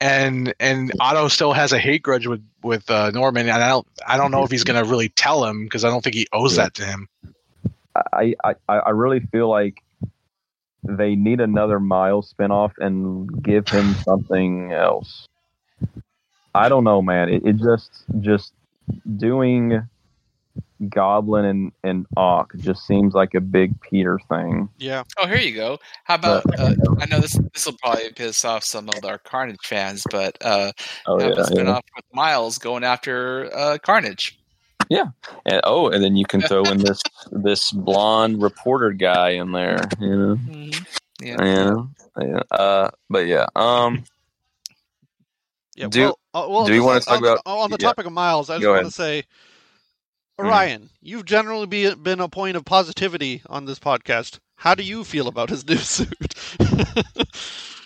and 0.02 0.54
and 0.60 0.92
Otto 1.00 1.28
still 1.28 1.54
has 1.54 1.72
a 1.72 1.80
hate 1.80 2.04
grudge 2.04 2.28
with 2.28 2.44
with 2.64 2.90
uh, 2.90 3.12
Norman, 3.12 3.48
and 3.48 3.64
I 3.64 3.70
don't 3.70 3.88
I 4.06 4.18
don't 4.18 4.32
know 4.32 4.44
if 4.44 4.52
he's 4.52 4.64
gonna 4.64 4.84
really 4.84 5.10
tell 5.10 5.46
him 5.46 5.64
because 5.64 5.86
I 5.86 5.90
don't 5.90 6.04
think 6.04 6.16
he 6.16 6.28
owes 6.34 6.56
that 6.58 6.74
to 6.76 6.86
him. 6.86 7.08
I, 8.14 8.36
I, 8.44 8.56
I 8.68 8.90
really 8.92 9.20
feel 9.20 9.50
like 9.50 9.84
they 10.84 11.16
need 11.16 11.42
another 11.42 11.80
Miles 11.80 12.34
spinoff 12.34 12.72
and 12.78 13.44
give 13.44 13.68
him 13.68 13.94
something 13.96 14.72
else. 14.72 15.28
I 16.56 16.70
don't 16.70 16.84
know, 16.84 17.02
man. 17.02 17.30
It, 17.30 17.46
it 17.46 17.58
just 17.58 17.92
just 18.22 18.54
doing 19.18 19.88
Goblin 20.88 21.46
and, 21.46 21.72
and 21.84 22.06
Ock 22.16 22.54
just 22.58 22.88
seems 22.88 23.14
like 23.14 23.34
a 23.34 23.42
big 23.42 23.80
Peter 23.82 24.20
thing. 24.30 24.70
Yeah. 24.78 25.04
Oh, 25.18 25.28
here 25.28 25.38
you 25.38 25.54
go. 25.54 25.78
How 26.06 26.16
about? 26.16 26.44
But, 26.46 26.60
uh, 26.60 26.76
I 27.00 27.06
know 27.06 27.20
this 27.20 27.38
this 27.54 27.66
will 27.66 27.78
probably 27.82 28.12
piss 28.14 28.46
off 28.46 28.64
some 28.64 28.90
of 28.90 29.04
our 29.04 29.18
Carnage 29.18 29.66
fans, 29.66 30.04
but 30.10 30.38
uh, 30.42 30.72
oh, 31.06 31.20
have 31.20 31.34
yeah, 31.36 31.42
a 31.42 31.46
spinoff 31.46 31.66
yeah. 31.66 31.96
with 31.98 32.06
Miles 32.14 32.58
going 32.58 32.84
after 32.84 33.54
uh, 33.54 33.78
Carnage. 33.84 34.39
Yeah, 34.90 35.06
and 35.46 35.62
oh, 35.66 35.90
and 35.90 36.04
then 36.04 36.16
you 36.16 36.26
can 36.26 36.42
throw 36.42 36.64
in 36.64 36.80
this 36.80 37.02
this 37.32 37.72
blonde 37.72 38.42
reporter 38.42 38.92
guy 38.92 39.32
in 39.32 39.52
there. 39.52 39.88
You 40.00 40.18
know, 40.18 40.36
mm-hmm. 40.36 41.26
yeah, 41.26 41.84
yeah. 42.20 42.40
Uh, 42.50 42.90
but 43.08 43.28
yeah, 43.28 43.46
um, 43.56 44.04
yeah. 45.76 45.88
Do, 45.88 46.02
well, 46.02 46.18
uh, 46.34 46.48
well 46.50 46.66
do 46.66 46.74
you 46.74 46.84
want 46.84 47.04
to 47.04 47.08
talk 47.08 47.18
on, 47.18 47.24
about 47.24 47.42
on 47.46 47.70
the 47.70 47.78
topic 47.78 48.08
of 48.08 48.14
Miles? 48.14 48.50
I 48.50 48.58
just 48.58 48.68
want 48.68 48.86
to 48.86 48.92
say, 48.92 49.24
mm-hmm. 50.40 50.48
Orion, 50.48 50.82
mm. 50.82 50.90
you've 51.02 51.26
generally 51.26 51.68
be, 51.68 51.94
been 51.94 52.20
a 52.20 52.28
point 52.28 52.58
of 52.58 52.66
positivity 52.66 53.44
on 53.46 53.66
this 53.66 53.80
podcast. 53.80 54.40
How 54.56 54.74
do 54.74 54.84
you 54.84 55.04
feel 55.04 55.28
about 55.28 55.50
his 55.50 55.68
new 55.68 55.76
suit? 55.78 56.34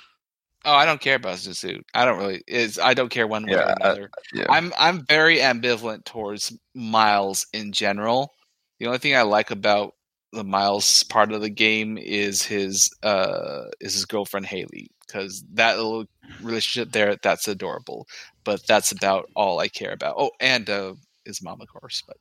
Oh, 0.65 0.73
I 0.73 0.85
don't 0.85 1.01
care 1.01 1.15
about 1.15 1.37
the 1.39 1.53
suit. 1.53 1.85
I 1.93 2.05
don't 2.05 2.17
really 2.17 2.41
is 2.47 2.79
I 2.79 2.93
don't 2.93 3.09
care 3.09 3.27
one 3.27 3.45
way 3.45 3.53
yeah, 3.53 3.69
or 3.69 3.75
another. 3.79 4.09
I, 4.15 4.21
yeah. 4.33 4.45
I'm 4.49 4.73
I'm 4.77 5.05
very 5.05 5.37
ambivalent 5.37 6.05
towards 6.05 6.57
Miles 6.73 7.45
in 7.53 7.71
general. 7.71 8.31
The 8.79 8.87
only 8.87 8.99
thing 8.99 9.15
I 9.15 9.23
like 9.23 9.51
about 9.51 9.93
the 10.31 10.43
Miles 10.43 11.03
part 11.03 11.31
of 11.31 11.41
the 11.41 11.49
game 11.49 11.97
is 11.97 12.43
his 12.43 12.89
uh 13.03 13.65
is 13.81 13.93
his 13.93 14.05
girlfriend 14.05 14.45
Hailey 14.45 14.89
because 15.05 15.43
that 15.53 15.77
little 15.77 16.05
relationship 16.41 16.91
there 16.91 17.15
that's 17.21 17.47
adorable. 17.47 18.07
But 18.43 18.65
that's 18.67 18.91
about 18.91 19.29
all 19.35 19.59
I 19.59 19.67
care 19.67 19.93
about. 19.93 20.15
Oh, 20.17 20.31
and 20.39 20.69
uh, 20.69 20.95
his 21.25 21.41
mom, 21.41 21.61
of 21.61 21.67
course. 21.67 22.03
But 22.05 22.17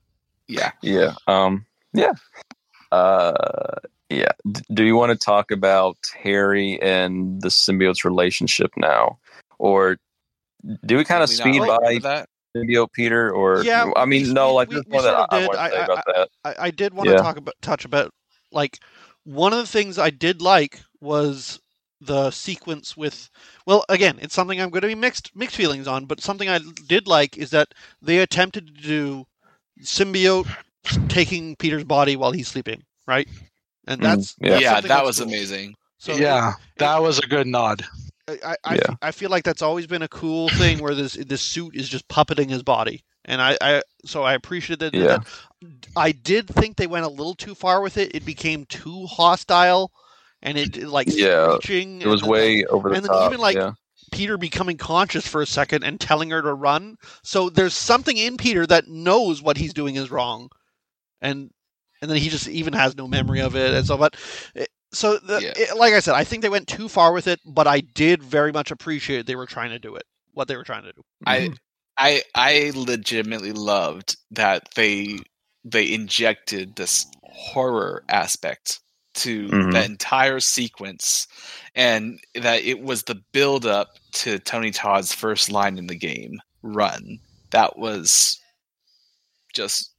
yeah, 0.49 0.73
yeah, 0.83 1.15
um, 1.27 1.67
yeah. 1.93 2.13
Uh, 2.91 3.77
yeah. 4.17 4.53
Do 4.73 4.85
you 4.85 4.97
want 4.97 5.19
to 5.19 5.25
talk 5.25 5.51
about 5.51 5.97
Harry 6.23 6.81
and 6.83 7.41
the 7.43 7.49
symbiote's 7.49 8.05
relationship 8.05 8.71
now, 8.77 9.19
or 9.59 9.97
do 10.87 10.97
we 10.97 11.05
kind 11.05 11.23
of 11.23 11.31
speed 11.31 11.61
by 11.61 11.99
that? 12.03 12.29
symbiote 12.57 12.93
Peter? 12.93 13.31
Or 13.31 13.63
yeah, 13.63 13.91
I 13.97 14.05
mean, 14.05 14.33
no. 14.33 14.55
Like 14.55 14.71
we, 14.71 14.83
we 14.87 14.99
I, 14.99 15.27
I, 15.31 15.47
I, 15.47 16.27
I, 16.45 16.55
I, 16.59 16.71
did 16.71 16.95
want 16.95 17.09
yeah. 17.09 17.17
to 17.17 17.23
talk 17.23 17.37
about 17.37 17.55
touch 17.63 17.85
about 17.85 18.13
like 18.51 18.79
one 19.25 19.53
of 19.53 19.59
the 19.59 19.67
things 19.67 19.99
I 19.99 20.11
did 20.11 20.43
like 20.43 20.81
was 21.01 21.61
the 22.03 22.31
sequence 22.33 22.97
with 22.97 23.31
well 23.65 23.85
again 23.89 24.19
it's 24.21 24.35
something 24.35 24.61
i'm 24.61 24.71
going 24.71 24.83
to 24.83 24.89
be 24.89 24.95
mixed 24.95 25.35
mixed 25.37 25.55
feelings 25.55 25.87
on 25.87 26.05
but 26.05 26.21
something 26.21 26.49
i 26.49 26.59
did 26.89 27.07
like 27.07 27.39
is 27.39 27.51
that 27.51 27.69
they 28.01 28.19
attempted 28.19 28.67
to 28.67 28.83
do 28.83 29.25
symbiote 29.83 30.49
taking 31.09 31.55
peter's 31.57 31.85
body 31.85 32.17
while 32.17 32.33
he's 32.33 32.49
sleeping 32.49 32.83
right 33.07 33.29
and 33.87 34.01
mm, 34.01 34.05
that's, 34.05 34.35
mm, 34.35 34.37
yeah, 34.41 34.51
that's 34.51 34.63
yeah 34.63 34.81
that 34.81 35.05
was 35.05 35.19
cool. 35.19 35.29
amazing. 35.29 35.75
So 35.99 36.15
yeah, 36.15 36.51
it, 36.51 36.79
that 36.79 37.03
was 37.03 37.19
a 37.19 37.27
good 37.27 37.47
nod. 37.47 37.85
I 38.29 38.57
I, 38.65 38.75
yeah. 38.75 38.95
I 39.03 39.11
feel 39.11 39.31
like 39.31 39.45
that's 39.45 39.63
always 39.63 39.87
been 39.87 40.03
a 40.03 40.09
cool 40.09 40.49
thing 40.51 40.79
where 40.79 40.95
this 40.95 41.15
this 41.15 41.43
suit 41.43 41.75
is 41.77 41.89
just 41.89 42.09
puppeting 42.09 42.49
his 42.49 42.63
body, 42.63 43.05
and 43.25 43.41
I, 43.41 43.57
I 43.61 43.83
so 44.05 44.23
I 44.23 44.35
appreciated 44.35 44.95
yeah. 44.95 45.07
that. 45.07 45.27
I 45.97 46.13
did 46.13 46.49
think 46.49 46.77
they 46.77 46.87
went 46.87 47.05
a 47.05 47.09
little 47.09 47.35
too 47.35 47.55
far 47.55 47.81
with 47.81 47.97
it. 47.99 48.15
It 48.15 48.25
became 48.25 48.65
too 48.67 49.07
hostile, 49.07 49.93
and 50.43 50.59
it, 50.59 50.77
it 50.77 50.89
like 50.89 51.09
yeah, 51.11 51.57
it 51.69 52.07
was 52.07 52.23
way 52.23 52.65
over 52.65 52.91
the 52.91 52.97
and 52.97 53.07
top. 53.07 53.17
then 53.17 53.27
even 53.27 53.41
like 53.41 53.57
yeah. 53.57 53.73
Peter 54.13 54.37
becoming 54.39 54.77
conscious 54.77 55.27
for 55.27 55.43
a 55.43 55.47
second 55.47 55.85
and 55.85 56.01
telling 56.01 56.31
her 56.31 56.43
to 56.43 56.55
run. 56.55 56.97
So 57.23 57.49
there's 57.49 57.75
something 57.75 58.17
in 58.17 58.37
Peter 58.37 58.67
that 58.67 58.89
knows 58.89 59.43
what 59.43 59.57
he's 59.57 59.75
doing 59.75 59.97
is 59.97 60.11
wrong, 60.11 60.51
and 61.21 61.51
and 62.03 62.11
then 62.11 62.19
he 62.19 62.29
just 62.29 62.49
even 62.49 62.75
has 62.75 62.97
no 62.97 63.09
memory 63.09 63.41
of 63.41 63.57
it 63.57 63.73
and 63.73 63.87
so 63.87 63.97
but 63.97 64.15
So, 64.95 65.17
the, 65.17 65.41
Yeah. 65.41 65.53
it, 65.57 65.77
like 65.79 65.95
I 65.95 66.01
said, 66.01 66.15
I 66.15 66.25
think 66.25 66.43
they 66.43 66.51
went 66.51 66.69
too 66.69 66.87
far 66.87 67.15
with 67.15 67.27
it, 67.27 67.41
but 67.47 67.67
I 67.67 67.81
did 67.81 68.23
very 68.23 68.53
much 68.53 68.71
appreciate 68.71 69.25
they 69.25 69.37
were 69.37 69.47
trying 69.47 69.71
to 69.71 69.79
do 69.79 69.95
it. 69.97 70.03
What 70.35 70.49
they 70.49 70.57
were 70.57 70.65
trying 70.65 70.83
to 70.83 70.93
do. 70.93 71.03
I 71.27 71.49
I 71.97 72.23
I 72.35 72.73
legitimately 72.75 73.53
loved 73.53 74.17
that 74.33 74.69
they 74.75 75.19
they 75.65 75.91
injected 75.93 76.77
this 76.77 77.07
horror 77.23 78.03
aspect 78.11 78.81
to 79.15 79.49
Mhm. 79.49 79.73
the 79.73 79.85
entire 79.85 80.41
sequence 80.41 81.27
and 81.75 82.19
that 82.35 82.63
it 82.63 82.81
was 82.83 83.05
the 83.05 83.23
build 83.33 83.65
up 83.65 83.89
to 84.13 84.39
Tony 84.41 84.71
Todd's 84.73 85.15
first 85.15 85.51
line 85.51 85.79
in 85.79 85.87
the 85.87 85.95
game 85.97 86.41
run. 86.63 87.19
That 87.51 87.79
was 87.79 88.39
just 89.55 89.91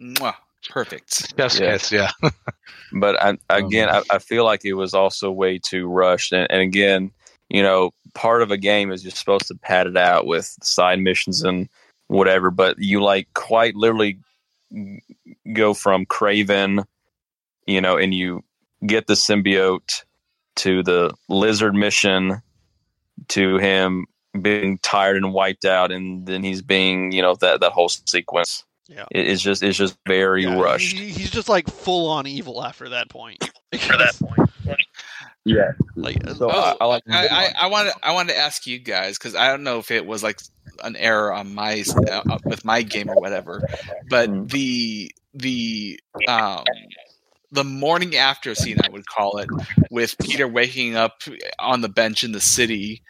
mwah, 0.00 0.34
perfect. 0.68 1.32
Yes, 1.38 1.58
Yeah. 1.58 1.66
yes, 1.66 1.92
yeah. 1.92 2.10
but 2.92 3.20
I, 3.22 3.38
again, 3.48 3.88
I, 3.88 4.02
I 4.10 4.18
feel 4.18 4.44
like 4.44 4.64
it 4.64 4.74
was 4.74 4.94
also 4.94 5.30
way 5.30 5.58
too 5.58 5.86
rushed. 5.88 6.32
And, 6.32 6.46
and 6.50 6.60
again, 6.60 7.10
you 7.48 7.62
know, 7.62 7.92
part 8.14 8.42
of 8.42 8.50
a 8.50 8.56
game 8.56 8.92
is 8.92 9.02
you're 9.04 9.10
supposed 9.10 9.48
to 9.48 9.54
pad 9.54 9.86
it 9.86 9.96
out 9.96 10.26
with 10.26 10.54
side 10.62 11.00
missions 11.00 11.42
and 11.42 11.68
whatever, 12.08 12.50
but 12.50 12.78
you 12.78 13.02
like 13.02 13.28
quite 13.34 13.74
literally 13.74 14.18
go 15.52 15.74
from 15.74 16.06
Kraven, 16.06 16.84
you 17.66 17.80
know, 17.80 17.96
and 17.96 18.14
you 18.14 18.44
get 18.86 19.06
the 19.06 19.14
symbiote 19.14 20.04
to 20.56 20.82
the 20.82 21.12
lizard 21.28 21.74
mission 21.74 22.40
to 23.28 23.58
him 23.58 24.06
being 24.40 24.78
tired 24.78 25.16
and 25.16 25.32
wiped 25.32 25.64
out 25.64 25.90
and 25.90 26.26
then 26.26 26.44
he's 26.44 26.62
being 26.62 27.10
you 27.12 27.20
know 27.20 27.34
that 27.34 27.60
that 27.60 27.72
whole 27.72 27.88
sequence 27.88 28.64
Yeah. 28.90 29.04
it 29.12 29.26
is 29.28 29.40
just 29.40 29.62
it's 29.62 29.78
just 29.78 29.96
very 30.06 30.42
Yeah, 30.44 30.58
rushed 30.60 30.96
he- 30.96 31.10
he's 31.10 31.30
just 31.30 31.48
like 31.48 31.70
full 31.70 32.10
on 32.10 32.26
evil 32.26 32.62
after 32.62 32.88
that 32.90 33.08
point. 33.08 33.38
For 33.78 33.96
that 33.96 34.16
point 34.18 34.50
yeah 35.44 35.70
Like, 35.96 36.18
So 36.36 36.50
Oh, 36.50 36.58
I, 36.58 36.76
I 36.80 36.84
like 36.86 37.02
I, 37.08 37.26
I, 37.28 37.52
I 37.62 37.66
want 37.68 37.88
to 37.88 37.94
I 38.02 38.12
want 38.12 38.28
to 38.30 38.36
ask 38.36 38.66
you 38.66 38.78
guys 38.80 39.16
because 39.16 39.34
I 39.36 39.48
don't 39.48 39.62
know 39.62 39.78
if 39.78 39.90
it 39.90 40.04
was 40.04 40.22
like 40.22 40.40
an 40.82 40.96
error 40.96 41.32
on 41.32 41.54
my 41.54 41.84
uh, 42.10 42.38
with 42.44 42.64
my 42.64 42.82
game 42.82 43.08
or 43.08 43.14
whatever, 43.16 43.62
but 44.08 44.28
Mm. 44.28 44.50
the 44.50 45.12
the 45.34 46.00
um 46.28 46.64
the 47.52 47.64
morning 47.64 48.16
after 48.16 48.54
scene 48.54 48.78
I 48.82 48.90
would 48.90 49.06
call 49.06 49.38
it 49.38 49.48
with 49.90 50.16
Peter 50.18 50.46
waking 50.48 50.96
up 50.96 51.22
on 51.58 51.80
the 51.80 51.88
bench 51.88 52.22
in 52.24 52.32
the 52.32 52.40
city 52.40 53.02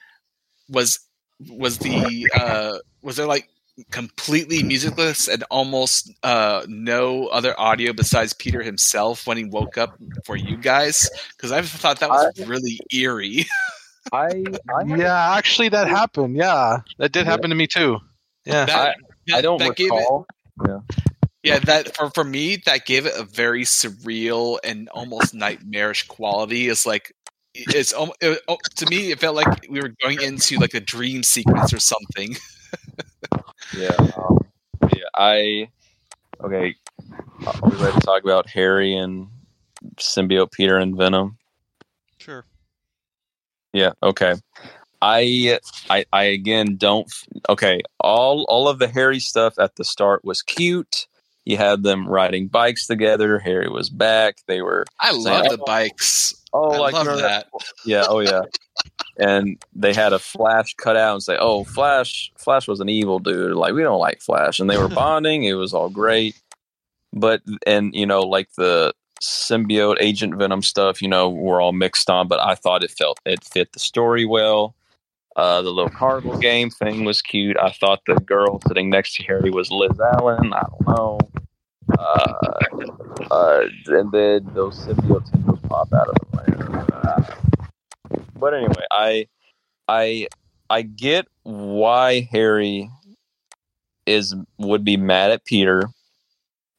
was 0.69 1.01
was 1.49 1.79
the 1.79 2.31
uh 2.37 2.79
was 3.03 3.17
there 3.17 3.27
like 3.27 3.49
completely 3.91 4.63
musicless 4.63 5.29
and 5.29 5.43
almost 5.51 6.11
uh 6.23 6.65
no 6.69 7.27
other 7.29 7.59
audio 7.59 7.93
besides 7.93 8.33
Peter 8.33 8.63
himself 8.63 9.27
when 9.27 9.37
he 9.37 9.45
woke 9.45 9.77
up 9.79 9.95
for 10.25 10.37
you 10.37 10.57
guys 10.57 11.11
because 11.37 11.53
I 11.53 11.63
thought 11.63 12.01
that 12.01 12.11
was 12.11 12.29
really 12.37 12.83
eerie. 12.93 13.47
I, 14.13 14.59
I 14.69 14.85
Yeah, 14.85 15.35
actually, 15.37 15.69
that 15.71 15.89
happened. 15.89 16.37
Yeah, 16.37 16.81
that 16.99 17.13
did 17.13 17.27
Yeah. 17.27 17.33
happen 17.33 17.51
to 17.51 17.57
me 17.57 17.67
too. 17.67 17.99
Yeah, 18.45 18.67
That, 18.67 18.97
I 19.33 19.41
don't 19.41 19.59
that 19.59 19.77
gave 19.77 19.97
it 19.97 20.09
recall 20.09 20.27
yeah 21.43 21.59
that 21.61 21.95
for 21.97 22.11
for 22.11 22.25
me 22.25 22.57
that 22.67 22.87
gave 22.87 23.07
it 23.07 23.15
a 23.17 23.25
very 23.25 23.63
surreal 23.63 24.59
and 24.65 24.89
almost 24.91 25.35
nightmarish 25.35 26.07
quality 26.09 26.69
it's 26.69 26.87
like 26.87 27.13
it's 27.55 27.93
almo- 27.93 28.13
it, 28.21 28.41
oh, 28.49 28.59
to 28.77 28.87
me 28.87 29.11
it 29.11 29.21
felt 29.21 29.35
like 29.37 29.49
we 29.69 29.81
were 29.81 29.93
going 30.03 30.21
into 30.21 30.59
like 30.59 30.75
a 30.75 30.81
dream 30.81 31.23
sequence 31.23 31.73
or 31.73 31.79
something 31.81 32.35
yeah 33.77 33.97
um, 34.17 34.39
yeah 34.95 35.05
I 35.15 35.69
okay 36.43 36.75
are 37.47 37.71
we 37.71 37.77
ready 37.77 37.93
to 37.93 38.01
talk 38.01 38.23
about 38.25 38.49
Harry 38.51 38.95
and 38.95 39.29
symbiote 39.97 40.53
Peter 40.53 40.77
and 40.77 40.97
Venom 40.97 41.39
sure. 42.19 42.45
Yeah. 43.73 43.93
Okay. 44.03 44.35
I 45.03 45.59
I 45.89 46.05
I 46.13 46.25
again 46.25 46.77
don't. 46.77 47.11
Okay. 47.49 47.81
All 48.01 48.45
all 48.49 48.69
of 48.69 48.79
the 48.79 48.89
Harry 48.89 49.21
stuff 49.21 49.55
at 49.59 49.77
the 49.77 49.85
start 49.85 50.25
was 50.25 50.43
cute. 50.43 51.07
You 51.45 51.57
had 51.57 51.83
them 51.83 52.07
riding 52.07 52.49
bikes 52.49 52.87
together. 52.87 53.39
Harry 53.39 53.69
was 53.69 53.89
back. 53.89 54.37
They 54.47 54.61
were 54.61 54.85
i 55.01 55.13
love 55.13 55.49
the 55.49 55.59
bikes 55.59 56.35
oh 56.53 56.73
i 56.73 56.79
like 56.79 56.95
love 56.95 57.19
that 57.19 57.49
Yeah. 57.85 58.05
Oh 58.09 58.21
yeah. 58.21 58.43
and 59.19 59.63
they 59.75 59.93
had 59.93 60.13
a 60.13 60.19
Flash 60.19 60.75
cut 60.75 60.97
out 60.97 61.15
and 61.15 61.23
say, 61.23 61.37
"Oh, 61.39 61.65
Flash! 61.65 62.33
Flash 62.39 62.67
was 62.67 62.81
an 62.81 62.89
evil 62.89 63.19
dude. 63.19 63.55
Like 63.57 63.75
we 63.75 63.83
don't 63.83 63.99
like 64.01 64.21
Flash." 64.23 64.59
And 64.61 64.71
they 64.71 64.79
were 64.79 64.89
bonding. 65.03 65.45
it 65.45 65.55
was 65.55 65.75
all 65.75 65.91
great. 65.91 66.35
But 67.13 67.43
and 67.67 67.95
you 67.95 68.07
know, 68.07 68.21
like 68.23 68.49
the 68.57 68.95
symbiote 69.23 69.97
agent 70.01 70.37
venom 70.37 70.63
stuff, 70.63 71.03
you 71.03 71.09
know, 71.09 71.29
we're 71.29 71.61
all 71.61 71.73
mixed 71.73 72.09
on. 72.09 72.29
But 72.29 72.41
I 72.41 72.55
thought 72.55 72.83
it 72.85 72.91
felt 72.93 73.21
it 73.27 73.45
fit 73.45 73.73
the 73.73 73.79
story 73.81 74.25
well. 74.25 74.75
Uh, 75.37 75.61
the 75.63 75.71
little 75.71 75.91
carnival 75.91 76.39
game 76.39 76.71
thing 76.71 77.05
was 77.05 77.21
cute. 77.23 77.57
I 77.59 77.71
thought 77.73 78.01
the 78.07 78.15
girl 78.15 78.61
sitting 78.67 78.89
next 78.91 79.17
to 79.17 79.23
Harry 79.25 79.51
was 79.51 79.71
Liz 79.71 79.99
Allan. 80.01 80.53
I 80.55 80.63
don't 80.63 80.89
know. 80.97 81.19
Uh, 81.99 82.35
uh, 83.31 83.65
and 83.87 84.13
then 84.13 84.51
those 84.55 84.79
symbiote 84.87 85.31
tendrils 85.31 85.61
pop 85.69 85.93
out 85.93 86.09
of 86.09 86.15
the 86.15 86.37
land. 86.37 86.51
But 88.37 88.55
anyway, 88.55 88.87
I, 88.91 89.27
I, 89.87 90.29
I 90.71 90.83
get 90.83 91.27
why 91.43 92.29
Harry 92.33 92.89
is 94.07 94.35
would 94.59 94.85
be 94.85 94.97
mad 94.97 95.31
at 95.31 95.45
Peter, 95.45 95.91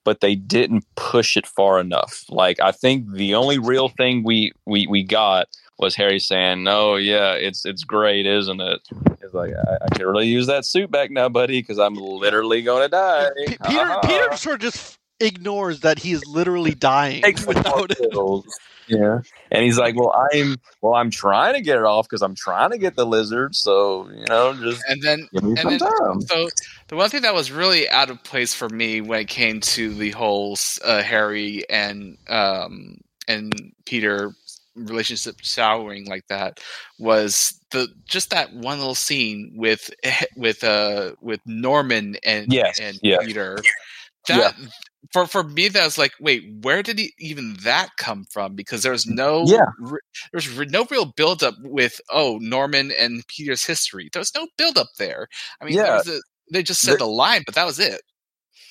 but 0.04 0.22
they 0.22 0.36
didn't 0.36 0.86
push 0.96 1.38
it 1.38 1.48
far 1.48 1.80
enough. 1.80 2.24
Like 2.30 2.60
I 2.60 2.72
think 2.72 3.12
the 3.12 3.36
only 3.36 3.60
real 3.60 3.90
thing 3.90 4.24
we 4.24 4.52
we 4.66 4.88
we 4.88 5.04
got 5.04 5.48
was 5.78 5.96
Harry 5.96 6.20
saying, 6.20 6.64
"No, 6.64 6.96
yeah, 6.96 7.34
it's 7.34 7.66
it's 7.66 7.84
great, 7.84 8.26
isn't 8.26 8.62
it?" 8.62 8.82
It's 9.22 9.34
like 9.34 9.52
I, 9.54 9.86
I 9.86 9.96
can 9.96 10.08
really 10.08 10.28
use 10.28 10.48
that 10.48 10.66
suit 10.66 10.92
back 10.92 11.12
now, 11.12 11.30
buddy, 11.30 11.62
because 11.62 11.80
I'm 11.80 11.96
literally 11.96 12.62
gonna 12.62 12.90
die. 12.90 13.30
P- 13.48 13.58
Peter. 13.68 14.00
Peter 14.04 14.38
sort 14.38 14.56
of 14.56 14.62
just 14.62 14.98
ignores 15.22 15.82
that 15.82 16.00
he 16.00 16.12
is 16.12 16.26
literally 16.26 16.74
dying 16.74 17.24
without 17.48 17.92
it. 17.92 18.46
Yeah, 18.88 19.22
and 19.52 19.64
he's 19.64 19.78
like, 19.78 19.96
"Well, 19.96 20.14
I'm 20.34 20.58
well, 20.82 20.96
I'm 20.96 21.12
trying 21.12 21.54
to 21.54 21.62
get 21.62 21.78
it 21.78 21.84
off 21.84 22.10
because 22.10 22.22
I'm 22.22 22.36
trying 22.36 22.72
to 22.72 22.78
get 22.78 22.96
the 22.96 23.06
lizard. 23.06 23.56
So 23.56 24.10
you 24.10 24.26
know, 24.28 24.54
just 24.54 24.84
and 24.90 25.02
then 25.02 25.28
give 25.32 25.44
me 25.44 25.50
and 25.52 25.60
some 25.60 25.70
then 25.70 25.80
time." 25.80 26.22
so 26.22 26.50
the 26.88 26.96
one 26.98 27.10
thing 27.10 27.22
that 27.22 27.34
was 27.34 27.52
really 27.52 27.88
out 27.90 28.10
of 28.10 28.22
place 28.24 28.54
for 28.54 28.68
me 28.70 29.00
when 29.00 29.22
it 29.22 29.28
came 29.30 29.62
to 29.62 29.94
the 29.94 30.12
whole 30.12 30.58
uh, 30.84 31.02
Harry 31.04 31.64
and 31.70 32.18
um, 32.28 32.98
and 33.28 33.54
Peter 33.86 34.34
relationship 34.76 35.36
souring 35.42 36.06
like 36.06 36.26
that 36.28 36.60
was 36.98 37.60
the 37.72 37.88
just 38.06 38.30
that 38.30 38.54
one 38.54 38.78
little 38.78 38.96
scene 38.96 39.52
with 39.56 39.90
with 40.36 40.64
uh 40.64 41.12
with 41.22 41.40
Norman 41.46 42.18
and 42.24 42.52
Yes, 42.52 42.80
and 42.80 43.00
yeah. 43.02 43.18
Peter. 43.22 43.58
That 44.28 44.56
for 45.12 45.26
for 45.26 45.44
me 45.44 45.68
that 45.68 45.84
was 45.84 45.98
like 45.98 46.12
wait 46.20 46.44
where 46.62 46.84
did 46.84 47.00
he, 47.00 47.14
even 47.20 47.56
that 47.64 47.90
come 47.98 48.26
from 48.32 48.56
because 48.56 48.84
there 48.84 48.92
was 48.92 49.06
mm, 49.06 49.16
no 49.16 49.44
Yeah. 49.48 49.66
re- 49.80 50.00
there's 50.32 50.50
re- 50.50 50.66
no 50.68 50.86
real 50.92 51.06
build 51.06 51.44
up 51.44 51.56
with 51.64 52.00
oh 52.12 52.38
Norman 52.42 52.92
and 53.00 53.26
Peter's 53.28 53.66
history 53.66 54.10
there 54.14 54.20
was 54.22 54.34
no 54.36 54.48
build 54.58 54.78
up 54.78 54.90
there 55.00 55.28
I 55.62 55.66
mean 55.66 55.74
Yeah. 55.76 56.02
a, 56.06 56.20
they 56.52 56.64
just 56.64 56.82
said 56.82 56.92
There- 56.92 56.98
the 57.00 57.08
line 57.08 57.44
but 57.46 57.56
that 57.56 57.66
was 57.66 57.80
it 57.80 58.02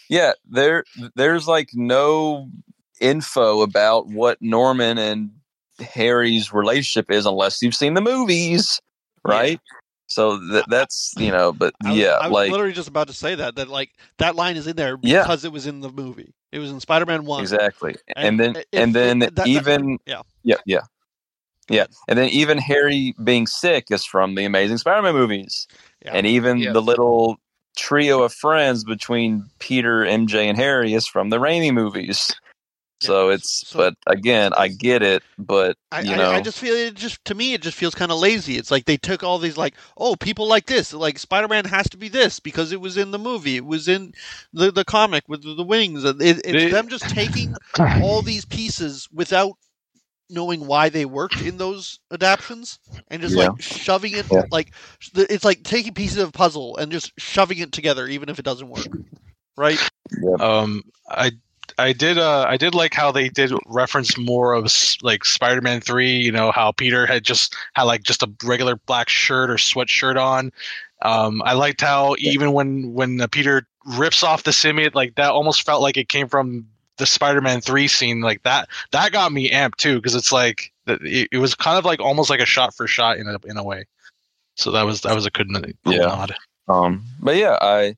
Yeah, 0.09 0.33
there 0.49 0.85
there's 1.17 1.47
like 1.49 1.71
no 1.75 2.49
info 3.01 3.63
about 3.63 4.09
what 4.09 4.39
Norman 4.41 4.99
and 4.99 5.31
Harry's 5.81 6.53
relationship 6.53 7.11
is 7.11 7.25
unless 7.27 7.63
you've 7.63 7.75
seen 7.75 7.95
the 7.95 8.01
movies, 8.03 8.81
right? 9.25 9.59
So 10.11 10.39
th- 10.51 10.65
that's 10.69 11.15
you 11.17 11.31
know, 11.31 11.53
but 11.53 11.73
I 11.85 11.95
yeah, 11.95 12.19
I 12.21 12.27
was 12.27 12.35
like 12.35 12.51
literally 12.51 12.73
just 12.73 12.89
about 12.89 13.07
to 13.07 13.15
say 13.15 13.37
that 13.37 13.55
that 13.55 13.69
like 13.69 13.91
that 14.19 14.35
line 14.35 14.57
is 14.57 14.67
in 14.67 14.75
there 14.77 14.99
Yeah. 15.03 15.23
because 15.23 15.45
it 15.45 15.53
was 15.53 15.67
in 15.67 15.81
the 15.81 15.89
movie. 15.91 16.35
It 16.51 16.59
was 16.59 16.71
in 16.73 16.81
Spider-Man 16.81 17.25
One. 17.27 17.41
exactly, 17.43 17.95
and, 18.17 18.41
And 18.41 18.57
then 18.57 18.65
and 18.73 18.95
then 18.95 19.19
that- 19.21 19.47
even 19.47 19.99
yeah. 20.07 20.23
yeah, 20.43 20.57
yeah, 20.67 20.81
yeah, 21.69 21.87
and 22.09 22.19
then 22.19 22.29
even 22.31 22.59
Harry 22.59 23.15
being 23.23 23.47
sick 23.47 23.87
is 23.91 24.05
from 24.05 24.35
the 24.35 24.45
Amazing 24.45 24.79
Spider-Man 24.79 25.15
movies, 25.15 25.69
Yeah. 26.05 26.13
and 26.15 26.27
even 26.27 26.59
Yeah. 26.59 26.73
the 26.73 26.83
little 26.83 27.37
trio 27.77 28.23
of 28.25 28.33
friends 28.35 28.83
between 28.83 29.49
Peter, 29.61 30.05
MJ, 30.05 30.49
and 30.49 30.59
Harry 30.59 30.93
is 30.93 31.07
from 31.07 31.31
the 31.31 31.39
Raimi 31.39 31.73
movies. 31.73 32.33
So 33.03 33.31
it's, 33.31 33.67
So- 33.67 33.79
but 33.79 33.95
again, 34.07 34.53
I 34.57 34.69
get 34.69 35.03
it, 35.03 35.23
but 35.39 35.77
I, 35.91 36.01
you 36.03 36.13
I- 36.13 36.17
know, 36.17 36.31
I, 36.31 36.41
just 36.43 36.59
feel 36.59 36.75
it 36.75 36.95
just 36.95 37.25
to 37.27 37.35
me 37.35 37.55
it 37.55 37.63
just 37.63 37.77
feels 37.77 37.95
kind 37.95 38.13
of 38.13 38.19
lazy. 38.19 38.57
It's 38.59 38.71
like 38.71 38.85
they 38.85 38.97
took 38.97 39.23
all 39.23 39.39
these 39.39 39.57
like 39.57 39.75
oh 39.97 40.17
people 40.17 40.47
like 40.47 40.67
this 40.67 40.93
like 40.93 41.19
Spider-Man 41.19 41.65
has 41.65 41.89
to 41.91 41.97
be 41.97 42.09
this 42.09 42.41
because 42.41 42.73
it 42.73 42.81
was 42.81 42.97
in 42.97 43.11
the 43.11 43.19
movie 43.19 43.57
it 43.57 43.65
was 43.65 43.89
in 43.89 44.13
the 44.53 44.71
the 44.71 44.85
comic 44.85 45.25
with 45.29 45.43
the, 45.43 45.55
the 45.55 45.65
wings. 45.65 46.05
It, 46.05 46.17
it's 46.21 46.43
They- 46.43 46.71
them 46.71 46.89
just 46.89 47.09
taking 47.09 47.55
all 48.03 48.23
these 48.23 48.45
pieces 48.45 49.09
without 49.13 49.53
knowing 50.33 50.65
why 50.67 50.89
they 50.89 51.05
worked 51.05 51.41
in 51.43 51.57
those 51.57 51.99
adaptions 52.13 52.79
and 53.09 53.21
just 53.21 53.35
Yeah. 53.37 53.49
like 53.49 53.61
shoving 53.63 54.13
it 54.17 54.27
Yeah. 54.31 54.43
like 54.53 54.73
it's 55.15 55.45
like 55.45 55.65
taking 55.65 55.93
pieces 55.95 56.19
of 56.19 56.29
a 56.29 56.33
puzzle 56.33 56.77
and 56.77 56.93
just 56.93 57.13
shoving 57.19 57.59
it 57.59 57.73
together 57.73 58.07
even 58.07 58.29
if 58.29 58.39
it 58.39 58.45
doesn't 58.45 58.69
work. 58.69 58.87
Right? 59.57 59.81
Um, 60.39 60.83
I 61.09 61.33
I 61.81 61.93
did 61.93 62.19
uh 62.19 62.45
I 62.49 62.57
did 62.57 62.75
like 62.75 62.95
how 62.95 63.11
they 63.13 63.29
did 63.29 63.53
reference 63.67 64.17
more 64.19 64.53
of 64.53 64.71
like 65.03 65.25
Spider-Man 65.25 65.81
3, 65.81 66.11
you 66.17 66.33
know, 66.33 66.51
how 66.53 66.73
Peter 66.73 67.07
had 67.07 67.25
just 67.25 67.57
had 67.75 67.85
like 67.85 68.03
just 68.03 68.23
a 68.23 68.31
regular 68.45 68.77
black 68.77 69.09
shirt 69.09 69.51
or 69.51 69.55
sweatshirt 69.55 70.21
on. 70.21 70.53
Um 71.03 71.43
I 71.43 71.55
liked 71.55 71.81
how 71.81 72.15
even 72.19 72.53
when 72.53 72.93
when 72.93 73.21
uh, 73.21 73.27
Peter 73.27 73.67
rips 73.97 74.23
off 74.23 74.43
the 74.43 74.51
symbiote 74.51 74.95
like 74.95 75.15
that 75.17 75.31
almost 75.31 75.63
felt 75.65 75.83
like 75.83 75.97
it 75.97 76.09
came 76.09 76.29
from 76.29 76.67
the 76.99 77.07
Spider-Man 77.07 77.63
3 77.63 77.89
scene 77.89 78.21
like 78.21 78.43
that 78.43 78.69
that 78.93 79.11
got 79.13 79.33
me 79.33 79.51
amped 79.51 79.77
too 79.77 79.97
because 79.97 80.15
it's 80.15 80.33
like 80.33 80.73
it, 80.87 81.29
it 81.33 81.39
was 81.39 81.55
kind 81.55 81.79
of 81.79 81.85
like 81.85 82.01
almost 82.01 82.31
like 82.31 82.41
a 82.41 82.47
shot 82.47 82.75
for 82.75 82.87
shot 82.87 83.17
in 83.17 83.27
a 83.27 83.39
in 83.47 83.57
a 83.57 83.65
way. 83.65 83.87
So 84.57 84.71
that 84.73 84.83
was 84.83 85.01
that 85.03 85.15
was 85.15 85.27
a 85.27 85.31
good 85.31 85.49
Yeah. 85.87 85.99
nod. 85.99 86.35
Um, 86.69 87.05
but 87.21 87.37
yeah, 87.37 87.59
I, 87.61 87.97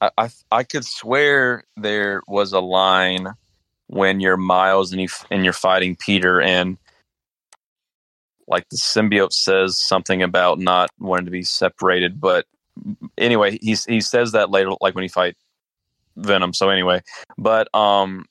I, 0.00 0.28
I, 0.52 0.62
could 0.62 0.84
swear 0.84 1.64
there 1.76 2.22
was 2.28 2.52
a 2.52 2.60
line 2.60 3.28
when 3.86 4.20
you're 4.20 4.36
Miles 4.36 4.92
and 4.92 5.00
you 5.00 5.08
and 5.30 5.44
you're 5.44 5.52
fighting 5.52 5.96
Peter, 5.96 6.40
and 6.40 6.76
like 8.46 8.68
the 8.68 8.76
symbiote 8.76 9.32
says 9.32 9.78
something 9.78 10.22
about 10.22 10.58
not 10.58 10.90
wanting 10.98 11.24
to 11.26 11.30
be 11.30 11.42
separated. 11.42 12.20
But 12.20 12.46
anyway, 13.16 13.58
he's 13.62 13.84
he 13.84 14.00
says 14.00 14.32
that 14.32 14.50
later, 14.50 14.72
like 14.80 14.94
when 14.94 15.02
he 15.02 15.08
fight 15.08 15.36
Venom. 16.16 16.52
So 16.52 16.68
anyway, 16.68 17.02
but 17.38 17.74
um, 17.74 18.26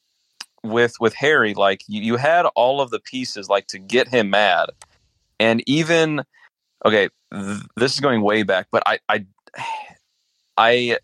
with 0.63 0.93
with 0.99 1.13
Harry, 1.15 1.53
like 1.53 1.81
you, 1.87 2.01
you 2.01 2.15
had 2.17 2.45
all 2.55 2.81
of 2.81 2.91
the 2.91 2.99
pieces 2.99 3.49
like 3.49 3.67
to 3.67 3.79
get 3.79 4.07
him 4.07 4.29
mad, 4.29 4.69
and 5.39 5.63
even 5.67 6.23
okay, 6.85 7.09
th- 7.33 7.61
this 7.75 7.93
is 7.93 7.99
going 7.99 8.21
way 8.21 8.43
back, 8.43 8.67
but 8.71 8.83
I 8.85 8.99
I 9.09 9.25
I 10.57 10.99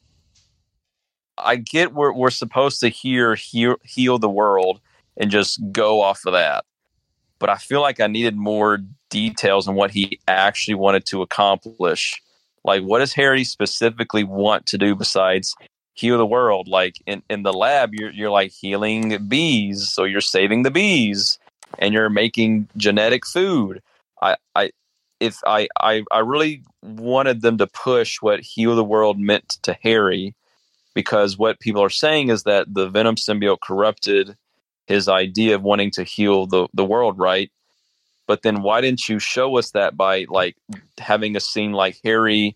I 1.44 1.56
get 1.56 1.94
we're 1.94 2.14
we're 2.14 2.30
supposed 2.30 2.80
to 2.82 2.90
hear 2.90 3.36
heal, 3.36 3.76
heal 3.84 4.20
the 4.20 4.30
world 4.30 4.80
and 5.18 5.32
just 5.32 5.60
go 5.72 6.02
off 6.02 6.26
of 6.26 6.34
that. 6.34 6.66
But 7.40 7.50
I 7.50 7.58
feel 7.58 7.82
like 7.82 8.00
I 8.00 8.08
needed 8.08 8.36
more 8.36 8.80
details 9.10 9.68
on 9.68 9.76
what 9.76 9.92
he 9.92 10.20
actually 10.28 10.76
wanted 10.76 11.06
to 11.08 11.22
accomplish. 11.22 12.22
Like 12.64 12.84
what 12.84 13.00
does 13.00 13.14
Harry 13.14 13.44
specifically 13.44 14.24
want 14.24 14.66
to 14.68 14.78
do 14.78 14.96
besides 14.96 15.56
heal 15.94 16.18
the 16.18 16.26
world? 16.26 16.68
Like 16.68 16.96
in, 17.06 17.24
in 17.30 17.44
the 17.44 17.54
lab 17.54 17.94
you're 17.94 18.12
you're 18.12 18.30
like 18.30 18.52
healing 18.52 19.28
bees, 19.28 19.90
so 19.90 20.04
you're 20.04 20.22
saving 20.22 20.64
the 20.64 20.72
bees 20.72 21.40
and 21.80 21.94
you're 21.94 22.10
making 22.10 22.68
genetic 22.78 23.26
food. 23.26 23.82
I, 24.22 24.38
I 24.56 24.72
if 25.20 25.40
I, 25.46 25.68
I 25.80 26.04
I 26.12 26.20
really 26.20 26.64
wanted 26.82 27.42
them 27.42 27.58
to 27.58 27.68
push 27.68 28.22
what 28.22 28.40
heal 28.42 28.76
the 28.76 28.84
world 28.84 29.20
meant 29.20 29.58
to 29.64 29.78
Harry 29.82 30.36
because 30.94 31.38
what 31.38 31.60
people 31.60 31.84
are 31.84 31.90
saying 31.90 32.30
is 32.30 32.44
that 32.44 32.74
the 32.74 32.90
Venom 32.90 33.16
symbiote 33.16 33.62
corrupted 33.62 34.36
his 34.88 35.08
idea 35.08 35.56
of 35.56 35.64
wanting 35.64 35.92
to 35.92 36.04
heal 36.04 36.46
the, 36.46 36.68
the 36.74 36.86
world, 36.86 37.18
right? 37.18 37.52
But 38.28 38.44
then 38.44 38.62
why 38.62 38.82
didn't 38.82 39.08
you 39.10 39.20
show 39.20 39.58
us 39.58 39.72
that 39.72 39.98
by 39.98 40.26
like 40.30 40.56
having 40.98 41.36
a 41.36 41.40
scene 41.40 41.74
like 41.74 42.00
Harry 42.04 42.56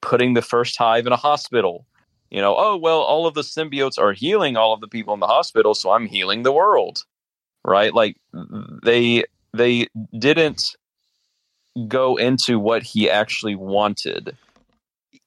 putting 0.00 0.34
the 0.34 0.42
first 0.42 0.76
hive 0.76 1.06
in 1.06 1.12
a 1.12 1.16
hospital? 1.16 1.86
You 2.30 2.40
know, 2.40 2.54
oh 2.56 2.76
well, 2.76 3.00
all 3.00 3.26
of 3.26 3.34
the 3.34 3.42
symbiotes 3.42 3.98
are 3.98 4.12
healing 4.12 4.56
all 4.56 4.72
of 4.72 4.80
the 4.80 4.88
people 4.88 5.14
in 5.14 5.20
the 5.20 5.26
hospital, 5.26 5.74
so 5.74 5.90
I'm 5.90 6.06
healing 6.06 6.42
the 6.42 6.52
world. 6.52 7.04
Right? 7.64 7.92
Like 7.92 8.16
they 8.82 9.24
they 9.52 9.88
didn't 10.18 10.76
go 11.86 12.16
into 12.16 12.58
what 12.58 12.82
he 12.82 13.08
actually 13.08 13.54
wanted 13.54 14.36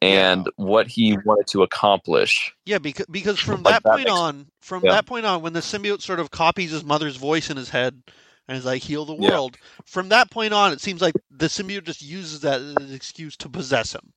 and 0.01 0.49
what 0.55 0.87
he 0.87 1.17
wanted 1.25 1.47
to 1.47 1.63
accomplish. 1.63 2.53
Yeah, 2.65 2.79
because 2.79 3.05
because 3.11 3.39
from 3.39 3.63
Like, 3.63 3.75
that 3.75 3.83
that 3.83 3.91
point 3.93 4.07
makes- 4.07 4.11
on, 4.19 4.47
from 4.61 4.83
yeah. 4.85 4.91
that 4.93 5.05
point 5.05 5.25
on, 5.25 5.41
when 5.41 5.53
the 5.53 5.59
symbiote 5.59 6.01
sort 6.01 6.19
of 6.19 6.31
copies 6.31 6.71
his 6.71 6.83
mother's 6.83 7.17
voice 7.17 7.49
in 7.49 7.57
his 7.57 7.69
head 7.69 8.01
and 8.47 8.57
is 8.57 8.65
like 8.65 8.81
heal 8.81 9.05
the 9.05 9.15
Yeah. 9.15 9.29
world, 9.29 9.57
from 9.85 10.09
that 10.09 10.31
point 10.31 10.53
on, 10.53 10.71
it 10.73 10.81
seems 10.81 11.01
like 11.01 11.15
the 11.29 11.47
symbiote 11.47 11.83
just 11.83 12.01
uses 12.01 12.41
that 12.41 12.59
as 12.61 12.75
an 12.77 12.93
excuse 12.93 13.37
to 13.37 13.49
possess 13.49 13.93
him. 13.93 14.11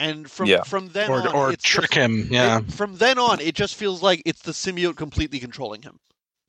And 0.00 0.28
from 0.28 0.48
Yeah. 0.48 0.62
from 0.64 0.88
then 0.88 1.10
Or 1.10 1.20
on, 1.20 1.28
or 1.34 1.52
it's 1.52 1.62
trick 1.62 1.90
just- 1.92 1.94
him, 1.94 2.28
yeah. 2.30 2.58
it- 2.58 2.72
from 2.72 2.96
then 2.96 3.18
on, 3.18 3.40
it 3.40 3.54
just 3.54 3.76
feels 3.76 4.02
like 4.02 4.22
it's 4.26 4.42
the 4.42 4.52
symbiote 4.52 4.96
completely 4.96 5.38
controlling 5.38 5.82
him. 5.82 6.00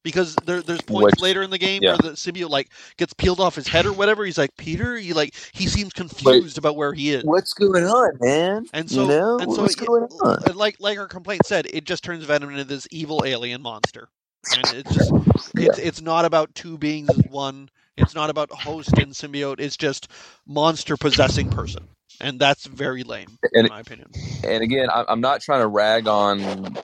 Because 0.03 0.35
there, 0.45 0.61
there's 0.61 0.81
points 0.81 1.15
Which- 1.15 1.21
later 1.21 1.41
in 1.43 1.49
the 1.49 1.57
game 1.57 1.81
yeah. 1.81 1.91
where 1.91 2.11
the 2.11 2.17
symbiote 2.17 2.49
like 2.49 2.69
gets 2.97 3.13
peeled 3.13 3.39
off 3.39 3.55
his 3.55 3.67
head 3.67 3.85
or 3.85 3.93
whatever. 3.93 4.25
He's 4.25 4.37
like 4.37 4.55
Peter. 4.57 4.97
He 4.97 5.13
like 5.13 5.33
he 5.53 5.67
seems 5.67 5.93
confused 5.93 6.57
about 6.57 6.75
where 6.75 6.93
he 6.93 7.11
is. 7.13 7.23
What's 7.23 7.53
going 7.53 7.85
on, 7.85 8.17
man? 8.19 8.65
And 8.73 8.89
so, 8.89 9.03
you 9.03 9.07
know, 9.07 9.37
and 9.39 9.53
so, 9.53 9.61
what's 9.61 9.81
it- 9.81 9.85
going 9.87 10.03
on? 10.03 10.43
and 10.45 10.55
like 10.55 10.75
like 10.79 10.99
our 10.99 11.07
complaint 11.07 11.45
said, 11.45 11.67
it 11.73 11.85
just 11.85 12.03
turns 12.03 12.25
Venom 12.25 12.51
into 12.51 12.65
this 12.65 12.87
evil 12.91 13.23
alien 13.25 13.61
monster, 13.61 14.09
and 14.55 14.75
it's 14.75 14.93
just 14.93 15.11
it's 15.55 15.77
it's 15.79 16.01
not 16.01 16.25
about 16.25 16.53
two 16.53 16.77
beings 16.77 17.09
as 17.09 17.23
one. 17.29 17.69
It's 17.95 18.15
not 18.15 18.29
about 18.29 18.51
host 18.51 18.97
and 18.97 19.13
symbiote. 19.13 19.59
It's 19.59 19.77
just 19.77 20.09
monster 20.47 20.97
possessing 20.97 21.49
person, 21.49 21.87
and 22.21 22.39
that's 22.39 22.65
very 22.65 23.03
lame, 23.03 23.37
And- 23.53 23.67
in 23.67 23.69
my 23.71 23.79
opinion. 23.81 24.09
and 24.43 24.63
again, 24.63 24.89
I- 24.89 25.05
I'm 25.07 25.21
not 25.21 25.41
trying 25.41 25.61
to 25.61 25.67
rag 25.67 26.07
on 26.07 26.77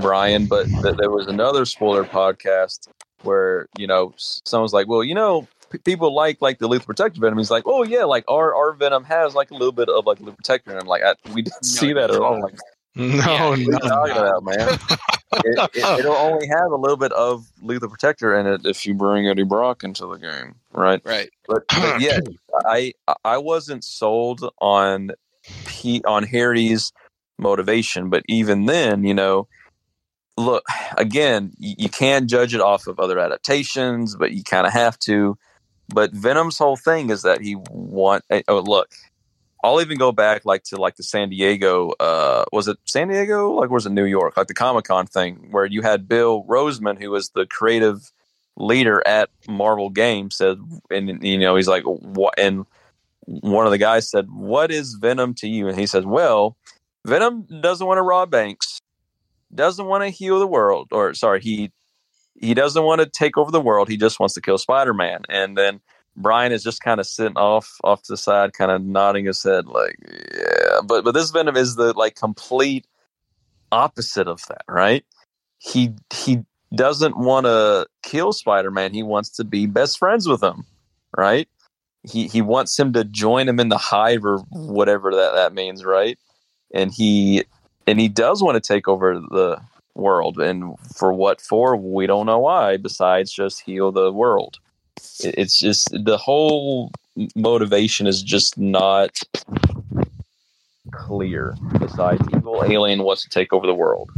Bryan, 0.00 0.46
but 0.46 0.66
th- 0.66 0.96
there 0.96 1.10
was 1.10 1.26
another 1.26 1.64
spoiler 1.64 2.04
podcast 2.04 2.88
where 3.22 3.66
you 3.78 3.86
know 3.86 4.12
someone's 4.18 4.72
like, 4.72 4.86
"Well, 4.88 5.02
you 5.04 5.14
know, 5.14 5.46
p- 5.70 5.78
people 5.78 6.14
like 6.14 6.38
like 6.42 6.58
the 6.58 6.68
lethal 6.68 6.86
protector 6.86 7.20
venom." 7.20 7.38
He's 7.38 7.50
like, 7.50 7.64
"Oh 7.66 7.82
yeah, 7.84 8.04
like 8.04 8.24
our 8.28 8.54
our 8.54 8.72
venom 8.72 9.04
has 9.04 9.34
like 9.34 9.50
a 9.50 9.54
little 9.54 9.72
bit 9.72 9.88
of 9.88 10.04
like 10.06 10.18
lethal 10.20 10.34
protector." 10.34 10.70
And 10.72 10.80
I'm 10.80 10.86
like, 10.86 11.02
I, 11.02 11.14
"We 11.32 11.42
didn't 11.42 11.64
see 11.64 11.92
that 11.92 12.10
at 12.10 12.20
all." 12.20 12.40
Like, 12.42 12.56
No, 12.96 13.54
Yeah, 13.54 13.66
what 13.66 13.84
are 13.92 14.06
no. 14.08 14.38
about, 14.38 14.44
man? 14.44 14.78
it, 15.42 15.60
it'll 15.98 16.16
only 16.16 16.46
have 16.48 16.70
a 16.72 16.76
little 16.76 16.96
bit 16.96 17.12
of 17.12 17.46
lethal 17.62 17.88
protector 17.88 18.34
in 18.38 18.46
it 18.46 18.62
if 18.64 18.86
you 18.86 18.94
bring 18.94 19.28
Eddie 19.28 19.44
Brock 19.44 19.84
into 19.84 20.06
the 20.06 20.16
game, 20.16 20.56
right? 20.72 21.02
Right. 21.04 21.30
But, 21.48 21.64
but 21.70 22.00
yeah, 22.00 22.20
I 22.66 22.92
I 23.24 23.38
wasn't 23.38 23.84
sold 23.84 24.50
on 24.60 25.12
P, 25.66 26.02
on 26.06 26.24
Harry's 26.24 26.92
motivation, 27.38 28.10
but 28.10 28.22
even 28.28 28.66
then, 28.66 29.04
you 29.04 29.14
know, 29.14 29.48
look 30.36 30.64
again, 30.96 31.52
you, 31.58 31.74
you 31.78 31.88
can 31.88 32.28
judge 32.28 32.54
it 32.54 32.60
off 32.60 32.86
of 32.86 32.98
other 33.00 33.18
adaptations, 33.18 34.16
but 34.16 34.32
you 34.32 34.42
kind 34.44 34.66
of 34.66 34.72
have 34.72 34.98
to. 35.00 35.36
But 35.88 36.12
Venom's 36.12 36.58
whole 36.58 36.76
thing 36.76 37.10
is 37.10 37.22
that 37.22 37.42
he 37.42 37.56
want. 37.70 38.24
eh, 38.30 38.42
Oh, 38.48 38.60
look, 38.60 38.90
I'll 39.64 39.80
even 39.80 39.96
go 39.96 40.12
back 40.12 40.44
like 40.44 40.62
to 40.64 40.76
like 40.76 40.96
the 40.96 41.02
San 41.02 41.30
Diego. 41.30 41.92
Uh, 41.98 42.44
was 42.52 42.68
it 42.68 42.76
San 42.84 43.08
Diego? 43.08 43.52
Like, 43.52 43.70
was 43.70 43.86
it 43.86 43.92
New 43.92 44.04
York? 44.04 44.36
Like 44.36 44.46
the 44.46 44.54
Comic 44.54 44.84
Con 44.84 45.06
thing 45.06 45.48
where 45.50 45.64
you 45.64 45.80
had 45.80 46.06
Bill 46.06 46.44
Rosemann, 46.44 47.00
who 47.00 47.10
was 47.10 47.30
the 47.30 47.46
creative 47.46 48.12
leader 48.56 49.02
at 49.06 49.30
Marvel 49.48 49.88
Games, 49.88 50.36
said, 50.36 50.58
and 50.90 51.24
you 51.24 51.38
know, 51.38 51.56
he's 51.56 51.66
like, 51.66 51.84
what? 51.84 52.34
And 52.38 52.66
one 53.24 53.64
of 53.64 53.72
the 53.72 53.78
guys 53.78 54.10
said, 54.10 54.30
"What 54.30 54.70
is 54.70 54.94
Venom 54.94 55.34
to 55.36 55.48
you?" 55.48 55.68
And 55.68 55.78
he 55.78 55.86
says, 55.86 56.04
"Well, 56.04 56.56
Venom 57.06 57.46
doesn't 57.62 57.86
want 57.86 57.98
to 57.98 58.02
rob 58.02 58.30
banks, 58.30 58.80
doesn't 59.54 59.86
want 59.86 60.04
to 60.04 60.10
heal 60.10 60.38
the 60.38 60.46
world, 60.46 60.88
or 60.92 61.14
sorry, 61.14 61.40
he 61.40 61.72
he 62.34 62.52
doesn't 62.52 62.84
want 62.84 63.00
to 63.00 63.06
take 63.06 63.38
over 63.38 63.50
the 63.50 63.60
world. 63.60 63.88
He 63.88 63.96
just 63.96 64.20
wants 64.20 64.34
to 64.34 64.42
kill 64.42 64.58
Spider 64.58 64.92
Man." 64.94 65.22
And 65.28 65.56
then 65.56 65.80
Bryan 66.16 66.52
is 66.52 66.62
just 66.62 66.82
kind 66.82 67.00
of 67.00 67.06
sitting 67.06 67.36
off 67.36 67.70
off 67.84 68.02
to 68.02 68.12
the 68.12 68.16
side, 68.16 68.52
kind 68.52 68.70
of 68.70 68.84
nodding 68.84 69.26
his 69.26 69.42
head, 69.42 69.66
like, 69.66 69.96
"Yeah." 70.34 70.80
But 70.84 71.04
but 71.04 71.12
this 71.12 71.30
Venom 71.30 71.56
is 71.56 71.76
the 71.76 71.92
like 71.94 72.16
complete 72.16 72.86
opposite 73.72 74.28
of 74.28 74.40
that, 74.48 74.64
right? 74.68 75.04
He 75.58 75.94
he 76.12 76.44
doesn't 76.74 77.16
want 77.16 77.46
to 77.46 77.86
kill 78.02 78.32
Spider 78.32 78.70
Man. 78.70 78.92
He 78.94 79.02
wants 79.02 79.30
to 79.30 79.44
be 79.44 79.66
best 79.66 79.98
friends 79.98 80.28
with 80.28 80.42
him, 80.42 80.64
right? 81.16 81.48
He 82.04 82.28
he 82.28 82.42
wants 82.42 82.78
him 82.78 82.92
to 82.94 83.04
join 83.04 83.48
him 83.48 83.60
in 83.60 83.68
the 83.68 83.78
hive 83.78 84.24
or 84.24 84.38
whatever 84.50 85.12
that 85.12 85.34
that 85.34 85.54
means, 85.54 85.84
right? 85.84 86.18
And 86.74 86.92
he 86.92 87.44
and 87.86 88.00
he 88.00 88.08
does 88.08 88.42
want 88.42 88.56
to 88.56 88.60
take 88.60 88.88
over 88.88 89.14
the 89.14 89.60
world, 89.94 90.38
and 90.38 90.78
for 90.96 91.12
what 91.12 91.40
for? 91.40 91.76
We 91.76 92.06
don't 92.06 92.26
know 92.26 92.40
why. 92.40 92.76
Besides 92.76 93.32
just 93.32 93.62
heal 93.62 93.92
the 93.92 94.12
world, 94.12 94.58
it's 95.20 95.58
just 95.58 95.90
the 96.04 96.16
whole 96.16 96.90
motivation 97.34 98.06
is 98.06 98.22
just 98.22 98.58
not 98.58 99.20
clear. 100.92 101.56
Besides, 101.78 102.26
evil 102.34 102.64
alien 102.64 103.02
wants 103.02 103.22
to 103.22 103.28
take 103.28 103.52
over 103.52 103.66
the 103.66 103.74
world. 103.74 104.10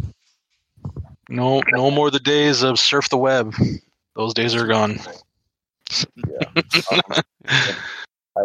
No, 1.28 1.62
no 1.72 1.90
more 1.90 2.10
the 2.10 2.20
days 2.20 2.62
of 2.62 2.78
surf 2.78 3.08
the 3.08 3.18
web. 3.18 3.54
Those 4.14 4.32
days 4.32 4.54
are 4.54 4.66
gone. 4.66 5.00
Um, 6.90 7.00
I 8.36 8.42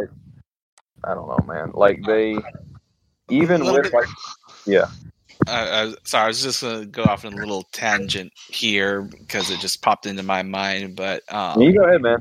I 1.04 1.14
don't 1.14 1.28
know, 1.28 1.44
man. 1.48 1.72
Like 1.74 2.04
they 2.06 2.38
even 3.30 3.66
with 3.66 3.84
bit- 3.84 3.94
like 3.94 4.08
Uh, 5.48 5.92
I, 5.92 5.96
sorry, 6.04 6.26
I 6.26 6.28
was 6.28 6.44
just 6.44 6.62
going 6.62 6.82
to 6.82 6.86
go 6.86 7.04
off 7.06 7.26
on 7.26 7.34
a 7.34 7.38
little 7.38 7.64
tangent 7.72 8.32
here 8.48 9.02
because 9.02 9.50
it 9.50 9.60
just 9.60 9.82
popped 9.82 10.06
into 10.06 10.24
my 10.24 10.44
mind. 10.44 10.96
But 10.96 11.24
um, 11.34 11.62
you 11.62 11.74
go 11.74 11.86
ahead, 11.86 12.02
man. 12.02 12.20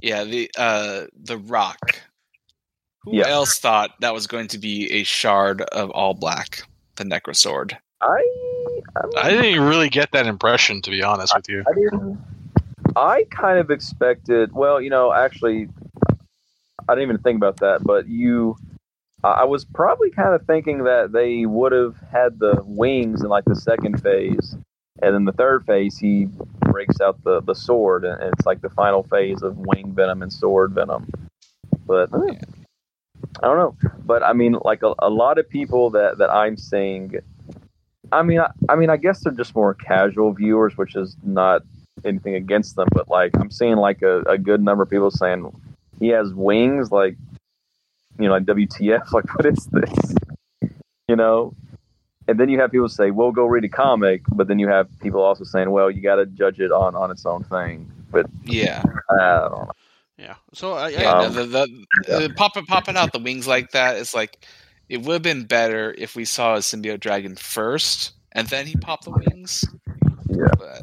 yeah, 0.00 0.24
the 0.24 0.50
uh, 0.56 1.06
the 1.22 1.38
Rock. 1.38 2.00
Who 3.04 3.16
Yeah. 3.18 3.28
else 3.28 3.58
thought 3.58 3.90
that 4.00 4.12
was 4.14 4.26
going 4.26 4.48
to 4.48 4.58
be 4.58 4.90
a 4.92 5.04
shard 5.04 5.62
of 5.62 5.90
All 5.90 6.14
Black, 6.14 6.62
the 6.96 7.04
Necrosword? 7.04 7.76
I 8.02 8.22
I, 8.96 9.02
I 9.16 9.30
didn't 9.30 9.62
really 9.62 9.88
get 9.88 10.10
that 10.12 10.26
impression, 10.26 10.82
to 10.82 10.90
be 10.90 11.02
honest 11.02 11.34
with 11.36 11.48
you. 11.48 11.64
I 11.68 11.72
didn't. 11.72 12.18
I 12.96 13.24
kind 13.30 13.58
of 13.58 13.70
expected. 13.70 14.52
Well, 14.52 14.80
you 14.80 14.90
know, 14.90 15.12
actually, 15.12 15.68
I 16.88 16.94
didn't 16.94 17.02
even 17.02 17.18
think 17.18 17.36
about 17.36 17.58
that. 17.58 17.84
But 17.84 18.08
you, 18.08 18.56
I 19.32 19.44
was 19.44 19.64
probably 19.64 20.10
kind 20.10 20.34
of 20.34 20.46
thinking 20.46 20.84
that 20.84 21.12
they 21.12 21.46
would 21.46 21.72
have 21.72 21.96
had 22.12 22.38
the 22.38 22.62
wings 22.64 23.22
in 23.22 23.28
like 23.28 23.44
the 23.44 23.56
second 23.56 24.02
phase, 24.02 24.56
and 25.02 25.14
then 25.14 25.24
the 25.24 25.32
third 25.32 25.64
phase 25.66 25.96
he 25.96 26.28
breaks 26.60 27.00
out 27.00 27.22
the 27.24 27.40
the 27.40 27.54
sword, 27.54 28.04
and 28.04 28.22
it's 28.22 28.46
like 28.46 28.60
the 28.60 28.70
final 28.70 29.02
phase 29.04 29.42
of 29.42 29.56
wing 29.58 29.92
venom 29.92 30.22
and 30.22 30.32
sword 30.32 30.72
venom. 30.72 31.08
But 31.86 32.10
eh, 32.12 32.38
I 33.42 33.46
don't 33.46 33.56
know. 33.58 33.76
But 34.04 34.22
I 34.22 34.32
mean, 34.32 34.58
like 34.62 34.82
a, 34.82 34.94
a 34.98 35.10
lot 35.10 35.38
of 35.38 35.48
people 35.48 35.90
that 35.90 36.18
that 36.18 36.30
I'm 36.30 36.56
seeing. 36.56 37.14
I 38.12 38.22
mean, 38.22 38.38
I, 38.38 38.50
I 38.68 38.76
mean, 38.76 38.90
I 38.90 38.96
guess 38.96 39.24
they're 39.24 39.32
just 39.32 39.54
more 39.54 39.74
casual 39.74 40.32
viewers, 40.32 40.76
which 40.76 40.94
is 40.94 41.16
not 41.24 41.62
anything 42.04 42.34
against 42.34 42.76
them, 42.76 42.88
but 42.92 43.08
like 43.08 43.32
I'm 43.36 43.50
seeing 43.50 43.76
like 43.76 44.02
a, 44.02 44.20
a 44.22 44.38
good 44.38 44.62
number 44.62 44.84
of 44.84 44.90
people 44.90 45.10
saying 45.10 45.50
he 45.98 46.08
has 46.08 46.32
wings, 46.32 46.92
like 46.92 47.16
you 48.18 48.26
know, 48.26 48.32
like 48.32 48.44
WTF, 48.44 49.12
like 49.12 49.34
what 49.36 49.46
is 49.46 49.66
this? 49.66 50.14
You 51.08 51.16
know? 51.16 51.54
And 52.28 52.40
then 52.40 52.48
you 52.48 52.58
have 52.60 52.72
people 52.72 52.88
say, 52.88 53.10
Well 53.10 53.32
go 53.32 53.46
read 53.46 53.64
a 53.64 53.68
comic, 53.68 54.22
but 54.28 54.48
then 54.48 54.58
you 54.58 54.68
have 54.68 54.88
people 55.00 55.22
also 55.22 55.44
saying, 55.44 55.70
Well, 55.70 55.90
you 55.90 56.00
gotta 56.00 56.26
judge 56.26 56.60
it 56.60 56.72
on, 56.72 56.94
on 56.94 57.10
its 57.10 57.24
own 57.24 57.44
thing. 57.44 57.90
But 58.10 58.26
Yeah, 58.44 58.82
I 59.10 59.40
don't 59.40 59.52
know. 59.52 59.70
Yeah. 60.18 60.34
So 60.54 60.72
I, 60.72 60.88
yeah. 60.88 61.12
I, 61.12 61.24
Um, 61.26 61.34
the, 61.34 61.44
the, 61.44 61.86
the 62.06 62.34
popping 62.34 62.64
popping 62.66 62.96
out 62.96 63.12
the 63.12 63.18
wings 63.18 63.46
like 63.46 63.72
that 63.72 63.96
is 63.96 64.14
like 64.14 64.44
it 64.88 65.02
would 65.02 65.14
have 65.14 65.22
been 65.22 65.44
better 65.44 65.94
if 65.96 66.16
we 66.16 66.24
saw 66.24 66.54
a 66.54 66.58
symbiote 66.58 67.00
dragon 67.00 67.36
first 67.36 68.12
and 68.32 68.46
then 68.48 68.66
he 68.66 68.76
popped 68.76 69.04
the 69.04 69.10
wings. 69.10 69.64
Yeah. 70.28 70.48
But 70.58 70.82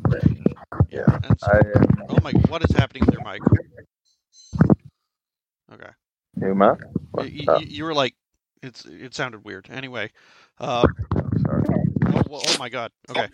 Yeah. 0.90 1.20
I 1.44 1.58
uh, 1.58 1.86
oh 2.10 2.18
my, 2.24 2.32
what 2.48 2.64
is 2.64 2.76
happening 2.76 3.06
with 3.06 3.16
your 3.16 3.24
mic? 3.24 3.42
Okay. 5.74 5.90
Who 6.40 6.52
am 6.52 6.78
You, 7.20 7.24
you, 7.26 7.46
Oh, 7.48 7.60
you 7.60 7.84
were 7.84 7.94
like, 7.94 8.16
it's 8.62 8.86
it 8.86 9.14
sounded 9.14 9.44
weird. 9.44 9.68
Anyway, 9.70 10.12
uh, 10.60 10.86
sorry. 11.46 11.64
oh, 12.08 12.24
oh 12.32 12.56
my 12.60 12.70
god. 12.70 12.92
Okay. 13.10 13.28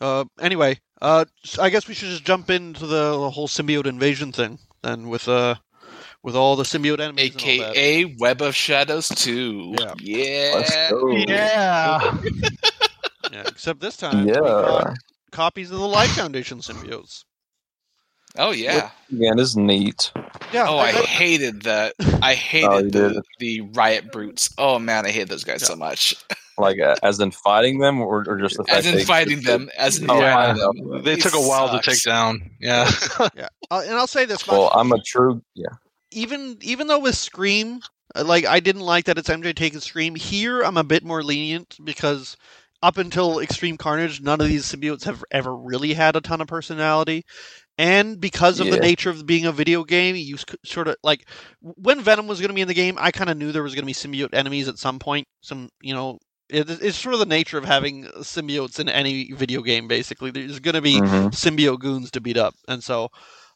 Uh, 0.00 0.24
anyway, 0.40 0.78
uh, 1.00 1.24
I 1.60 1.70
guess 1.70 1.88
we 1.88 1.94
should 1.94 2.08
just 2.10 2.24
jump 2.24 2.50
into 2.50 2.86
the, 2.86 3.12
the 3.18 3.30
whole 3.30 3.48
symbiote 3.48 3.86
invasion 3.86 4.32
thing 4.32 4.58
then 4.82 5.08
with 5.08 5.28
uh, 5.28 5.54
with 6.22 6.34
all 6.36 6.56
the 6.56 6.64
symbiote 6.64 7.00
enemies. 7.00 7.34
and 7.34 7.42
all 7.42 7.58
that. 7.66 7.76
AKA 7.76 8.16
Web 8.18 8.42
of 8.42 8.54
Shadows 8.54 9.08
2. 9.08 9.76
Yeah. 9.78 9.94
Yeah. 10.00 10.52
Let's 10.56 10.90
go. 10.90 11.16
Yeah. 11.16 12.18
Yeah, 13.32 13.42
except 13.48 13.80
this 13.80 13.96
time 13.96 14.26
we 14.26 14.32
Yeah. 14.32 14.38
got 14.40 14.94
copies 15.32 15.70
of 15.72 15.78
the 15.80 15.88
Life 15.88 16.10
Foundation 16.10 16.58
symbiotes. 16.60 17.24
Oh 18.36 18.50
yeah. 18.52 18.90
Again, 19.12 19.38
is 19.38 19.56
neat. 19.56 20.10
Yeah. 20.52 20.66
Oh, 20.68 20.76
I 20.78 20.88
I- 20.88 20.92
hated 20.92 21.62
that. 21.62 21.94
I 22.22 22.32
Oh, 22.32 22.34
hated 22.34 22.92
the, 22.92 23.08
did. 23.14 23.22
the 23.38 23.60
riot 23.72 24.10
brutes. 24.12 24.52
Oh 24.58 24.78
man, 24.78 25.06
I 25.06 25.10
hate 25.10 25.28
those 25.28 25.44
guys 25.44 25.62
so 25.66 25.76
much. 25.76 26.14
Like 26.56 26.78
uh, 26.78 26.94
as 27.02 27.18
in 27.18 27.32
fighting 27.32 27.80
them, 27.80 28.00
or, 28.00 28.24
or 28.28 28.38
just 28.38 28.56
the 28.56 28.62
fact 28.62 28.78
As 28.78 28.86
in 28.86 28.94
they 28.94 29.04
fighting 29.04 29.42
them. 29.42 29.68
As 29.76 29.98
in 29.98 30.08
Oh, 30.08 30.20
fighting 30.20 30.56
yeah. 30.56 30.68
them. 30.92 31.02
They 31.02 31.14
It 31.14 31.20
took 31.20 31.34
a 31.34 31.40
while 31.40 31.68
to 31.76 31.82
take 31.82 32.00
down. 32.04 32.48
Yeah. 32.60 32.88
yeah. 33.34 33.48
Uh, 33.72 33.82
and 33.84 33.96
I'll 33.96 34.06
say 34.06 34.24
this. 34.24 34.46
Well, 34.46 34.70
I'm 34.72 34.92
a 34.92 35.02
true 35.02 35.42
yeah. 35.56 35.70
even 36.12 36.56
even 36.60 36.86
though 36.86 37.00
with 37.00 37.16
Scream, 37.16 37.80
uh, 38.14 38.22
like 38.22 38.46
I 38.46 38.60
didn't 38.60 38.82
like 38.82 39.06
that 39.06 39.18
it's 39.18 39.28
MJ 39.28 39.52
taking 39.52 39.80
Scream. 39.80 40.14
Here, 40.14 40.62
I'm 40.62 40.76
a 40.76 40.84
bit 40.84 41.02
more 41.02 41.24
lenient 41.24 41.76
because 41.82 42.36
up 42.84 42.98
until 42.98 43.40
Extreme 43.40 43.78
Carnage, 43.78 44.20
none 44.20 44.40
of 44.40 44.46
these 44.46 44.64
symbiotes 44.72 45.02
have 45.06 45.24
ever 45.32 45.56
really 45.56 45.92
had 45.92 46.14
a 46.14 46.20
ton 46.20 46.40
of 46.40 46.46
personality. 46.46 47.24
And 47.76 48.20
because 48.20 48.60
of 48.60 48.66
the 48.70 48.76
nature 48.82 49.10
of 49.10 49.26
being 49.26 49.46
a 49.46 49.52
video 49.52 49.82
game, 49.84 50.14
you 50.14 50.36
sort 50.64 50.86
of 50.88 50.96
like 51.02 51.28
when 51.60 52.00
Venom 52.02 52.26
was 52.28 52.40
going 52.40 52.48
to 52.50 52.54
be 52.54 52.60
in 52.60 52.68
the 52.68 52.74
game, 52.74 52.96
I 53.00 53.10
kind 53.10 53.28
of 53.30 53.36
knew 53.36 53.50
there 53.50 53.64
was 53.64 53.74
going 53.74 53.82
to 53.82 53.86
be 53.86 53.92
symbiote 53.92 54.32
enemies 54.32 54.68
at 54.68 54.78
some 54.78 54.98
point. 55.00 55.26
Some, 55.40 55.70
you 55.80 55.92
know, 55.92 56.18
it, 56.48 56.70
it's 56.70 56.96
sort 56.96 57.14
of 57.14 57.18
the 57.20 57.26
nature 57.26 57.58
of 57.58 57.64
having 57.64 58.04
symbiotes 58.20 58.78
in 58.78 58.88
any 58.88 59.32
video 59.32 59.60
game. 59.62 59.88
Basically, 59.88 60.30
there's 60.30 60.60
going 60.60 60.74
to 60.76 60.82
be 60.82 61.00
Mhm. 61.00 61.30
symbiote 61.32 61.80
goons 61.80 62.10
to 62.12 62.20
beat 62.20 62.36
up, 62.36 62.54
and 62.68 62.82
so 62.84 63.08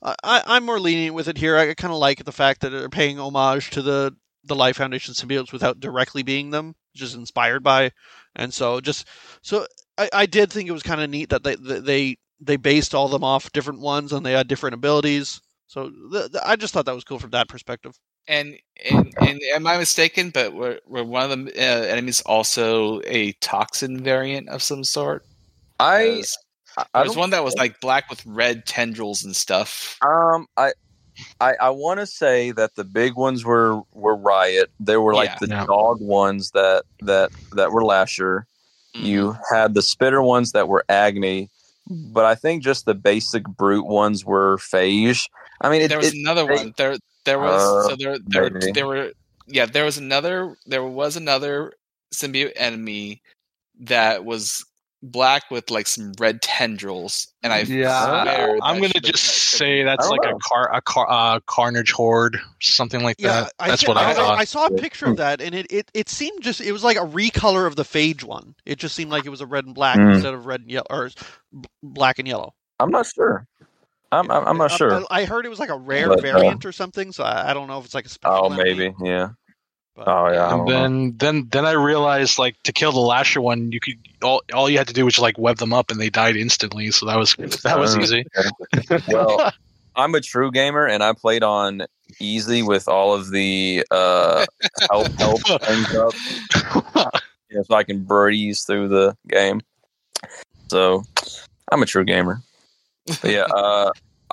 I, 0.02 0.16
I- 0.24 0.42
I'm 0.46 0.64
more 0.64 0.80
lenient 0.80 1.14
with 1.14 1.28
it 1.28 1.38
here. 1.38 1.56
I 1.56 1.74
kind 1.74 1.92
of 1.92 1.98
like 2.00 2.24
the 2.24 2.32
fact 2.32 2.62
that 2.62 2.70
they're 2.70 2.88
paying 2.88 3.18
homage 3.20 3.70
to 3.70 3.82
the 3.82 4.16
the 4.44 4.56
Life 4.56 4.76
Foundation 4.78 5.14
symbiotes 5.14 5.52
without 5.52 5.78
directly 5.78 6.22
being 6.22 6.50
them, 6.50 6.74
just 6.94 7.14
inspired 7.14 7.62
by, 7.62 7.92
and 8.34 8.52
so 8.52 8.80
just 8.80 9.06
so 9.42 9.66
I, 9.96 10.08
I 10.12 10.26
did 10.26 10.50
think 10.50 10.68
it 10.68 10.72
was 10.72 10.82
kind 10.82 11.00
of 11.00 11.08
neat 11.10 11.28
that 11.30 11.44
they 11.44 11.54
that 11.54 11.84
they 11.84 12.16
they 12.40 12.56
based 12.56 12.94
all 12.94 13.06
of 13.06 13.10
them 13.12 13.24
off 13.24 13.52
different 13.52 13.80
ones 13.80 14.12
and 14.12 14.24
they 14.24 14.32
had 14.32 14.48
different 14.48 14.74
abilities. 14.74 15.40
So 15.66 15.90
th- 16.12 16.32
th- 16.32 16.42
I 16.44 16.56
just 16.56 16.72
thought 16.72 16.86
that 16.86 16.94
was 16.94 17.04
cool 17.04 17.18
from 17.18 17.30
that 17.30 17.48
perspective. 17.48 17.98
And, 18.26 18.56
and 18.90 19.12
and 19.20 19.40
am 19.54 19.66
I 19.66 19.78
mistaken? 19.78 20.30
But 20.30 20.52
were, 20.54 20.80
were 20.86 21.04
one 21.04 21.30
of 21.30 21.44
the 21.46 21.52
uh, 21.58 21.82
enemies 21.84 22.20
also 22.22 23.00
a 23.06 23.32
toxin 23.40 24.02
variant 24.02 24.48
of 24.48 24.62
some 24.62 24.84
sort? 24.84 25.24
I 25.80 25.98
There's- 26.04 26.36
I, 26.76 26.84
I 26.94 27.02
There's 27.02 27.14
don't 27.14 27.20
one 27.20 27.30
that 27.30 27.42
was 27.42 27.54
like 27.56 27.80
black 27.80 28.08
with 28.10 28.24
red 28.24 28.64
tendrils 28.66 29.24
and 29.24 29.34
stuff. 29.34 29.98
Um, 30.02 30.46
I, 30.56 30.72
I, 31.40 31.54
I 31.60 31.70
want 31.70 31.98
to 31.98 32.06
say 32.06 32.52
that 32.52 32.76
the 32.76 32.84
big 32.84 33.16
ones 33.16 33.44
were 33.44 33.80
were 33.92 34.14
Riot. 34.14 34.70
They 34.78 34.96
were 34.96 35.14
like 35.14 35.30
Yeah. 35.30 35.36
the 35.40 35.48
Yeah. 35.48 35.66
dog 35.66 36.00
ones 36.00 36.52
that 36.52 36.84
that 37.00 37.32
that 37.56 37.72
were 37.72 37.82
Lasher. 37.84 38.46
You 38.94 39.34
had 39.50 39.74
the 39.74 39.82
Spitter 39.82 40.22
ones 40.22 40.52
that 40.52 40.68
were 40.68 40.84
Agony, 40.88 41.50
but 41.88 42.24
I 42.24 42.34
think 42.34 42.62
just 42.62 42.84
the 42.84 42.94
basic 42.94 43.44
brute 43.44 43.86
ones 43.86 44.24
were 44.24 44.56
Phage. 44.58 45.28
I 45.60 45.70
mean, 45.70 45.82
it, 45.82 45.88
there 45.88 45.98
was 45.98 46.08
it- 46.14 46.18
another 46.20 46.46
they- 46.46 46.54
one. 46.54 46.74
There 46.76 46.96
there 47.24 47.38
was 47.38 47.62
Uh, 47.86 47.88
so 47.90 47.96
there 47.96 48.16
there 48.26 48.50
maybe. 48.50 48.72
there 48.72 48.86
were 48.86 49.12
yeah 49.46 49.66
there 49.66 49.84
was 49.84 49.98
another 49.98 50.56
there 50.66 50.84
was 50.84 51.16
another 51.16 51.72
symbiote 52.14 52.52
enemy 52.56 53.20
that 53.80 54.24
was 54.24 54.64
black 55.02 55.44
with 55.50 55.70
like 55.70 55.86
some 55.86 56.12
red 56.18 56.42
tendrils, 56.42 57.28
and 57.42 57.52
I 57.52 57.60
Yeah, 57.60 58.56
I'm 58.62 58.80
gonna 58.80 58.88
just 58.94 59.24
say 59.24 59.82
that's 59.82 60.08
like 60.08 60.22
know. 60.22 60.30
a 60.36 60.38
car 60.40 60.74
a 60.74 60.80
car 60.82 61.06
uh, 61.08 61.40
carnage 61.46 61.92
horde, 61.92 62.38
something 62.60 63.02
like 63.02 63.16
Yeah, 63.18 63.42
that. 63.42 63.52
I 63.58 63.68
That's 63.68 63.82
thi- 63.82 63.88
what 63.88 63.96
I 63.96 64.10
I, 64.10 64.14
thought. 64.14 64.38
I 64.38 64.44
saw 64.44 64.66
a 64.66 64.70
picture 64.72 65.06
of 65.06 65.16
that, 65.18 65.40
and 65.40 65.54
it, 65.54 65.66
it, 65.70 65.90
it 65.94 66.08
seemed 66.08 66.42
just 66.42 66.60
it 66.60 66.72
was 66.72 66.82
like 66.82 66.96
a 66.96 67.06
recolor 67.06 67.66
of 67.66 67.76
the 67.76 67.84
Phage 67.84 68.24
one. 68.24 68.54
It 68.66 68.78
just 68.78 68.94
seemed 68.94 69.10
like 69.10 69.24
it 69.26 69.30
was 69.30 69.40
a 69.40 69.46
red 69.46 69.64
and 69.66 69.74
black 69.74 69.98
Mm. 69.98 70.14
instead 70.14 70.34
of 70.34 70.46
red 70.46 70.60
and 70.62 70.70
yellow, 70.70 70.86
or 70.90 71.10
black 71.82 72.18
and 72.18 72.26
yellow. 72.26 72.54
I'm 72.80 72.90
not 72.90 73.06
sure. 73.06 73.46
I'm 74.10 74.30
I'm, 74.30 74.46
I'm 74.48 74.56
not 74.56 74.70
sure. 74.72 74.94
I, 75.10 75.20
I 75.20 75.24
heard 75.26 75.44
it 75.44 75.50
was 75.50 75.58
like 75.58 75.68
a 75.70 75.76
rare 75.76 76.08
But, 76.08 76.18
uh, 76.18 76.22
variant 76.22 76.64
or 76.64 76.72
something, 76.72 77.12
so 77.12 77.24
I, 77.24 77.50
I 77.50 77.54
don't 77.54 77.68
know 77.68 77.78
if 77.78 77.84
it's 77.84 77.94
like 77.94 78.06
a 78.06 78.08
special. 78.08 78.46
Oh, 78.46 78.52
enemy, 78.52 78.64
maybe. 78.64 78.94
Yeah. 79.04 79.28
But- 79.98 80.08
Oh, 80.08 80.30
yeah. 80.32 80.50
And 80.54 80.58
don't 80.58 80.66
know. 80.66 80.72
then 80.72 81.14
then 81.18 81.48
then 81.50 81.66
I 81.66 81.72
realized 81.72 82.38
like 82.38 82.62
to 82.64 82.72
kill 82.72 82.92
the 82.92 83.00
Lasher 83.00 83.40
one, 83.40 83.72
you 83.72 83.80
could 83.80 83.94
all 84.22 84.42
all 84.54 84.70
you 84.70 84.78
had 84.78 84.88
to 84.88 84.94
do 84.94 85.04
was 85.04 85.14
just 85.14 85.22
like 85.22 85.36
web 85.38 85.56
them 85.58 85.72
up 85.72 85.90
and 85.90 86.00
they 86.00 86.08
died 86.10 86.36
instantly. 86.36 86.90
So 86.92 87.06
that 87.06 87.16
was 87.18 87.34
that 87.64 87.78
was 87.78 87.96
easy. 87.96 88.24
Well, 89.08 89.52
I'm 89.96 90.14
a 90.14 90.20
true 90.20 90.52
gamer, 90.52 90.86
and 90.86 91.02
I 91.02 91.12
played 91.12 91.42
on 91.42 91.82
easy 92.20 92.62
with 92.62 92.86
all 92.86 93.14
of 93.14 93.30
the 93.30 93.84
uh, 93.90 94.46
help 94.88 95.08
help 95.18 95.40
things 95.62 95.94
up, 95.96 96.14
you 97.50 97.56
know, 97.56 97.62
so 97.64 97.74
I 97.74 97.82
can 97.82 98.04
breeze 98.04 98.62
through 98.62 98.88
the 98.88 99.16
game. 99.26 99.60
So 100.68 101.02
I'm 101.72 101.82
a 101.82 101.86
true 101.86 102.04
gamer. 102.04 102.40
But 103.06 103.30
yeah, 103.32 103.46
uh, 103.52 103.90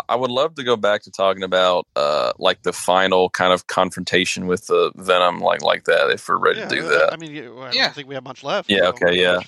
I 0.10 0.16
would 0.16 0.32
love 0.32 0.56
to 0.56 0.64
go 0.64 0.76
back 0.76 1.04
to 1.04 1.12
talking 1.12 1.44
about 1.44 1.88
uh, 1.96 2.34
like 2.38 2.64
the 2.64 2.74
final 2.74 3.30
kind 3.30 3.54
of 3.54 3.68
confrontation 3.68 4.48
with 4.48 4.68
the 4.68 4.92
Venom, 4.96 5.40
like 5.40 5.62
like 5.62 5.86
that. 5.86 6.10
If 6.10 6.28
we're 6.28 6.38
ready 6.38 6.60
yeah, 6.60 6.68
to 6.68 6.76
do 6.76 6.86
uh, 6.86 6.90
that. 6.90 7.14
I 7.14 7.18
mean, 7.18 7.34
yeah, 7.34 7.50
I 7.62 7.72
Yeah. 7.72 7.86
don't 7.86 7.96
think 7.96 8.08
we 8.08 8.16
have 8.16 8.24
much 8.24 8.44
left. 8.44 8.70
Yeah, 8.70 8.82
so- 8.82 8.90
okay, 8.90 9.20
yeah. 9.20 9.40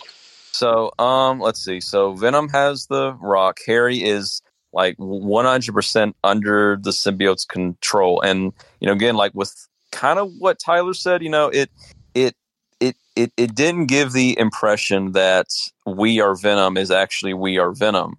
So, 0.52 0.92
um, 0.98 1.40
let's 1.40 1.64
see. 1.64 1.80
So 1.80 2.14
Venom 2.14 2.50
has 2.50 2.88
the 2.88 3.14
rock. 3.22 3.60
Harry 3.68 4.04
is 4.04 4.42
like 4.74 4.98
100% 4.98 6.14
under 6.24 6.78
the 6.82 6.90
symbiote's 6.90 7.46
control. 7.46 8.22
And, 8.22 8.54
you 8.80 8.88
know, 8.88 8.94
again, 8.94 9.16
like 9.16 9.34
with 9.36 9.54
kind 9.92 10.18
of 10.18 10.32
what 10.40 10.58
Tyler 10.60 10.96
said, 10.96 11.22
you 11.22 11.30
know, 11.30 11.50
it, 11.50 11.70
it, 12.16 12.36
it, 12.80 12.96
it, 13.16 13.32
it 13.38 13.54
didn't 13.54 13.86
give 13.86 14.14
the 14.14 14.38
impression 14.40 15.12
that 15.12 15.48
we 15.86 16.20
are 16.20 16.36
Venom 16.36 16.76
is 16.76 16.90
actually 16.90 17.36
we 17.36 17.60
are 17.60 17.72
Venom 17.72 18.18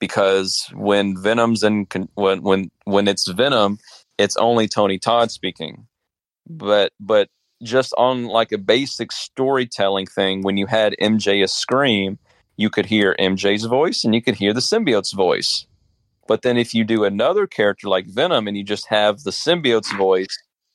because 0.00 0.68
when 0.74 1.16
Venom's 1.16 1.62
in, 1.62 1.86
when, 2.14 2.42
when, 2.42 2.70
when 2.84 3.06
it's 3.06 3.28
Venom, 3.28 3.78
it's 4.18 4.36
only 4.36 4.66
Tony 4.66 4.98
Todd 4.98 5.30
speaking. 5.30 5.86
But, 6.48 6.92
but 6.98 7.28
just 7.62 7.94
on 7.96 8.24
like 8.24 8.50
a 8.50 8.58
basic 8.58 9.12
storytelling 9.12 10.06
thing, 10.06 10.42
when 10.42 10.56
you 10.56 10.66
had 10.66 10.96
MJ 11.00 11.44
a 11.44 11.48
scream, 11.48 12.18
you 12.56 12.70
could 12.70 12.86
hear 12.86 13.14
MJ's 13.20 13.64
voice 13.64 14.02
and 14.02 14.14
you 14.14 14.22
could 14.22 14.34
hear 14.34 14.52
the 14.52 14.60
symbiote's 14.60 15.12
voice. 15.12 15.66
But 16.26 16.42
then 16.42 16.56
if 16.56 16.74
you 16.74 16.84
do 16.84 17.04
another 17.04 17.46
character 17.46 17.88
like 17.88 18.06
Venom 18.06 18.48
and 18.48 18.56
you 18.56 18.64
just 18.64 18.86
have 18.88 19.22
the 19.22 19.30
symbiote's 19.30 19.92
voice, 19.92 20.28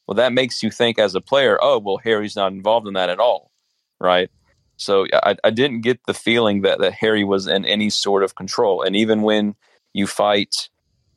well, 0.07 0.15
that 0.15 0.33
makes 0.33 0.61
you 0.61 0.69
think 0.69 0.99
as 0.99 1.15
a 1.15 1.21
player, 1.21 1.57
oh, 1.61 1.79
well, 1.79 1.97
Harry's 2.03 2.35
not 2.35 2.51
involved 2.51 2.87
in 2.87 2.93
that 2.93 3.09
at 3.09 3.19
all, 3.19 3.51
right? 3.99 4.29
So 4.77 5.05
I, 5.13 5.35
I 5.43 5.49
didn't 5.51 5.81
get 5.81 5.99
the 6.05 6.13
feeling 6.13 6.61
that, 6.61 6.79
that 6.79 6.93
Harry 6.93 7.23
was 7.23 7.47
in 7.47 7.65
any 7.65 7.89
sort 7.89 8.23
of 8.23 8.35
control. 8.35 8.81
And 8.81 8.95
even 8.95 9.21
when 9.21 9.55
you 9.93 10.07
fight 10.07 10.69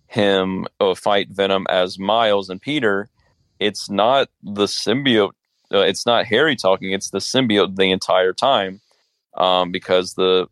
him 0.07 0.67
or 0.81 0.95
fight 0.97 1.29
Venom 1.31 1.67
as 1.69 1.99
Miles 1.99 2.49
and 2.49 2.61
Peter, 2.61 3.09
it's 3.61 3.91
not 3.91 4.29
the 4.43 4.65
symbiote. 4.65 5.33
Uh, 5.73 5.81
it's 5.81 6.07
not 6.07 6.27
Harry 6.27 6.57
talking. 6.57 6.93
It's 6.93 7.11
the 7.11 7.19
symbiote 7.19 7.77
the 7.77 7.91
entire 7.91 8.33
time, 8.33 8.81
um, 9.37 9.71
because 9.71 10.15
the 10.15 10.47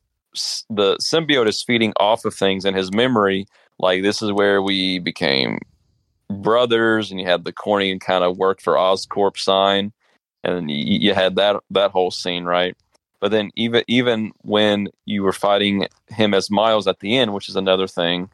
the 0.69 0.97
symbiote 0.97 1.49
is 1.49 1.63
feeding 1.63 1.95
off 1.99 2.25
of 2.27 2.35
things 2.35 2.65
in 2.65 2.75
his 2.75 2.93
memory. 2.93 3.47
Like 3.79 4.03
this 4.03 4.21
is 4.21 4.33
where 4.33 4.61
we 4.61 4.99
became 4.99 5.59
brothers, 6.29 7.11
and 7.11 7.21
you 7.21 7.27
had 7.27 7.45
the 7.45 7.53
corny 7.53 7.91
and 7.93 8.01
kind 8.01 8.25
of 8.25 8.37
worked 8.37 8.61
for 8.61 8.75
Oscorp 8.75 9.39
sign, 9.39 9.93
and 10.45 10.71
you, 10.71 10.99
you 11.01 11.15
had 11.15 11.37
that 11.37 11.63
that 11.71 11.93
whole 11.93 12.11
scene 12.11 12.45
right. 12.45 12.77
But 13.27 13.33
then 13.33 13.51
even 13.57 13.83
even 13.89 14.31
when 14.43 14.87
you 15.05 15.25
were 15.25 15.33
fighting 15.33 15.89
him 16.11 16.33
as 16.33 16.49
Miles 16.49 16.87
at 16.87 17.01
the 17.01 17.17
end, 17.17 17.35
which 17.35 17.49
is 17.49 17.57
another 17.57 17.89
thing, 17.89 18.31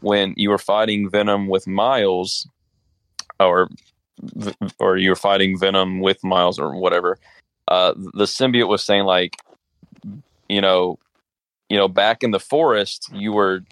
when 0.00 0.34
you 0.36 0.50
were 0.50 0.58
fighting 0.58 1.08
Venom 1.08 1.46
with 1.46 1.68
Miles, 1.68 2.48
or 3.38 3.70
or 4.80 4.96
you 4.96 5.10
were 5.10 5.14
fighting 5.14 5.56
Venom 5.56 6.00
with 6.00 6.24
Miles 6.24 6.58
or 6.58 6.74
whatever, 6.74 7.20
uh, 7.68 7.94
the 7.94 8.24
symbiote 8.24 8.66
was 8.66 8.82
saying 8.82 9.04
like, 9.04 9.36
you 10.48 10.60
know, 10.60 10.98
you 11.68 11.76
know, 11.76 11.86
back 11.86 12.24
in 12.24 12.32
the 12.32 12.40
forest, 12.40 13.10
you 13.14 13.30
were 13.30 13.62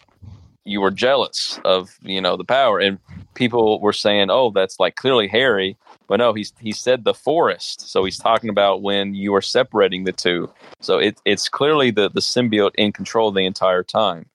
you 0.64 0.80
were 0.80 0.92
jealous 0.92 1.59
of 1.64 1.98
you 2.02 2.20
know 2.20 2.36
the 2.36 2.44
power, 2.44 2.78
and 2.78 3.01
people 3.34 3.80
were 3.80 3.92
saying, 3.92 4.30
oh, 4.30 4.52
that's 4.52 4.78
like 4.78 4.94
clearly 4.94 5.26
Harry. 5.26 5.76
But 6.11 6.16
no, 6.16 6.32
he's 6.32 6.53
he 6.59 6.73
said 6.73 7.05
the 7.05 7.15
forest, 7.15 7.89
so 7.89 8.05
he's 8.05 8.19
talking 8.19 8.51
about 8.51 8.82
when 8.82 9.15
you 9.15 9.32
are 9.37 9.41
separating 9.41 10.03
the 10.03 10.11
two. 10.11 10.53
So 10.81 10.99
it, 10.99 11.20
it's 11.24 11.49
clearly 11.49 11.93
the 11.93 12.11
the 12.11 12.19
symbiote 12.19 12.73
in 12.74 12.91
control 12.91 13.31
the 13.31 13.47
entire 13.47 13.85
time. 13.85 14.27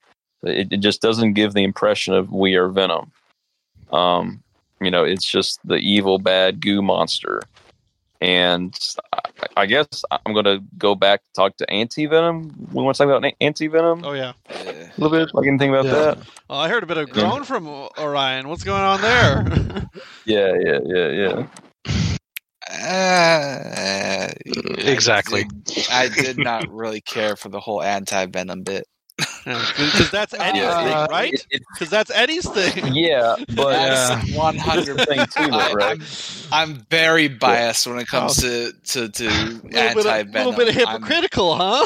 It, 0.42 0.72
it 0.72 0.78
just 0.78 1.02
doesn't 1.02 1.34
give 1.34 1.52
the 1.54 1.66
impression 1.66 2.14
of 2.14 2.32
we 2.32 2.56
are 2.56 2.70
Venom. 2.70 3.12
Um, 3.92 4.42
you 4.80 4.90
know, 4.90 5.04
it's 5.04 5.30
just 5.30 5.60
the 5.66 5.76
evil, 5.76 6.18
bad 6.18 6.62
goo 6.62 6.82
monster. 6.82 7.42
And 8.22 8.74
I, 9.12 9.20
I 9.58 9.66
guess 9.66 10.06
I'm 10.26 10.32
going 10.32 10.46
to 10.46 10.64
go 10.78 10.96
back 10.96 11.24
to 11.24 11.30
talk 11.36 11.58
to 11.58 11.70
Anti 11.70 12.06
Venom. 12.06 12.56
We 12.72 12.84
want 12.84 12.96
to 12.96 13.04
talk 13.06 13.14
about 13.14 13.30
Anti 13.42 13.68
Venom 13.68 14.06
Oh 14.06 14.14
yeah. 14.14 14.32
a 14.50 14.90
little 14.98 15.10
bit. 15.10 15.36
Like 15.36 15.46
anything 15.46 15.72
about 15.72 15.86
Yeah. 15.86 15.92
that? 15.92 16.18
Oh, 16.50 16.58
I 16.58 16.70
heard 16.70 16.84
a 16.84 16.86
bit 16.86 16.98
of 16.98 17.10
groan 17.10 17.44
from 17.44 17.68
Orion. 17.68 18.48
What's 18.48 18.64
going 18.64 18.82
on 18.82 19.02
there? 19.02 19.90
Yeah, 20.26 20.56
yeah, 20.60 20.80
yeah, 20.86 21.08
yeah. 21.10 21.48
Uh, 22.72 24.30
Exactly. 24.78 25.42
I 25.42 25.48
did, 25.64 25.88
I 25.92 26.10
did 26.10 26.38
not 26.38 26.68
really 26.72 27.02
care 27.02 27.36
for 27.36 27.50
the 27.50 27.60
whole 27.60 27.82
anti 27.84 28.26
venom 28.28 28.64
bit. 28.64 28.86
Because 29.46 30.10
that's 30.12 30.34
Eddie's 30.34 30.64
Uh, 30.64 30.84
thing, 30.84 31.16
right? 31.16 31.34
It- 31.34 31.46
it- 31.52 31.62
Because 31.74 31.90
that's 31.90 32.12
Eddie's 32.12 32.50
thing. 32.50 32.94
yeah, 32.96 33.36
but 33.56 34.28
one 34.34 34.58
hundred 34.58 34.98
thing 35.08 35.20
too, 35.28 35.50
I, 35.54 35.72
right? 35.74 35.92
I'm, 35.92 36.04
I'm 36.52 36.86
very 36.90 37.28
biased 37.28 37.88
when 37.88 38.00
it 38.00 38.08
comes 38.08 38.38
to 38.42 38.72
to, 38.74 39.10
to 39.10 39.26
A 39.28 39.78
anti 39.78 40.18
of, 40.18 40.28
venom. 40.30 40.34
little 40.34 40.54
bit 40.54 40.70
of 40.70 40.76
hypocritical, 40.76 41.56
huh? 41.56 41.86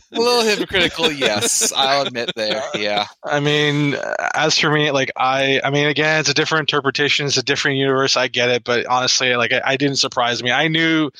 A 0.18 0.20
little 0.20 0.42
hypocritical, 0.42 1.12
yes. 1.12 1.72
I'll 1.76 2.06
admit 2.06 2.30
there. 2.36 2.62
Yeah. 2.74 3.06
I 3.24 3.40
mean, 3.40 3.96
as 4.34 4.58
for 4.58 4.70
me, 4.70 4.90
like 4.90 5.10
I, 5.16 5.60
I 5.64 5.70
mean, 5.70 5.86
again, 5.86 6.20
it's 6.20 6.28
a 6.28 6.34
different 6.34 6.62
interpretation. 6.62 7.26
It's 7.26 7.36
a 7.36 7.42
different 7.42 7.76
universe. 7.76 8.16
I 8.16 8.28
get 8.28 8.48
it, 8.50 8.64
but 8.64 8.86
honestly, 8.86 9.34
like 9.36 9.52
I, 9.52 9.60
I 9.64 9.76
didn't 9.76 9.96
surprise 9.96 10.42
me. 10.42 10.50
I 10.50 10.68
knew, 10.68 11.10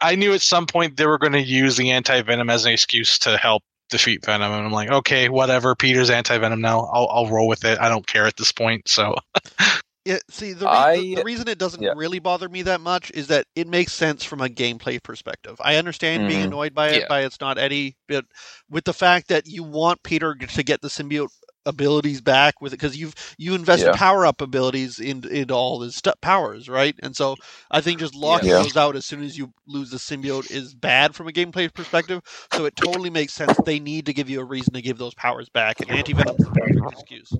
I 0.00 0.14
knew 0.14 0.32
at 0.32 0.42
some 0.42 0.66
point 0.66 0.96
they 0.96 1.06
were 1.06 1.18
going 1.18 1.32
to 1.32 1.42
use 1.42 1.76
the 1.76 1.90
anti 1.90 2.22
venom 2.22 2.50
as 2.50 2.64
an 2.64 2.72
excuse 2.72 3.18
to 3.20 3.36
help 3.36 3.62
defeat 3.90 4.24
Venom, 4.24 4.50
and 4.52 4.66
I'm 4.66 4.72
like, 4.72 4.90
okay, 4.90 5.28
whatever. 5.28 5.74
Peter's 5.74 6.10
anti 6.10 6.36
venom 6.38 6.60
now. 6.60 6.88
I'll, 6.92 7.08
I'll 7.08 7.28
roll 7.28 7.46
with 7.46 7.64
it. 7.64 7.78
I 7.80 7.88
don't 7.88 8.06
care 8.06 8.26
at 8.26 8.36
this 8.36 8.52
point. 8.52 8.88
So 8.88 9.14
Yeah, 10.04 10.18
see, 10.28 10.52
the, 10.52 10.66
re- 10.66 10.70
I- 10.70 10.96
the, 11.16 11.22
reason 11.24 11.48
it 11.48 11.58
doesn't 11.58 11.82
yeah. 11.82 11.94
really 11.96 12.18
bother 12.18 12.48
me 12.48 12.62
that 12.62 12.80
much 12.82 13.10
is 13.12 13.28
that 13.28 13.46
it 13.56 13.66
makes 13.68 13.92
sense 13.92 14.22
from 14.22 14.42
a 14.42 14.48
gameplay 14.48 15.02
perspective. 15.02 15.56
I 15.60 15.76
understand 15.76 16.28
being 16.28 16.42
Mhm. 16.42 16.46
annoyed 16.48 16.74
by 16.74 16.90
it, 16.90 17.00
Yeah. 17.00 17.08
by 17.08 17.22
it's 17.24 17.40
not 17.40 17.56
Eddie, 17.58 17.96
but 18.06 18.26
with 18.68 18.84
the 18.84 18.92
fact 18.92 19.28
that 19.28 19.46
you 19.46 19.62
want 19.62 20.02
Peter 20.02 20.34
to 20.34 20.62
get 20.62 20.82
the 20.82 20.88
symbiote 20.88 21.30
abilities 21.66 22.20
back 22.20 22.60
with 22.60 22.74
it 22.74 22.76
because 22.76 22.94
you've 22.98 23.14
you 23.38 23.54
invested 23.54 23.86
Yeah. 23.86 23.96
power 23.96 24.26
up 24.26 24.42
abilities 24.42 24.98
in, 25.00 25.26
into 25.26 25.54
all 25.54 25.80
his 25.80 25.96
stu 25.96 26.12
powers, 26.20 26.68
right? 26.68 26.94
And 27.02 27.16
so 27.16 27.36
I 27.70 27.80
think 27.80 28.00
just 28.00 28.14
locking 28.14 28.50
Yeah. 28.50 28.62
those 28.62 28.76
out 28.76 28.96
as 28.96 29.06
soon 29.06 29.22
as 29.24 29.38
you 29.38 29.50
lose 29.66 29.88
the 29.90 29.96
symbiote 29.96 30.50
is 30.50 30.74
bad 30.74 31.14
from 31.14 31.28
a 31.28 31.32
gameplay 31.32 31.72
perspective. 31.72 32.20
So 32.52 32.66
it 32.66 32.76
totally 32.76 33.08
makes 33.08 33.32
sense. 33.32 33.56
They 33.64 33.80
need 33.80 34.04
to 34.06 34.12
give 34.12 34.28
you 34.28 34.40
a 34.40 34.44
reason 34.44 34.74
to 34.74 34.82
give 34.82 34.98
those 34.98 35.14
powers 35.14 35.48
back, 35.48 35.80
and 35.80 35.90
anti 35.90 36.12
venom's 36.12 36.44
the 36.44 36.50
perfect 36.50 36.92
excuse. 36.92 37.32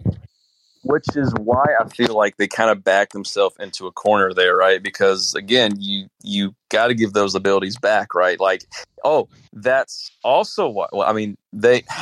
Which 0.85 1.17
is 1.17 1.33
why 1.41 1.65
I 1.81 1.89
feel 1.89 2.15
like 2.15 2.37
they 2.37 2.47
kind 2.47 2.71
of 2.71 2.85
back 2.85 3.11
themselves 3.11 3.57
into 3.59 3.87
a 3.87 3.93
corner 3.93 4.33
there, 4.33 4.57
right? 4.57 4.83
Because 4.83 5.35
again, 5.35 5.73
you 5.79 6.09
you 6.23 6.55
got 6.69 6.89
to 6.89 6.95
give 6.95 7.15
those 7.15 7.35
abilities 7.35 7.77
back, 7.79 8.15
right? 8.15 8.39
Like, 8.39 8.65
oh, 9.03 9.29
that's 9.53 10.11
also 10.23 10.69
what. 10.69 10.95
Well, 10.95 11.09
I 11.09 11.13
mean, 11.13 11.37
they. 11.53 11.83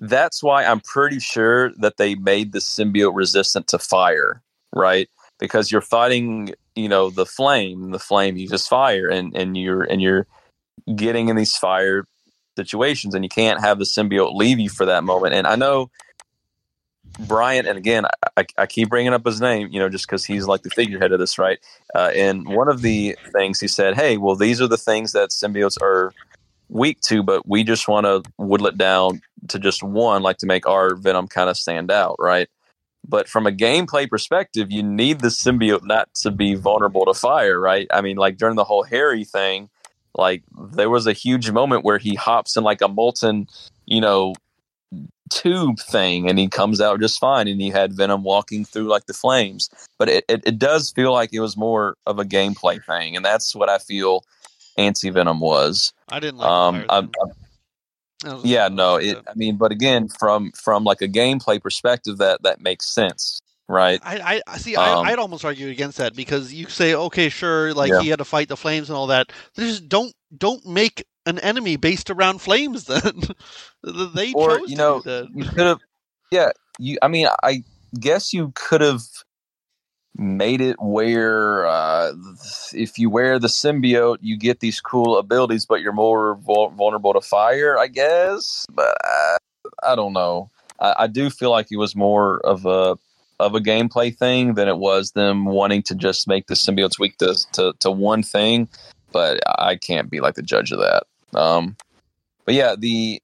That's 0.00 0.44
why 0.44 0.64
I'm 0.64 0.80
pretty 0.80 1.18
sure 1.18 1.72
that 1.78 1.96
they 1.96 2.14
made 2.14 2.52
the 2.52 2.60
symbiote 2.60 3.16
resistant 3.16 3.66
to 3.66 3.80
fire, 3.80 4.40
right? 4.72 5.08
Because 5.40 5.72
you're 5.72 5.80
fighting, 5.80 6.54
you 6.76 6.88
know, 6.88 7.10
the 7.10 7.26
flame. 7.26 7.90
The 7.90 7.98
flame 7.98 8.36
you 8.36 8.48
just 8.48 8.68
fire, 8.68 9.08
and 9.08 9.36
and 9.36 9.56
you're 9.56 9.82
and 9.82 10.00
you're 10.00 10.28
getting 10.94 11.30
in 11.30 11.34
these 11.34 11.56
fire 11.56 12.04
situations, 12.54 13.16
and 13.16 13.24
you 13.24 13.28
can't 13.28 13.60
have 13.60 13.80
the 13.80 13.84
symbiote 13.84 14.36
leave 14.36 14.60
you 14.60 14.70
for 14.70 14.86
that 14.86 15.02
moment. 15.02 15.34
And 15.34 15.48
I 15.48 15.56
know 15.56 15.90
Bryan, 17.18 17.66
and 17.66 17.76
again, 17.76 18.06
I, 18.36 18.46
I 18.56 18.66
keep 18.66 18.88
bringing 18.88 19.12
up 19.12 19.24
his 19.24 19.40
name, 19.40 19.68
you 19.72 19.80
know, 19.80 19.88
just 19.88 20.06
because 20.06 20.24
he's 20.24 20.46
like 20.46 20.62
the 20.62 20.70
figurehead 20.70 21.12
of 21.12 21.18
this, 21.18 21.38
right? 21.38 21.58
Uh, 21.94 22.12
and 22.14 22.46
one 22.46 22.68
of 22.68 22.82
the 22.82 23.16
things 23.32 23.60
he 23.60 23.68
said, 23.68 23.94
"Hey, 23.94 24.16
well, 24.16 24.36
these 24.36 24.60
are 24.60 24.68
the 24.68 24.76
things 24.76 25.12
that 25.12 25.30
symbiotes 25.30 25.80
are 25.82 26.12
weak 26.68 27.00
to, 27.02 27.22
but 27.22 27.46
we 27.48 27.64
just 27.64 27.88
want 27.88 28.06
to 28.06 28.22
whittle 28.38 28.68
it 28.68 28.78
down 28.78 29.20
to 29.48 29.58
just 29.58 29.82
one, 29.82 30.22
like 30.22 30.38
to 30.38 30.46
make 30.46 30.66
our 30.66 30.94
venom 30.94 31.26
kind 31.26 31.50
of 31.50 31.56
stand 31.56 31.90
out, 31.90 32.16
right?" 32.18 32.48
But 33.06 33.28
from 33.28 33.46
a 33.46 33.52
gameplay 33.52 34.08
perspective, 34.08 34.70
you 34.70 34.82
need 34.82 35.20
the 35.20 35.28
symbiote 35.28 35.84
not 35.84 36.12
to 36.22 36.30
be 36.30 36.54
vulnerable 36.54 37.06
to 37.06 37.14
fire, 37.14 37.58
right? 37.58 37.88
I 37.92 38.00
mean, 38.00 38.16
like 38.16 38.36
during 38.36 38.56
the 38.56 38.64
whole 38.64 38.82
Harry 38.82 39.24
thing, 39.24 39.70
like 40.14 40.42
there 40.72 40.90
was 40.90 41.06
a 41.06 41.12
huge 41.12 41.50
moment 41.50 41.84
where 41.84 41.98
he 41.98 42.14
hops 42.14 42.56
in 42.56 42.64
like 42.64 42.82
a 42.82 42.88
molten, 42.88 43.48
you 43.86 44.00
know, 44.00 44.34
tube 45.30 45.78
thing 45.78 46.28
and 46.28 46.38
he 46.38 46.48
comes 46.48 46.80
out 46.80 47.00
just 47.00 47.18
fine 47.18 47.46
and 47.48 47.60
he 47.60 47.70
had 47.70 47.92
venom 47.92 48.22
walking 48.22 48.64
through 48.64 48.88
like 48.88 49.06
the 49.06 49.12
flames 49.14 49.68
but 49.98 50.08
it, 50.08 50.24
it, 50.28 50.42
it 50.46 50.58
does 50.58 50.90
feel 50.90 51.12
like 51.12 51.32
it 51.32 51.40
was 51.40 51.56
more 51.56 51.96
of 52.06 52.18
a 52.18 52.24
gameplay 52.24 52.82
thing 52.84 53.16
and 53.16 53.24
that's 53.24 53.54
what 53.54 53.68
i 53.68 53.78
feel 53.78 54.24
anti-venom 54.76 55.40
was 55.40 55.92
I 56.10 56.20
didn't 56.20 56.38
like. 56.38 56.48
um 56.50 57.10
That 58.24 58.34
was- 58.34 58.44
yeah 58.44 58.68
no 58.68 58.96
it 58.96 59.18
i 59.28 59.34
mean 59.36 59.56
but 59.56 59.70
again 59.72 60.08
from 60.08 60.50
from 60.52 60.82
like 60.84 61.02
a 61.02 61.08
gameplay 61.08 61.60
perspective 61.62 62.18
that 62.18 62.42
that 62.42 62.60
makes 62.60 62.86
sense 62.86 63.40
right 63.68 64.00
I, 64.02 64.16
I- 64.36 64.42
I 64.54 64.58
see. 64.58 64.74
Um, 64.76 65.06
I, 65.06 65.12
I'd 65.12 65.18
almost 65.18 65.44
argue 65.44 65.68
against 65.68 65.98
that 65.98 66.16
because 66.16 66.52
you 66.54 66.68
say, 66.70 66.94
okay, 66.94 67.28
sure, 67.28 67.74
like 67.74 67.90
Yeah. 67.90 68.00
he 68.00 68.08
had 68.08 68.18
to 68.18 68.24
fight 68.24 68.48
the 68.48 68.56
flames 68.56 68.88
and 68.88 68.96
all 68.96 69.08
that. 69.08 69.30
Just 69.56 69.88
don't 69.90 70.12
don't 70.36 70.64
make 70.64 71.04
an 71.28 71.38
enemy 71.38 71.76
based 71.76 72.10
around 72.10 72.40
flames. 72.40 72.84
Then. 72.84 73.22
They 74.14 74.32
Or, 74.32 74.58
chose 74.58 74.70
you 74.70 74.76
know, 74.76 75.02
you 75.32 75.44
could 75.44 75.66
have 75.66 75.78
yeah 76.30 76.50
you 76.78 76.98
i 77.02 77.08
mean 77.08 77.28
i 77.42 77.62
guess 77.98 78.32
you 78.32 78.52
could 78.54 78.80
have 78.80 79.02
made 80.16 80.60
it 80.60 80.76
where 80.80 81.64
uh, 81.66 82.12
if 82.72 82.98
you 82.98 83.08
wear 83.08 83.38
the 83.38 83.46
symbiote 83.46 84.18
you 84.20 84.36
get 84.36 84.58
these 84.58 84.80
cool 84.80 85.16
abilities 85.16 85.64
but 85.64 85.80
you're 85.80 85.92
more 85.92 86.34
vul- 86.36 86.70
vulnerable 86.70 87.12
to 87.12 87.20
fire 87.20 87.78
i 87.78 87.86
guess? 87.86 88.66
But 88.72 88.96
uh, 89.04 89.38
i 89.84 89.94
don't 89.94 90.12
know. 90.12 90.50
I, 90.80 90.94
I 91.00 91.06
do 91.06 91.30
feel 91.30 91.50
like 91.50 91.68
it 91.70 91.76
was 91.76 91.94
more 91.94 92.40
of 92.40 92.66
a 92.66 92.96
of 93.40 93.54
a 93.54 93.60
gameplay 93.60 94.16
thing 94.16 94.54
than 94.54 94.66
it 94.66 94.78
was 94.78 95.12
them 95.12 95.44
wanting 95.44 95.82
to 95.84 95.94
just 95.94 96.26
make 96.26 96.48
the 96.48 96.54
symbiotes 96.54 96.98
weak 96.98 97.16
to, 97.18 97.36
to, 97.52 97.72
to 97.78 97.90
one 97.90 98.24
thing 98.24 98.68
but 99.12 99.40
i 99.58 99.76
can't 99.76 100.10
be 100.10 100.20
like 100.20 100.34
the 100.34 100.42
judge 100.42 100.72
of 100.72 100.80
that 100.80 101.04
um 101.34 101.76
but 102.44 102.54
yeah 102.54 102.74
the 102.78 103.22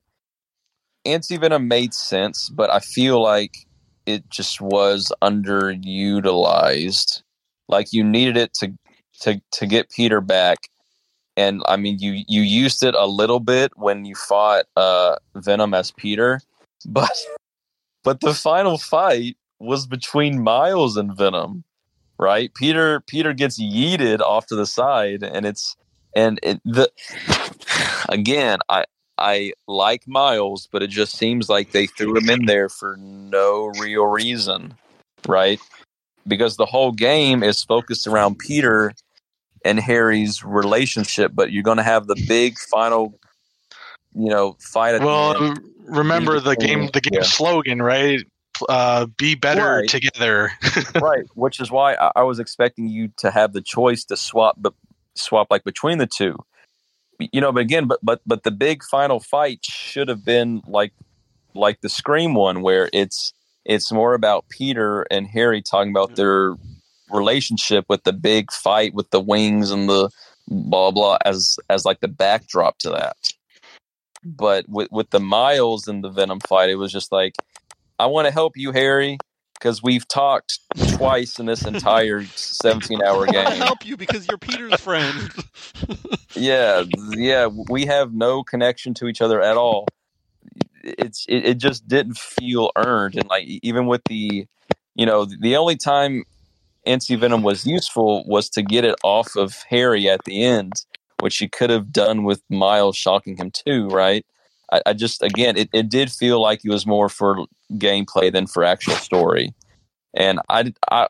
anti-venom 1.05 1.69
made 1.69 1.93
sense 1.93 2.49
but 2.49 2.71
i 2.71 2.79
feel 2.79 3.23
like 3.23 3.67
it 4.07 4.29
just 4.31 4.61
was 4.61 5.13
underutilized. 5.23 7.23
Like 7.69 7.93
you 7.93 8.05
needed 8.05 8.37
it 8.37 8.55
to 8.55 8.73
to 9.21 9.41
to 9.53 9.67
get 9.67 9.91
peter 9.91 10.21
back. 10.21 10.69
And 11.37 11.63
i 11.67 11.77
mean 11.77 11.99
you 11.99 12.23
you 12.29 12.43
used 12.43 12.83
it 12.83 12.95
a 12.95 13.07
little 13.07 13.41
bit 13.41 13.73
when 13.77 14.05
you 14.05 14.15
fought 14.15 14.67
uh 14.77 15.17
venom 15.35 15.75
as 15.75 15.91
peter 15.91 16.41
but 16.87 17.13
but 18.05 18.21
the 18.21 18.35
final 18.35 18.79
fight 18.79 19.37
was 19.59 19.87
between 19.87 20.43
miles 20.43 20.97
and 20.97 21.17
venom 21.17 21.65
right? 22.17 22.55
Peter 22.55 23.01
peter 23.01 23.33
gets 23.33 23.61
yeeted 23.61 24.21
off 24.21 24.47
to 24.47 24.55
the 24.55 24.67
side 24.67 25.25
and 25.25 25.45
it's 25.45 25.75
and 26.15 26.39
it, 26.43 26.61
the 26.65 26.91
again, 28.09 28.59
I 28.69 28.85
I 29.19 29.53
like 29.69 30.07
Miles, 30.07 30.69
but 30.71 30.83
it 30.83 30.89
just 30.91 31.17
seems 31.17 31.49
like 31.49 31.71
they 31.73 31.87
threw 31.87 32.17
him 32.17 32.29
in 32.31 32.47
there 32.47 32.69
for 32.69 32.97
no 32.99 33.67
real 33.67 34.07
reason, 34.07 34.75
right? 35.27 35.61
Because 36.27 36.57
the 36.57 36.67
whole 36.67 36.93
game 36.93 37.43
is 37.43 37.63
focused 37.63 38.07
around 38.07 38.39
Peter 38.39 38.93
and 39.65 39.79
Harry's 39.79 40.45
relationship, 40.45 41.33
but 41.35 41.53
you're 41.53 41.63
going 41.63 41.77
to 41.77 41.83
have 41.83 42.07
the 42.07 42.17
big 42.27 42.59
final, 42.71 43.19
you 44.15 44.29
know, 44.29 44.57
fight 44.61 44.95
at 44.95 45.01
the. 45.01 45.07
Well, 45.07 45.59
remember 45.87 46.41
the 46.41 46.57
game 46.57 46.89
the 46.93 47.01
game 47.01 47.15
Yeah. 47.15 47.23
slogan, 47.23 47.83
right? 47.83 48.21
Uh, 48.69 49.07
be 49.07 49.35
better 49.35 49.81
Right. 49.81 49.89
together. 49.89 50.53
right 51.01 51.25
which 51.35 51.59
is 51.61 51.71
why 51.73 51.95
I, 51.95 52.13
I 52.17 52.23
was 52.23 52.39
expecting 52.39 52.89
you 52.89 53.09
to 53.17 53.31
have 53.33 53.53
the 53.53 53.61
choice 53.61 54.05
to 54.05 54.17
swap 54.17 54.55
but 54.59 54.75
swap 55.15 55.49
like 55.51 55.65
between 55.65 55.99
the 55.99 56.07
two. 56.07 56.37
You 57.19 57.41
know 57.41 57.53
but 57.53 57.61
again 57.61 57.87
but 57.87 58.01
but 58.03 58.21
but 58.27 58.43
the 58.43 58.51
big 58.51 58.83
final 58.83 59.21
fight 59.21 59.61
should 59.63 60.09
have 60.09 60.25
been 60.25 60.63
like 60.67 60.93
like 61.55 61.81
the 61.81 61.89
scream 61.89 62.35
one 62.35 62.61
where 62.61 62.91
it's 62.93 63.33
it's 63.65 63.93
more 63.93 64.15
about 64.15 64.45
peter 64.49 65.03
and 65.13 65.29
harry 65.29 65.63
talking 65.63 65.93
about 65.93 66.17
their 66.17 66.57
relationship 67.13 67.85
with 67.89 68.03
the 68.03 68.13
big 68.13 68.51
fight 68.51 68.95
with 68.95 69.09
the 69.11 69.21
wings 69.21 69.71
and 69.71 69.89
the 69.89 70.11
blah 70.49 70.91
blah 70.91 71.19
as 71.25 71.57
as 71.71 71.85
like 71.85 72.01
the 72.01 72.09
backdrop 72.09 72.79
to 72.79 72.91
that. 72.91 73.17
But 74.25 74.69
with 74.69 74.89
with 74.91 75.11
the 75.11 75.21
miles 75.21 75.87
and 75.87 76.03
the 76.03 76.11
venom 76.11 76.41
fight 76.41 76.71
it 76.71 76.77
was 76.77 76.93
just 76.93 77.13
like 77.13 77.35
i 77.99 78.07
want 78.07 78.27
to 78.27 78.33
help 78.33 78.57
you 78.57 78.73
harry 78.73 79.19
because 79.55 79.83
we've 79.83 80.09
talked 80.09 80.59
twice 80.97 81.39
in 81.39 81.47
this 81.47 81.65
entire 81.65 82.25
17 82.25 83.03
hour 83.03 83.27
game. 83.33 83.47
I 83.47 83.55
help 83.55 83.87
you 83.87 83.97
because 83.97 84.27
you're 84.29 84.39
Peter's 84.39 84.81
friend. 84.81 85.31
yeah 86.37 86.83
yeah 87.11 87.49
we 87.71 87.87
have 87.87 88.13
no 88.13 88.43
connection 88.43 88.95
to 88.95 89.07
each 89.07 89.21
other 89.21 89.41
at 89.41 89.57
all 89.57 89.87
it's 90.83 91.25
it, 91.29 91.45
it 91.45 91.59
just 91.59 91.87
didn't 91.89 92.19
feel 92.19 92.71
earned 92.77 93.17
and 93.17 93.29
like 93.29 93.45
even 93.47 93.87
with 93.87 94.03
the 94.09 94.47
you 94.95 95.07
know 95.07 95.25
the 95.25 95.57
only 95.57 95.77
time 95.77 96.25
anti 96.87 97.15
venom 97.17 97.43
was 97.43 97.67
useful 97.67 98.25
was 98.27 98.49
to 98.51 98.63
get 98.63 98.85
it 98.85 98.97
off 99.03 99.37
of 99.37 99.55
harry 99.69 100.09
at 100.09 100.25
the 100.25 100.45
end 100.45 100.73
which 101.21 101.41
you 101.41 101.49
could 101.49 101.71
have 101.71 101.93
done 101.93 102.25
with 102.25 102.43
miles 102.51 102.97
shocking 102.97 103.37
him 103.37 103.51
too 103.51 103.89
right 103.89 104.27
i, 104.73 104.83
I 104.87 104.93
just 104.93 105.23
again 105.23 105.57
it, 105.57 105.71
it 105.73 105.89
did 105.89 106.11
feel 106.11 106.41
like 106.41 106.65
it 106.65 106.71
was 106.71 106.87
more 106.87 107.09
for 107.09 107.47
gameplay 107.73 108.31
than 108.33 108.47
for 108.47 108.65
actual 108.65 108.97
story 108.97 109.55
and 110.17 110.41
i 110.49 110.73
i 110.91 111.09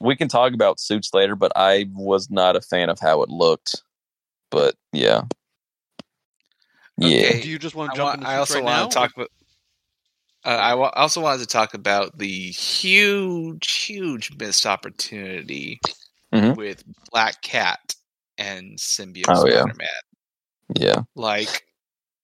we 0.00 0.14
can 0.16 0.28
talk 0.28 0.52
about 0.52 0.78
suits 0.80 1.10
later 1.14 1.34
but 1.34 1.52
i 1.56 1.86
was 1.94 2.30
not 2.30 2.56
a 2.56 2.60
fan 2.60 2.88
of 2.88 2.98
how 3.00 3.22
it 3.22 3.28
looked 3.28 3.82
but 4.50 4.74
yeah 4.92 5.22
yeah 6.98 7.08
Okay. 7.08 7.40
Do 7.42 7.48
you 7.48 7.58
just 7.58 7.74
want 7.74 7.92
to 7.92 7.96
jump 7.96 8.18
want, 8.18 8.26
I 8.28 8.36
also 8.36 8.54
right 8.54 8.64
want 8.64 8.76
now? 8.76 8.88
to 8.88 8.94
talk 8.94 9.12
about. 9.16 9.28
Uh, 10.44 10.48
I 10.48 10.72
also 10.72 11.20
wanted 11.20 11.40
to 11.40 11.46
talk 11.46 11.74
about 11.74 12.16
the 12.18 12.50
huge, 12.50 13.70
huge 13.86 14.30
missed 14.38 14.66
opportunity 14.66 15.80
Mhm. 16.34 16.56
with 16.56 16.82
Black 17.10 17.42
Cat 17.42 17.94
and 18.38 18.78
Symbiote 18.78 19.28
Oh, 19.28 19.46
yeah. 19.46 19.62
Spider-Man. 19.62 19.88
yeah 20.76 21.02
Like, 21.14 21.64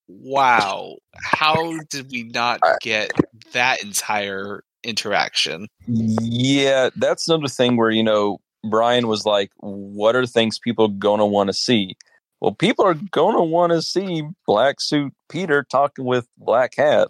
wow! 0.09 0.97
How 1.15 1.79
did 1.91 2.11
we 2.11 2.23
not 2.25 2.61
get 2.81 3.13
that 3.53 3.83
entire 3.83 4.63
interaction? 4.87 5.69
Yeah, 5.87 6.91
that's 6.97 7.29
another 7.29 7.49
thing 7.49 7.77
where, 7.77 7.91
you 7.91 8.03
know, 8.03 8.39
Bryan 8.65 9.09
was 9.09 9.25
like, 9.25 9.51
what 9.59 10.17
are 10.17 10.27
things 10.27 10.59
people 10.59 10.89
going 10.89 11.19
to 11.19 11.27
want 11.27 11.49
to 11.49 11.53
see? 11.53 11.97
Well, 12.41 12.53
people 12.53 12.85
are 12.85 12.95
going 12.95 13.37
to 13.37 13.43
want 13.43 13.73
to 13.73 13.83
see 13.83 14.23
Black 14.47 14.81
Suit 14.81 15.13
Peter 15.29 15.65
talking 15.71 16.05
with 16.05 16.27
Black 16.39 16.73
Cat. 16.73 17.09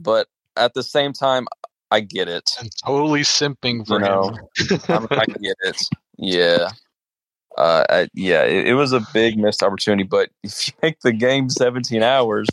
But 0.00 0.28
at 0.56 0.74
the 0.74 0.82
same 0.82 1.12
time, 1.12 1.46
I 1.90 2.00
get 2.00 2.28
it. 2.28 2.50
and 2.58 2.70
totally 2.84 3.20
simping 3.20 3.86
for 3.86 3.98
You 3.98 4.06
know, 4.06 4.28
him. 4.56 4.80
I'm, 4.88 5.06
I 5.10 5.26
get 5.26 5.56
it. 5.62 5.82
Yeah. 6.18 6.70
Uh, 7.56 7.84
I, 7.88 8.08
yeah, 8.14 8.44
it, 8.44 8.68
it 8.68 8.74
was 8.74 8.92
a 8.92 9.06
big 9.12 9.38
missed 9.38 9.62
opportunity. 9.62 10.04
But 10.04 10.30
if 10.42 10.68
you 10.68 10.74
make 10.82 11.00
the 11.00 11.12
game 11.12 11.50
17 11.50 12.02
hours, 12.02 12.48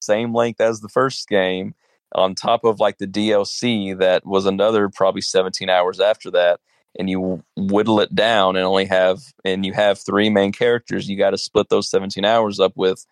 same 0.00 0.34
length 0.34 0.60
as 0.60 0.80
the 0.80 0.88
first 0.88 1.28
game, 1.28 1.74
on 2.14 2.34
top 2.34 2.64
of 2.64 2.80
like 2.80 2.98
the 2.98 3.06
DLC 3.06 3.96
that 3.98 4.26
was 4.26 4.46
another 4.46 4.88
probably 4.88 5.20
17 5.22 5.68
hours 5.70 6.00
after 6.00 6.30
that, 6.32 6.60
and 6.98 7.08
you 7.08 7.42
whittle 7.56 8.00
it 8.00 8.14
down 8.14 8.56
and 8.56 8.64
only 8.64 8.84
have, 8.86 9.20
and 9.44 9.64
you 9.64 9.72
have 9.72 9.98
three 9.98 10.30
main 10.30 10.52
characters, 10.52 11.08
you 11.08 11.16
got 11.16 11.30
to 11.30 11.38
split 11.38 11.68
those 11.68 11.90
17 11.90 12.24
hours 12.24 12.60
up 12.60 12.72
with, 12.76 13.06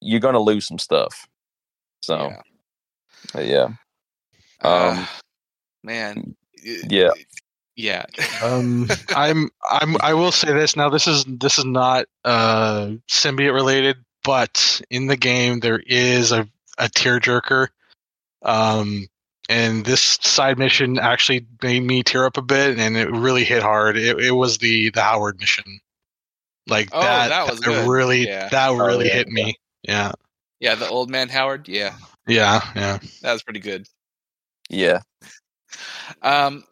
you're 0.00 0.20
going 0.20 0.34
to 0.34 0.40
lose 0.40 0.66
some 0.66 0.78
stuff. 0.78 1.26
So, 2.02 2.32
Yeah. 3.34 3.40
yeah. 3.40 3.64
Um, 3.64 4.98
Uh, 4.98 5.06
man. 5.82 6.36
yeah. 6.62 7.10
Yeah. 7.74 8.04
Um, 8.42 8.88
I'm 9.16 9.50
I'm 9.68 9.96
I 10.00 10.12
will 10.14 10.30
say 10.32 10.52
this 10.52 10.76
now. 10.76 10.90
This 10.90 11.06
is 11.06 11.24
this 11.26 11.58
is 11.58 11.64
not 11.64 12.04
uh 12.24 12.90
symbiote 13.08 13.54
related, 13.54 13.96
but 14.24 14.82
in 14.90 15.06
the 15.06 15.16
game 15.16 15.60
there 15.60 15.78
is 15.86 16.32
a 16.32 16.46
a 16.78 16.88
tearjerker. 16.88 17.68
Um, 18.44 19.06
and 19.48 19.84
this 19.84 20.00
side 20.22 20.58
mission 20.58 20.98
actually 20.98 21.46
made 21.62 21.80
me 21.82 22.02
tear 22.02 22.24
up 22.26 22.36
a 22.36 22.42
bit, 22.42 22.78
and 22.78 22.96
it 22.96 23.10
really 23.10 23.44
hit 23.44 23.62
hard. 23.62 23.96
It, 23.96 24.18
it 24.18 24.30
was 24.32 24.58
the 24.58 24.90
the 24.90 25.02
Howard 25.02 25.38
mission, 25.40 25.80
like 26.68 26.88
Oh, 26.92 27.00
that. 27.00 27.28
that 27.28 27.50
was 27.50 27.60
good. 27.60 27.88
really 27.88 28.26
Yeah. 28.26 28.48
that 28.48 28.68
Oh, 28.70 28.76
really 28.76 29.08
yeah, 29.08 29.14
hit 29.14 29.28
me. 29.28 29.56
Yeah, 29.82 30.12
yeah, 30.60 30.74
the 30.76 30.88
old 30.88 31.10
man 31.10 31.28
Howard. 31.28 31.68
Yeah, 31.68 31.96
yeah, 32.26 32.60
yeah. 32.76 32.98
that 33.22 33.32
was 33.32 33.42
pretty 33.42 33.60
good. 33.60 33.86
Yeah. 34.70 35.00
Um, 36.22 36.64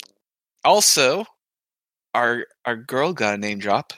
also, 0.65 1.25
our 2.15 2.47
our 2.65 2.77
girl 2.77 3.13
got 3.13 3.35
a 3.35 3.39
name 3.39 3.59
drop. 3.59 3.93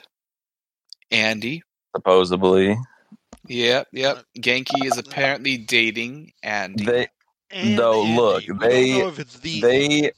Andy. 1.11 1.61
Supposedly. 1.95 2.75
Yep, 3.47 3.87
yep. 3.91 4.25
Ganke 4.39 4.83
is 4.85 4.97
apparently 4.97 5.57
dating 5.57 6.33
Andy. 6.41 6.85
They, 6.85 7.07
And 7.53 7.75
No, 7.75 8.01
Andy. 8.03 8.15
look, 8.17 8.41
We 8.41 8.47
don't 8.47 8.59
they- 8.59 8.99
know 8.99 9.07
if 9.09 9.19
it's 9.19 9.39
the 9.39 9.61
they, 9.61 10.11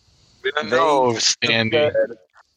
They 0.44 0.64
know 0.64 1.12
if 1.16 1.36
Andy. 1.44 1.92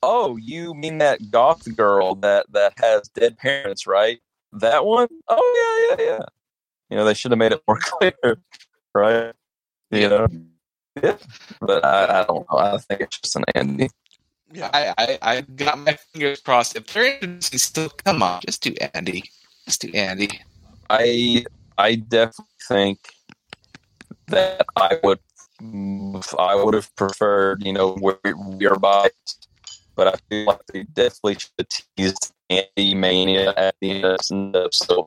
"Oh, 0.03 0.37
you 0.37 0.73
mean 0.75 0.99
that 0.99 1.31
goth 1.31 1.75
girl 1.77 2.15
that 2.17 2.47
that 2.53 2.75
has 2.79 3.09
dead 3.09 3.37
parents, 3.39 3.87
right? 3.87 4.21
That 4.53 4.85
one? 4.85 5.09
Oh 5.27 5.97
yeah, 5.99 6.05
yeah, 6.05 6.11
yeah. 6.19 6.25
You 6.91 6.97
know, 6.97 7.05
they 7.05 7.15
should 7.15 7.33
have 7.33 7.39
made 7.39 7.53
it 7.53 7.63
more 7.67 7.79
clear, 7.83 8.39
right? 8.95 9.33
You 9.91 10.09
know, 10.09 10.27
yeah. 11.03 11.17
But 11.61 11.85
I, 11.85 12.21
I 12.21 12.25
don't 12.25 12.47
know. 12.51 12.59
I 12.59 12.79
think 12.79 13.01
it's 13.03 13.19
just 13.21 13.37
an 13.37 13.45
Andy. 13.55 13.89
yeah. 14.53 14.71
I, 14.73 14.95
I 14.99 15.19
I 15.23 15.41
got 15.43 15.79
my 15.79 15.95
fingers 16.13 16.41
crossed. 16.41 16.77
If 16.77 16.87
they're 16.93 17.15
introducing 17.15 17.59
still, 17.59 17.89
come 17.91 18.23
on, 18.23 18.41
just 18.47 18.63
do 18.63 18.75
Andy. 18.95 19.25
Just 19.67 19.81
do 19.81 19.91
Andy. 19.93 20.29
I 20.89 21.45
I 21.77 21.97
definitely 21.97 22.45
think 22.69 22.99
that 24.29 24.67
I 24.77 24.99
would 25.05 25.21
I 26.39 26.55
would 26.55 26.75
have 26.75 26.95
preferred, 26.97 27.65
you 27.65 27.73
know, 27.73 27.99
we, 28.01 28.33
we 28.35 28.67
are 28.67 28.79
biased, 28.79 29.49
but 29.97 30.09
I 30.09 30.15
feel 30.31 30.47
like 30.47 30.61
they 30.73 30.85
definitely 30.85 31.35
should 31.35 31.51
have 31.59 31.69
teased 31.69 32.33
Andy 32.51 32.95
Mania 32.95 33.53
at 33.57 33.75
the 33.81 33.91
end 33.91 34.05
of 34.05 34.19
the 34.29 34.61
episode 34.65 35.07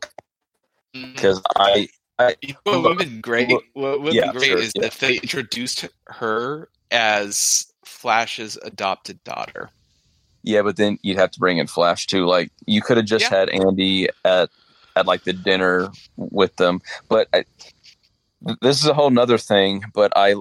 because 0.93 1.39
mm. 1.39 1.43
I 1.57 1.89
You 2.41 2.55
know 2.65 2.79
what 2.81 2.83
would 2.83 2.99
have 3.01 3.09
been 3.09 3.21
great? 3.21 3.51
What 3.73 4.01
would 4.01 4.13
yeah, 4.13 4.31
great 4.31 4.45
sure, 4.45 4.59
is 4.59 4.73
yeah. 4.75 4.85
if 4.85 4.99
they 4.99 5.15
introduced 5.17 5.87
her 6.07 6.69
as 6.91 7.71
Flash's 7.85 8.57
adopted 8.63 9.23
daughter. 9.23 9.69
yeah, 10.43 10.61
but 10.61 10.77
then 10.77 10.97
you'd 11.03 11.17
have 11.17 11.31
to 11.31 11.39
bring 11.39 11.57
in 11.59 11.67
Flash 11.67 12.07
too. 12.07 12.25
Like 12.25 12.51
you 12.65 12.81
could 12.81 12.97
have 12.97 13.05
just 13.05 13.29
Yeah. 13.31 13.39
had 13.39 13.49
Andy 13.49 14.09
at 14.25 14.49
at 14.95 15.05
like 15.07 15.23
the 15.23 15.33
dinner 15.33 15.89
with 16.17 16.55
them, 16.57 16.81
but 17.09 17.27
I, 17.33 17.45
this 18.61 18.79
is 18.81 18.87
a 18.87 18.93
whole 18.93 19.09
nother 19.09 19.37
thing. 19.37 19.83
But 19.93 20.11
I 20.15 20.35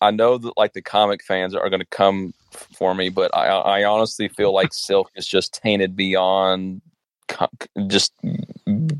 I 0.00 0.10
know 0.10 0.38
that 0.38 0.56
like 0.56 0.72
the 0.72 0.82
comic 0.82 1.22
fans 1.24 1.54
are 1.54 1.68
going 1.70 1.80
to 1.80 1.86
come 1.86 2.34
for 2.50 2.94
me, 2.94 3.08
but 3.08 3.34
I 3.36 3.46
I 3.46 3.84
honestly 3.84 4.28
feel 4.28 4.52
like 4.52 4.72
Silk 4.72 5.10
is 5.14 5.26
just 5.26 5.54
tainted 5.54 5.96
beyond 5.96 6.82
just 7.88 8.12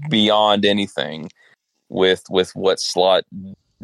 beyond 0.08 0.64
anything 0.64 1.30
with 1.88 2.24
with 2.30 2.54
what 2.54 2.80
Slott 2.80 3.24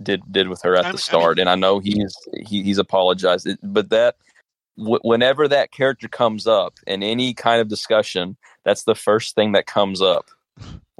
did 0.02 0.22
did 0.30 0.48
with 0.48 0.62
her 0.62 0.76
at 0.76 0.90
the 0.90 0.98
start, 0.98 1.38
and 1.38 1.48
I 1.48 1.54
know 1.54 1.78
he's 1.78 2.16
he, 2.46 2.62
he's 2.62 2.78
apologized, 2.78 3.48
but 3.62 3.90
that 3.90 4.16
whenever 4.76 5.46
that 5.46 5.72
character 5.72 6.08
comes 6.08 6.46
up 6.46 6.78
in 6.86 7.02
any 7.02 7.34
kind 7.34 7.60
of 7.60 7.68
discussion, 7.68 8.36
that's 8.64 8.84
the 8.84 8.94
first 8.94 9.34
thing 9.34 9.52
that 9.52 9.66
comes 9.66 10.00
up. 10.00 10.30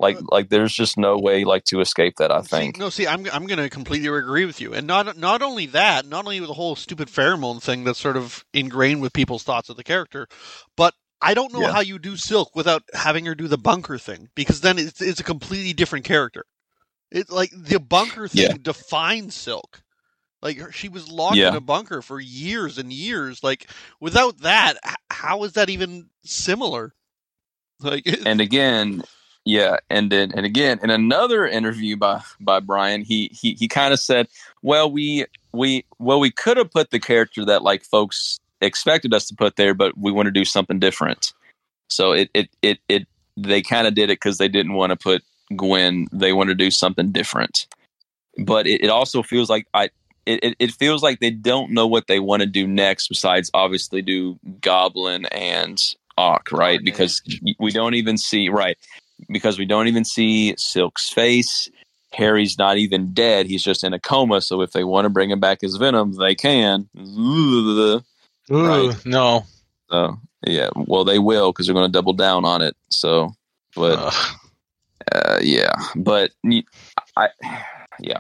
Like 0.01 0.19
like 0.33 0.49
there's 0.49 0.73
just 0.75 0.99
no 0.99 1.19
way 1.19 1.45
like 1.45 1.65
to 1.67 1.81
escape 1.81 2.17
that. 2.19 2.33
I 2.33 2.43
See, 2.43 2.49
think. 2.49 2.79
no, 2.79 2.91
see, 2.91 3.07
I'm 3.07 3.27
I'm 3.33 3.47
going 3.47 3.59
to 3.59 3.71
completely 3.71 4.09
agree 4.09 4.47
with 4.47 4.61
you, 4.61 4.75
and 4.75 4.87
not 4.87 5.17
not 5.19 5.43
only 5.43 5.67
that, 5.67 6.07
not 6.07 6.25
only 6.25 6.41
the 6.41 6.55
whole 6.55 6.75
stupid 6.77 7.09
pheromone 7.09 7.63
thing 7.63 7.85
that's 7.85 8.01
sort 8.01 8.17
of 8.17 8.45
ingrained 8.55 9.03
with 9.03 9.13
people's 9.13 9.45
thoughts 9.45 9.69
of 9.69 9.77
the 9.77 9.85
character, 9.85 10.27
but 10.77 10.95
I 11.23 11.35
don't 11.35 11.53
know 11.53 11.61
Yeah. 11.63 11.73
how 11.73 11.81
you 11.81 11.99
do 11.99 12.17
Silk 12.17 12.57
without 12.57 12.83
having 12.95 13.27
her 13.27 13.35
do 13.35 13.47
the 13.49 13.59
bunker 13.59 13.99
thing 13.99 14.31
because 14.35 14.63
then 14.63 14.79
it's 14.79 15.03
it's 15.03 15.21
a 15.21 15.25
completely 15.25 15.75
different 15.75 16.07
character. 16.07 16.45
It 17.11 17.31
like 17.31 17.51
the 17.55 17.79
bunker 17.81 18.29
thing 18.29 18.53
Yeah. 18.53 18.57
defines 18.63 19.35
Silk. 19.35 19.83
Like 20.43 20.59
her, 20.59 20.73
she 20.73 20.89
was 20.89 21.11
locked 21.11 21.37
Yeah. 21.37 21.49
in 21.49 21.55
a 21.57 21.61
bunker 21.61 22.03
for 22.03 22.19
years 22.21 22.79
and 22.79 22.93
years. 22.93 23.45
Like 23.45 23.69
without 24.01 24.39
that, 24.39 24.79
how 25.11 25.45
is 25.45 25.53
that 25.53 25.69
even 25.71 26.09
similar? 26.25 26.95
Like 27.81 28.07
and 28.27 28.41
again 28.41 29.03
yeah 29.51 29.79
and 29.91 30.13
then 30.13 30.31
and 30.37 30.47
again 30.47 30.79
in 30.81 30.91
another 30.91 31.47
interview 31.47 31.97
by 31.97 32.23
by 32.41 32.61
Bryan 32.61 33.03
he 33.03 33.31
he, 33.33 33.55
he 33.55 33.67
kind 33.67 33.93
of 33.93 33.99
said 33.99 34.29
well 34.63 34.91
we 34.91 35.27
we 35.53 35.85
well 35.99 36.21
we 36.21 36.31
could 36.31 36.57
have 36.57 36.71
put 36.71 36.91
the 36.91 37.01
character 37.01 37.45
that 37.45 37.63
like 37.63 37.83
folks 37.83 38.39
expected 38.61 39.13
us 39.13 39.27
to 39.27 39.35
put 39.35 39.57
there 39.57 39.75
but 39.75 39.99
we 39.99 40.13
want 40.13 40.27
to 40.27 40.33
do 40.33 40.45
something 40.45 40.79
different. 40.79 41.33
So 41.89 42.13
it 42.13 42.31
it 42.33 42.49
it, 42.63 42.79
it 42.89 43.09
they 43.37 43.61
kind 43.61 43.89
of 43.89 43.95
did 43.95 44.05
it 44.05 44.21
because 44.21 44.39
they 44.39 44.49
didn't 44.49 44.75
want 44.75 44.91
to 44.91 44.97
put 44.97 45.23
gwen 45.57 46.07
they 46.13 46.33
want 46.33 46.49
to 46.51 46.55
do 46.55 46.71
something 46.71 47.11
different. 47.11 47.67
But 48.39 48.69
it, 48.69 48.85
it 48.85 48.91
also 48.91 49.23
feels 49.23 49.51
like 49.51 49.67
i 49.75 49.91
it, 50.27 50.55
it, 50.61 50.71
feels 50.71 51.03
like 51.03 51.19
they 51.19 51.31
don't 51.31 51.73
know 51.73 51.89
what 51.89 52.07
they 52.07 52.21
want 52.21 52.41
to 52.43 52.47
do 52.47 52.65
next 52.65 53.09
besides 53.09 53.51
obviously 53.53 54.01
do 54.01 54.39
goblin 54.61 55.25
and 55.27 55.83
right? 56.53 56.81
Because 56.85 57.23
we 57.59 57.71
don't 57.71 57.95
even 57.95 58.19
see 58.19 58.49
right 58.49 58.77
because 59.29 59.59
we 59.59 59.67
don't 59.67 59.89
even 59.89 60.05
see 60.05 60.55
Silk's 60.57 61.09
face. 61.11 61.69
Harry's 62.13 62.59
not 62.59 62.77
even 62.77 63.13
dead; 63.13 63.47
he's 63.47 63.63
just 63.63 63.85
in 63.85 63.93
a 63.93 64.01
coma. 64.01 64.41
So 64.41 64.63
if 64.63 64.73
they 64.73 64.85
want 64.85 65.05
to 65.05 65.11
bring 65.11 65.31
him 65.31 65.41
back 65.41 65.63
as 65.63 65.77
Venom, 65.77 66.13
they 66.15 66.35
can. 66.35 66.89
Ooh, 66.99 68.01
Right. 68.49 69.07
no. 69.07 69.45
So 69.91 70.17
yeah, 70.47 70.71
well 70.75 71.05
they 71.05 71.19
will 71.19 71.53
because 71.53 71.67
they're 71.67 71.75
going 71.75 71.89
to 71.89 71.93
double 71.93 72.13
down 72.13 72.45
on 72.45 72.63
it. 72.63 72.77
So, 72.91 73.33
but 73.77 73.99
uh, 75.13 75.39
yeah, 75.41 75.73
but 75.95 76.33
I, 77.17 77.29
yeah, 78.01 78.19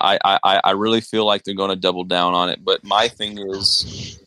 I, 0.00 0.18
I, 0.24 0.60
I 0.64 0.70
really 0.72 1.00
feel 1.00 1.24
like 1.26 1.44
they're 1.44 1.54
going 1.54 1.70
to 1.70 1.76
double 1.76 2.04
down 2.04 2.34
on 2.34 2.48
it. 2.48 2.64
But 2.64 2.84
my 2.84 3.08
thing 3.08 3.38
is, 3.38 4.18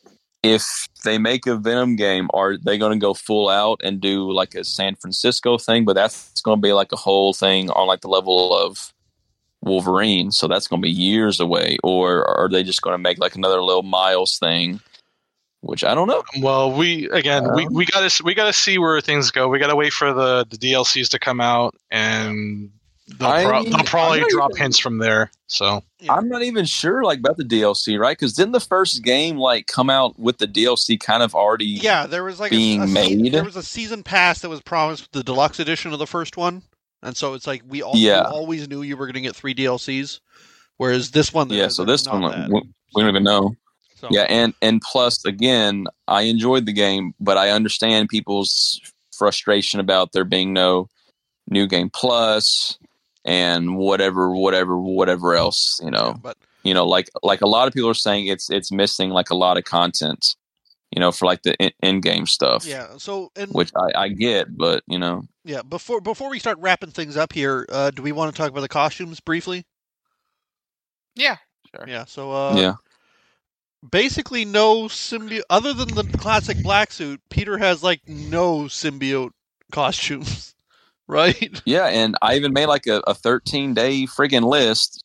if 0.45 0.87
they 1.03 1.17
make 1.17 1.47
a 1.47 1.55
Venom 1.55 1.95
game, 1.95 2.29
are 2.33 2.57
they 2.57 2.77
going 2.77 2.91
to 2.91 3.03
go 3.03 3.13
full 3.13 3.49
out 3.49 3.81
and 3.83 3.99
do 3.99 4.31
like 4.31 4.53
a 4.53 4.63
San 4.63 4.95
Francisco 4.95 5.57
thing? 5.57 5.85
But 5.85 5.93
that's 5.93 6.41
going 6.41 6.59
to 6.59 6.61
be 6.61 6.73
like 6.73 6.91
a 6.91 6.97
whole 6.97 7.33
thing 7.33 7.69
on 7.71 7.87
like 7.87 8.01
the 8.01 8.09
level 8.09 8.55
of 8.55 8.93
Wolverine. 9.61 10.31
So 10.31 10.47
that's 10.47 10.67
going 10.67 10.81
to 10.81 10.85
be 10.85 10.91
years 10.91 11.39
away. 11.39 11.77
Or 11.83 12.25
are 12.29 12.47
they 12.47 12.63
just 12.63 12.83
going 12.83 12.93
to 12.93 13.01
make 13.01 13.17
like 13.17 13.35
another 13.35 13.63
little 13.63 13.83
Miles 13.83 14.37
thing? 14.37 14.79
Which 15.61 15.83
I 15.83 15.95
don't 15.95 16.07
know. 16.07 16.23
Well, 16.41 16.71
we 16.71 17.09
again, 17.09 17.51
we, 17.55 17.65
Um, 17.65 17.73
we 17.73 17.85
gotta 17.87 18.23
we 18.23 18.35
gotta 18.35 18.53
see 18.53 18.77
where 18.77 19.01
things 19.01 19.31
go. 19.31 19.47
We 19.47 19.57
gotta 19.57 19.75
wait 19.75 19.93
for 19.93 20.13
the, 20.13 20.45
the 20.47 20.57
DLCs 20.57 21.09
to 21.09 21.17
come 21.17 21.41
out, 21.41 21.73
and 21.89 22.69
they'll, 23.07 23.27
I- 23.27 23.43
pro- 23.45 23.63
they'll 23.63 23.83
probably 23.83 24.23
drop 24.29 24.51
even- 24.51 24.61
hints 24.63 24.79
from 24.79 24.97
there. 24.97 25.31
So 25.47 25.83
I'm 26.09 26.27
not 26.27 26.41
even 26.41 26.65
sure 26.65 27.03
like 27.03 27.19
about 27.19 27.37
the 27.37 27.43
DLC, 27.43 27.99
right? 27.99 28.17
Because 28.17 28.33
didn't 28.33 28.53
the 28.53 28.59
first 28.59 29.03
game 29.03 29.37
like 29.37 29.67
come 29.67 29.89
out 29.89 30.17
with 30.19 30.37
the 30.39 30.47
DLC 30.47 30.99
kind 30.99 31.21
of 31.23 31.35
already? 31.35 31.65
yeah, 31.65 32.07
there 32.07 32.23
was 32.23 32.39
like 32.39 32.49
being 32.51 32.81
a, 32.81 32.85
a 32.85 32.87
se- 32.87 33.15
made. 33.15 33.33
there 33.33 33.43
was 33.43 33.55
a 33.55 33.63
season 33.63 34.01
pass 34.03 34.39
that 34.41 34.49
was 34.49 34.61
promised 34.61 35.03
with 35.03 35.11
the 35.11 35.23
deluxe 35.23 35.59
edition 35.59 35.93
of 35.93 35.99
the 35.99 36.07
first 36.07 36.35
one, 36.35 36.63
and 37.03 37.15
so 37.15 37.33
it's 37.35 37.45
like 37.47 37.61
we 37.67 37.81
all 37.83 37.93
Yeah. 37.95 38.21
we 38.21 38.35
always 38.35 38.67
knew 38.67 38.81
you 38.81 38.97
were 38.97 39.05
going 39.05 39.13
to 39.15 39.21
get 39.21 39.35
three 39.35 39.53
DLCs, 39.53 40.19
whereas 40.77 41.11
this 41.11 41.31
one, 41.33 41.49
Yeah, 41.51 41.67
so 41.67 41.85
this 41.85 42.07
one, 42.07 42.21
that. 42.23 42.49
we, 42.49 42.61
we 42.95 43.01
don't 43.01 43.09
even 43.09 43.23
know. 43.23 43.55
So, 43.97 44.07
Yeah, 44.11 44.23
and 44.27 44.53
and 44.63 44.81
plus, 44.81 45.23
again, 45.25 45.85
I 46.07 46.23
enjoyed 46.23 46.65
the 46.65 46.73
game, 46.73 47.13
but 47.19 47.37
I 47.37 47.51
understand 47.51 48.09
people's 48.09 48.81
frustration 49.15 49.79
about 49.79 50.11
there 50.11 50.25
being 50.25 50.51
no 50.53 50.89
new 51.49 51.67
game 51.67 51.89
plus 51.93 52.77
and 53.25 53.75
whatever, 53.75 54.31
whatever, 54.31 54.79
whatever 54.79 55.35
else. 55.35 55.81
You 55.83 55.91
know, 55.91 56.15
but 56.21 56.37
you 56.63 56.73
know, 56.73 56.85
like 56.85 57.09
like 57.21 57.41
a 57.41 57.47
lot 57.47 57.67
of 57.67 57.73
people 57.73 57.89
are 57.89 57.93
saying, 57.93 58.27
it's 58.27 58.49
it's 58.49 58.71
missing 58.71 59.09
like 59.09 59.29
a 59.29 59.35
lot 59.35 59.57
of 59.57 59.65
content. 59.65 60.35
You 60.91 61.01
know, 61.01 61.11
for 61.11 61.25
like 61.25 61.41
the 61.41 61.55
in- 61.55 61.73
in-game 61.83 62.25
stuff, 62.25 62.65
yeah, 62.65 62.95
so 62.97 63.29
and 63.35 63.51
which 63.51 63.71
I, 63.75 64.03
I 64.03 64.07
get, 64.07 64.55
but 64.55 64.83
you 64.87 64.97
know, 64.97 65.23
yeah, 65.43 65.61
before 65.61 65.99
before 65.99 66.29
we 66.29 66.39
start 66.39 66.57
wrapping 66.59 66.91
things 66.91 67.17
up 67.17 67.33
here, 67.33 67.65
uh, 67.69 67.91
do 67.91 68.01
we 68.01 68.13
want 68.13 68.33
to 68.33 68.37
talk 68.37 68.49
about 68.49 68.61
the 68.61 68.69
costumes 68.69 69.19
briefly? 69.19 69.65
Yeah, 71.15 71.37
sure. 71.75 71.85
Yeah, 71.87 72.05
so 72.05 72.31
uh, 72.31 72.55
yeah, 72.55 72.73
basically 73.89 74.45
no 74.45 74.83
symbiote 74.83 75.41
other 75.49 75.73
than 75.73 75.93
the 75.93 76.03
classic 76.17 76.61
black 76.63 76.91
suit. 76.91 77.21
Peter 77.29 77.57
has 77.57 77.83
like 77.83 78.01
no 78.07 78.63
symbiote 78.63 79.31
costumes, 79.71 80.54
right? 81.07 81.61
Yeah, 81.65 81.85
and 81.85 82.15
I 82.21 82.35
even 82.35 82.53
made 82.53 82.65
like 82.67 82.87
a, 82.87 83.01
a 83.07 83.13
13 83.13 83.73
day 83.73 84.05
friggin' 84.05 84.43
list, 84.43 85.03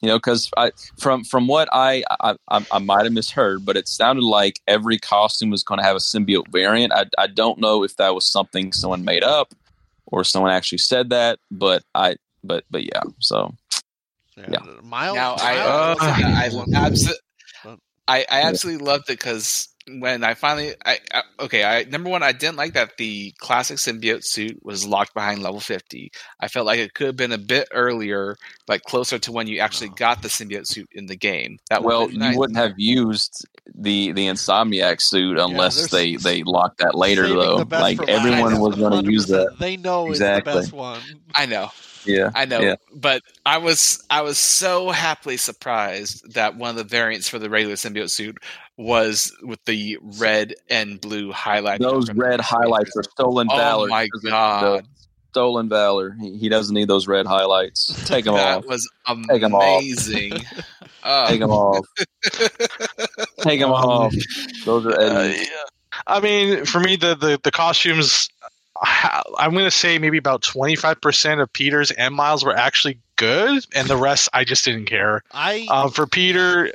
you 0.00 0.08
know, 0.08 0.16
because 0.16 0.50
I 0.56 0.72
from 0.98 1.24
from 1.24 1.46
what 1.46 1.68
I 1.72 2.04
I, 2.20 2.36
I, 2.48 2.66
I 2.70 2.78
might 2.78 3.04
have 3.04 3.12
misheard, 3.12 3.64
but 3.64 3.76
it 3.76 3.88
sounded 3.88 4.24
like 4.24 4.60
every 4.68 4.98
costume 4.98 5.50
was 5.50 5.62
going 5.62 5.78
to 5.78 5.84
have 5.84 5.96
a 5.96 6.00
symbiote 6.00 6.48
variant. 6.48 6.92
I 6.92 7.06
I 7.18 7.26
don't 7.26 7.58
know 7.58 7.82
if 7.82 7.96
that 7.96 8.14
was 8.14 8.26
something 8.26 8.72
someone 8.72 9.04
made 9.04 9.24
up 9.24 9.54
or 10.06 10.24
someone 10.24 10.50
actually 10.52 10.78
said 10.78 11.10
that, 11.10 11.38
but 11.50 11.82
I 11.94 12.16
but 12.44 12.64
but 12.70 12.84
yeah, 12.84 13.02
so 13.18 13.54
Yeah. 14.36 14.58
Miles. 14.82 15.14
Now 15.16 15.34
I, 15.34 15.58
Uh, 15.58 15.96
I, 16.00 16.48
abso- 16.50 17.12
But- 17.64 17.78
I, 18.08 18.26
I 18.30 18.42
absolutely 18.42 18.84
loved 18.84 19.04
it 19.10 19.18
because 19.18 19.68
when 19.88 20.24
I 20.24 20.34
finally, 20.34 20.74
I, 20.84 20.98
I 21.12 21.22
okay, 21.40 21.64
I 21.64 21.84
number 21.84 22.10
one, 22.10 22.22
I 22.22 22.32
didn't 22.32 22.56
like 22.56 22.74
that 22.74 22.96
the 22.96 23.32
classic 23.38 23.78
symbiote 23.78 24.24
suit 24.24 24.58
was 24.64 24.86
locked 24.86 25.14
behind 25.14 25.42
level 25.42 25.60
fifty. 25.60 26.12
I 26.40 26.48
felt 26.48 26.66
like 26.66 26.78
it 26.78 26.94
could 26.94 27.08
have 27.08 27.16
been 27.16 27.32
a 27.32 27.38
bit 27.38 27.68
earlier, 27.72 28.36
like 28.68 28.82
closer 28.82 29.18
to 29.18 29.32
when 29.32 29.46
you 29.46 29.58
actually 29.58 29.90
oh. 29.90 29.94
got 29.96 30.22
the 30.22 30.28
symbiote 30.28 30.66
suit 30.66 30.88
in 30.92 31.06
the 31.06 31.16
game. 31.16 31.58
That 31.70 31.82
well, 31.82 32.02
would've 32.02 32.16
nice. 32.16 32.32
you 32.32 32.38
wouldn't 32.38 32.58
have 32.58 32.74
used 32.76 33.46
the 33.74 34.12
the 34.12 34.26
Insomniac 34.26 35.00
suit 35.00 35.38
unless 35.38 35.90
they're 35.90 36.00
they 36.00 36.16
they 36.16 36.42
locked 36.42 36.78
that 36.78 36.94
later 36.94 37.28
though. 37.28 37.66
Like 37.70 38.00
everyone 38.08 38.60
was 38.60 38.76
going 38.76 39.04
to 39.04 39.10
use 39.10 39.26
that. 39.26 39.56
They 39.58 39.76
know 39.76 40.08
Exactly. 40.08 40.52
it's 40.52 40.56
the 40.56 40.62
best 40.62 40.72
one. 40.72 41.00
I 41.34 41.46
know. 41.46 41.70
Yeah, 42.04 42.30
I 42.34 42.44
know, 42.46 42.60
Yeah. 42.60 42.74
but 42.94 43.22
I 43.46 43.58
was 43.58 44.02
I 44.10 44.22
was 44.22 44.38
so 44.38 44.90
happily 44.90 45.36
surprised 45.36 46.34
that 46.34 46.56
one 46.56 46.70
of 46.70 46.76
the 46.76 46.84
variants 46.84 47.28
for 47.28 47.38
the 47.38 47.48
regular 47.50 47.74
symbiote 47.76 48.10
suit 48.10 48.38
was 48.76 49.32
with 49.42 49.64
the 49.66 49.98
red 50.18 50.54
and 50.70 51.00
blue 51.00 51.30
highlights. 51.32 51.82
those 51.82 52.10
red 52.12 52.40
highlights 52.40 52.96
are 52.96 53.02
stolen 53.04 53.46
Oh 53.50 53.56
valor. 53.56 53.88
my 53.88 54.04
because 54.04 54.18
of 54.18 54.22
the- 54.22 54.30
god, 54.30 54.86
stolen 55.30 55.68
valor. 55.68 56.16
He, 56.20 56.36
he 56.38 56.48
doesn't 56.48 56.74
need 56.74 56.88
those 56.88 57.06
red 57.06 57.26
highlights. 57.26 57.86
Take 58.06 58.24
them 58.24 58.34
that 58.34 58.58
off. 58.58 58.66
was 58.66 58.88
Take 59.28 59.42
'em 59.42 59.54
off. 59.54 59.80
amazing. 59.80 60.32
Oh. 61.04 61.26
Take 61.28 61.40
them 61.40 61.50
off. 61.50 61.84
Take 63.40 63.58
them 63.60 63.72
off. 63.72 64.14
Those 64.64 64.86
are 64.86 64.92
Uh, 65.00 65.24
yeah. 65.24 65.44
I 66.06 66.20
mean, 66.20 66.64
for 66.64 66.78
me, 66.80 66.94
the 66.94 67.14
the, 67.16 67.40
the 67.42 67.50
costumes, 67.50 68.28
ha- 68.28 68.31
I'm 68.82 69.52
going 69.52 69.64
to 69.64 69.70
say 69.70 69.98
maybe 69.98 70.18
about 70.18 70.42
25% 70.42 71.40
of 71.40 71.52
Peter's 71.52 71.90
and 71.90 72.14
Miles 72.14 72.44
were 72.44 72.56
actually 72.56 72.98
good, 73.16 73.66
and 73.74 73.88
the 73.88 73.96
rest 73.96 74.28
I 74.32 74.44
just 74.44 74.64
didn't 74.64 74.86
care. 74.86 75.22
I 75.32 75.66
Um, 75.70 75.90
for 75.90 76.06
Peter, 76.06 76.72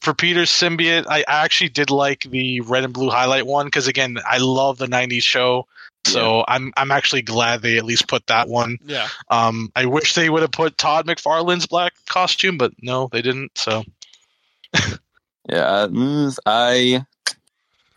for 0.00 0.14
Peter's 0.14 0.50
symbiote, 0.50 1.06
I 1.08 1.20
I 1.20 1.44
actually 1.44 1.70
did 1.70 1.90
like 1.90 2.24
the 2.24 2.60
red 2.62 2.84
and 2.84 2.92
blue 2.92 3.10
highlight 3.10 3.46
one 3.46 3.66
because 3.66 3.86
again, 3.86 4.18
I 4.26 4.38
love 4.38 4.78
the 4.78 4.86
'90s 4.86 5.22
show. 5.22 5.66
So 6.06 6.44
I'm 6.48 6.72
I'm 6.76 6.90
actually 6.90 7.22
glad 7.22 7.62
they 7.62 7.76
at 7.76 7.84
least 7.84 8.08
put 8.08 8.26
that 8.28 8.48
one. 8.48 8.78
yeah. 8.84 9.08
Um, 9.30 9.70
I 9.76 9.86
wish 9.86 10.14
they 10.14 10.30
would 10.30 10.42
have 10.42 10.52
put 10.52 10.78
Todd 10.78 11.06
McFarlane's 11.06 11.66
black 11.66 11.92
costume, 12.06 12.56
but 12.56 12.72
no, 12.80 13.08
they 13.12 13.20
didn't. 13.20 13.58
So 13.58 13.84
Yeah, 15.48 15.86
mm, 15.88 16.36
I, 16.44 17.06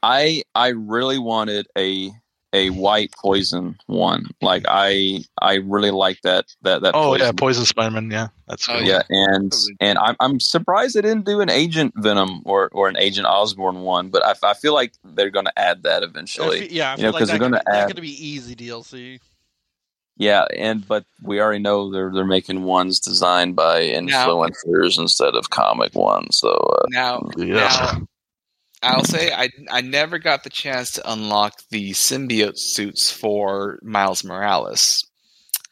I, 0.01 0.43
I 0.55 0.69
really 0.69 1.19
wanted 1.19 1.67
a 1.77 2.11
a 2.53 2.69
white 2.71 3.11
poison 3.13 3.77
one. 3.87 4.25
Like 4.41 4.63
I, 4.67 5.19
I 5.41 5.55
really 5.55 5.91
like 5.91 6.21
that 6.23 6.45
that 6.63 6.81
that. 6.81 6.93
oh 6.95 7.11
poison. 7.11 7.25
yeah, 7.25 7.31
Poison 7.31 7.65
Spider-Man. 7.65 8.11
Yeah, 8.11 8.27
that's 8.47 8.67
Oh, 8.67 8.79
good. 8.79 8.87
yeah, 8.87 9.01
and 9.09 9.53
and 9.79 9.97
I'm 9.97 10.15
I'm 10.19 10.39
surprised 10.39 10.95
they 10.95 11.01
didn't 11.01 11.25
do 11.25 11.39
an 11.41 11.49
Agent 11.49 11.93
Venom 11.97 12.41
or 12.45 12.69
or 12.73 12.89
an 12.89 12.97
Agent 12.97 13.25
Osborn 13.27 13.81
one, 13.81 14.09
but 14.09 14.23
I, 14.25 14.33
I 14.49 14.53
feel 14.53 14.73
like 14.73 14.93
they're 15.03 15.29
going 15.29 15.45
to 15.45 15.57
add 15.59 15.83
that 15.83 16.03
I 16.03 16.05
eventually. 16.05 16.67
fe- 16.67 16.75
yeah, 16.75 16.91
I 16.91 16.95
you 16.97 17.03
know, 17.03 17.07
feel 17.07 17.11
like 17.13 17.19
'cause 17.19 17.27
that 17.29 17.39
they're 17.39 17.49
gonna 17.49 17.57
be- 17.59 17.71
that 17.71 17.75
add- 17.83 17.87
could 17.95 18.01
be 18.01 18.27
easy 18.27 18.55
DLC. 18.55 19.19
Yeah, 20.17 20.45
and 20.55 20.85
but 20.87 21.05
we 21.23 21.39
already 21.41 21.59
know 21.59 21.89
they're 21.89 22.11
they're 22.13 22.25
making 22.25 22.63
ones 22.63 22.99
designed 22.99 23.55
by 23.55 23.87
Now- 24.01 24.27
influencers 24.27 24.99
instead 24.99 25.33
of 25.35 25.49
comic 25.49 25.95
ones. 25.95 26.37
So 26.37 26.49
uh, 26.51 26.83
Now, 26.89 27.27
Yeah. 27.37 27.55
now, 27.55 28.07
I'll 28.83 29.03
say 29.05 29.31
I 29.31 29.49
I 29.69 29.81
never 29.81 30.17
got 30.19 30.43
the 30.43 30.49
chance 30.49 30.91
to 30.93 31.11
unlock 31.11 31.53
the 31.69 31.91
symbiote 31.91 32.57
suits 32.57 33.11
for 33.11 33.79
Miles 33.83 34.23
Morales. 34.23 35.03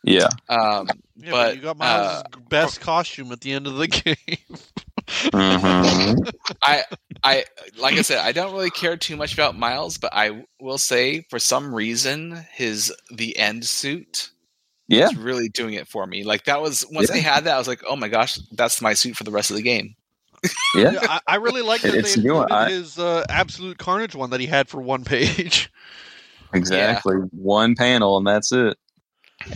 yeah, 0.03 0.27
Um, 0.47 0.87
Yeah, 1.15 1.31
but, 1.31 1.31
But, 1.31 1.55
you 1.55 1.61
got 1.61 1.77
Miles' 1.77 2.07
uh, 2.07 2.23
best 2.49 2.79
costume 2.81 3.31
at 3.31 3.41
the 3.41 3.51
end 3.51 3.67
of 3.67 3.75
the 3.75 3.87
game. 3.87 4.57
Mhm. 5.07 6.31
I 6.63 6.83
I 7.23 7.45
like 7.77 7.95
I 7.97 8.01
said, 8.01 8.19
I 8.19 8.31
don't 8.31 8.53
really 8.53 8.69
care 8.69 8.95
too 8.97 9.15
much 9.15 9.33
about 9.33 9.57
Miles, 9.57 9.97
but 9.97 10.11
I 10.13 10.43
will 10.59 10.77
say 10.77 11.25
for 11.29 11.39
some 11.39 11.73
reason 11.73 12.45
his 12.51 12.93
the 13.15 13.35
end 13.37 13.65
suit 13.65 14.29
Yeah, 14.87 15.07
is 15.07 15.15
really 15.17 15.49
doing 15.49 15.73
it 15.73 15.87
for 15.87 16.05
me. 16.05 16.23
Like 16.23 16.43
that 16.45 16.61
was 16.61 16.85
once 16.91 17.09
Yeah. 17.09 17.15
they 17.15 17.21
had 17.21 17.43
that, 17.45 17.55
I 17.55 17.57
was 17.57 17.67
like, 17.67 17.81
oh 17.87 17.95
my 17.95 18.07
gosh, 18.07 18.37
that's 18.51 18.81
my 18.81 18.93
suit 18.93 19.15
for 19.17 19.23
the 19.23 19.31
rest 19.31 19.49
of 19.51 19.57
the 19.57 19.63
game. 19.63 19.95
Yeah. 20.75 20.91
Yeah, 20.91 20.99
I, 21.03 21.19
I 21.27 21.35
really 21.35 21.61
like 21.61 21.81
that 21.81 21.95
It's 21.95 22.15
they 22.15 22.21
new, 22.21 22.37
I- 22.49 22.69
his 22.69 22.97
uh, 22.99 23.25
absolute 23.29 23.77
carnage 23.77 24.15
one 24.15 24.29
that 24.31 24.39
he 24.39 24.45
had 24.47 24.67
for 24.69 24.81
one 24.81 25.03
page. 25.05 25.71
Exactly. 26.53 27.15
One 27.31 27.75
panel 27.75 28.17
and 28.17 28.25
that's 28.27 28.51
it. 28.51 28.77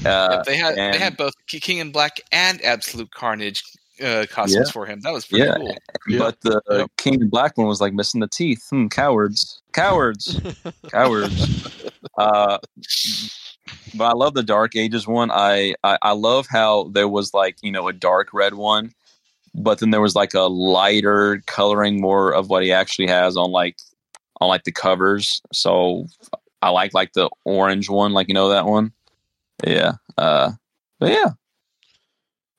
Uh, 0.05 0.27
Yep, 0.37 0.45
they 0.45 0.57
had 0.57 0.77
and- 0.77 0.93
they 0.93 0.99
had 0.99 1.17
both 1.17 1.33
King 1.47 1.79
in 1.79 1.91
Black 1.91 2.19
and 2.31 2.63
Absolute 2.63 3.11
Carnage 3.11 3.63
uh, 4.03 4.25
costumes 4.29 4.71
for 4.71 4.85
him. 4.85 5.01
That 5.01 5.11
was 5.13 5.25
pretty 5.25 5.45
Yeah. 5.45 5.55
cool. 5.55 5.77
Yeah. 6.07 6.19
But 6.19 6.41
the 6.41 6.61
Yep. 6.69 6.91
King 6.97 7.13
in 7.21 7.29
Black 7.29 7.57
one 7.57 7.67
was 7.67 7.81
like 7.81 7.93
missing 7.93 8.21
the 8.21 8.27
teeth. 8.27 8.65
Hmm, 8.69 8.87
cowards. 8.87 9.61
Cowards. 9.73 10.39
cowards. 10.91 11.89
Uh, 12.17 12.57
but 13.95 14.05
I 14.05 14.13
love 14.13 14.33
the 14.33 14.43
Dark 14.43 14.75
Ages 14.75 15.07
one. 15.07 15.31
I, 15.31 15.75
I 15.83 15.97
I 16.01 16.11
love 16.13 16.47
how 16.49 16.89
there 16.93 17.07
was 17.07 17.33
like 17.33 17.57
you 17.61 17.71
know 17.71 17.87
a 17.87 17.93
dark 17.93 18.33
red 18.33 18.53
one, 18.55 18.91
but 19.55 19.79
then 19.79 19.91
there 19.91 20.01
was 20.01 20.15
like 20.15 20.33
a 20.33 20.41
lighter 20.41 21.41
coloring, 21.45 22.01
more 22.01 22.33
of 22.33 22.49
what 22.49 22.63
he 22.63 22.71
actually 22.71 23.07
has 23.07 23.37
on 23.37 23.51
like 23.51 23.77
on 24.41 24.47
like 24.47 24.63
the 24.63 24.71
covers. 24.71 25.41
So 25.51 26.07
I 26.61 26.69
like 26.69 26.93
like 26.93 27.13
the 27.13 27.29
orange 27.45 27.89
one, 27.89 28.13
like 28.13 28.27
you 28.27 28.33
know 28.33 28.49
that 28.49 28.65
one. 28.65 28.93
Yeah. 29.65 29.93
Uh, 30.17 30.51
but 30.99 31.11
yeah. 31.11 31.31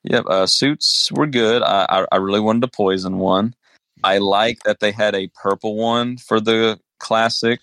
Yep. 0.05 0.27
Uh, 0.27 0.47
suits 0.47 1.11
were 1.13 1.27
good. 1.27 1.63
I, 1.63 1.87
I 1.89 2.07
I 2.13 2.17
really 2.17 2.41
wanted 2.41 2.65
a 2.65 2.69
poison 2.69 3.19
one. 3.19 3.55
I 4.03 4.19
like 4.19 4.59
that 4.65 4.81
they 4.81 4.93
had 4.93 5.15
a 5.15 5.31
purple 5.35 5.77
one 5.77 6.19
for 6.19 6.41
the 6.41 6.79
classic. 6.99 7.61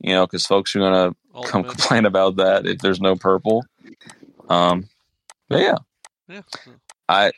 You 0.00 0.12
know, 0.12 0.26
because 0.26 0.46
folks 0.46 0.74
are 0.76 0.80
gonna 0.80 1.14
come 1.46 1.64
complain 1.64 2.04
about 2.04 2.36
that 2.36 2.66
if 2.66 2.78
there's 2.78 3.00
no 3.00 3.16
purple. 3.16 3.64
Um, 4.48 4.88
but 5.48 5.60
yeah, 5.60 5.76
Yeah. 6.28 6.42
I, 7.08 7.32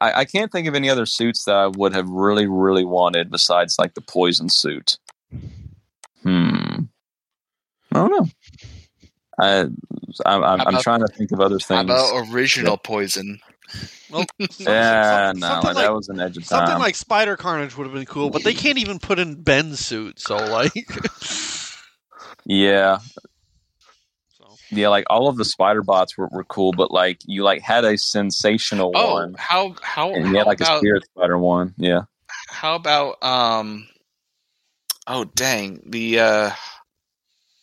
I 0.00 0.20
I 0.20 0.24
can't 0.24 0.50
think 0.52 0.68
of 0.68 0.74
any 0.74 0.88
other 0.90 1.06
suits 1.06 1.44
that 1.44 1.54
I 1.56 1.66
would 1.66 1.94
have 1.94 2.08
really 2.08 2.46
really 2.46 2.84
wanted 2.84 3.30
besides 3.30 3.76
like 3.78 3.94
the 3.94 4.00
poison 4.00 4.48
suit. 4.48 4.98
Hmm. 6.22 6.84
I 7.90 7.94
don't 7.94 8.10
know. 8.10 8.28
I 9.38 9.60
I'm 10.26 10.44
I'm, 10.44 10.60
I'm 10.60 10.82
trying 10.82 11.00
to 11.00 11.08
think 11.08 11.32
of 11.32 11.40
other 11.40 11.58
How 11.60 11.66
things. 11.66 11.84
about 11.84 12.32
original 12.32 12.76
Poison? 12.76 13.40
Well, 14.10 14.26
yeah, 14.58 15.30
some- 15.30 15.40
no, 15.40 15.46
something 15.48 15.74
that 15.74 15.86
like, 15.86 15.90
was 15.94 16.08
an 16.08 16.20
edge 16.20 16.36
of 16.36 16.44
something 16.44 16.68
time. 16.68 16.80
like 16.80 16.94
Spider 16.94 17.36
Carnage 17.36 17.76
would 17.76 17.84
have 17.84 17.94
been 17.94 18.04
cool, 18.04 18.30
but 18.30 18.44
they 18.44 18.54
can't 18.54 18.78
even 18.78 18.98
put 18.98 19.18
in 19.18 19.42
Ben's 19.42 19.80
suit. 19.80 20.20
So 20.20 20.36
like, 20.36 20.72
yeah, 22.44 22.98
so. 22.98 23.20
Yeah, 24.72 24.88
like 24.88 25.04
all 25.10 25.28
of 25.28 25.36
the 25.36 25.44
spider 25.44 25.82
bots 25.82 26.16
were, 26.16 26.28
were 26.32 26.44
cool, 26.44 26.72
but 26.72 26.90
like 26.90 27.18
you 27.26 27.42
like 27.42 27.62
had 27.62 27.84
a 27.84 27.98
sensational 27.98 28.92
Oh, 28.94 29.14
one, 29.14 29.34
how 29.38 29.74
how 29.82 30.12
and 30.12 30.26
you 30.26 30.32
how 30.32 30.38
had 30.38 30.46
like 30.46 30.60
a 30.60 30.78
spirit 30.78 31.04
spider 31.04 31.38
one. 31.38 31.74
Yeah. 31.76 32.02
how 32.48 32.74
about 32.74 33.22
um? 33.22 33.86
Oh 35.06 35.24
dang 35.24 35.82
the 35.86 36.20
uh, 36.20 36.50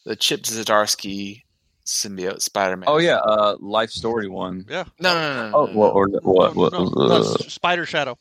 the 0.05 0.15
Chip 0.15 0.43
Zdarsky 0.43 1.43
symbiote 1.85 2.41
Spider 2.41 2.77
Man. 2.77 2.87
Oh 2.87 2.97
yeah, 2.97 3.17
uh, 3.17 3.55
life 3.59 3.89
story 3.89 4.27
one. 4.27 4.65
yeah. 4.69 4.85
no 4.99 5.13
no 5.13 5.35
no 5.35 5.49
no. 5.49 5.57
Oh, 5.57 5.65
no, 5.65 5.73
what 5.73 5.93
or 5.93 6.07
what? 6.21 6.55
No, 6.55 6.61
what 6.61 6.73
no, 6.73 7.15
uh, 7.15 7.23
Spider 7.23 7.85
Shadow. 7.85 8.17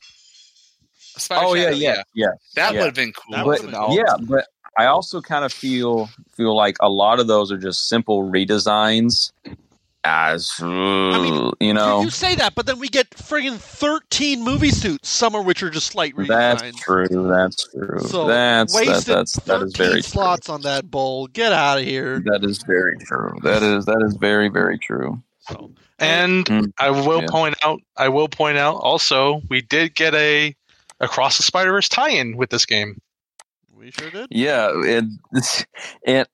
Spider 0.97 1.47
oh 1.47 1.55
yeah, 1.55 1.65
Shadow, 1.65 1.77
yeah, 1.77 2.03
yeah. 2.15 2.27
That 2.55 2.73
yeah. 2.75 2.81
would 2.81 2.87
have 2.87 2.95
been 2.95 3.13
cool. 3.13 3.45
But 3.45 3.63
been 3.63 3.75
all- 3.75 3.95
yeah, 3.95 4.15
but 4.21 4.47
I 4.79 4.87
also 4.87 5.21
kind 5.21 5.45
of 5.45 5.53
feel 5.53 6.09
feel 6.31 6.57
like 6.57 6.77
a 6.81 6.89
lot 6.89 7.19
of 7.21 7.27
those 7.27 7.51
are 7.51 7.59
just 7.59 7.89
simple 7.89 8.23
redesigns. 8.31 9.33
As 10.05 10.53
mean, 10.63 11.53
you 11.61 11.75
know, 11.75 11.99
You, 11.99 12.05
you 12.05 12.11
say 12.11 12.37
that, 12.37 12.55
but 12.55 12.67
then 12.67 12.79
we 12.79 12.89
get 12.89 13.11
friggin' 13.11 13.59
thirteen 13.59 14.43
movie 14.45 14.71
suits, 14.71 15.09
some 15.09 15.35
of 15.35 15.45
which 15.45 15.63
are 15.63 15.71
just 15.71 15.89
slight 15.89 16.15
redesigns. 16.15 16.29
that's 16.29 16.81
true. 16.81 17.29
That's 17.29 17.69
true. 17.71 18.01
So 18.01 18.27
that's 18.29 18.73
that, 18.73 18.87
wasted 18.87 19.17
that's 19.17 19.33
that 19.41 19.63
is 19.63 19.75
13 19.75 19.87
very 19.87 19.93
true. 20.01 20.03
slots 20.03 20.49
on 20.49 20.63
that 20.63 20.89
bowl. 20.91 21.27
Get 21.27 21.53
out 21.53 21.79
of 21.79 21.85
here. 21.85 22.21
That 22.21 22.45
is 22.45 22.63
very 22.63 22.97
true. 22.99 23.37
That 23.43 23.63
is 23.65 23.85
that 23.87 24.01
is 24.07 24.15
very 24.15 24.49
very 24.49 24.79
true. 24.79 25.21
So, 25.41 25.73
And 25.99 26.45
Mm, 26.47 26.73
I 26.79 26.91
will 26.91 27.23
yeah. 27.23 27.29
point 27.29 27.57
out, 27.65 27.81
I 27.97 28.09
will 28.09 28.29
point 28.29 28.57
out 28.57 28.77
also, 28.77 29.43
we 29.51 29.63
did 29.63 29.95
get 29.95 30.15
a 30.15 30.55
Across 31.01 31.37
the 31.37 31.43
Spider 31.43 31.73
Verse 31.73 31.89
tie-in 31.89 32.37
with 32.37 32.51
this 32.51 32.65
game. 32.67 33.01
We 33.79 33.91
sure 33.93 34.11
did. 34.11 34.29
Yeah, 34.31 34.71
and 34.87 35.19
and 36.07 36.27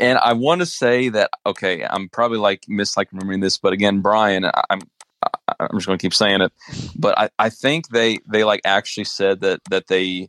and 0.00 0.18
I 0.18 0.32
want 0.32 0.60
to 0.60 0.66
say 0.66 1.08
that 1.10 1.30
okay, 1.46 1.84
I'm 1.84 2.08
probably 2.08 2.38
like 2.38 2.64
miss 2.68 2.96
like 2.96 3.10
remembering 3.12 3.40
this, 3.40 3.58
but 3.58 3.72
again, 3.72 4.00
Bryan, 4.00 4.44
I- 4.46 4.62
I'm 4.70 4.80
I- 5.22 5.54
I'm 5.60 5.76
just 5.78 5.86
going 5.86 5.98
to 5.98 6.02
keep 6.02 6.14
saying 6.14 6.40
it, 6.42 6.52
but 6.96 7.18
I 7.18 7.28
I 7.38 7.50
think 7.50 7.88
they 7.88 8.18
they 8.30 8.44
like 8.44 8.60
actually 8.64 9.04
said 9.04 9.40
that 9.40 9.60
that 9.70 9.88
they 9.88 10.28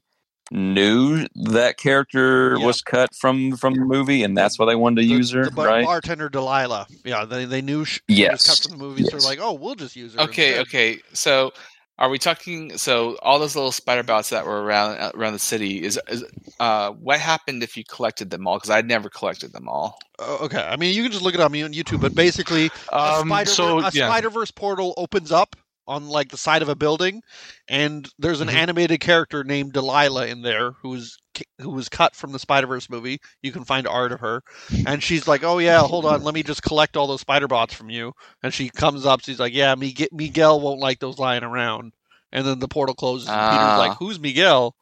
knew 0.51 1.25
that 1.35 1.77
character 1.77 2.55
Yeah. 2.59 2.65
was 2.65 2.81
cut 2.81 3.13
from 3.15 3.55
from 3.57 3.73
the 3.75 3.85
movie, 3.85 4.23
and 4.23 4.37
that's 4.37 4.59
why 4.59 4.65
they 4.65 4.75
wanted 4.75 5.01
to 5.01 5.07
The- 5.07 5.13
use 5.13 5.31
her, 5.31 5.45
the 5.45 5.51
bar- 5.51 5.67
right? 5.67 5.85
bartender 5.85 6.29
Delilah. 6.29 6.87
Yeah, 7.03 7.25
they 7.25 7.45
they 7.45 7.61
knew 7.61 7.83
she, 7.85 7.99
she 8.09 8.13
was 8.13 8.19
Yes. 8.19 8.47
cut 8.47 8.59
from 8.59 8.71
the 8.79 8.83
movie, 8.85 9.03
so 9.03 9.13
Yes. 9.13 9.23
they're 9.23 9.31
like, 9.31 9.39
oh, 9.41 9.53
we'll 9.53 9.75
just 9.75 9.95
use 9.95 10.13
her. 10.15 10.21
Okay, 10.21 10.59
instead. 10.59 10.67
okay. 10.67 10.99
So, 11.13 11.51
are 11.97 12.09
we 12.09 12.19
talking? 12.19 12.77
So, 12.77 13.17
all 13.21 13.39
those 13.39 13.55
little 13.55 13.71
spider 13.71 14.03
bots 14.03 14.29
that 14.29 14.45
were 14.45 14.61
around 14.61 14.97
uh, 14.97 15.11
around 15.15 15.33
the 15.33 15.39
city 15.39 15.83
is, 15.83 15.99
is 16.09 16.25
uh, 16.59 16.91
what 16.91 17.19
happened 17.19 17.63
if 17.63 17.77
you 17.77 17.83
collected 17.83 18.29
them 18.29 18.47
all? 18.47 18.57
Because 18.57 18.69
I 18.69 18.81
never 18.81 19.09
collected 19.09 19.53
them 19.53 19.67
all. 19.67 19.99
Uh, 20.19 20.37
okay, 20.41 20.61
I 20.61 20.75
mean, 20.75 20.95
you 20.95 21.03
can 21.03 21.11
just 21.11 21.23
look 21.23 21.33
it 21.33 21.39
up 21.39 21.51
on 21.51 21.57
YouTube, 21.57 22.01
but 22.01 22.13
basically, 22.13 22.69
a 22.91 22.97
Um, 22.97 23.27
Spider 23.27 23.49
so 23.49 23.79
a 23.79 23.91
yeah, 23.93 24.07
Spider 24.07 24.29
Verse 24.29 24.51
portal 24.51 24.93
opens 24.97 25.31
up 25.31 25.55
on 25.87 26.07
like 26.07 26.29
the 26.29 26.37
side 26.37 26.61
of 26.61 26.69
a 26.69 26.75
building, 26.75 27.21
and 27.67 28.09
there's 28.19 28.41
an 28.41 28.47
Mhm. 28.47 28.53
animated 28.53 28.99
character 28.99 29.43
named 29.43 29.73
Delilah 29.73 30.27
in 30.27 30.41
there 30.41 30.71
who's 30.81 31.17
who 31.59 31.69
was 31.69 31.89
cut 31.89 32.15
from 32.15 32.31
the 32.31 32.39
Spider 32.39 32.67
Verse 32.67 32.89
movie. 32.89 33.19
You 33.41 33.51
can 33.51 33.65
find 33.65 33.87
art 33.87 34.11
of 34.13 34.21
her, 34.21 34.41
and 34.85 35.03
she's 35.03 35.27
like, 35.27 35.43
"Oh 35.43 35.57
yeah, 35.59 35.81
hold 35.81 36.05
on, 36.05 36.23
let 36.23 36.33
me 36.33 36.43
just 36.43 36.63
collect 36.63 36.95
all 36.95 37.07
those 37.07 37.21
spider 37.21 37.47
bots 37.47 37.73
from 37.73 37.89
you." 37.89 38.13
And 38.41 38.53
she 38.53 38.69
comes 38.69 39.05
up, 39.05 39.21
she's 39.21 39.39
like, 39.39 39.53
"Yeah, 39.53 39.75
Miguel, 39.75 40.07
Miguel 40.11 40.59
won't 40.61 40.79
like 40.79 40.99
those 40.99 41.19
lying 41.19 41.43
around." 41.43 41.93
And 42.31 42.45
then 42.45 42.59
the 42.59 42.67
portal 42.67 42.95
closes, 42.95 43.27
and 43.27 43.35
Peter's 43.51 43.67
Ah. 43.67 43.77
like, 43.77 43.97
"Who's 43.97 44.19
Miguel?" 44.19 44.75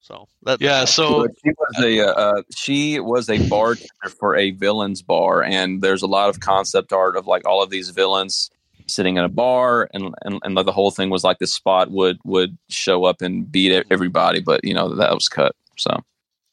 So 0.00 0.28
that 0.42 0.60
yeah. 0.60 0.84
So 0.84 1.26
she 1.42 1.50
was 1.50 1.82
a 1.84 2.00
uh, 2.00 2.12
uh, 2.12 2.42
she 2.56 3.00
was 3.00 3.28
a 3.28 3.48
bartender 3.48 4.08
for 4.20 4.36
a 4.36 4.52
villains 4.52 5.02
bar, 5.02 5.42
and 5.42 5.82
there's 5.82 6.02
a 6.02 6.06
lot 6.06 6.28
of 6.28 6.38
concept 6.40 6.92
art 6.92 7.16
of 7.16 7.26
like 7.26 7.46
all 7.46 7.62
of 7.62 7.70
these 7.70 7.90
villains 7.90 8.50
sitting 8.86 9.16
in 9.16 9.24
a 9.24 9.28
bar, 9.28 9.88
and 9.92 10.14
and, 10.22 10.40
and 10.44 10.56
the 10.56 10.72
whole 10.72 10.90
thing 10.90 11.10
was 11.10 11.24
like 11.24 11.38
the 11.38 11.46
spot 11.46 11.90
would 11.90 12.18
would 12.24 12.56
show 12.68 13.04
up 13.04 13.22
and 13.22 13.50
beat 13.50 13.72
e- 13.72 13.84
everybody, 13.90 14.40
but 14.40 14.64
you 14.64 14.74
know 14.74 14.94
that 14.94 15.14
was 15.14 15.28
cut. 15.28 15.54
So 15.76 16.02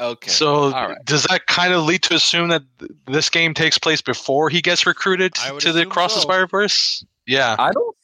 Okay. 0.01 0.29
so 0.29 0.73
All 0.73 0.89
right. 0.89 0.97
does 1.05 1.23
that 1.25 1.45
kind 1.47 1.73
of 1.73 1.83
lead 1.85 2.01
to 2.03 2.15
assume 2.15 2.49
that 2.49 2.63
this 3.07 3.29
game 3.29 3.53
takes 3.53 3.77
place 3.77 4.01
before 4.01 4.49
he 4.49 4.61
gets 4.61 4.85
recruited 4.85 5.33
to 5.59 5.71
the 5.71 5.85
cross 5.85 6.11
Across 6.11 6.13
the 6.15 6.19
so. 6.21 6.27
Spider 6.27 6.47
Verse? 6.47 7.05
Yeah. 7.25 7.55
I 7.59 7.71
don't 7.71 7.95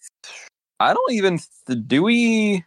I 0.79 0.93
don't 0.93 1.11
even 1.11 1.39
do 1.87 2.03
we. 2.03 2.63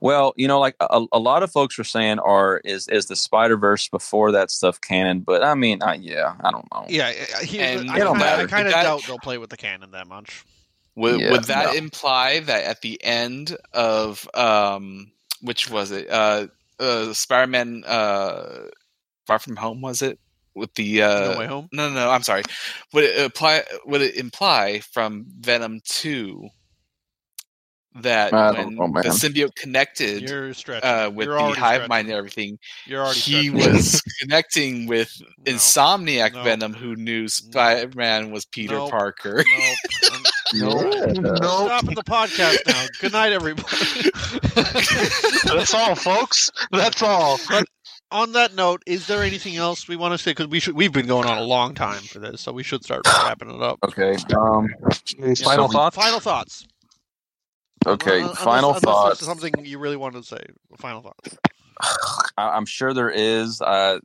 Well, 0.00 0.32
you 0.36 0.46
know, 0.48 0.60
like 0.60 0.76
a, 0.80 1.04
a 1.12 1.18
lot 1.18 1.42
of 1.42 1.50
folks 1.52 1.76
were 1.76 1.84
saying, 1.84 2.18
are 2.20 2.58
is 2.64 2.88
is 2.88 3.06
the 3.06 3.16
Spider 3.16 3.56
Verse 3.56 3.86
before 3.88 4.32
that 4.32 4.50
stuff 4.50 4.80
canon? 4.80 5.20
But 5.20 5.42
I 5.44 5.54
mean, 5.54 5.82
I, 5.82 5.94
yeah, 5.94 6.34
I 6.42 6.50
don't 6.52 6.66
know. 6.72 6.86
yeah, 6.88 7.10
he, 7.42 7.58
And 7.60 7.90
I, 7.90 7.96
it 7.96 8.00
don't 8.00 8.16
kinda- 8.18 8.42
I 8.42 8.46
kind 8.46 8.66
of 8.68 8.72
That- 8.72 8.84
doubt 8.84 9.02
they'll 9.06 9.18
play 9.18 9.36
with 9.38 9.50
the 9.50 9.56
canon 9.56 9.90
that 9.92 10.06
much. 10.08 10.44
Would, 10.96 11.20
Yeah, 11.20 11.30
would 11.32 11.44
that 11.44 11.66
no. 11.66 11.72
imply 11.72 12.40
that 12.40 12.64
at 12.64 12.80
the 12.82 13.02
end 13.02 13.56
of 13.72 14.28
um, 14.34 15.10
which 15.40 15.68
was 15.70 15.90
it? 15.90 16.08
Uh, 16.08 16.46
uh, 16.78 17.12
Spider-Man 17.12 17.84
uh, 17.86 18.66
Far 19.26 19.38
From 19.38 19.56
Home 19.56 19.80
was 19.80 20.02
it? 20.02 20.18
With 20.56 20.72
the 20.74 21.02
uh, 21.02 21.32
no 21.32 21.38
way 21.38 21.46
home. 21.46 21.68
no, 21.72 21.88
no, 21.88 21.94
no, 21.96 22.10
I'm 22.10 22.22
sorry. 22.22 22.42
Would 22.92 23.02
it 23.04 23.26
apply? 23.26 23.64
Would 23.86 24.02
it 24.02 24.14
imply 24.14 24.78
from 24.92 25.26
Venom 25.40 25.80
Two 25.84 26.48
that 27.96 28.32
when 28.32 28.74
know, 28.74 28.88
the 29.02 29.10
symbiote 29.10 29.54
connected 29.54 30.24
uh, 30.82 31.10
with 31.14 31.26
You're 31.28 31.36
the 31.36 31.42
hive 31.44 31.54
stretching. 31.54 31.88
mind 31.88 32.08
and 32.08 32.16
everything, 32.16 32.58
You're 32.86 33.02
already 33.04 33.20
he 33.20 33.48
stretching. 33.48 33.72
was 33.74 34.02
connecting 34.20 34.86
with 34.86 35.12
No. 35.46 35.52
Insomniac 35.52 36.32
No. 36.34 36.42
Venom, 36.42 36.74
who 36.74 36.96
knew 36.96 37.28
Spider-Man 37.28 38.30
was 38.32 38.44
Peter 38.46 38.74
Nope. 38.74 38.90
Parker. 38.90 39.44
Nope. 39.46 39.76
I'm- 40.12 40.22
Yeah. 40.52 40.68
Stopping 40.68 41.94
the 41.94 42.04
podcast 42.06 42.66
now. 42.66 42.84
Good 43.00 43.12
night, 43.12 43.32
everybody. 43.32 44.10
That's 45.58 45.74
all, 45.74 45.94
folks. 45.96 46.50
That's 46.70 47.02
all. 47.02 47.38
on 48.12 48.32
that 48.32 48.54
note, 48.54 48.82
is 48.86 49.06
there 49.08 49.22
anything 49.22 49.56
else 49.56 49.88
we 49.88 49.96
want 49.96 50.12
to 50.12 50.18
say? 50.18 50.30
Because 50.32 50.46
we 50.48 50.60
should. 50.60 50.74
We've 50.76 50.92
been 50.92 51.06
going 51.06 51.26
on 51.26 51.38
a 51.38 51.42
long 51.42 51.74
time 51.74 52.02
for 52.02 52.18
this, 52.20 52.42
so 52.42 52.52
we 52.52 52.62
should 52.62 52.84
start 52.84 53.02
wrapping 53.06 53.50
it 53.50 53.62
up. 53.62 53.78
Okay. 53.84 54.16
Um. 54.36 54.68
Final 55.42 55.66
we- 55.68 55.72
thoughts. 55.72 55.96
Final 55.96 56.20
thoughts. 56.20 56.66
Okay, 57.86 58.20
Unless- 58.20 58.38
final 58.38 58.70
unless, 58.70 58.82
unless 58.82 58.96
thoughts. 58.96 59.20
there's 59.20 59.28
something 59.28 59.64
you 59.64 59.78
really 59.78 59.96
wanted 59.96 60.22
to 60.22 60.28
say. 60.28 60.44
Final 60.78 61.02
thoughts. 61.02 61.36
I'm 62.38 62.66
sure 62.66 62.94
there 62.94 63.10
is. 63.10 63.60
Uh, 63.60 63.98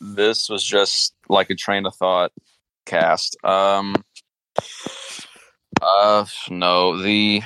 this 0.00 0.48
was 0.48 0.64
just 0.64 1.14
like 1.28 1.50
a 1.50 1.54
train 1.54 1.86
of 1.86 1.94
thought 1.94 2.32
cast. 2.86 3.36
Um, 3.44 3.94
uh, 5.80 6.24
no, 6.50 7.00
the 7.00 7.42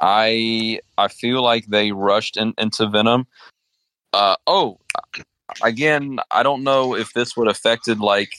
I 0.00 0.80
I 0.96 1.08
feel 1.08 1.42
like 1.42 1.66
they 1.66 1.92
rushed 1.92 2.36
in, 2.36 2.54
into 2.58 2.86
Venom. 2.86 3.26
Uh, 4.12 4.36
oh, 4.46 4.78
again, 5.62 6.18
I 6.30 6.42
don't 6.42 6.64
know 6.64 6.94
if 6.94 7.12
this 7.12 7.36
would 7.36 7.48
affected 7.48 8.00
like 8.00 8.34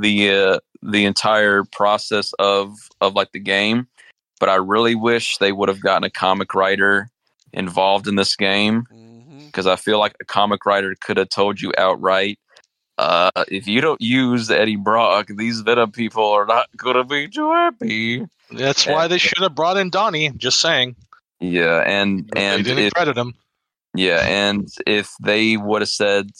the 0.00 0.30
uh, 0.30 0.58
the 0.82 1.04
entire 1.04 1.64
process 1.64 2.32
of 2.38 2.74
of 3.00 3.14
like 3.14 3.32
the 3.32 3.40
game, 3.40 3.88
but 4.44 4.50
I 4.50 4.56
really 4.56 4.94
wish 4.94 5.38
they 5.38 5.52
would 5.52 5.70
have 5.70 5.80
gotten 5.80 6.04
a 6.04 6.10
comic 6.10 6.54
writer 6.54 7.08
involved 7.54 8.06
in 8.06 8.16
this 8.16 8.36
game 8.36 8.84
because 9.46 9.66
I 9.66 9.76
feel 9.76 9.98
like 9.98 10.14
a 10.20 10.26
comic 10.26 10.66
writer 10.66 10.94
could 11.00 11.16
have 11.16 11.30
told 11.30 11.62
you 11.62 11.72
outright, 11.78 12.38
uh, 12.98 13.30
if 13.48 13.66
you 13.66 13.80
don't 13.80 14.02
use 14.02 14.50
Eddie 14.50 14.76
Brock, 14.76 15.28
these 15.28 15.60
Venom 15.60 15.92
people 15.92 16.26
are 16.26 16.44
not 16.44 16.68
going 16.76 16.96
to 16.96 17.04
be 17.04 17.26
too 17.26 17.50
happy. 17.52 18.26
That's 18.50 18.86
why 18.86 19.08
they 19.08 19.16
should 19.16 19.38
have 19.38 19.54
brought 19.54 19.78
in 19.78 19.88
Donny. 19.88 20.28
Just 20.36 20.60
saying. 20.60 20.94
Yeah, 21.40 21.78
and 21.78 22.28
they 22.34 22.44
and 22.44 22.64
didn't 22.64 22.84
if, 22.84 22.92
credit 22.92 23.16
him. 23.16 23.32
yeah, 23.94 24.26
and 24.26 24.68
if 24.86 25.14
they 25.22 25.56
would 25.56 25.80
have 25.80 25.88
said 25.88 26.32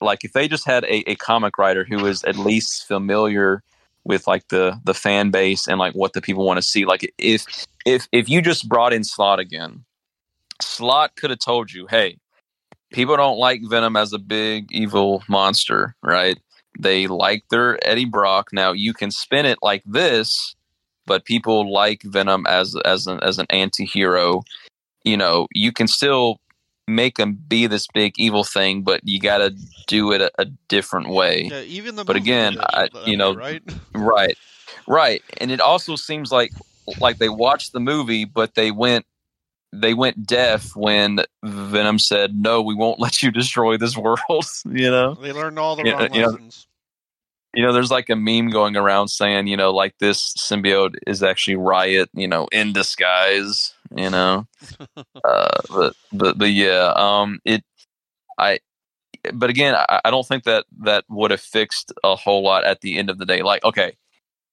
like 0.00 0.24
if 0.24 0.32
they 0.32 0.48
just 0.48 0.64
had 0.64 0.84
a, 0.84 1.10
a 1.10 1.14
comic 1.16 1.58
writer 1.58 1.84
who 1.84 2.06
is 2.06 2.24
at 2.24 2.38
least 2.38 2.88
familiar 2.88 3.62
with 4.04 4.26
like 4.26 4.48
the 4.48 4.80
the 4.84 4.94
fan 4.94 5.30
base 5.30 5.66
and 5.66 5.78
like 5.78 5.94
what 5.94 6.12
the 6.12 6.22
people 6.22 6.44
want 6.44 6.58
to 6.58 6.62
see, 6.62 6.84
like 6.84 7.12
if 7.18 7.66
if 7.86 8.08
if 8.12 8.28
you 8.28 8.42
just 8.42 8.68
brought 8.68 8.92
in 8.92 9.04
Slott 9.04 9.38
again, 9.38 9.84
Slott 10.60 11.16
could 11.16 11.30
have 11.30 11.38
told 11.38 11.72
you, 11.72 11.86
hey, 11.88 12.18
people 12.92 13.16
don't 13.16 13.38
like 13.38 13.60
Venom 13.64 13.96
as 13.96 14.12
a 14.12 14.18
big 14.18 14.70
evil 14.70 15.22
monster, 15.28 15.94
right? 16.02 16.38
They 16.78 17.06
like 17.06 17.44
their 17.50 17.78
Eddie 17.86 18.04
Brock. 18.04 18.50
Now 18.52 18.72
you 18.72 18.94
can 18.94 19.10
spin 19.10 19.46
it 19.46 19.58
like 19.62 19.82
this, 19.84 20.54
but 21.06 21.24
people 21.24 21.70
like 21.70 22.02
Venom 22.04 22.46
as 22.46 22.76
as 22.84 23.06
an 23.06 23.20
as 23.22 23.38
an 23.38 23.46
anti-hero. 23.50 24.42
You 25.04 25.16
know, 25.16 25.46
you 25.52 25.72
can 25.72 25.88
still 25.88 26.40
make 26.90 27.16
them 27.16 27.38
be 27.48 27.66
this 27.66 27.86
big 27.94 28.14
evil 28.18 28.44
thing, 28.44 28.82
but 28.82 29.00
you 29.04 29.20
got 29.20 29.38
to 29.38 29.54
do 29.86 30.12
it 30.12 30.20
a, 30.20 30.30
a 30.38 30.44
different 30.68 31.08
way. 31.08 31.48
Yeah, 31.50 31.62
even 31.62 31.96
the 31.96 32.04
But 32.04 32.16
again, 32.16 32.58
I- 32.60 32.88
you 33.06 33.16
know, 33.16 33.34
right? 33.34 33.62
Right. 33.94 34.36
Right. 34.86 35.22
And 35.38 35.50
it 35.50 35.60
also 35.60 35.96
seems 35.96 36.30
like 36.30 36.52
like 37.00 37.18
they 37.18 37.28
watched 37.28 37.72
the 37.72 37.80
movie 37.80 38.24
but 38.24 38.54
they 38.54 38.70
went 38.70 39.04
they 39.72 39.94
went 39.94 40.26
deaf 40.26 40.74
when 40.74 41.20
Venom 41.44 41.98
said, 41.98 42.34
"No, 42.34 42.60
we 42.62 42.74
won't 42.74 42.98
let 43.04 43.22
you 43.22 43.30
destroy 43.30 43.76
this 43.76 43.96
world." 43.96 44.18
you 44.64 44.90
know. 44.90 45.14
They 45.14 45.32
learned 45.32 45.58
all 45.58 45.76
the 45.76 45.84
Yeah, 45.84 45.92
wrong 45.94 46.14
you 46.14 46.20
know, 46.22 46.26
lessons. 46.28 46.66
You 47.54 47.64
know, 47.64 47.72
there's 47.72 47.90
like 47.90 48.08
a 48.10 48.16
meme 48.16 48.50
going 48.50 48.76
around 48.76 49.08
saying, 49.08 49.48
you 49.48 49.56
know, 49.56 49.72
like 49.72 49.98
this 49.98 50.34
symbiote 50.38 50.96
is 51.06 51.22
actually 51.22 51.56
Riot, 51.56 52.08
you 52.14 52.28
know, 52.28 52.46
in 52.52 52.72
disguise, 52.72 53.74
you 53.94 54.10
know. 54.10 54.46
uh 55.24 55.60
but 55.68 55.96
but 56.12 56.38
but 56.38 56.50
yeah, 56.50 56.92
um 56.96 57.40
it 57.44 57.64
I 58.38 58.60
but 59.34 59.50
again, 59.50 59.74
I, 59.74 60.00
I 60.04 60.10
don't 60.10 60.26
think 60.26 60.44
that 60.44 60.64
that 60.80 61.04
would 61.08 61.30
have 61.30 61.40
fixed 61.40 61.92
a 62.04 62.16
whole 62.16 62.42
lot 62.42 62.64
at 62.64 62.80
the 62.80 62.98
end 62.98 63.10
of 63.10 63.18
the 63.18 63.26
day. 63.26 63.42
Like, 63.42 63.64
okay, 63.64 63.96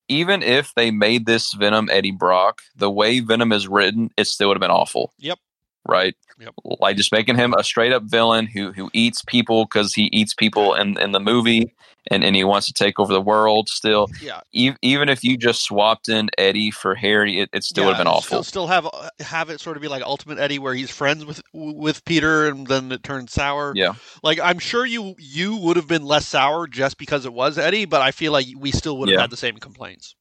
even 0.10 0.41
if 0.41 0.74
they 0.76 0.91
made 0.91 1.26
this 1.26 1.53
Venom 1.53 1.90
Eddie 1.91 2.11
Brock, 2.11 2.61
the 2.76 2.91
way 2.91 3.19
Venom 3.19 3.52
is 3.52 3.68
written, 3.68 4.10
it 4.18 4.28
still 4.28 4.49
would 4.49 4.57
have 4.57 4.61
been 4.61 4.72
awful. 4.72 5.14
Yep. 5.19 5.40
Right. 5.88 6.15
Yep. 6.39 6.53
Like 6.80 6.97
just 6.97 7.11
making 7.11 7.35
him 7.38 7.53
a 7.57 7.64
straight 7.64 7.93
up 7.93 8.03
villain 8.03 8.45
who 8.45 8.72
who 8.72 8.89
eats 8.93 9.22
people 9.26 9.65
because 9.65 9.93
he 9.93 10.03
eats 10.14 10.34
people 10.34 10.73
in 10.76 10.99
in 10.99 11.11
the 11.14 11.19
movie, 11.19 11.73
and 12.11 12.23
and 12.23 12.35
he 12.35 12.43
wants 12.43 12.68
to 12.68 12.73
take 12.73 12.99
over 12.99 13.11
the 13.11 13.22
world. 13.22 13.69
Still, 13.69 14.07
Yeah, 14.22 14.41
e- 14.51 14.76
even 14.81 15.09
if 15.09 15.23
you 15.23 15.38
just 15.38 15.64
swapped 15.64 16.09
in 16.09 16.30
Eddie 16.38 16.69
for 16.69 16.93
Harry, 16.93 17.39
it, 17.39 17.49
it 17.53 17.64
still 17.64 17.85
would 17.85 17.95
have 17.95 17.99
been 18.01 18.07
awful. 18.07 18.43
Still, 18.43 18.43
still 18.43 18.68
have 18.68 18.88
have 19.19 19.49
it 19.49 19.59
sort 19.61 19.77
of 19.77 19.81
be 19.81 19.88
like 19.88 20.03
Ultimate 20.03 20.38
Eddie, 20.38 20.59
where 20.59 20.76
he's 20.76 20.91
friends 20.91 21.26
with 21.26 21.41
with 21.53 22.03
Peter, 22.05 22.47
and 22.47 22.68
then 22.68 22.91
it 22.91 23.01
turns 23.01 23.31
sour. 23.31 23.72
Yeah. 23.76 23.93
Like 24.22 24.39
I'm 24.39 24.59
sure 24.59 24.85
you 24.85 25.15
you 25.18 25.57
would 25.57 25.77
have 25.77 25.88
been 25.88 26.03
less 26.03 26.27
sour 26.27 26.68
just 26.68 26.97
because 26.99 27.26
it 27.26 27.34
was 27.34 27.57
Eddie, 27.57 27.85
but 27.85 28.01
I 28.01 28.11
feel 28.11 28.31
like 28.31 28.45
we 28.57 28.72
still 28.72 28.97
would 28.99 29.09
have 29.09 29.15
Yeah. 29.15 29.22
had 29.22 29.31
the 29.31 29.38
same 29.38 29.57
complaints. 29.57 30.15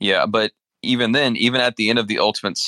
Yeah, 0.00 0.26
but 0.26 0.52
even 0.82 1.12
then, 1.12 1.36
even 1.36 1.60
at 1.60 1.76
the 1.76 1.88
end 1.88 1.98
of 1.98 2.08
the 2.08 2.18
Ultimate, 2.18 2.58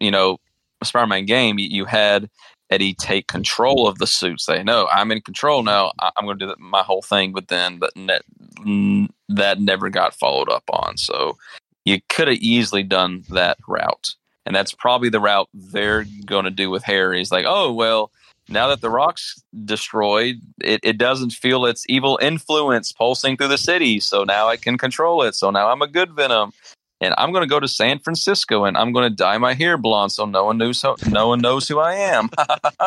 you 0.00 0.10
know, 0.10 0.38
Spider-Man 0.84 1.26
game, 1.26 1.58
you, 1.58 1.84
had 1.84 2.28
Eddie 2.70 2.94
take 2.94 3.26
control 3.26 3.88
of 3.88 3.98
the 3.98 4.06
suit. 4.06 4.40
Say, 4.40 4.62
"No, 4.62 4.86
I'm 4.92 5.10
in 5.10 5.20
control 5.20 5.62
now. 5.62 5.92
I'm 5.98 6.24
going 6.24 6.38
to 6.38 6.46
do 6.46 6.54
my 6.58 6.82
whole 6.82 7.02
thing." 7.02 7.32
But 7.32 7.48
then, 7.48 7.78
but 7.78 7.90
ne- 7.96 9.08
that 9.28 9.60
never 9.60 9.88
got 9.90 10.14
followed 10.14 10.50
up 10.50 10.64
on. 10.70 10.96
So 10.96 11.36
you 11.84 12.00
could 12.08 12.28
have 12.28 12.38
easily 12.38 12.82
done 12.82 13.24
that 13.30 13.58
route, 13.66 14.14
and 14.44 14.54
that's 14.54 14.74
probably 14.74 15.08
the 15.08 15.20
route 15.20 15.48
they're 15.54 16.04
going 16.26 16.44
to 16.44 16.50
do 16.50 16.70
with 16.70 16.84
Harry. 16.84 17.20
Is 17.20 17.32
like, 17.32 17.46
oh 17.46 17.72
well. 17.72 18.10
Now 18.50 18.68
that 18.68 18.80
the 18.80 18.88
rock's 18.88 19.34
destroyed, 19.66 20.36
it, 20.64 20.80
it 20.82 20.96
doesn't 20.96 21.32
feel 21.32 21.66
its 21.66 21.84
evil 21.86 22.18
influence 22.22 22.92
pulsing 22.92 23.36
through 23.36 23.48
the 23.48 23.58
city. 23.58 24.00
So 24.00 24.24
now 24.24 24.48
I 24.48 24.56
can 24.56 24.78
control 24.78 25.20
it. 25.22 25.34
So 25.34 25.50
now 25.50 25.68
I'm 25.68 25.82
a 25.82 25.86
good 25.86 26.12
Venom 26.12 26.52
and 27.00 27.14
I'm 27.16 27.32
going 27.32 27.42
to 27.42 27.48
go 27.48 27.60
to 27.60 27.68
San 27.68 27.98
Francisco 27.98 28.64
and 28.64 28.76
I'm 28.76 28.92
going 28.92 29.08
to 29.08 29.14
dye 29.14 29.38
my 29.38 29.54
hair 29.54 29.78
blonde 29.78 30.12
so 30.12 30.24
no 30.24 30.44
one 30.44 30.58
knows 30.58 30.78
so 30.78 30.96
no 31.08 31.28
one 31.28 31.40
knows 31.40 31.68
who 31.68 31.78
I 31.78 31.94
am. 31.94 32.28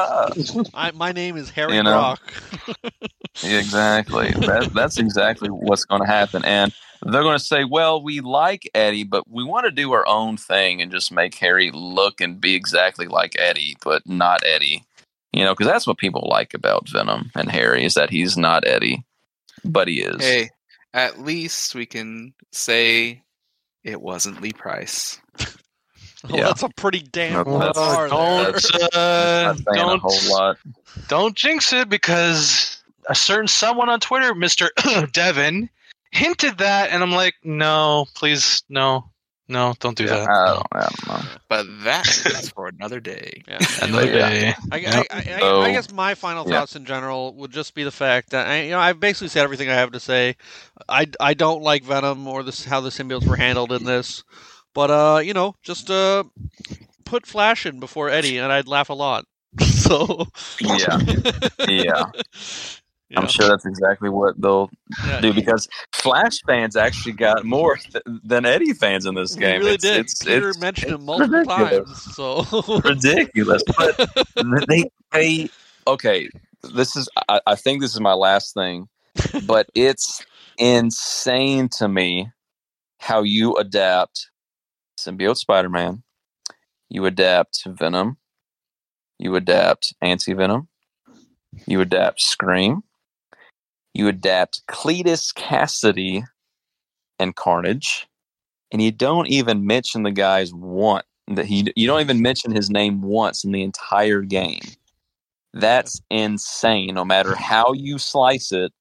I, 0.74 0.92
my 0.94 1.12
name 1.12 1.38
is 1.38 1.50
Harry 1.52 1.76
You 1.76 1.84
know? 1.84 1.92
Brock. 1.92 2.34
exactly. 3.44 4.32
That, 4.32 4.72
that's 4.74 4.98
exactly 4.98 5.50
what's 5.50 5.86
going 5.86 6.02
to 6.02 6.08
happen. 6.08 6.44
And 6.46 6.74
they're 7.04 7.24
going 7.24 7.38
to 7.38 7.44
say, 7.44 7.64
"Well, 7.64 8.04
we 8.04 8.22
like 8.22 8.70
Eddie, 8.76 9.04
but 9.06 9.28
we 9.28 9.44
want 9.44 9.66
to 9.66 9.72
do 9.72 9.92
our 9.94 10.08
own 10.08 10.38
thing 10.38 10.82
and 10.82 10.92
just 10.92 11.12
make 11.12 11.34
Harry 11.36 11.72
look 11.74 12.22
and 12.22 12.40
be 12.40 12.54
exactly 12.54 13.08
like 13.08 13.36
Eddie, 13.40 13.76
but 13.84 14.08
not 14.08 14.42
Eddie." 14.46 14.86
You 15.34 15.44
know, 15.44 15.54
because 15.54 15.68
that's 15.68 15.88
what 15.88 15.98
people 15.98 16.28
like 16.30 16.54
about 16.54 16.90
Venom 16.90 17.32
and 17.36 17.50
Harry 17.50 17.86
is 17.86 17.96
that 17.96 18.10
he's 18.10 18.38
not 18.38 18.68
Eddie, 18.68 19.04
but 19.64 19.88
he 19.88 20.02
is. 20.02 20.22
Hey, 20.22 20.50
at 20.94 21.20
least 21.22 21.74
we 21.74 21.86
can 21.88 22.34
say 22.52 23.24
it 23.84 24.02
wasn't 24.02 24.42
Lee 24.42 24.54
Price. 24.54 25.20
Oh, 26.30 26.38
Yeah. 26.38 26.44
that's 26.44 26.62
a 26.62 26.70
pretty 26.70 27.00
damn 27.00 27.34
No, 27.48 27.58
that's- 27.58 27.76
bar 27.76 28.08
there. 28.08 28.52
don't 28.52 28.96
uh, 28.96 29.56
Not 29.56 29.60
a 29.60 29.64
don't 29.76 30.00
whole 30.04 30.20
lot. 30.32 30.58
don't 31.08 31.36
jinx 31.36 31.74
it 31.74 31.90
because 31.90 32.84
a 33.10 33.16
certain 33.16 33.48
someone 33.48 33.90
on 33.90 34.00
Twitter, 34.00 34.36
Mister 34.36 34.70
Devin, 35.14 35.68
hinted 36.12 36.60
that, 36.60 36.92
and 36.92 37.02
I'm 37.02 37.12
like, 37.12 37.34
no, 37.44 38.06
please, 38.14 38.62
no, 38.70 39.10
no, 39.52 39.74
don't 39.80 39.98
do 39.98 40.08
that. 40.08 40.28
I 40.30 40.48
don't, 40.54 40.68
I 40.72 40.80
don't 40.80 41.08
know. 41.08 41.30
But 41.48 41.66
that 41.84 42.08
is 42.18 42.50
for 42.56 42.68
another 42.68 43.00
day. 43.00 43.44
Yeah. 43.48 43.60
Another 43.82 44.08
Yeah. 44.08 44.30
day. 44.30 44.54
I, 44.72 44.78
Yep. 44.78 45.06
I, 45.12 45.24
I, 45.36 45.40
So- 45.40 45.62
I 45.62 45.72
guess 45.72 45.92
my 45.92 46.16
final 46.16 46.46
Yeah. 46.48 46.60
thoughts 46.60 46.76
in 46.76 46.86
general 46.86 47.34
would 47.36 47.52
just 47.52 47.76
be 47.76 47.84
the 47.84 47.92
fact 47.92 48.32
that 48.32 48.48
I, 48.48 48.64
you 48.64 48.72
know 48.72 48.80
I've 48.80 49.00
basically 49.00 49.28
said 49.30 49.44
everything 49.44 49.70
I 49.70 49.76
have 49.76 49.92
to 49.92 50.00
say. 50.00 50.36
I, 50.90 51.08
I 51.20 51.34
don't 51.34 51.62
like 51.62 51.84
Venom 51.84 52.28
or 52.28 52.44
this 52.44 52.66
how 52.66 52.82
the 52.82 52.90
symbiotes 52.90 53.28
were 53.28 53.36
handled 53.38 53.72
in 53.72 53.84
this, 53.84 54.24
but 54.74 54.90
uh 54.92 55.20
you 55.20 55.34
know 55.34 55.56
just 55.64 55.90
uh 55.92 56.24
put 57.06 57.26
Flash 57.26 57.66
in 57.66 57.80
before 57.80 58.10
Eddie 58.10 58.38
and 58.38 58.52
I'd 58.52 58.68
laugh 58.68 58.90
a 58.90 58.94
lot. 58.94 59.26
So 59.62 60.26
Yeah, 60.60 60.98
yeah. 61.68 62.06
Yeah. 63.12 63.20
I'm 63.20 63.28
sure 63.28 63.50
that's 63.50 63.66
exactly 63.66 64.10
what 64.10 64.40
they'll 64.40 64.70
Yeah, 65.06 65.20
do 65.20 65.34
because 65.34 65.68
Flash 65.92 66.42
fans 66.48 66.78
actually 66.78 67.12
got 67.12 67.44
more 67.44 67.76
th- 67.76 68.04
than 68.24 68.46
Eddie 68.46 68.72
fans 68.72 69.06
in 69.06 69.16
this 69.16 69.36
game. 69.36 69.60
really 69.60 69.74
it's, 69.74 69.84
did. 69.84 70.00
It's, 70.00 70.24
Peter 70.24 70.50
it's 70.50 70.60
mentioned 70.60 70.94
it's 70.94 71.00
him 71.02 71.06
multiple 71.06 71.40
ridiculous. 71.40 72.06
times. 72.06 72.16
So 72.16 72.82
ridiculous. 72.86 73.64
But 73.78 74.10
they, 74.70 74.86
they, 75.12 75.50
okay. 75.88 76.30
This 76.74 76.96
is. 76.96 77.10
I, 77.28 77.42
I 77.46 77.56
think 77.56 77.82
this 77.82 77.94
is 77.94 78.00
my 78.00 78.14
last 78.14 78.54
thing, 78.54 78.88
but 79.46 79.68
it's 79.76 80.26
insane 80.58 81.68
to 81.80 81.90
me 81.90 82.30
how 83.00 83.24
you 83.24 83.56
adapt 83.56 84.30
symbiote 84.98 85.38
Spider-Man, 85.38 86.04
you 86.88 87.06
adapt 87.06 87.64
Venom, 87.66 88.18
you 89.20 89.36
adapt 89.36 89.94
Anti 90.02 90.34
Venom, 90.34 90.70
you 91.66 91.82
adapt 91.82 92.22
Scream, 92.22 92.84
you 93.94 94.08
adapt 94.08 94.66
Cletus 94.68 95.34
Cassidy 95.34 96.24
and 97.20 97.36
Carnage, 97.36 98.08
and 98.72 98.82
you 98.82 98.92
don't 98.92 99.28
even 99.28 99.66
mention 99.66 100.04
the 100.04 100.12
guys 100.12 100.54
one 100.54 101.04
that 101.28 101.46
he 101.46 101.72
you 101.76 101.88
don't 101.88 102.02
even 102.02 102.22
mention 102.22 102.52
his 102.52 102.70
name 102.70 103.02
once 103.02 103.44
in 103.44 103.52
the 103.52 103.64
entire 103.64 104.22
game. 104.22 104.62
That's 105.54 106.02
insane. 106.10 106.96
No 106.96 107.04
matter 107.04 107.36
how 107.36 107.74
you 107.74 107.98
slice 107.98 108.52
it, 108.52 108.72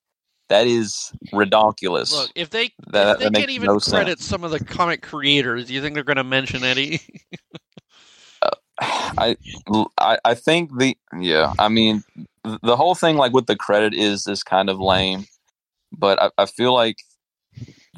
that 0.49 0.67
is 0.67 1.13
ridiculous. 1.33 2.13
look, 2.13 2.31
if 2.35 2.51
they 2.51 2.71
That- 2.89 3.15
if 3.15 3.19
they 3.19 3.25
that 3.25 3.33
can't 3.35 3.51
even 3.51 3.67
no 3.67 3.79
credit 3.79 4.21
some 4.21 4.45
of 4.45 4.51
the 4.51 4.63
comic 4.63 5.03
creators, 5.03 5.67
do 5.67 5.75
you 5.75 5.81
think 5.81 5.95
they're 5.95 6.05
going 6.05 6.17
to 6.17 6.25
mention 6.25 6.63
Eddie? 6.65 7.01
Uh, 8.43 8.51
I, 8.81 9.37
I 9.99 10.19
I 10.25 10.35
think 10.35 10.71
the 10.79 10.97
yeah. 11.19 11.53
I 11.59 11.69
mean, 11.69 12.03
the 12.63 12.77
whole 12.77 12.95
thing 12.95 13.17
like 13.17 13.33
with 13.33 13.47
the 13.47 13.57
credit 13.57 13.95
is 13.95 14.27
is 14.27 14.43
kind 14.43 14.69
of 14.71 14.79
lame, 14.81 15.25
but 15.93 16.21
I, 16.23 16.31
I 16.39 16.47
feel 16.47 16.73
like 16.75 16.97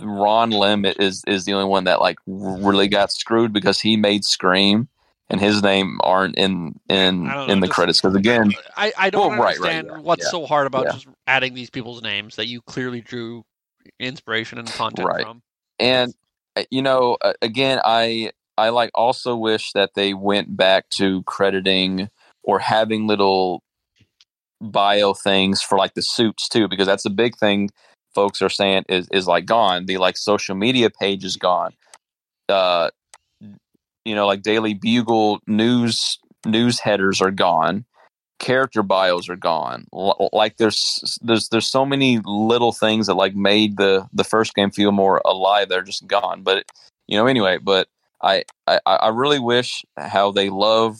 Ron 0.00 0.50
Lim 0.50 0.84
is 0.84 1.22
is 1.26 1.44
the 1.44 1.52
only 1.52 1.66
one 1.68 1.84
that 1.84 2.00
like 2.00 2.18
really 2.26 2.88
got 2.88 3.12
screwed 3.12 3.52
because 3.52 3.80
he 3.80 3.96
made 3.96 4.24
Scream 4.24 4.88
and 5.28 5.40
his 5.40 5.62
name 5.62 5.98
aren't 6.02 6.36
in 6.36 6.78
in 6.88 7.24
know, 7.24 7.46
in 7.46 7.60
the 7.60 7.66
just- 7.66 7.74
credits 7.76 8.00
because 8.00 8.16
again 8.16 8.52
I, 8.76 8.92
I 8.98 9.10
don't 9.10 9.20
Well, 9.20 9.30
right, 9.30 9.58
right, 9.60 9.74
understand 9.74 9.88
yeah, 9.88 9.98
what's 10.00 10.24
yeah, 10.26 10.30
so 10.30 10.46
hard 10.46 10.66
about 10.66 10.86
yeah. 10.86 10.92
just 10.92 11.06
adding 11.26 11.54
these 11.54 11.70
people's 11.70 12.02
names 12.02 12.36
that 12.36 12.48
you 12.48 12.62
clearly 12.62 13.00
drew 13.00 13.44
inspiration 14.00 14.58
and 14.58 14.68
content 14.68 15.08
Right. 15.08 15.22
from. 15.22 15.42
and 15.78 16.14
uh, 16.56 16.64
you 16.70 16.82
know 16.82 17.16
uh, 17.20 17.32
again 17.42 17.80
i 17.84 18.30
i 18.56 18.68
like 18.68 18.90
also 18.94 19.36
wish 19.36 19.72
that 19.72 19.90
they 19.94 20.14
went 20.14 20.56
back 20.56 20.88
to 20.90 21.22
crediting 21.24 22.08
or 22.42 22.58
having 22.58 23.06
little 23.06 23.62
bio 24.62 25.12
things 25.14 25.60
for 25.62 25.76
like 25.76 25.94
the 25.94 26.02
suits 26.02 26.48
too 26.48 26.68
because 26.68 26.86
that's 26.86 27.04
a 27.04 27.10
big 27.10 27.36
thing 27.36 27.68
folks 28.14 28.42
are 28.42 28.48
saying 28.48 28.84
is 28.88 29.08
is 29.10 29.26
like 29.26 29.46
gone. 29.46 29.86
The 29.86 29.98
like 29.98 30.16
social 30.16 30.54
media 30.54 30.90
page 30.90 31.24
is 31.24 31.36
gone. 31.36 31.72
Uh 32.48 32.90
you 34.04 34.14
know 34.14 34.26
like 34.26 34.42
daily 34.42 34.74
bugle 34.74 35.40
news 35.46 36.18
news 36.46 36.80
headers 36.80 37.20
are 37.20 37.30
gone. 37.30 37.84
Character 38.38 38.82
bios 38.82 39.28
are 39.28 39.36
gone. 39.36 39.86
L- 39.94 40.30
like 40.32 40.56
there's 40.56 41.18
there's 41.22 41.48
there's 41.48 41.70
so 41.70 41.84
many 41.84 42.20
little 42.24 42.72
things 42.72 43.06
that 43.06 43.14
like 43.14 43.34
made 43.34 43.76
the 43.76 44.08
the 44.12 44.24
first 44.24 44.54
game 44.54 44.70
feel 44.70 44.92
more 44.92 45.20
alive 45.24 45.68
they're 45.68 45.82
just 45.82 46.06
gone. 46.06 46.42
But 46.42 46.64
you 47.08 47.16
know 47.18 47.26
anyway 47.26 47.58
but 47.58 47.88
i 48.22 48.44
i 48.66 48.78
i 48.86 49.08
really 49.08 49.38
wish 49.38 49.84
how 49.98 50.30
they 50.30 50.48
love 50.48 50.96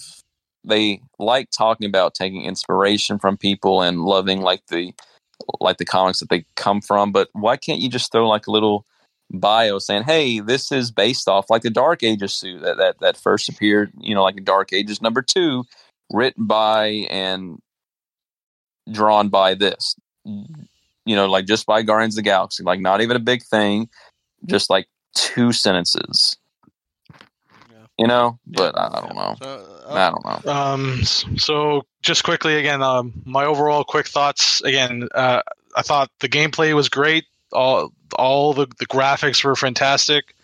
they 0.64 1.00
like 1.18 1.50
talking 1.50 1.86
about 1.86 2.14
taking 2.14 2.44
inspiration 2.44 3.18
from 3.18 3.36
people 3.36 3.82
and 3.82 4.02
loving 4.02 4.40
like 4.40 4.66
the 4.66 4.92
like 5.60 5.78
the 5.78 5.84
comics 5.84 6.20
that 6.20 6.28
they 6.28 6.44
come 6.54 6.80
from 6.80 7.10
but 7.10 7.28
why 7.32 7.56
can't 7.56 7.80
you 7.80 7.88
just 7.88 8.12
throw 8.12 8.28
like 8.28 8.46
a 8.46 8.50
little 8.50 8.86
bio 9.30 9.78
saying 9.78 10.04
hey 10.04 10.38
this 10.40 10.70
is 10.70 10.90
based 10.90 11.26
off 11.26 11.50
like 11.50 11.62
the 11.62 11.70
dark 11.70 12.02
ages 12.02 12.34
suit 12.34 12.60
that 12.60 12.76
that, 12.76 13.00
that 13.00 13.16
first 13.16 13.48
appeared 13.48 13.90
you 13.98 14.14
know 14.14 14.22
like 14.22 14.44
dark 14.44 14.72
ages 14.72 15.02
number 15.02 15.22
two 15.22 15.64
written 16.12 16.46
by 16.46 16.86
and 17.10 17.58
drawn 18.92 19.28
by 19.28 19.54
this 19.54 19.96
you 20.24 21.16
know 21.16 21.26
like 21.26 21.46
just 21.46 21.66
by 21.66 21.82
guardians 21.82 22.14
of 22.14 22.16
the 22.16 22.22
galaxy 22.22 22.62
like 22.62 22.78
not 22.80 23.00
even 23.00 23.16
a 23.16 23.20
big 23.20 23.42
thing 23.42 23.88
just 24.46 24.70
like 24.70 24.86
two 25.14 25.52
sentences. 25.52 26.36
You 27.98 28.06
know 28.06 28.38
but 28.46 28.76
I, 28.78 28.88
I 28.88 29.00
don't 29.00 29.14
know 29.14 29.36
So, 29.42 29.66
uh, 29.88 29.94
i 29.94 30.10
don't 30.10 30.24
know 30.46 30.52
Um, 30.52 31.02
so 31.04 31.82
just 32.02 32.24
quickly 32.24 32.56
again, 32.56 32.82
um, 32.82 33.12
my 33.24 33.44
overall 33.44 33.84
quick 33.84 34.06
thoughts. 34.08 34.60
Again, 34.62 35.08
uh, 35.14 35.42
I 35.76 35.82
thought 35.82 36.10
the 36.20 36.28
gameplay 36.28 36.74
was 36.74 36.88
great. 36.88 37.24
All 37.52 37.92
all 38.18 38.52
the, 38.54 38.66
the 38.78 38.86
graphics 38.86 39.44
were 39.44 39.56
fantastic. 39.56 40.34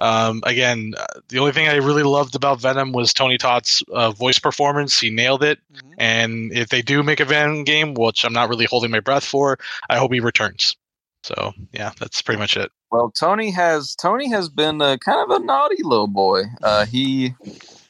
Um, 0.00 0.42
again, 0.46 0.94
uh, 0.96 1.06
the 1.28 1.40
only 1.40 1.52
thing 1.52 1.68
I 1.68 1.76
really 1.76 2.04
loved 2.04 2.36
about 2.36 2.60
Venom 2.60 2.92
was 2.92 3.12
Tony 3.12 3.36
Todd's 3.36 3.82
uh, 3.92 4.12
voice 4.12 4.38
performance. 4.38 4.98
He 5.00 5.10
nailed 5.10 5.42
it. 5.42 5.58
mhm. 5.74 5.94
And 5.98 6.52
if 6.52 6.68
they 6.68 6.82
do 6.82 7.02
make 7.02 7.20
a 7.20 7.24
Venom 7.24 7.64
game, 7.64 7.94
which 7.94 8.24
I'm 8.24 8.32
not 8.32 8.48
really 8.48 8.66
holding 8.66 8.92
my 8.92 9.00
breath 9.00 9.24
for, 9.24 9.58
I 9.90 9.98
hope 9.98 10.12
he 10.12 10.20
returns. 10.20 10.76
So 11.22 11.52
yeah, 11.72 11.92
that's 11.98 12.22
pretty 12.22 12.38
much 12.38 12.56
it. 12.56 12.70
Well, 12.90 13.10
Tony 13.10 13.50
has 13.50 13.94
Tony 13.94 14.30
has 14.30 14.48
been 14.48 14.80
uh, 14.80 14.96
kind 14.98 15.30
of 15.30 15.42
a 15.42 15.44
naughty 15.44 15.82
little 15.82 16.06
boy. 16.06 16.44
Uh, 16.62 16.86
he 16.86 17.34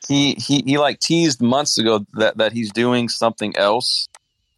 he 0.08 0.34
he 0.34 0.62
he 0.64 0.78
like 0.78 1.00
teased 1.00 1.40
months 1.40 1.78
ago 1.78 2.04
that 2.14 2.38
that 2.38 2.52
he's 2.52 2.72
doing 2.72 3.08
something 3.08 3.56
else 3.56 4.08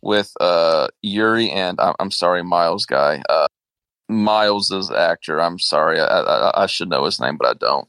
with 0.02 0.32
uh 0.40 0.88
Yuri 1.02 1.50
and 1.50 1.78
I'm, 1.78 1.94
I'm 1.98 2.10
sorry 2.10 2.42
Miles 2.42 2.86
guy. 2.86 3.22
Uh, 3.28 3.48
Miles 4.08 4.70
is 4.70 4.90
actor. 4.90 5.40
I'm 5.40 5.58
sorry. 5.58 6.00
I, 6.00 6.20
I 6.20 6.62
I 6.62 6.66
should 6.66 6.88
know 6.88 7.04
his 7.04 7.20
name, 7.20 7.36
but 7.36 7.48
I 7.48 7.54
don't. 7.54 7.88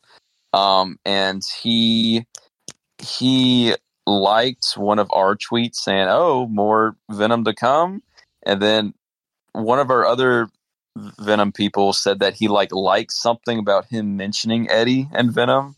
Um, 0.53 0.99
and 1.05 1.41
he 1.61 2.25
he 2.99 3.75
liked 4.05 4.73
one 4.75 4.99
of 4.99 5.09
our 5.13 5.35
tweets 5.35 5.75
saying, 5.75 6.07
"Oh, 6.09 6.47
more 6.47 6.95
Venom 7.09 7.45
to 7.45 7.53
come," 7.53 8.03
and 8.45 8.61
then 8.61 8.93
one 9.53 9.79
of 9.79 9.89
our 9.89 10.05
other 10.05 10.49
Venom 11.19 11.51
people 11.51 11.93
said 11.93 12.19
that 12.19 12.33
he 12.33 12.47
like 12.47 12.73
liked 12.73 13.11
something 13.11 13.59
about 13.59 13.85
him 13.85 14.17
mentioning 14.17 14.69
Eddie 14.69 15.07
and 15.13 15.31
Venom, 15.31 15.75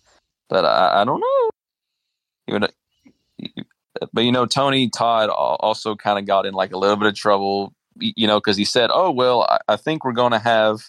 but 0.50 0.66
I, 0.66 1.02
I 1.02 1.06
don't 1.06 1.20
know. 1.20 2.58
Know, 2.60 2.68
but 4.12 4.24
you 4.24 4.32
know, 4.32 4.46
Tony 4.46 4.90
Todd 4.90 5.30
also 5.30 5.96
kind 5.96 6.20
of 6.20 6.26
got 6.26 6.46
in 6.46 6.54
like 6.54 6.74
a 6.74 6.78
little 6.78 6.98
bit 6.98 7.08
of 7.08 7.16
trouble, 7.16 7.74
you 8.00 8.28
know, 8.28 8.40
because 8.40 8.58
he 8.58 8.66
said, 8.66 8.90
"Oh 8.94 9.12
well, 9.12 9.44
I, 9.44 9.60
I 9.70 9.76
think 9.76 10.04
we're 10.04 10.14
going 10.14 10.34
to 10.34 10.40
have." 10.40 10.80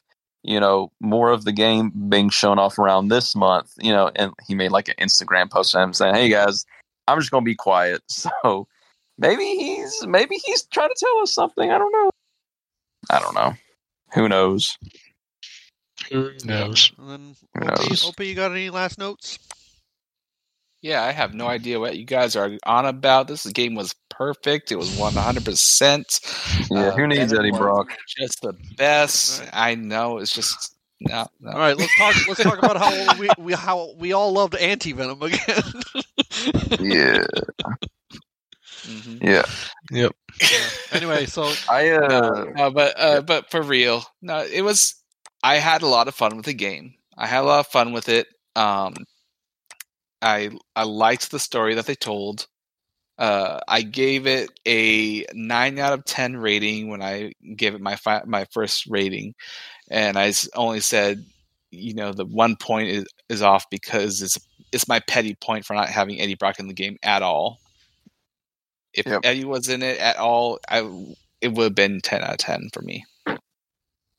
You 0.46 0.60
know, 0.60 0.92
more 1.00 1.30
of 1.30 1.44
the 1.44 1.52
game 1.52 1.90
being 2.10 2.28
shown 2.28 2.58
off 2.58 2.78
around 2.78 3.08
this 3.08 3.34
month, 3.34 3.72
you 3.78 3.90
know, 3.90 4.10
and 4.14 4.30
he 4.46 4.54
made 4.54 4.72
like 4.72 4.88
an 4.88 4.94
Instagram 5.00 5.50
post 5.50 5.74
of 5.74 5.82
him 5.82 5.94
saying, 5.94 6.14
Hey 6.14 6.28
guys, 6.28 6.66
I'm 7.08 7.18
just 7.18 7.30
gonna 7.30 7.44
be 7.44 7.54
quiet. 7.54 8.02
So 8.10 8.68
maybe 9.16 9.44
he's 9.44 10.06
maybe 10.06 10.36
he's 10.44 10.64
trying 10.64 10.90
to 10.90 10.96
tell 10.98 11.18
us 11.22 11.32
something. 11.32 11.70
I 11.70 11.78
don't 11.78 11.92
know. 11.92 12.10
I 13.10 13.20
don't 13.20 13.34
know. 13.34 13.54
Who 14.14 14.28
knows? 14.28 14.76
Who 16.10 16.32
knows? 16.44 16.92
And 16.98 17.10
then, 17.10 17.36
Who 17.54 17.68
Opie, 17.68 17.88
knows? 17.88 18.06
Opie, 18.06 18.28
you 18.28 18.34
got 18.34 18.52
any 18.52 18.70
last 18.70 18.98
notes? 18.98 19.38
Yeah, 20.82 21.02
I 21.02 21.12
have 21.12 21.32
no 21.32 21.46
idea 21.46 21.80
what 21.80 21.96
you 21.96 22.04
guys 22.04 22.36
are 22.36 22.50
on 22.66 22.84
about. 22.84 23.26
This 23.26 23.46
game 23.46 23.74
was 23.74 23.94
perfect. 24.10 24.70
It 24.70 24.76
was 24.76 24.90
100%. 24.90 26.70
Yeah, 26.70 26.90
who 26.90 27.02
um, 27.04 27.08
needs 27.08 27.32
Venom 27.32 27.46
Eddie 27.46 27.56
Brock? 27.56 27.96
Just 28.18 28.42
the 28.42 28.52
best. 28.76 29.40
Right. 29.40 29.50
I 29.52 29.74
know. 29.76 30.18
It's 30.18 30.34
just 30.34 30.76
no. 31.00 31.26
no. 31.40 31.52
All 31.52 31.58
right, 31.58 31.76
let's 31.76 31.96
talk. 31.96 32.14
Let's 32.28 32.42
talk 32.42 32.58
about 32.58 32.76
how 32.76 33.18
we, 33.18 33.28
we 33.38 33.52
how 33.52 33.94
we 33.98 34.12
all 34.12 34.32
loved 34.32 34.54
anti 34.56 34.92
venom 34.92 35.22
again. 35.22 35.62
Yeah, 36.80 37.24
Mhm. 38.84 39.22
yeah. 39.22 39.44
Yep. 39.90 40.12
Anyway, 40.92 41.26
so 41.26 41.52
I 41.70 41.90
uh, 41.90 42.08
no, 42.08 42.44
no, 42.54 42.70
but 42.70 42.98
uh, 42.98 43.20
but 43.22 43.50
for 43.50 43.62
real, 43.62 44.04
no, 44.22 44.44
it 44.44 44.62
was. 44.62 44.94
I 45.42 45.56
had 45.56 45.82
a 45.82 45.86
lot 45.86 46.08
of 46.08 46.14
fun 46.14 46.36
with 46.36 46.46
the 46.46 46.54
game. 46.54 46.94
I 47.16 47.26
had 47.26 47.40
a 47.40 47.46
lot 47.46 47.60
of 47.60 47.66
fun 47.66 47.92
with 47.92 48.08
it. 48.08 48.26
Um, 48.56 48.94
I 50.22 50.50
I 50.74 50.84
liked 50.84 51.30
the 51.30 51.38
story 51.38 51.74
that 51.74 51.86
they 51.86 51.94
told. 51.94 52.46
Uh, 53.18 53.60
I 53.68 53.82
gave 53.82 54.26
it 54.26 54.50
a 54.66 55.24
nine 55.34 55.78
out 55.78 55.92
of 55.92 56.04
ten 56.04 56.36
rating 56.36 56.88
when 56.88 57.02
I 57.02 57.32
gave 57.56 57.74
it 57.74 57.80
my 57.80 57.96
fi- 57.96 58.24
my 58.26 58.46
first 58.52 58.86
rating, 58.88 59.34
and 59.90 60.18
I 60.18 60.32
only 60.56 60.80
said, 60.80 61.24
you 61.70 61.94
know, 61.94 62.12
the 62.12 62.24
one 62.26 62.56
point 62.56 62.88
is, 62.88 63.04
is 63.28 63.42
off 63.42 63.66
because 63.70 64.20
it's 64.22 64.38
it's 64.72 64.88
my 64.88 65.00
petty 65.00 65.34
point 65.36 65.64
for 65.64 65.74
not 65.74 65.88
having 65.88 66.20
Eddie 66.20 66.34
Brock 66.34 66.58
in 66.58 66.66
the 66.68 66.74
game 66.74 66.96
at 67.02 67.22
all. 67.22 67.60
If 68.94 69.06
Yep. 69.06 69.22
Eddie 69.24 69.44
was 69.44 69.68
in 69.68 69.82
it 69.82 69.98
at 69.98 70.16
all, 70.18 70.58
I 70.68 70.78
it 71.40 71.48
would 71.48 71.64
have 71.64 71.74
been 71.74 72.00
ten 72.00 72.22
out 72.22 72.32
of 72.32 72.38
ten 72.38 72.70
for 72.72 72.82
me. 72.82 73.04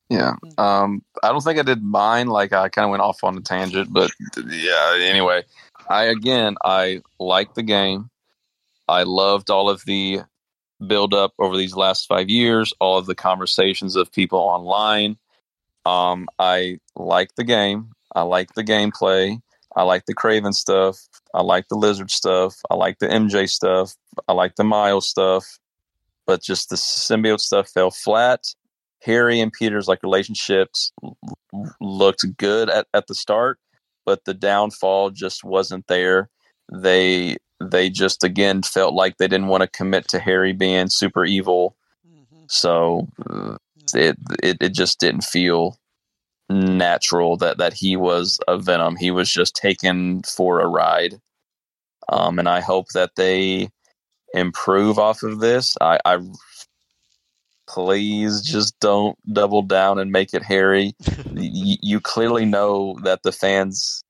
yeah. 0.10 0.36
Um, 0.58 1.02
I 1.24 1.30
don't 1.30 1.42
think 1.42 1.60
I 1.60 1.64
did 1.64 1.82
mine. 1.82 2.28
Like 2.28 2.54
I 2.54 2.70
kind 2.70 2.86
of 2.86 2.92
went 2.92 3.02
off 3.04 3.24
on 3.24 3.38
a 3.38 3.42
tangent, 3.42 3.92
but 3.92 4.12
yeah. 4.48 4.98
Anyway, 5.00 5.44
I 5.90 6.06
again 6.06 6.56
I 6.64 7.02
liked 7.20 7.56
the 7.56 7.64
game. 7.64 8.10
I 8.88 9.04
loved 9.04 9.50
all 9.50 9.70
of 9.70 9.84
the 9.86 10.22
build 10.86 11.14
up 11.14 11.34
over 11.40 11.58
these 11.58 11.76
last 11.76 12.08
five 12.08 12.30
years, 12.30 12.74
all 12.80 12.98
of 12.98 13.06
the 13.06 13.16
conversations 13.16 13.96
of 13.96 14.12
people 14.12 14.40
online. 14.40 15.18
Um, 15.86 16.28
I 16.40 16.80
like 16.96 17.36
the 17.36 17.44
game. 17.44 17.92
I 18.16 18.22
like 18.22 18.54
the 18.54 18.64
gameplay. 18.64 19.40
I 19.76 19.84
like 19.84 20.06
the 20.06 20.16
Kraven 20.16 20.54
stuff. 20.54 20.98
I 21.34 21.42
like 21.42 21.68
the 21.68 21.76
Lizard 21.76 22.10
stuff. 22.10 22.56
I 22.70 22.76
like 22.76 23.00
the 23.00 23.08
MJ 23.08 23.50
stuff. 23.50 23.94
I 24.28 24.34
like 24.34 24.56
the 24.56 24.64
Miles 24.64 25.08
stuff. 25.08 25.46
But 26.28 26.42
just 26.42 26.70
the 26.70 26.76
symbiote 26.76 27.40
stuff 27.40 27.70
fell 27.70 27.92
flat. 27.92 28.42
Harry 29.04 29.40
and 29.40 29.54
Peter's 29.54 29.88
like 29.88 30.02
relationships 30.02 30.92
looked 31.80 32.26
good 32.38 32.70
at, 32.70 32.88
at 32.96 33.06
the 33.06 33.14
start, 33.14 33.60
but 34.06 34.26
the 34.26 34.34
downfall 34.34 35.12
just 35.12 35.44
wasn't 35.44 35.86
there. 35.88 36.30
They 36.74 37.38
they 37.62 37.92
just 37.92 38.24
again 38.24 38.64
felt 38.64 38.96
like 38.96 39.18
they 39.18 39.28
didn't 39.28 39.48
want 39.48 39.62
to 39.62 39.68
commit 39.68 40.08
to 40.10 40.20
Harry 40.20 40.52
being 40.54 40.90
super 40.90 41.24
evil, 41.24 41.76
Mhm. 42.08 42.50
so 42.52 43.08
uh, 43.30 43.58
it, 43.94 44.18
it 44.42 44.58
it 44.60 44.70
just 44.74 45.00
didn't 45.00 45.24
feel 45.24 45.78
natural 46.50 47.38
that 47.38 47.60
that 47.60 47.74
he 47.74 47.96
was 47.96 48.40
a 48.48 48.58
Venom. 48.58 48.96
He 48.96 49.12
was 49.12 49.32
just 49.32 49.56
taken 49.56 50.24
for 50.24 50.60
a 50.60 50.68
ride. 50.68 51.22
Um, 52.10 52.40
and 52.40 52.50
I 52.50 52.62
hope 52.62 52.88
that 52.96 53.12
they 53.16 53.70
improve 54.36 55.00
off 55.00 55.24
of 55.24 55.40
this. 55.40 55.76
I, 55.82 56.00
I 56.06 56.20
please 57.68 58.42
just 58.42 58.80
don't 58.80 59.18
double 59.34 59.62
down 59.64 60.00
and 60.00 60.12
make 60.12 60.34
it 60.34 60.44
Harry. 60.44 60.96
Y- 61.36 61.78
you 61.82 62.00
clearly 62.00 62.46
know 62.46 62.98
that 63.04 63.24
the 63.24 63.32
fans 63.32 64.04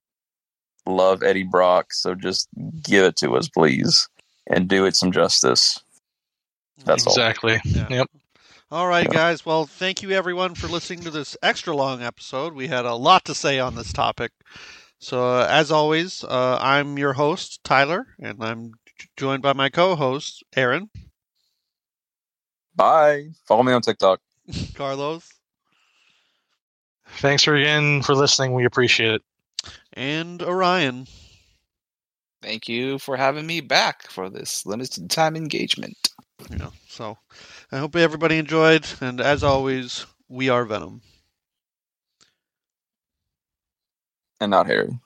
love 0.86 1.24
Eddie 1.24 1.44
Brock. 1.44 1.94
So 1.94 2.16
just 2.16 2.50
give 2.84 3.06
it 3.06 3.16
to 3.18 3.36
us, 3.38 3.50
please, 3.50 4.08
and 4.48 4.68
do 4.68 4.86
it 4.86 4.96
some 4.96 5.12
justice. 5.12 5.84
That's 6.86 7.08
all. 7.08 7.14
exactly. 7.14 7.60
Yeah. 7.66 7.90
Yep. 7.90 8.08
All 8.72 8.88
right, 8.88 9.08
Yeah. 9.08 9.14
guys. 9.14 9.46
Well, 9.46 9.66
thank 9.66 10.02
you 10.04 10.12
everyone 10.12 10.56
for 10.56 10.68
listening 10.68 11.02
to 11.02 11.12
this 11.12 11.38
extra 11.44 11.76
long 11.76 12.02
episode. 12.02 12.54
We 12.54 12.68
had 12.68 12.86
a 12.86 12.96
lot 12.96 13.26
to 13.26 13.36
say 13.36 13.60
on 13.60 13.76
this 13.76 13.94
topic. 13.94 14.32
So, 15.00 15.24
uh, 15.40 15.48
as 15.50 15.72
always, 15.72 16.24
uh, 16.24 16.58
I'm 16.62 16.98
your 16.98 17.14
host, 17.14 17.64
Tyler, 17.64 18.08
and 18.20 18.44
I'm 18.44 18.72
j- 18.85 18.85
joined 19.18 19.42
by 19.42 19.54
my 19.54 19.70
co 19.70 19.96
host, 19.96 20.44
Aaron, 20.56 20.90
Bye. 22.76 23.30
Follow 23.48 23.64
me 23.64 23.72
on 23.74 23.82
TikTok. 23.82 24.20
Carlos, 24.76 25.30
Thanks 27.18 27.44
for 27.44 27.56
again 27.56 28.02
for 28.02 28.14
listening. 28.16 28.54
We 28.54 28.66
appreciate 28.66 29.14
it. 29.14 29.22
and 29.94 30.42
Orion. 30.42 31.08
Thank 32.42 32.68
you 32.68 33.00
for 33.00 33.16
having 33.18 33.48
me 33.48 33.62
back 33.62 34.08
for 34.12 34.30
this 34.30 34.66
limited 34.66 35.10
time 35.10 35.36
engagement. 35.36 36.12
You 36.52 36.58
know, 36.58 36.72
so 36.88 37.18
I 37.72 37.78
hope 37.78 37.96
everybody 37.96 38.38
enjoyed, 38.38 38.86
and 39.02 39.20
as 39.22 39.44
always, 39.44 40.06
we 40.28 40.50
are 40.50 40.66
Venom. 40.66 41.02
And 44.42 44.52
not 44.52 44.68
Harry. 44.68 45.00